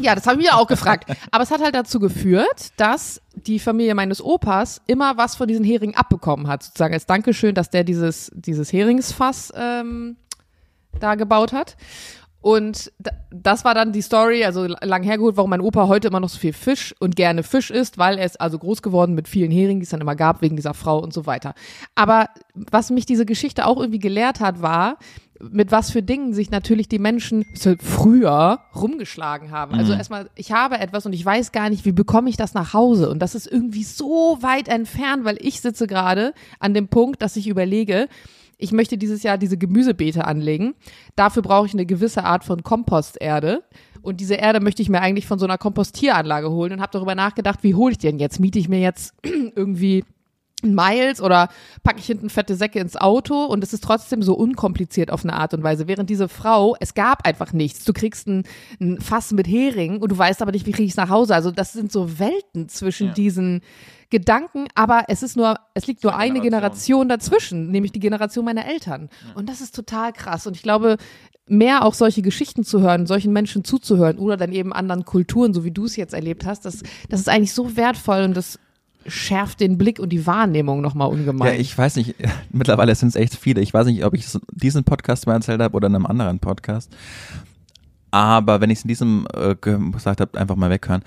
Ja, 0.00 0.14
das 0.14 0.26
habe 0.26 0.40
ich 0.40 0.46
mir 0.50 0.56
auch 0.56 0.66
gefragt. 0.66 1.04
Aber 1.30 1.42
es 1.44 1.50
hat 1.50 1.60
halt 1.60 1.74
dazu 1.74 2.00
geführt, 2.00 2.72
dass 2.78 3.20
die 3.34 3.58
Familie 3.58 3.94
meines 3.94 4.24
Opas 4.24 4.80
immer 4.86 5.18
was 5.18 5.36
von 5.36 5.48
diesen 5.48 5.66
Heringen 5.66 5.94
abbekommen 5.94 6.48
hat, 6.48 6.62
sozusagen 6.62 6.94
als 6.94 7.04
Dankeschön, 7.04 7.54
dass 7.54 7.68
der 7.68 7.84
dieses, 7.84 8.32
dieses 8.34 8.72
Heringsfass 8.72 9.52
ähm, 9.54 10.16
da 10.98 11.14
gebaut 11.14 11.52
hat. 11.52 11.76
Und 12.46 12.92
das 13.32 13.64
war 13.64 13.74
dann 13.74 13.90
die 13.90 14.02
Story, 14.02 14.44
also 14.44 14.66
lang 14.66 15.02
hergeholt, 15.02 15.36
warum 15.36 15.50
mein 15.50 15.60
Opa 15.60 15.88
heute 15.88 16.06
immer 16.06 16.20
noch 16.20 16.28
so 16.28 16.38
viel 16.38 16.52
Fisch 16.52 16.94
und 17.00 17.16
gerne 17.16 17.42
Fisch 17.42 17.72
isst, 17.72 17.98
weil 17.98 18.18
er 18.18 18.24
ist 18.24 18.40
also 18.40 18.56
groß 18.56 18.82
geworden 18.82 19.16
mit 19.16 19.26
vielen 19.26 19.50
Heringen, 19.50 19.80
die 19.80 19.82
es 19.82 19.90
dann 19.90 20.00
immer 20.00 20.14
gab, 20.14 20.42
wegen 20.42 20.54
dieser 20.54 20.72
Frau 20.72 21.00
und 21.02 21.12
so 21.12 21.26
weiter. 21.26 21.54
Aber 21.96 22.28
was 22.54 22.90
mich 22.90 23.04
diese 23.04 23.26
Geschichte 23.26 23.66
auch 23.66 23.78
irgendwie 23.78 23.98
gelehrt 23.98 24.38
hat, 24.38 24.62
war, 24.62 24.98
mit 25.40 25.72
was 25.72 25.90
für 25.90 26.04
Dingen 26.04 26.34
sich 26.34 26.52
natürlich 26.52 26.88
die 26.88 27.00
Menschen 27.00 27.44
früher 27.80 28.60
rumgeschlagen 28.76 29.50
haben. 29.50 29.74
Also 29.74 29.92
mhm. 29.92 29.98
erstmal, 29.98 30.30
ich 30.36 30.52
habe 30.52 30.78
etwas 30.78 31.04
und 31.04 31.14
ich 31.14 31.26
weiß 31.26 31.50
gar 31.50 31.68
nicht, 31.68 31.84
wie 31.84 31.90
bekomme 31.90 32.30
ich 32.30 32.36
das 32.36 32.54
nach 32.54 32.72
Hause? 32.72 33.10
Und 33.10 33.18
das 33.18 33.34
ist 33.34 33.50
irgendwie 33.50 33.82
so 33.82 34.38
weit 34.40 34.68
entfernt, 34.68 35.24
weil 35.24 35.36
ich 35.40 35.60
sitze 35.60 35.88
gerade 35.88 36.32
an 36.60 36.74
dem 36.74 36.86
Punkt, 36.86 37.22
dass 37.22 37.34
ich 37.34 37.48
überlege, 37.48 38.06
ich 38.58 38.72
möchte 38.72 38.96
dieses 38.96 39.22
Jahr 39.22 39.38
diese 39.38 39.58
Gemüsebeete 39.58 40.24
anlegen. 40.24 40.74
Dafür 41.14 41.42
brauche 41.42 41.66
ich 41.66 41.74
eine 41.74 41.86
gewisse 41.86 42.24
Art 42.24 42.44
von 42.44 42.62
Komposterde. 42.62 43.62
Und 44.02 44.20
diese 44.20 44.34
Erde 44.34 44.60
möchte 44.60 44.82
ich 44.82 44.88
mir 44.88 45.00
eigentlich 45.00 45.26
von 45.26 45.38
so 45.38 45.44
einer 45.46 45.58
Kompostieranlage 45.58 46.50
holen 46.50 46.72
und 46.72 46.80
habe 46.80 46.92
darüber 46.92 47.14
nachgedacht, 47.14 47.62
wie 47.62 47.74
hole 47.74 47.92
ich 47.92 47.98
die 47.98 48.06
denn 48.06 48.18
jetzt? 48.18 48.40
Miete 48.40 48.58
ich 48.58 48.68
mir 48.68 48.80
jetzt 48.80 49.14
irgendwie 49.24 50.04
Miles 50.62 51.20
oder 51.20 51.48
packe 51.82 51.98
ich 51.98 52.06
hinten 52.06 52.30
fette 52.30 52.56
Säcke 52.56 52.78
ins 52.78 52.96
Auto 52.96 53.44
und 53.44 53.62
es 53.62 53.72
ist 53.72 53.84
trotzdem 53.84 54.22
so 54.22 54.34
unkompliziert 54.34 55.10
auf 55.10 55.22
eine 55.22 55.34
Art 55.34 55.52
und 55.52 55.62
Weise. 55.62 55.86
Während 55.86 56.08
diese 56.08 56.28
Frau, 56.28 56.76
es 56.80 56.94
gab 56.94 57.26
einfach 57.26 57.52
nichts. 57.52 57.84
Du 57.84 57.92
kriegst 57.92 58.26
ein, 58.26 58.44
ein 58.80 59.00
Fass 59.00 59.32
mit 59.32 59.46
Hering 59.46 60.00
und 60.00 60.10
du 60.10 60.16
weißt 60.16 60.40
aber 60.40 60.52
nicht, 60.52 60.66
wie 60.66 60.72
kriege 60.72 60.86
ich 60.86 60.92
es 60.92 60.96
nach 60.96 61.10
Hause. 61.10 61.34
Also 61.34 61.50
das 61.50 61.72
sind 61.72 61.92
so 61.92 62.18
Welten 62.18 62.68
zwischen 62.68 63.08
ja. 63.08 63.12
diesen 63.12 63.60
Gedanken, 64.08 64.66
aber 64.74 65.04
es 65.08 65.22
ist 65.22 65.36
nur, 65.36 65.56
es 65.74 65.86
liegt 65.86 66.04
nur 66.04 66.16
eine 66.16 66.40
Generation, 66.40 66.56
Generation 66.66 67.08
dazwischen, 67.08 67.70
nämlich 67.70 67.92
die 67.92 68.00
Generation 68.00 68.44
meiner 68.44 68.66
Eltern. 68.66 69.08
Ja. 69.28 69.34
Und 69.34 69.48
das 69.48 69.60
ist 69.60 69.74
total 69.74 70.12
krass. 70.12 70.46
Und 70.46 70.56
ich 70.56 70.62
glaube, 70.62 70.96
mehr 71.48 71.84
auch 71.84 71.94
solche 71.94 72.22
Geschichten 72.22 72.64
zu 72.64 72.80
hören, 72.80 73.06
solchen 73.06 73.32
Menschen 73.32 73.64
zuzuhören 73.64 74.18
oder 74.18 74.36
dann 74.36 74.52
eben 74.52 74.72
anderen 74.72 75.04
Kulturen, 75.04 75.54
so 75.54 75.64
wie 75.64 75.70
du 75.70 75.84
es 75.84 75.96
jetzt 75.96 76.14
erlebt 76.14 76.44
hast, 76.44 76.64
das, 76.64 76.82
das 77.08 77.20
ist 77.20 77.28
eigentlich 77.28 77.52
so 77.52 77.76
wertvoll 77.76 78.22
und 78.22 78.36
das 78.36 78.58
schärft 79.08 79.60
den 79.60 79.78
Blick 79.78 79.98
und 79.98 80.10
die 80.10 80.26
Wahrnehmung 80.26 80.80
nochmal 80.80 81.08
ungemein. 81.08 81.54
Ja, 81.54 81.60
ich 81.60 81.76
weiß 81.76 81.96
nicht, 81.96 82.14
mittlerweile 82.50 82.94
sind 82.94 83.08
es 83.08 83.16
echt 83.16 83.36
viele. 83.36 83.60
Ich 83.60 83.74
weiß 83.74 83.86
nicht, 83.86 84.04
ob 84.04 84.14
ich 84.14 84.26
diesen 84.52 84.84
Podcast 84.84 85.26
mal 85.26 85.34
erzählt 85.34 85.60
habe 85.60 85.76
oder 85.76 85.88
in 85.88 85.94
einem 85.94 86.06
anderen 86.06 86.38
Podcast. 86.38 86.94
Aber 88.10 88.60
wenn 88.60 88.70
ich 88.70 88.78
es 88.78 88.84
in 88.84 88.88
diesem 88.88 89.26
äh, 89.34 89.54
gesagt 89.56 90.20
habe, 90.20 90.38
einfach 90.38 90.56
mal 90.56 90.70
weghören. 90.70 91.02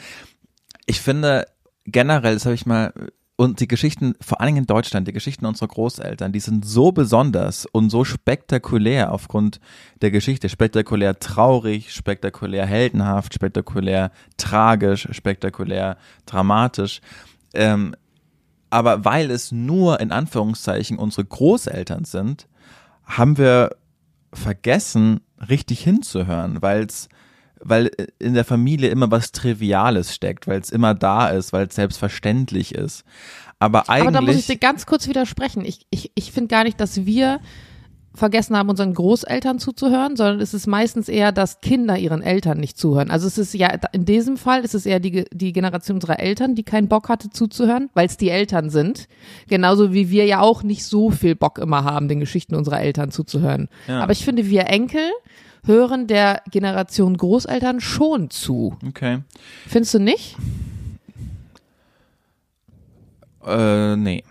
Ich 0.86 1.02
finde, 1.02 1.48
generell, 1.86 2.34
das 2.34 2.46
habe 2.46 2.56
ich 2.56 2.66
mal, 2.66 2.94
und 3.40 3.62
die 3.62 3.70
Geschichten, 3.70 4.16
vor 4.20 4.42
allen 4.42 4.48
Dingen 4.50 4.58
in 4.58 4.68
Deutschland, 4.68 5.08
die 5.08 5.14
Geschichten 5.14 5.46
unserer 5.46 5.70
Großeltern, 5.70 6.34
die 6.34 6.42
sind 6.42 6.66
so 6.66 6.92
besonders 6.92 7.66
und 7.66 7.90
so 7.90 8.04
spektakulär 8.04 9.14
aufgrund 9.14 9.62
der 10.02 10.12
Geschichte. 10.12 10.50
Spektakulär 10.50 11.20
traurig, 11.20 11.94
spektakulär 11.94 12.66
heldenhaft, 12.66 13.34
spektakulär 13.34 14.12
tragisch, 14.36 15.08
spektakulär 15.12 15.96
dramatisch. 16.26 17.00
Ähm, 17.54 17.96
aber 18.70 19.06
weil 19.06 19.32
es 19.32 19.52
nur 19.52 20.00
in 20.00 20.12
Anführungszeichen 20.12 20.98
unsere 20.98 21.26
Großeltern 21.26 22.06
sind, 22.06 22.48
haben 23.06 23.38
wir 23.38 23.76
vergessen, 24.32 25.22
richtig 25.50 25.82
hinzuhören, 25.82 26.62
weil 26.62 26.86
es 26.86 27.10
weil 27.62 27.92
in 28.20 28.36
der 28.36 28.46
Familie 28.46 28.90
immer 28.90 29.12
was 29.12 29.34
Triviales 29.34 30.16
steckt, 30.16 30.48
weil 30.48 30.62
es 30.62 30.70
immer 30.70 30.96
da 30.96 31.28
ist, 31.28 31.52
weil 31.52 31.68
es 31.68 31.76
selbstverständlich 31.76 32.74
ist. 32.74 33.04
Aber 33.60 33.90
eigentlich. 33.90 34.08
Aber 34.08 34.12
da 34.12 34.22
muss 34.22 34.36
ich 34.38 34.48
dir 34.48 34.58
ganz 34.58 34.86
kurz 34.86 35.08
widersprechen. 35.08 35.66
Ich, 35.66 35.86
ich, 35.90 36.12
ich 36.16 36.32
finde 36.32 36.48
gar 36.48 36.64
nicht, 36.64 36.80
dass 36.80 37.06
wir 37.06 37.42
vergessen 38.20 38.56
haben, 38.56 38.70
unseren 38.70 38.94
Großeltern 38.94 39.58
zuzuhören, 39.58 40.16
sondern 40.16 40.40
es 40.42 40.54
ist 40.54 40.68
meistens 40.68 41.10
eher, 41.10 41.32
dass 41.32 41.62
Kinder 41.62 41.98
ihren 41.98 42.22
Eltern 42.22 42.60
nicht 42.60 42.78
zuhören. 42.78 43.10
Also 43.10 43.26
es 43.26 43.38
ist 43.38 43.54
ja, 43.54 43.70
in 43.94 44.06
diesem 44.06 44.38
Fall 44.38 44.64
ist 44.64 44.76
es 44.76 44.86
eher 44.86 45.00
die, 45.00 45.26
die 45.34 45.54
Generation 45.54 45.96
unserer 45.96 46.20
Eltern, 46.20 46.54
die 46.54 46.64
keinen 46.64 46.88
Bock 46.88 47.10
hatte 47.10 47.30
zuzuhören, 47.30 47.90
weil 47.96 48.06
es 48.06 48.18
die 48.18 48.30
Eltern 48.30 48.70
sind. 48.70 49.08
Genauso 49.48 49.94
wie 49.94 50.12
wir 50.12 50.26
ja 50.26 50.42
auch 50.42 50.62
nicht 50.62 50.86
so 50.86 51.10
viel 51.10 51.36
Bock 51.36 51.58
immer 51.58 51.84
haben, 51.84 52.08
den 52.08 52.20
Geschichten 52.20 52.56
unserer 52.56 52.82
Eltern 52.82 53.12
zuzuhören. 53.12 53.70
Ja. 53.88 54.02
Aber 54.02 54.12
ich 54.12 54.24
finde, 54.24 54.48
wir 54.48 54.68
Enkel 54.68 55.10
hören 55.66 56.08
der 56.08 56.42
Generation 56.52 57.18
Großeltern 57.18 57.80
schon 57.80 58.30
zu. 58.30 58.76
okay. 58.88 59.20
Findest 59.68 59.94
du 59.94 60.00
nicht? 60.00 60.36
Äh, 63.46 63.96
nee. 63.96 64.24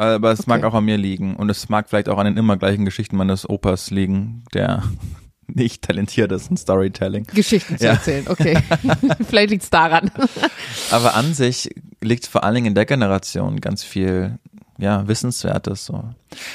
Aber 0.00 0.32
es 0.32 0.46
mag 0.46 0.60
Okay. 0.60 0.66
auch 0.68 0.74
an 0.74 0.84
mir 0.84 0.96
liegen. 0.96 1.36
Und 1.36 1.50
es 1.50 1.68
mag 1.68 1.88
vielleicht 1.88 2.08
auch 2.08 2.18
an 2.18 2.26
den 2.26 2.36
immer 2.36 2.56
gleichen 2.56 2.84
Geschichten 2.84 3.16
meines 3.16 3.48
Opas 3.48 3.90
liegen, 3.90 4.44
der 4.54 4.82
nicht 5.46 5.82
talentiert 5.82 6.32
ist 6.32 6.50
in 6.50 6.56
Storytelling. 6.56 7.24
Geschichten 7.34 7.76
zu 7.76 7.84
Ja. 7.84 7.92
erzählen, 7.92 8.26
okay. 8.28 8.56
Vielleicht 9.28 9.50
liegt's 9.50 9.68
daran. 9.70 10.10
Aber 10.90 11.14
an 11.14 11.34
sich 11.34 11.70
liegt 12.00 12.26
vor 12.26 12.44
allen 12.44 12.54
Dingen 12.54 12.66
in 12.68 12.74
der 12.74 12.86
Generation 12.86 13.60
ganz 13.60 13.82
viel, 13.82 14.38
ja, 14.78 15.06
Wissenswertes. 15.08 15.84
So. 15.86 16.04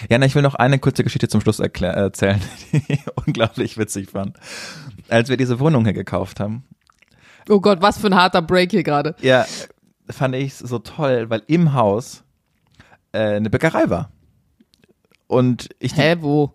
Jana, 0.10 0.26
ich 0.26 0.34
will 0.34 0.42
noch 0.42 0.56
eine 0.56 0.80
kurze 0.80 1.04
Geschichte 1.04 1.28
zum 1.28 1.42
Schluss 1.42 1.60
erzählen, 1.60 2.42
die 2.72 2.82
ich 2.88 3.00
unglaublich 3.28 3.78
witzig 3.78 4.10
fand. 4.12 4.38
Als 5.10 5.30
wir 5.30 5.38
diese 5.38 5.60
Wohnung 5.60 5.84
hier 5.84 5.94
gekauft 5.94 6.40
haben, 6.40 6.64
Oh 7.48 7.60
Gott, 7.62 7.80
was 7.84 8.00
für 8.00 8.08
ein 8.08 8.16
harter 8.16 8.42
Break 8.42 8.72
hier 8.72 8.82
gerade. 8.82 9.14
ja, 9.22 9.46
fand 10.10 10.34
ich 10.34 10.54
es 10.54 10.60
so 10.60 10.80
toll, 10.80 11.30
weil 11.30 11.44
im 11.46 11.74
Haus 11.74 12.24
äh, 13.16 13.36
eine 13.38 13.50
Bäckerei 13.50 13.90
war. 13.90 14.12
Und 15.28 15.70
ich 15.80 15.96
Hä, 15.98 16.18
wo? 16.22 16.54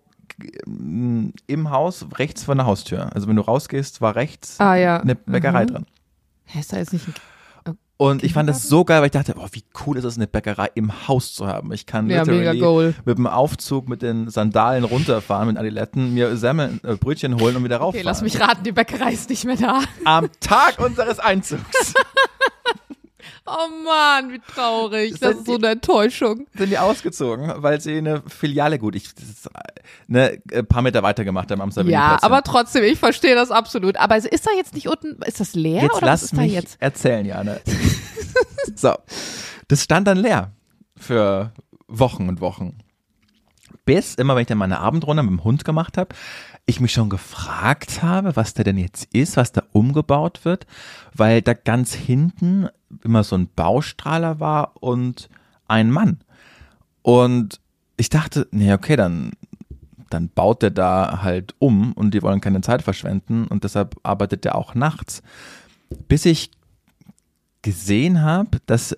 im 0.65 1.69
Haus 1.69 2.05
rechts 2.17 2.43
von 2.43 2.57
der 2.57 2.65
Haustür. 2.65 3.13
Also 3.13 3.27
wenn 3.27 3.35
du 3.35 3.41
rausgehst, 3.43 4.01
war 4.01 4.15
rechts 4.15 4.59
Ah 4.59 4.75
ja. 4.75 4.97
eine 4.99 5.15
Bäckerei 5.15 5.63
Mhm. 5.63 5.67
drin. 5.67 5.85
Hä, 6.45 6.59
ist 6.59 6.73
da 6.73 6.77
jetzt 6.77 6.93
nicht 6.93 7.05
ein 7.07 7.77
Und 7.97 8.23
ich 8.23 8.33
fand 8.33 8.49
das 8.49 8.63
so 8.63 8.83
geil, 8.83 8.99
weil 9.01 9.05
ich 9.07 9.11
dachte, 9.11 9.35
boah, 9.35 9.47
wie 9.51 9.63
cool 9.85 9.97
ist 9.97 10.03
es, 10.05 10.15
eine 10.17 10.25
Bäckerei 10.25 10.69
im 10.73 11.07
Haus 11.07 11.33
zu 11.35 11.45
haben. 11.45 11.71
Ich 11.73 11.85
kann 11.85 12.09
Ja, 12.09 12.23
literally 12.23 12.95
mit 13.05 13.17
dem 13.19 13.27
Aufzug 13.27 13.87
mit 13.87 14.01
den 14.01 14.29
Sandalen 14.31 14.83
runterfahren, 14.85 15.47
mit 15.49 15.57
Adiletten, 15.57 16.13
mir 16.15 16.35
Semmeln, 16.37 16.79
äh, 16.83 16.95
Brötchen 16.95 17.39
holen 17.39 17.55
und 17.57 17.63
wieder 17.63 17.77
rauffahren. 17.77 17.99
Okay, 17.99 18.05
lass 18.05 18.21
mich 18.23 18.39
raten, 18.39 18.63
die 18.63 18.71
Bäckerei 18.71 19.11
ist 19.13 19.29
nicht 19.29 19.45
mehr 19.45 19.57
da. 19.57 19.81
Am 20.05 20.29
Tag 20.39 20.79
unseres 20.79 21.19
Einzugs 21.19 21.93
Oh 23.45 23.67
Mann, 23.85 24.31
wie 24.31 24.39
traurig. 24.39 25.19
Das 25.19 25.35
ist 25.37 25.45
so 25.45 25.55
eine 25.55 25.67
Enttäuschung. 25.69 26.47
sind 26.57 26.69
die 26.69 26.77
ausgezogen, 26.77 27.51
weil 27.57 27.79
sie 27.81 27.97
eine 27.97 28.21
Filiale 28.27 28.79
gut, 28.79 28.95
ich, 28.95 29.05
ist, 29.05 29.49
ne, 30.07 30.41
ein 30.53 30.65
paar 30.67 30.81
Meter 30.81 31.03
weiter 31.03 31.23
gemacht 31.23 31.51
haben 31.51 31.61
am 31.61 31.69
Ja, 31.69 31.73
Savigny-Platz. 31.73 32.23
aber 32.23 32.41
trotzdem, 32.43 32.83
ich 32.83 32.99
verstehe 32.99 33.35
das 33.35 33.51
absolut. 33.51 33.97
Aber 33.97 34.17
ist 34.17 34.45
da 34.45 34.51
jetzt 34.55 34.73
nicht 34.73 34.87
unten, 34.87 35.21
ist 35.23 35.39
das 35.39 35.53
leer 35.55 35.83
Jetzt 35.83 35.95
oder 35.95 36.05
lass 36.07 36.21
was 36.21 36.23
ist 36.31 36.37
da 36.37 36.41
mich 36.41 36.53
jetzt? 36.53 36.77
erzählen, 36.81 37.25
Jana. 37.25 37.57
so, 38.75 38.93
das 39.67 39.83
stand 39.83 40.07
dann 40.07 40.17
leer 40.17 40.51
für 40.97 41.51
Wochen 41.87 42.29
und 42.29 42.41
Wochen. 42.41 42.77
Bis 43.85 44.15
immer, 44.15 44.35
wenn 44.35 44.41
ich 44.41 44.47
dann 44.47 44.57
meine 44.59 44.79
Abendrunde 44.79 45.23
mit 45.23 45.31
dem 45.31 45.43
Hund 45.43 45.65
gemacht 45.65 45.97
habe, 45.97 46.15
ich 46.67 46.79
mich 46.79 46.93
schon 46.93 47.09
gefragt 47.09 48.03
habe, 48.03 48.35
was 48.35 48.53
da 48.53 48.63
denn 48.63 48.77
jetzt 48.77 49.05
ist, 49.13 49.35
was 49.37 49.51
da 49.51 49.63
umgebaut 49.71 50.41
wird, 50.45 50.67
weil 51.15 51.41
da 51.41 51.53
ganz 51.53 51.93
hinten 51.93 52.69
immer 53.03 53.23
so 53.23 53.35
ein 53.35 53.49
Baustrahler 53.55 54.39
war 54.39 54.73
und 54.81 55.29
ein 55.67 55.91
Mann. 55.91 56.19
Und 57.01 57.59
ich 57.97 58.09
dachte, 58.09 58.47
nee, 58.51 58.73
okay, 58.73 58.95
dann, 58.95 59.31
dann 60.09 60.29
baut 60.29 60.61
der 60.61 60.71
da 60.71 61.21
halt 61.21 61.55
um 61.59 61.93
und 61.93 62.13
die 62.13 62.21
wollen 62.21 62.41
keine 62.41 62.61
Zeit 62.61 62.81
verschwenden 62.81 63.47
und 63.47 63.63
deshalb 63.63 63.95
arbeitet 64.03 64.45
der 64.45 64.55
auch 64.55 64.75
nachts. 64.75 65.21
Bis 66.07 66.25
ich 66.25 66.51
gesehen 67.61 68.21
habe, 68.21 68.59
dass 68.65 68.97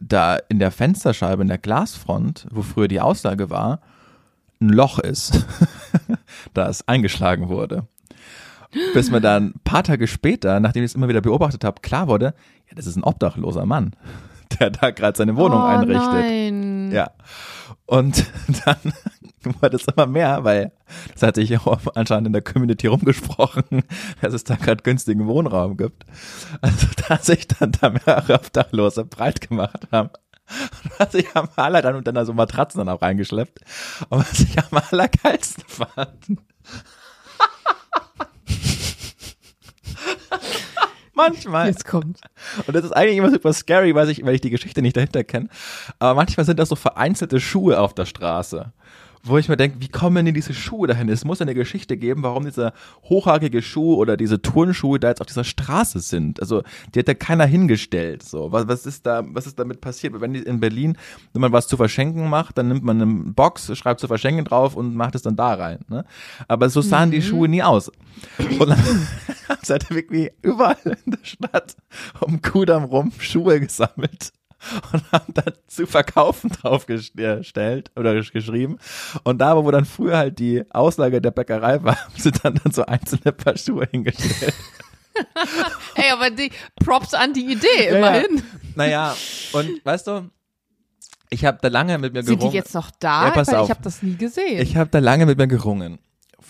da 0.00 0.36
in 0.48 0.58
der 0.58 0.70
Fensterscheibe, 0.70 1.42
in 1.42 1.48
der 1.48 1.58
Glasfront, 1.58 2.46
wo 2.50 2.62
früher 2.62 2.88
die 2.88 3.00
Auslage 3.00 3.50
war, 3.50 3.80
ein 4.60 4.68
Loch 4.68 4.98
ist, 4.98 5.46
das 6.54 6.86
eingeschlagen 6.86 7.48
wurde. 7.48 7.86
Bis 8.94 9.10
mir 9.10 9.20
dann 9.20 9.48
ein 9.48 9.60
paar 9.64 9.82
Tage 9.82 10.06
später, 10.06 10.60
nachdem 10.60 10.82
ich 10.82 10.90
es 10.90 10.94
immer 10.94 11.08
wieder 11.08 11.20
beobachtet 11.20 11.64
habe, 11.64 11.80
klar 11.80 12.08
wurde, 12.08 12.34
ja, 12.68 12.74
das 12.74 12.86
ist 12.86 12.96
ein 12.96 13.04
obdachloser 13.04 13.66
Mann, 13.66 13.92
der 14.60 14.70
da 14.70 14.90
gerade 14.90 15.16
seine 15.16 15.36
Wohnung 15.36 15.60
oh, 15.60 15.64
einrichtet. 15.64 16.12
Nein. 16.12 16.90
Ja. 16.92 17.10
Und 17.86 18.26
dann 18.64 18.92
wurde 19.60 19.76
es 19.76 19.86
immer 19.86 20.06
mehr, 20.06 20.44
weil 20.44 20.72
das 21.12 21.22
hat 21.22 21.36
sich 21.36 21.56
auch 21.58 21.80
anscheinend 21.94 22.28
in 22.28 22.32
der 22.32 22.42
Community 22.42 22.86
rumgesprochen, 22.86 23.84
dass 24.20 24.34
es 24.34 24.44
da 24.44 24.56
gerade 24.56 24.82
günstigen 24.82 25.26
Wohnraum 25.26 25.76
gibt. 25.76 26.04
Also 26.60 26.86
da 27.08 27.18
sich 27.18 27.48
dann 27.48 27.72
da 27.72 27.90
mehrere 27.90 28.34
Obdachlose 28.34 29.04
breit 29.04 29.40
gemacht 29.48 29.88
haben. 29.92 30.10
Was 30.98 31.14
ich 31.14 31.26
am 31.34 31.48
aller 31.56 31.82
dann 31.82 31.96
und 31.96 32.06
dann 32.06 32.24
so 32.24 32.32
Matratzen 32.32 32.78
dann 32.78 32.88
auch 32.88 33.02
reingeschleppt. 33.02 33.60
Und 34.10 34.20
was 34.20 34.40
ich 34.40 34.56
am 34.58 34.80
allergeilsten 34.90 35.64
fand. 35.66 36.38
Manchmal 41.16 41.68
Jetzt 41.68 41.86
kommt. 41.86 42.20
und 42.66 42.76
das 42.76 42.84
ist 42.84 42.92
eigentlich 42.92 43.16
immer 43.16 43.30
super 43.30 43.52
scary, 43.52 43.94
weil 43.94 44.08
ich, 44.10 44.24
weil 44.24 44.34
ich 44.34 44.42
die 44.42 44.50
Geschichte 44.50 44.82
nicht 44.82 44.96
dahinter 44.96 45.24
kenne. 45.24 45.48
Aber 45.98 46.14
manchmal 46.14 46.44
sind 46.44 46.58
das 46.58 46.68
so 46.68 46.76
vereinzelte 46.76 47.40
Schuhe 47.40 47.80
auf 47.80 47.94
der 47.94 48.04
Straße. 48.04 48.72
Wo 49.28 49.38
ich 49.38 49.48
mir 49.48 49.56
denke, 49.56 49.80
wie 49.80 49.88
kommen 49.88 50.24
denn 50.24 50.34
diese 50.34 50.54
Schuhe 50.54 50.86
dahin? 50.86 51.08
Es 51.08 51.24
muss 51.24 51.40
eine 51.40 51.54
Geschichte 51.54 51.96
geben, 51.96 52.22
warum 52.22 52.44
dieser 52.44 52.72
hochhakige 53.04 53.60
Schuh 53.60 53.96
oder 53.96 54.16
diese 54.16 54.40
Turnschuhe 54.40 55.00
da 55.00 55.08
jetzt 55.08 55.20
auf 55.20 55.26
dieser 55.26 55.42
Straße 55.42 55.98
sind. 55.98 56.40
Also, 56.40 56.62
die 56.94 57.00
hat 57.00 57.08
ja 57.08 57.14
keiner 57.14 57.44
hingestellt. 57.44 58.22
So, 58.22 58.52
was, 58.52 58.68
was 58.68 58.86
ist 58.86 59.04
da, 59.04 59.24
was 59.26 59.48
ist 59.48 59.58
damit 59.58 59.80
passiert? 59.80 60.20
Wenn 60.20 60.32
die 60.32 60.40
in 60.40 60.60
Berlin, 60.60 60.96
wenn 61.32 61.40
man 61.40 61.50
was 61.50 61.66
zu 61.66 61.76
verschenken 61.76 62.30
macht, 62.30 62.56
dann 62.56 62.68
nimmt 62.68 62.84
man 62.84 63.02
eine 63.02 63.32
Box, 63.32 63.76
schreibt 63.76 63.98
zu 63.98 64.06
verschenken 64.06 64.44
drauf 64.44 64.76
und 64.76 64.94
macht 64.94 65.16
es 65.16 65.22
dann 65.22 65.34
da 65.34 65.54
rein. 65.54 65.80
Ne? 65.88 66.04
Aber 66.46 66.70
so 66.70 66.80
sahen 66.80 67.10
die 67.10 67.20
Schuhe 67.20 67.48
nie 67.48 67.64
aus. 67.64 67.90
Und 68.38 68.68
dann 68.68 68.78
sie 69.62 69.72
halt 69.72 69.90
wirklich 69.90 70.30
überall 70.42 70.76
in 71.04 71.12
der 71.12 71.24
Stadt 71.24 71.74
um 72.20 72.40
Kudamm 72.42 72.84
rum 72.84 73.10
Schuhe 73.18 73.58
gesammelt 73.58 74.32
und 74.92 75.12
haben 75.12 75.32
dann 75.34 75.52
zu 75.66 75.86
verkaufen 75.86 76.50
draufgestellt 76.50 77.90
oder 77.96 78.12
gesch- 78.12 78.32
geschrieben. 78.32 78.78
Und 79.24 79.38
da, 79.38 79.56
wo 79.62 79.70
dann 79.70 79.84
früher 79.84 80.16
halt 80.16 80.38
die 80.38 80.64
Auslage 80.70 81.20
der 81.20 81.30
Bäckerei 81.30 81.82
war, 81.82 81.96
haben 82.04 82.14
sie 82.16 82.32
dann, 82.32 82.54
dann 82.62 82.72
so 82.72 82.84
einzelne 82.86 83.32
Paar 83.32 83.56
Schuhe 83.56 83.86
hingestellt. 83.90 84.54
Ey, 85.94 86.10
aber 86.12 86.30
die 86.30 86.50
Props 86.84 87.14
an 87.14 87.32
die 87.32 87.52
Idee, 87.52 87.86
Ja, 87.90 87.96
immerhin. 87.96 88.42
Naja, 88.74 89.16
und 89.52 89.84
weißt 89.84 90.06
du, 90.08 90.30
ich 91.30 91.44
habe 91.44 91.58
da 91.60 91.68
lange 91.68 91.98
mit 91.98 92.12
mir 92.12 92.22
Sind 92.22 92.34
die 92.34 92.36
gerungen. 92.36 92.54
jetzt 92.54 92.74
noch 92.74 92.90
da? 93.00 93.26
Ja, 93.26 93.30
pass 93.30 93.48
Weil 93.48 93.56
auf. 93.56 93.64
ich 93.66 93.70
habe 93.70 93.82
das 93.82 94.02
nie 94.02 94.16
gesehen. 94.16 94.60
Ich 94.60 94.76
habe 94.76 94.90
da 94.90 94.98
lange 94.98 95.24
mit 95.26 95.38
mir 95.38 95.46
gerungen, 95.48 95.98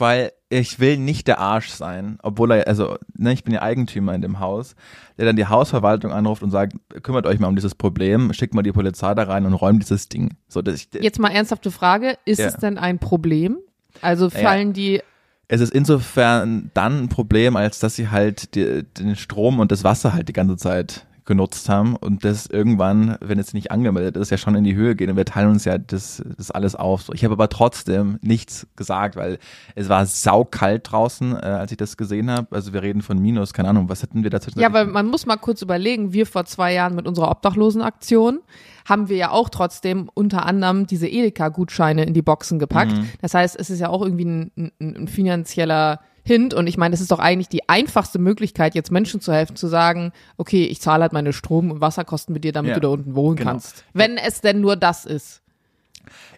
weil 0.01 0.33
ich 0.49 0.79
will 0.79 0.97
nicht 0.97 1.27
der 1.27 1.39
Arsch 1.41 1.71
sein, 1.71 2.19
obwohl 2.23 2.53
er, 2.53 2.69
also 2.69 2.97
ne, 3.17 3.33
ich 3.33 3.43
bin 3.43 3.53
ja 3.55 3.63
Eigentümer 3.63 4.15
in 4.15 4.23
dem 4.23 4.39
Haus, 4.39 4.77
der 5.19 5.27
dann 5.27 5.37
die 5.37 5.47
Hausverwaltung 5.47 6.13
anruft 6.13 6.43
und 6.43 6.51
sagt, 6.51 6.75
kümmert 7.03 7.27
euch 7.27 7.41
mal 7.41 7.49
um 7.49 7.57
dieses 7.57 7.75
Problem, 7.75 8.33
schickt 8.33 8.55
mal 8.55 8.63
die 8.63 8.73
Polizei 8.73 9.15
da 9.15 9.25
rein 9.25 9.45
und 9.47 9.55
räumt 9.55 9.83
dieses 9.83 10.09
Ding. 10.09 10.37
So, 10.49 10.63
dass 10.63 10.77
ich, 10.77 10.89
Jetzt 11.01 11.19
mal 11.19 11.31
ernsthafte 11.33 11.71
Frage, 11.71 12.17
ist 12.25 12.39
Ja. 12.39 12.47
es 12.49 12.57
denn 12.57 12.79
ein 12.79 12.99
Problem? 12.99 13.59
Also 14.03 14.27
Ja. 14.29 14.31
fallen 14.39 14.73
die, 14.73 15.01
es 15.49 15.61
ist 15.61 15.73
insofern 15.73 16.71
dann 16.75 17.05
ein 17.05 17.09
Problem, 17.09 17.57
als 17.57 17.79
dass 17.79 17.97
sie 17.97 18.09
halt 18.11 18.55
die, 18.55 18.83
den 18.83 19.17
Strom 19.17 19.59
und 19.61 19.73
das 19.73 19.85
Wasser 19.85 20.13
halt 20.13 20.29
die 20.29 20.33
ganze 20.33 20.57
Zeit 20.57 21.06
genutzt 21.27 21.69
haben 21.69 21.97
und 21.97 22.25
das 22.25 22.47
irgendwann, 22.47 23.19
wenn 23.21 23.39
es 23.39 23.53
nicht 23.53 23.71
angemeldet 23.71 24.17
ist, 24.17 24.31
ja 24.31 24.39
schon 24.39 24.55
in 24.55 24.65
die 24.65 24.75
Höhe 24.77 24.95
geht 24.95 25.11
und 25.11 25.17
wir 25.17 25.25
teilen 25.25 25.51
uns 25.51 25.65
ja 25.65 25.77
das, 25.77 26.23
das 26.39 26.51
alles 26.51 26.77
auf. 26.77 27.11
Ich 27.13 27.25
habe 27.25 27.35
aber 27.35 27.49
trotzdem 27.49 28.19
nichts 28.23 28.67
gesagt, 28.77 29.17
weil 29.17 29.39
es 29.75 29.89
war 29.89 30.07
saukalt 30.07 30.91
draußen, 30.91 31.33
äh, 31.33 31.37
als 31.37 31.73
ich 31.73 31.77
das 31.77 31.97
gesehen 31.97 32.31
habe. 32.31 32.55
Also 32.55 32.73
wir 32.73 32.83
reden 32.83 33.03
von 33.03 33.19
Minus, 33.19 33.53
keine 33.53 33.69
Ahnung, 33.69 33.89
was 33.89 34.03
hätten 34.03 34.23
wir 34.23 34.31
dazwischen? 34.31 34.61
ja, 34.61 34.73
weil 34.73 34.87
man 34.87 35.07
muss 35.07 35.27
mal 35.27 35.37
kurz 35.37 35.63
überlegen, 35.63 36.13
wir 36.13 36.27
vor 36.27 36.45
zwei 36.45 36.73
Jahren 36.73 36.95
mit 36.95 37.07
unserer 37.07 37.31
Obdachlosenaktion 37.31 38.41
haben 38.85 39.09
wir 39.09 39.17
ja 39.17 39.31
auch 39.33 39.49
trotzdem 39.49 40.09
unter 40.15 40.47
anderem 40.47 40.87
diese 40.87 41.09
Edeka-Gutscheine 41.09 42.05
in 42.05 42.15
die 42.15 42.23
Boxen 42.23 42.61
gepackt. 42.61 42.93
Mhm. 42.93 43.11
Das 43.21 43.35
heißt, 43.35 43.59
es 43.59 43.69
ist 43.69 43.81
ja 43.81 43.89
auch 43.89 44.03
irgendwie 44.03 44.25
ein, 44.25 44.53
ein, 44.57 44.73
ein 44.81 45.09
finanzieller 45.09 46.01
Hint 46.27 46.55
und 46.55 46.67
ich 46.67 46.77
meine, 46.77 46.95
es 46.95 47.01
ist 47.01 47.11
doch 47.13 47.19
eigentlich 47.21 47.49
die 47.49 47.69
einfachste 47.69 48.19
Möglichkeit, 48.19 48.75
jetzt 48.75 48.91
Menschen 48.91 49.21
zu 49.21 49.33
helfen, 49.33 49.57
zu 49.57 49.69
sagen, 49.69 50.13
okay, 50.37 50.65
ich 50.65 50.81
zahle 50.81 51.03
halt 51.03 51.13
meine 51.13 51.33
Strom- 51.33 51.71
und 51.71 51.81
Wasserkosten 51.81 52.33
mit 52.33 52.45
dir, 52.45 52.53
damit 52.53 52.71
Ja, 52.71 52.75
du 52.75 52.81
da 52.81 52.89
unten 52.89 53.15
wohnen 53.15 53.37
genau. 53.37 53.51
kannst. 53.53 53.85
Wenn 53.93 54.17
es 54.19 54.41
denn 54.41 54.61
nur 54.61 54.77
das 54.77 55.05
ist. 55.05 55.43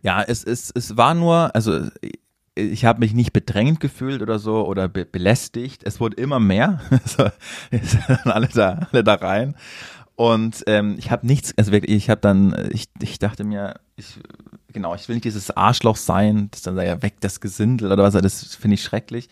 Ja, 0.03 0.23
es, 0.23 0.45
es, 0.45 0.71
es 0.75 0.97
war 0.97 1.15
nur, 1.15 1.55
also 1.55 1.81
ich 2.55 2.85
habe 2.85 3.01
mich 3.01 3.15
nicht 3.15 3.33
bedrängt 3.33 3.81
gefühlt 3.81 4.21
oder 4.21 4.39
so 4.39 4.67
oder 4.67 4.89
be 4.89 5.05
belästigt. 5.05 5.83
Es 5.85 6.01
wurde 6.01 6.17
immer 6.17 6.41
mehr. 6.41 6.81
so, 7.05 7.29
alle 8.25 8.49
da, 8.49 8.89
alle 8.93 9.05
da 9.05 9.15
rein. 9.15 9.55
Und 10.17 10.65
ähm, 10.67 10.97
ich 10.99 11.11
habe 11.13 11.27
nichts, 11.27 11.55
also 11.57 11.71
wirklich, 11.71 11.97
ich 11.97 12.11
habe 12.11 12.21
dann, 12.21 12.69
ich, 12.73 12.89
ich 13.01 13.21
dachte 13.21 13.45
mir, 13.45 13.75
ich, 13.95 14.19
genau, 14.79 14.95
ich 14.95 15.09
will 15.09 15.17
nicht 15.17 15.25
dieses 15.25 15.51
Arschloch 15.51 15.97
sein, 15.97 16.49
das 16.53 16.63
dann 16.63 16.77
da 16.77 16.85
ja 16.85 17.03
weg, 17.03 17.15
das 17.21 17.41
Gesindel 17.41 17.91
oder 17.91 18.05
was, 18.05 18.15
das 18.15 18.55
finde 18.55 18.75
ich 18.75 18.83
schrecklich. 18.85 19.29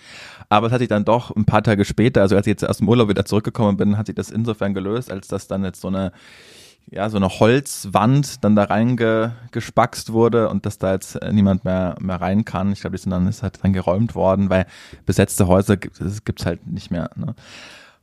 Aber 0.48 0.66
es 0.66 0.72
hat 0.72 0.80
sich 0.80 0.88
dann 0.88 1.04
doch 1.04 1.34
ein 1.34 1.44
paar 1.44 1.62
Tage 1.62 1.84
später, 1.84 2.20
also 2.22 2.34
als 2.34 2.48
ich 2.48 2.50
jetzt 2.50 2.68
aus 2.68 2.78
dem 2.78 2.88
Urlaub 2.88 3.08
wieder 3.08 3.24
zurückgekommen 3.24 3.76
bin, 3.76 3.96
hat 3.96 4.06
sich 4.06 4.16
das 4.16 4.30
insofern 4.30 4.74
gelöst, 4.74 5.10
als 5.10 5.28
dass 5.28 5.46
dann 5.46 5.62
jetzt 5.62 5.80
so 5.80 5.86
eine, 5.86 6.10
ja, 6.90 7.08
so 7.10 7.16
eine 7.16 7.28
Holzwand 7.28 8.42
dann 8.44 8.56
da 8.56 8.64
reingespackst 8.64 10.12
wurde 10.12 10.48
und 10.48 10.66
dass 10.66 10.78
da 10.78 10.92
jetzt 10.94 11.16
niemand 11.30 11.64
mehr, 11.64 11.94
mehr 12.00 12.20
rein 12.20 12.44
kann. 12.44 12.72
Ich 12.72 12.80
glaube, 12.80 12.96
die 12.96 13.02
sind 13.02 13.10
dann, 13.10 13.28
ist 13.28 13.44
halt 13.44 13.60
dann 13.62 13.72
geräumt 13.72 14.16
worden, 14.16 14.50
weil 14.50 14.66
besetzte 15.04 15.46
Häuser 15.46 15.76
gibt 15.76 16.00
es 16.00 16.46
halt 16.46 16.66
nicht 16.66 16.90
mehr. 16.90 17.10
Ne? 17.14 17.36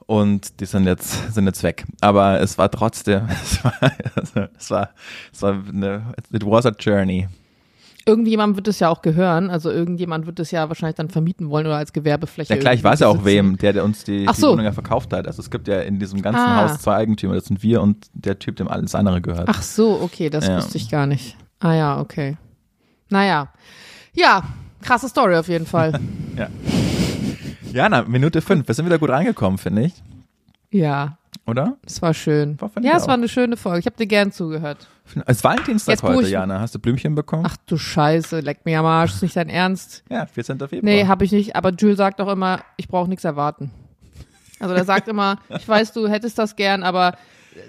Und 0.06 0.60
die 0.60 0.66
sind 0.66 0.86
jetzt 0.86 1.34
sind 1.34 1.46
jetzt 1.46 1.64
weg. 1.64 1.86
Aber 2.02 2.40
es 2.42 2.58
war 2.58 2.70
trotzdem, 2.72 3.28
es 3.44 3.64
war, 3.64 3.74
es 4.58 4.72
war, 4.72 4.90
es 5.32 5.42
war 5.42 5.52
eine, 5.68 6.14
it 6.32 6.46
was 6.46 6.66
a 6.66 6.72
journey. 6.78 7.28
Irgendjemand 8.06 8.58
wird 8.58 8.68
es 8.68 8.80
ja 8.82 8.90
auch 8.90 9.02
gehören, 9.02 9.50
also 9.50 9.72
irgendjemand 9.72 10.26
wird 10.26 10.38
es 10.42 10.52
ja 10.52 10.68
wahrscheinlich 10.68 10.98
dann 10.98 11.10
vermieten 11.10 11.50
wollen 11.50 11.66
oder 11.66 11.78
als 11.78 11.94
Gewerbefläche. 11.94 12.54
Ja 12.54 12.60
klar, 12.60 12.74
ich 12.74 12.84
weiß 12.84 13.00
ja 13.00 13.08
auch 13.08 13.24
wem, 13.24 13.58
der, 13.58 13.72
der 13.72 13.86
uns 13.86 14.04
die, 14.04 14.26
die 14.26 14.34
so. 14.34 14.52
Wohnung 14.52 14.66
ja 14.66 14.74
verkauft 14.74 15.14
hat. 15.14 15.26
Also 15.26 15.42
es 15.42 15.50
gibt 15.50 15.70
ja 15.70 15.80
in 15.80 16.00
diesem 16.00 16.22
ganzen 16.22 16.42
Ah. 16.42 16.64
Haus 16.70 16.80
zwei 16.80 16.96
Eigentümer, 16.96 17.36
das 17.36 17.46
sind 17.46 17.64
wir 17.64 17.82
und 17.82 18.08
der 18.14 18.40
Typ, 18.40 18.58
dem 18.58 18.68
alles 18.68 18.94
andere 18.94 19.22
gehört. 19.22 19.48
Ach 19.48 19.62
so, 19.62 20.02
okay, 20.02 20.30
das 20.30 20.48
Ja. 20.48 20.58
wusste 20.58 20.78
ich 20.78 20.90
gar 20.90 21.08
nicht. 21.08 21.38
Ah 21.62 21.74
ja, 21.76 22.00
okay. 22.02 22.36
Naja. 23.10 23.54
Ja, 24.14 24.44
krasse 24.82 25.08
Story 25.08 25.38
auf 25.38 25.48
jeden 25.48 25.66
Fall. 25.66 25.94
Jana, 27.74 28.04
Minute 28.04 28.42
fünf, 28.42 28.68
wir 28.68 28.76
sind 28.76 28.86
wieder 28.86 29.00
gut 29.00 29.10
reingekommen, 29.10 29.58
finde 29.58 29.84
ich. 29.84 29.94
ja, 30.72 31.18
Oder? 31.48 31.78
es 31.86 32.02
war 32.02 32.14
schön. 32.14 32.60
War, 32.62 32.72
Ja, 32.82 32.96
es 32.98 33.04
auch. 33.04 33.08
war 33.08 33.16
eine 33.16 33.28
schöne 33.28 33.58
Folge. 33.58 33.80
Ich 33.80 33.86
habe 33.86 33.96
dir 33.98 34.08
gern 34.08 34.32
zugehört. 34.32 34.88
Es 35.26 35.38
ist 35.38 35.44
Valentinstag 35.44 35.94
Jetzt, 35.94 36.04
wo 36.04 36.10
heute, 36.10 36.30
Jana. 36.30 36.60
Hast 36.60 36.76
du 36.76 36.80
Blümchen 36.80 37.16
bekommen? 37.16 37.44
Ach 37.46 37.58
du 37.66 37.78
Scheiße, 37.78 38.40
leck 38.40 38.60
mir 38.66 38.80
am 38.80 38.86
Arsch, 38.86 39.14
ist 39.16 39.22
nicht 39.24 39.36
dein 39.36 39.50
Ernst. 39.50 40.04
Ja, 40.10 40.26
14. 40.26 40.60
Februar. 40.60 40.80
Nee, 40.84 41.06
habe 41.08 41.26
ich 41.26 41.32
nicht, 41.32 41.56
aber 41.56 41.72
Jules 41.72 41.98
sagt 41.98 42.22
auch 42.22 42.32
immer, 42.32 42.62
ich 42.78 42.88
brauche 42.88 43.10
nichts 43.10 43.24
erwarten. 43.26 43.72
Also 44.60 44.74
der 44.76 44.86
sagt 44.86 45.08
immer, 45.08 45.40
ich 45.50 45.68
weiß, 45.68 45.92
du 45.94 46.08
hättest 46.08 46.38
das 46.40 46.56
gern, 46.56 46.84
aber 46.84 47.18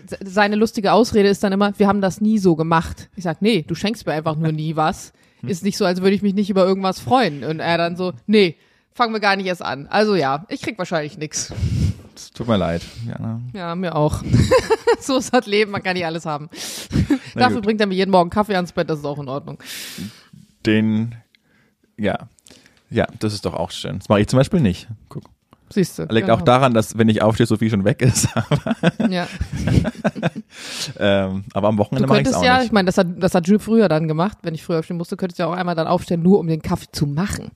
se- 0.06 0.18
seine 0.24 0.54
lustige 0.56 0.92
Ausrede 0.92 1.28
ist 1.28 1.42
dann 1.42 1.52
immer, 1.52 1.76
wir 1.78 1.88
haben 1.88 2.00
das 2.00 2.20
nie 2.20 2.38
so 2.38 2.54
gemacht. 2.56 3.08
Ich 3.16 3.24
sag, 3.24 3.42
nee, 3.42 3.62
du 3.66 3.74
schenkst 3.74 4.06
mir 4.06 4.12
einfach 4.12 4.36
nur 4.36 4.52
nie 4.52 4.76
was. 4.76 5.12
Ist 5.42 5.62
nicht 5.64 5.76
so, 5.76 5.84
als 5.84 6.00
würde 6.00 6.14
ich 6.14 6.22
mich 6.22 6.32
nicht 6.34 6.48
über 6.48 6.64
irgendwas 6.64 7.00
freuen. 7.00 7.44
Und 7.44 7.60
er 7.60 7.76
dann 7.76 7.96
so, 7.96 8.12
nee, 8.26 8.56
fangen 8.94 9.12
wir 9.12 9.20
gar 9.20 9.36
nicht 9.36 9.46
erst 9.46 9.62
an. 9.62 9.86
Also 9.88 10.14
ja, 10.14 10.44
ich 10.48 10.62
krieg 10.62 10.78
wahrscheinlich 10.78 11.18
nichts. 11.18 11.52
Tut 12.32 12.46
mir 12.46 12.56
leid, 12.56 12.82
Jana. 13.06 13.40
Ja, 13.52 13.74
mir 13.74 13.96
auch. 13.96 14.22
so 15.00 15.18
ist 15.18 15.34
das 15.34 15.46
Leben, 15.46 15.72
man 15.72 15.82
kann 15.82 15.94
nicht 15.94 16.06
alles 16.06 16.24
haben. 16.24 16.48
Dafür 17.34 17.56
gut. 17.56 17.64
bringt 17.64 17.80
er 17.80 17.88
mir 17.88 17.94
jeden 17.94 18.12
Morgen 18.12 18.30
Kaffee 18.30 18.54
ans 18.54 18.72
Bett, 18.72 18.88
das 18.88 19.00
ist 19.00 19.04
auch 19.04 19.18
in 19.18 19.28
Ordnung. 19.28 19.58
Den, 20.64 21.16
ja. 21.96 22.18
Ja, 22.88 23.06
das 23.18 23.34
ist 23.34 23.44
doch 23.44 23.54
auch 23.54 23.72
schön. 23.72 23.98
Das 23.98 24.08
mache 24.08 24.20
ich 24.20 24.28
zum 24.28 24.38
Beispiel 24.38 24.60
nicht. 24.60 24.86
Guck. 25.08 25.24
Siehst 25.70 25.98
du. 25.98 26.02
Liegt 26.02 26.26
genau. 26.26 26.34
auch 26.34 26.42
daran, 26.42 26.72
dass 26.74 26.96
wenn 26.96 27.08
ich 27.08 27.22
aufstehe, 27.22 27.46
Sophie 27.46 27.70
schon 27.70 27.84
weg 27.84 28.00
ist. 28.00 28.28
Ja. 29.08 29.26
ähm, 30.98 31.44
aber 31.52 31.68
am 31.68 31.78
Wochenende 31.78 32.06
mache 32.06 32.20
ich 32.20 32.28
es 32.28 32.34
auch 32.34 32.44
ja, 32.44 32.58
nicht. 32.58 32.66
ich 32.66 32.72
meine, 32.72 32.86
das 32.86 32.98
hat, 32.98 33.08
das 33.18 33.34
hat 33.34 33.48
Jules 33.48 33.64
früher 33.64 33.88
dann 33.88 34.06
gemacht, 34.06 34.38
wenn 34.42 34.54
ich 34.54 34.62
früher 34.62 34.78
aufstehen 34.78 34.98
musste, 34.98 35.16
könntest 35.16 35.38
du 35.38 35.44
ja 35.44 35.48
auch 35.48 35.54
einmal 35.54 35.74
dann 35.74 35.86
aufstehen, 35.86 36.22
nur 36.22 36.38
um 36.38 36.46
den 36.46 36.62
Kaffee 36.62 36.90
zu 36.92 37.06
machen. 37.06 37.50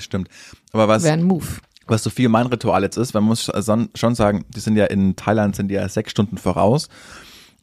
Stimmt. 0.00 0.28
Aber 0.72 0.88
was, 0.88 1.02
Wäre 1.04 1.14
ein 1.14 1.22
Move. 1.22 1.46
was 1.86 2.02
Sophie 2.02 2.28
mein 2.28 2.46
Ritual 2.46 2.82
jetzt 2.82 2.96
ist, 2.96 3.14
man 3.14 3.24
muss 3.24 3.50
schon 3.94 4.14
sagen, 4.14 4.44
die 4.48 4.60
sind 4.60 4.76
ja 4.76 4.86
in 4.86 5.16
Thailand 5.16 5.56
sind 5.56 5.68
die 5.68 5.74
ja 5.74 5.88
sechs 5.88 6.10
Stunden 6.10 6.38
voraus. 6.38 6.88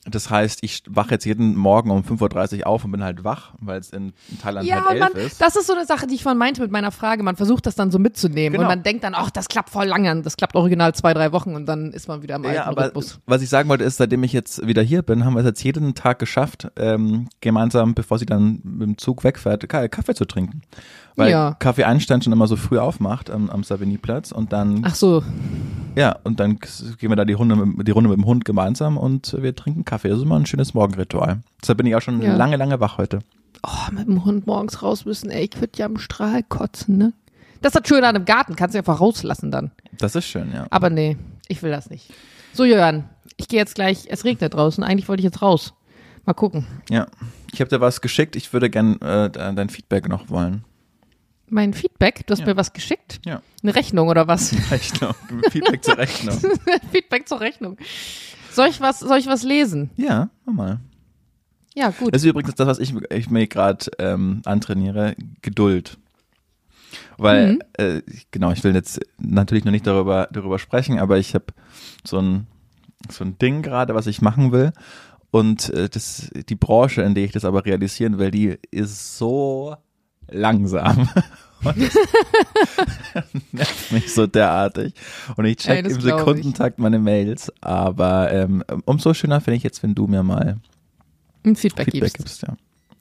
Das 0.09 0.29
heißt, 0.29 0.59
ich 0.61 0.83
wache 0.88 1.11
jetzt 1.11 1.25
jeden 1.25 1.57
Morgen 1.57 1.91
um 1.91 2.01
5.30 2.01 2.59
Uhr 2.59 2.67
auf 2.67 2.85
und 2.85 2.91
bin 2.91 3.03
halt 3.03 3.25
wach, 3.25 3.51
weil 3.59 3.77
es 3.77 3.89
in 3.89 4.13
Thailand 4.41 4.65
Ja, 4.65 4.85
halt 4.85 4.93
und 4.93 4.99
man, 4.99 5.13
elf 5.15 5.33
ist. 5.33 5.41
das 5.41 5.57
ist 5.57 5.67
so 5.67 5.73
eine 5.73 5.85
Sache, 5.85 6.07
die 6.07 6.15
ich 6.15 6.23
von 6.23 6.38
meinte 6.38 6.61
mit 6.61 6.71
meiner 6.71 6.91
Frage. 6.91 7.23
Man 7.23 7.35
versucht 7.35 7.65
das 7.65 7.75
dann 7.75 7.91
so 7.91 7.99
mitzunehmen 7.99 8.53
Genau. 8.53 8.61
und 8.63 8.67
man 8.69 8.83
denkt 8.83 9.03
dann, 9.03 9.13
ach, 9.13 9.29
das 9.31 9.49
klappt 9.49 9.69
voll 9.69 9.83
lange. 9.85 10.21
Das 10.21 10.38
klappt 10.38 10.55
original 10.55 10.95
zwei, 10.95 11.13
drei 11.13 11.33
Wochen 11.33 11.55
und 11.55 11.65
dann 11.65 11.91
ist 11.91 12.07
man 12.07 12.21
wieder 12.21 12.35
am 12.35 12.43
alten 12.45 12.55
Ja, 12.55 12.67
aber 12.67 12.85
Rhythmus. 12.85 13.19
was 13.25 13.41
ich 13.41 13.49
sagen 13.49 13.67
wollte, 13.67 13.83
ist, 13.83 13.97
seitdem 13.97 14.23
ich 14.23 14.31
jetzt 14.31 14.65
wieder 14.65 14.81
hier 14.81 15.01
bin, 15.01 15.25
haben 15.25 15.33
wir 15.33 15.41
es 15.41 15.45
jetzt 15.45 15.63
jeden 15.65 15.93
Tag 15.93 16.19
geschafft, 16.19 16.69
ähm, 16.77 17.27
gemeinsam, 17.41 17.93
bevor 17.93 18.17
sie 18.17 18.25
dann 18.25 18.61
mit 18.63 18.88
dem 18.88 18.97
Zug 18.97 19.25
wegfährt, 19.25 19.67
Ka- 19.67 19.89
Kaffee 19.89 20.15
zu 20.15 20.23
trinken. 20.23 20.61
Weil 21.18 21.32
Ja. 21.32 21.55
Kaffee 21.59 21.84
Einstein 21.84 22.22
schon 22.22 22.32
immer 22.32 22.47
so 22.47 22.55
früh 22.55 22.78
aufmacht 22.80 23.30
am, 23.30 23.49
am 23.49 23.63
Savigny-Platz 23.63 24.32
und 24.32 24.53
dann, 24.53 24.84
Ach 24.86 24.95
so, 24.95 25.24
ja, 25.95 26.15
und 26.24 26.39
dann 26.39 26.59
gehen 26.99 27.09
wir 27.09 27.15
da 27.15 27.26
die 27.26 27.34
Runde, 27.34 27.55
mit, 27.55 27.88
die 27.88 27.91
Runde 27.91 28.09
mit 28.09 28.18
dem 28.18 28.26
Hund 28.26 28.45
gemeinsam 28.45 28.97
und 28.97 29.36
wir 29.41 29.55
trinken 29.55 29.84
Kaffee. 29.84 30.09
Das 30.09 30.20
ist 30.20 30.24
immer 30.24 30.38
ein 30.39 30.45
schönes 30.45 30.74
Morgenritual. 30.76 31.41
Deshalb 31.61 31.78
bin 31.80 31.88
ich 31.88 31.95
auch 31.95 32.01
schon 32.01 32.22
Ja. 32.22 32.36
lange, 32.36 32.55
lange 32.55 32.80
wach 32.80 32.97
heute. 32.97 33.20
oh, 33.63 33.91
mit 33.91 34.07
dem 34.07 34.24
Hund 34.24 34.45
morgens 34.47 34.84
raus 34.84 35.03
müssen, 35.05 35.30
ey, 35.32 35.49
ich 35.51 35.59
würde 35.59 35.74
ja 35.78 35.88
am 35.88 35.97
Strahl 35.97 36.43
kotzen, 36.43 36.97
ne? 36.97 37.13
Das 37.63 37.74
ist 37.74 37.82
das 37.82 37.88
Schöne 37.89 38.07
an 38.07 38.15
einem 38.15 38.26
Garten, 38.26 38.55
kannst 38.55 38.76
du 38.76 38.78
einfach 38.78 39.01
rauslassen 39.01 39.49
dann. 39.49 39.72
Das 39.97 40.15
ist 40.15 40.26
schön, 40.26 40.51
ja. 40.53 40.68
Aber 40.70 40.91
nee, 40.91 41.18
ich 41.47 41.63
will 41.63 41.72
das 41.72 41.89
nicht. 41.89 42.13
So, 42.53 42.63
Jörn, 42.63 43.05
ich 43.36 43.47
gehe 43.47 43.57
jetzt 43.59 43.74
gleich, 43.74 44.05
es 44.09 44.24
regnet 44.24 44.53
draußen, 44.53 44.84
eigentlich 44.84 45.09
wollte 45.09 45.22
ich 45.22 45.26
jetzt 45.26 45.41
raus. 45.41 45.74
Mal 46.28 46.34
gucken. 46.34 46.68
Ja. 46.91 47.07
Ich 47.51 47.59
habe 47.59 47.70
dir 47.70 47.82
was 47.82 48.01
geschickt, 48.01 48.36
ich 48.36 48.53
würde 48.53 48.70
gern 48.70 49.01
äh, 49.01 49.32
de- 49.32 49.55
dein 49.55 49.70
Feedback 49.70 50.07
noch 50.07 50.30
wollen. 50.30 50.63
Mein 51.49 51.73
Feedback, 51.73 52.25
du 52.27 52.31
hast 52.33 52.39
Ja. 52.41 52.45
mir 52.47 52.57
was 52.57 52.73
geschickt? 52.73 53.21
Ja. 53.25 53.41
Eine 53.63 53.73
Rechnung 53.75 54.09
oder 54.09 54.27
was? 54.27 54.53
Rechnung. 54.71 55.13
Feedback 55.49 55.83
zur 55.83 55.97
Rechnung. 55.97 56.37
Feedback 56.91 57.27
zur 57.27 57.39
Rechnung. 57.39 57.77
Soll 58.51 58.67
ich 58.67 58.81
was, 58.81 58.99
soll 58.99 59.17
ich 59.17 59.27
was 59.27 59.43
lesen? 59.43 59.89
Ja, 59.95 60.29
mach 60.45 60.53
mal. 60.53 60.79
Ja, 61.75 61.91
gut. 61.91 62.13
Das 62.13 62.23
ist 62.23 62.29
übrigens 62.29 62.55
das, 62.55 62.67
was 62.67 62.79
ich, 62.79 62.93
ich 63.11 63.29
mir 63.29 63.47
gerade 63.47 63.85
ähm, 63.99 64.41
antrainiere, 64.45 65.15
Geduld. 65.41 65.97
Weil, 67.17 67.53
Mhm. 67.53 67.61
äh, 67.73 68.01
genau, 68.31 68.51
ich 68.51 68.63
will 68.63 68.73
jetzt 68.73 68.99
natürlich 69.19 69.63
noch 69.63 69.71
nicht 69.71 69.85
darüber, 69.87 70.27
darüber 70.31 70.59
sprechen, 70.59 70.99
aber 70.99 71.17
ich 71.17 71.33
habe 71.35 71.45
so 72.03 72.19
ein, 72.19 72.47
so 73.09 73.23
ein 73.23 73.37
Ding 73.37 73.61
gerade, 73.61 73.93
was 73.95 74.07
ich 74.07 74.21
machen 74.21 74.51
will. 74.51 74.73
Und 75.31 75.69
äh, 75.69 75.87
das, 75.89 76.29
die 76.49 76.55
Branche, 76.55 77.03
in 77.03 77.13
der 77.13 77.25
ich 77.25 77.31
das 77.31 77.45
aber 77.45 77.63
realisieren 77.65 78.17
will, 78.17 78.31
die 78.31 78.57
ist 78.71 79.17
so 79.17 79.75
langsam. 80.30 81.09
Und 81.63 81.75
das 81.82 83.28
nervt 83.51 83.91
mich 83.91 84.13
so 84.13 84.28
derartig. 84.28 84.93
Und 85.36 85.45
ich 85.45 85.57
check 85.57 85.78
Ey, 85.78 85.82
das 85.84 85.93
im 85.93 85.99
glaub 85.99 86.19
ich. 86.19 86.25
Sekundentakt 86.25 86.78
meine 86.80 86.99
Mails. 86.99 87.51
Aber 87.61 88.32
ähm, 88.32 88.63
umso 88.86 89.13
schöner 89.15 89.41
finde 89.41 89.57
ich 89.57 89.63
jetzt, 89.63 89.82
wenn 89.82 89.95
du 89.95 90.05
mir 90.05 90.21
mal 90.21 90.57
Ein 91.43 91.55
Feedback, 91.55 91.86
Feedback 91.91 92.13
gibst. 92.13 92.41
gibst. 92.41 92.41
Ja. 92.43 92.55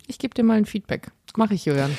Ich 0.07 0.19
gebe 0.19 0.33
dir 0.35 0.43
mal 0.43 0.57
ein 0.57 0.65
Feedback. 0.65 1.11
Mach 1.37 1.51
ich, 1.51 1.67
Jörn. 1.67 1.91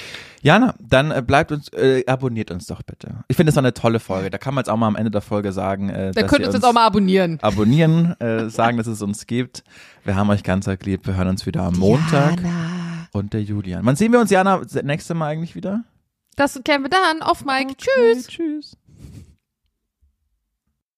Jana, 0.41 0.73
dann 0.80 1.11
äh, 1.11 1.21
bleibt 1.21 1.51
uns, 1.51 1.69
äh, 1.73 2.03
abonniert 2.07 2.49
uns 2.49 2.65
doch 2.65 2.82
bitte. 2.82 3.23
Ich 3.28 3.36
finde, 3.36 3.51
es 3.51 3.55
war 3.55 3.61
eine 3.61 3.73
tolle 3.75 3.99
Folge. 3.99 4.32
Da 4.32 4.39
kann 4.39 4.55
man 4.55 4.63
jetzt 4.63 4.69
auch 4.69 4.78
mal 4.78 4.88
am 4.88 4.95
Ende 4.95 5.11
der 5.11 5.21
Folge 5.21 5.51
sagen, 5.51 5.89
äh, 5.89 6.11
Da 6.11 6.21
könnt 6.23 6.39
ihr 6.39 6.45
ihr 6.45 6.47
uns 6.47 6.55
jetzt 6.55 6.63
auch 6.63 6.73
mal 6.73 6.88
abonnieren. 6.88 7.38
abonnieren, 7.43 8.19
äh, 8.19 8.49
sagen, 8.49 8.78
dass 8.78 8.88
es 8.88 9.01
uns 9.03 9.28
gibt. 9.28 9.63
Wir 10.05 10.15
haben 10.15 10.30
euch 10.32 10.41
ganz 10.41 10.67
arg 10.67 10.84
lieb. 10.86 11.05
Wir 11.05 11.15
hören 11.17 11.28
uns 11.28 11.45
wieder 11.45 11.61
am 11.61 11.75
Montag. 11.78 12.41
Jana. 12.41 12.76
Und 13.12 13.34
der 13.34 13.43
Julian. 13.43 13.86
Wann 13.86 13.95
sehen 13.95 14.12
wir 14.12 14.20
uns, 14.20 14.32
Jana, 14.32 14.62
nächste 14.84 15.14
Mal 15.14 15.28
eigentlich 15.28 15.55
wieder? 15.55 15.84
Das 16.36 16.60
kennen 16.64 16.86
wir 16.86 16.89
dann. 16.89 17.22
Auf 17.22 17.45
Mike. 17.45 17.76
Tschüss. 17.78 18.28
Tschüss. 18.28 18.78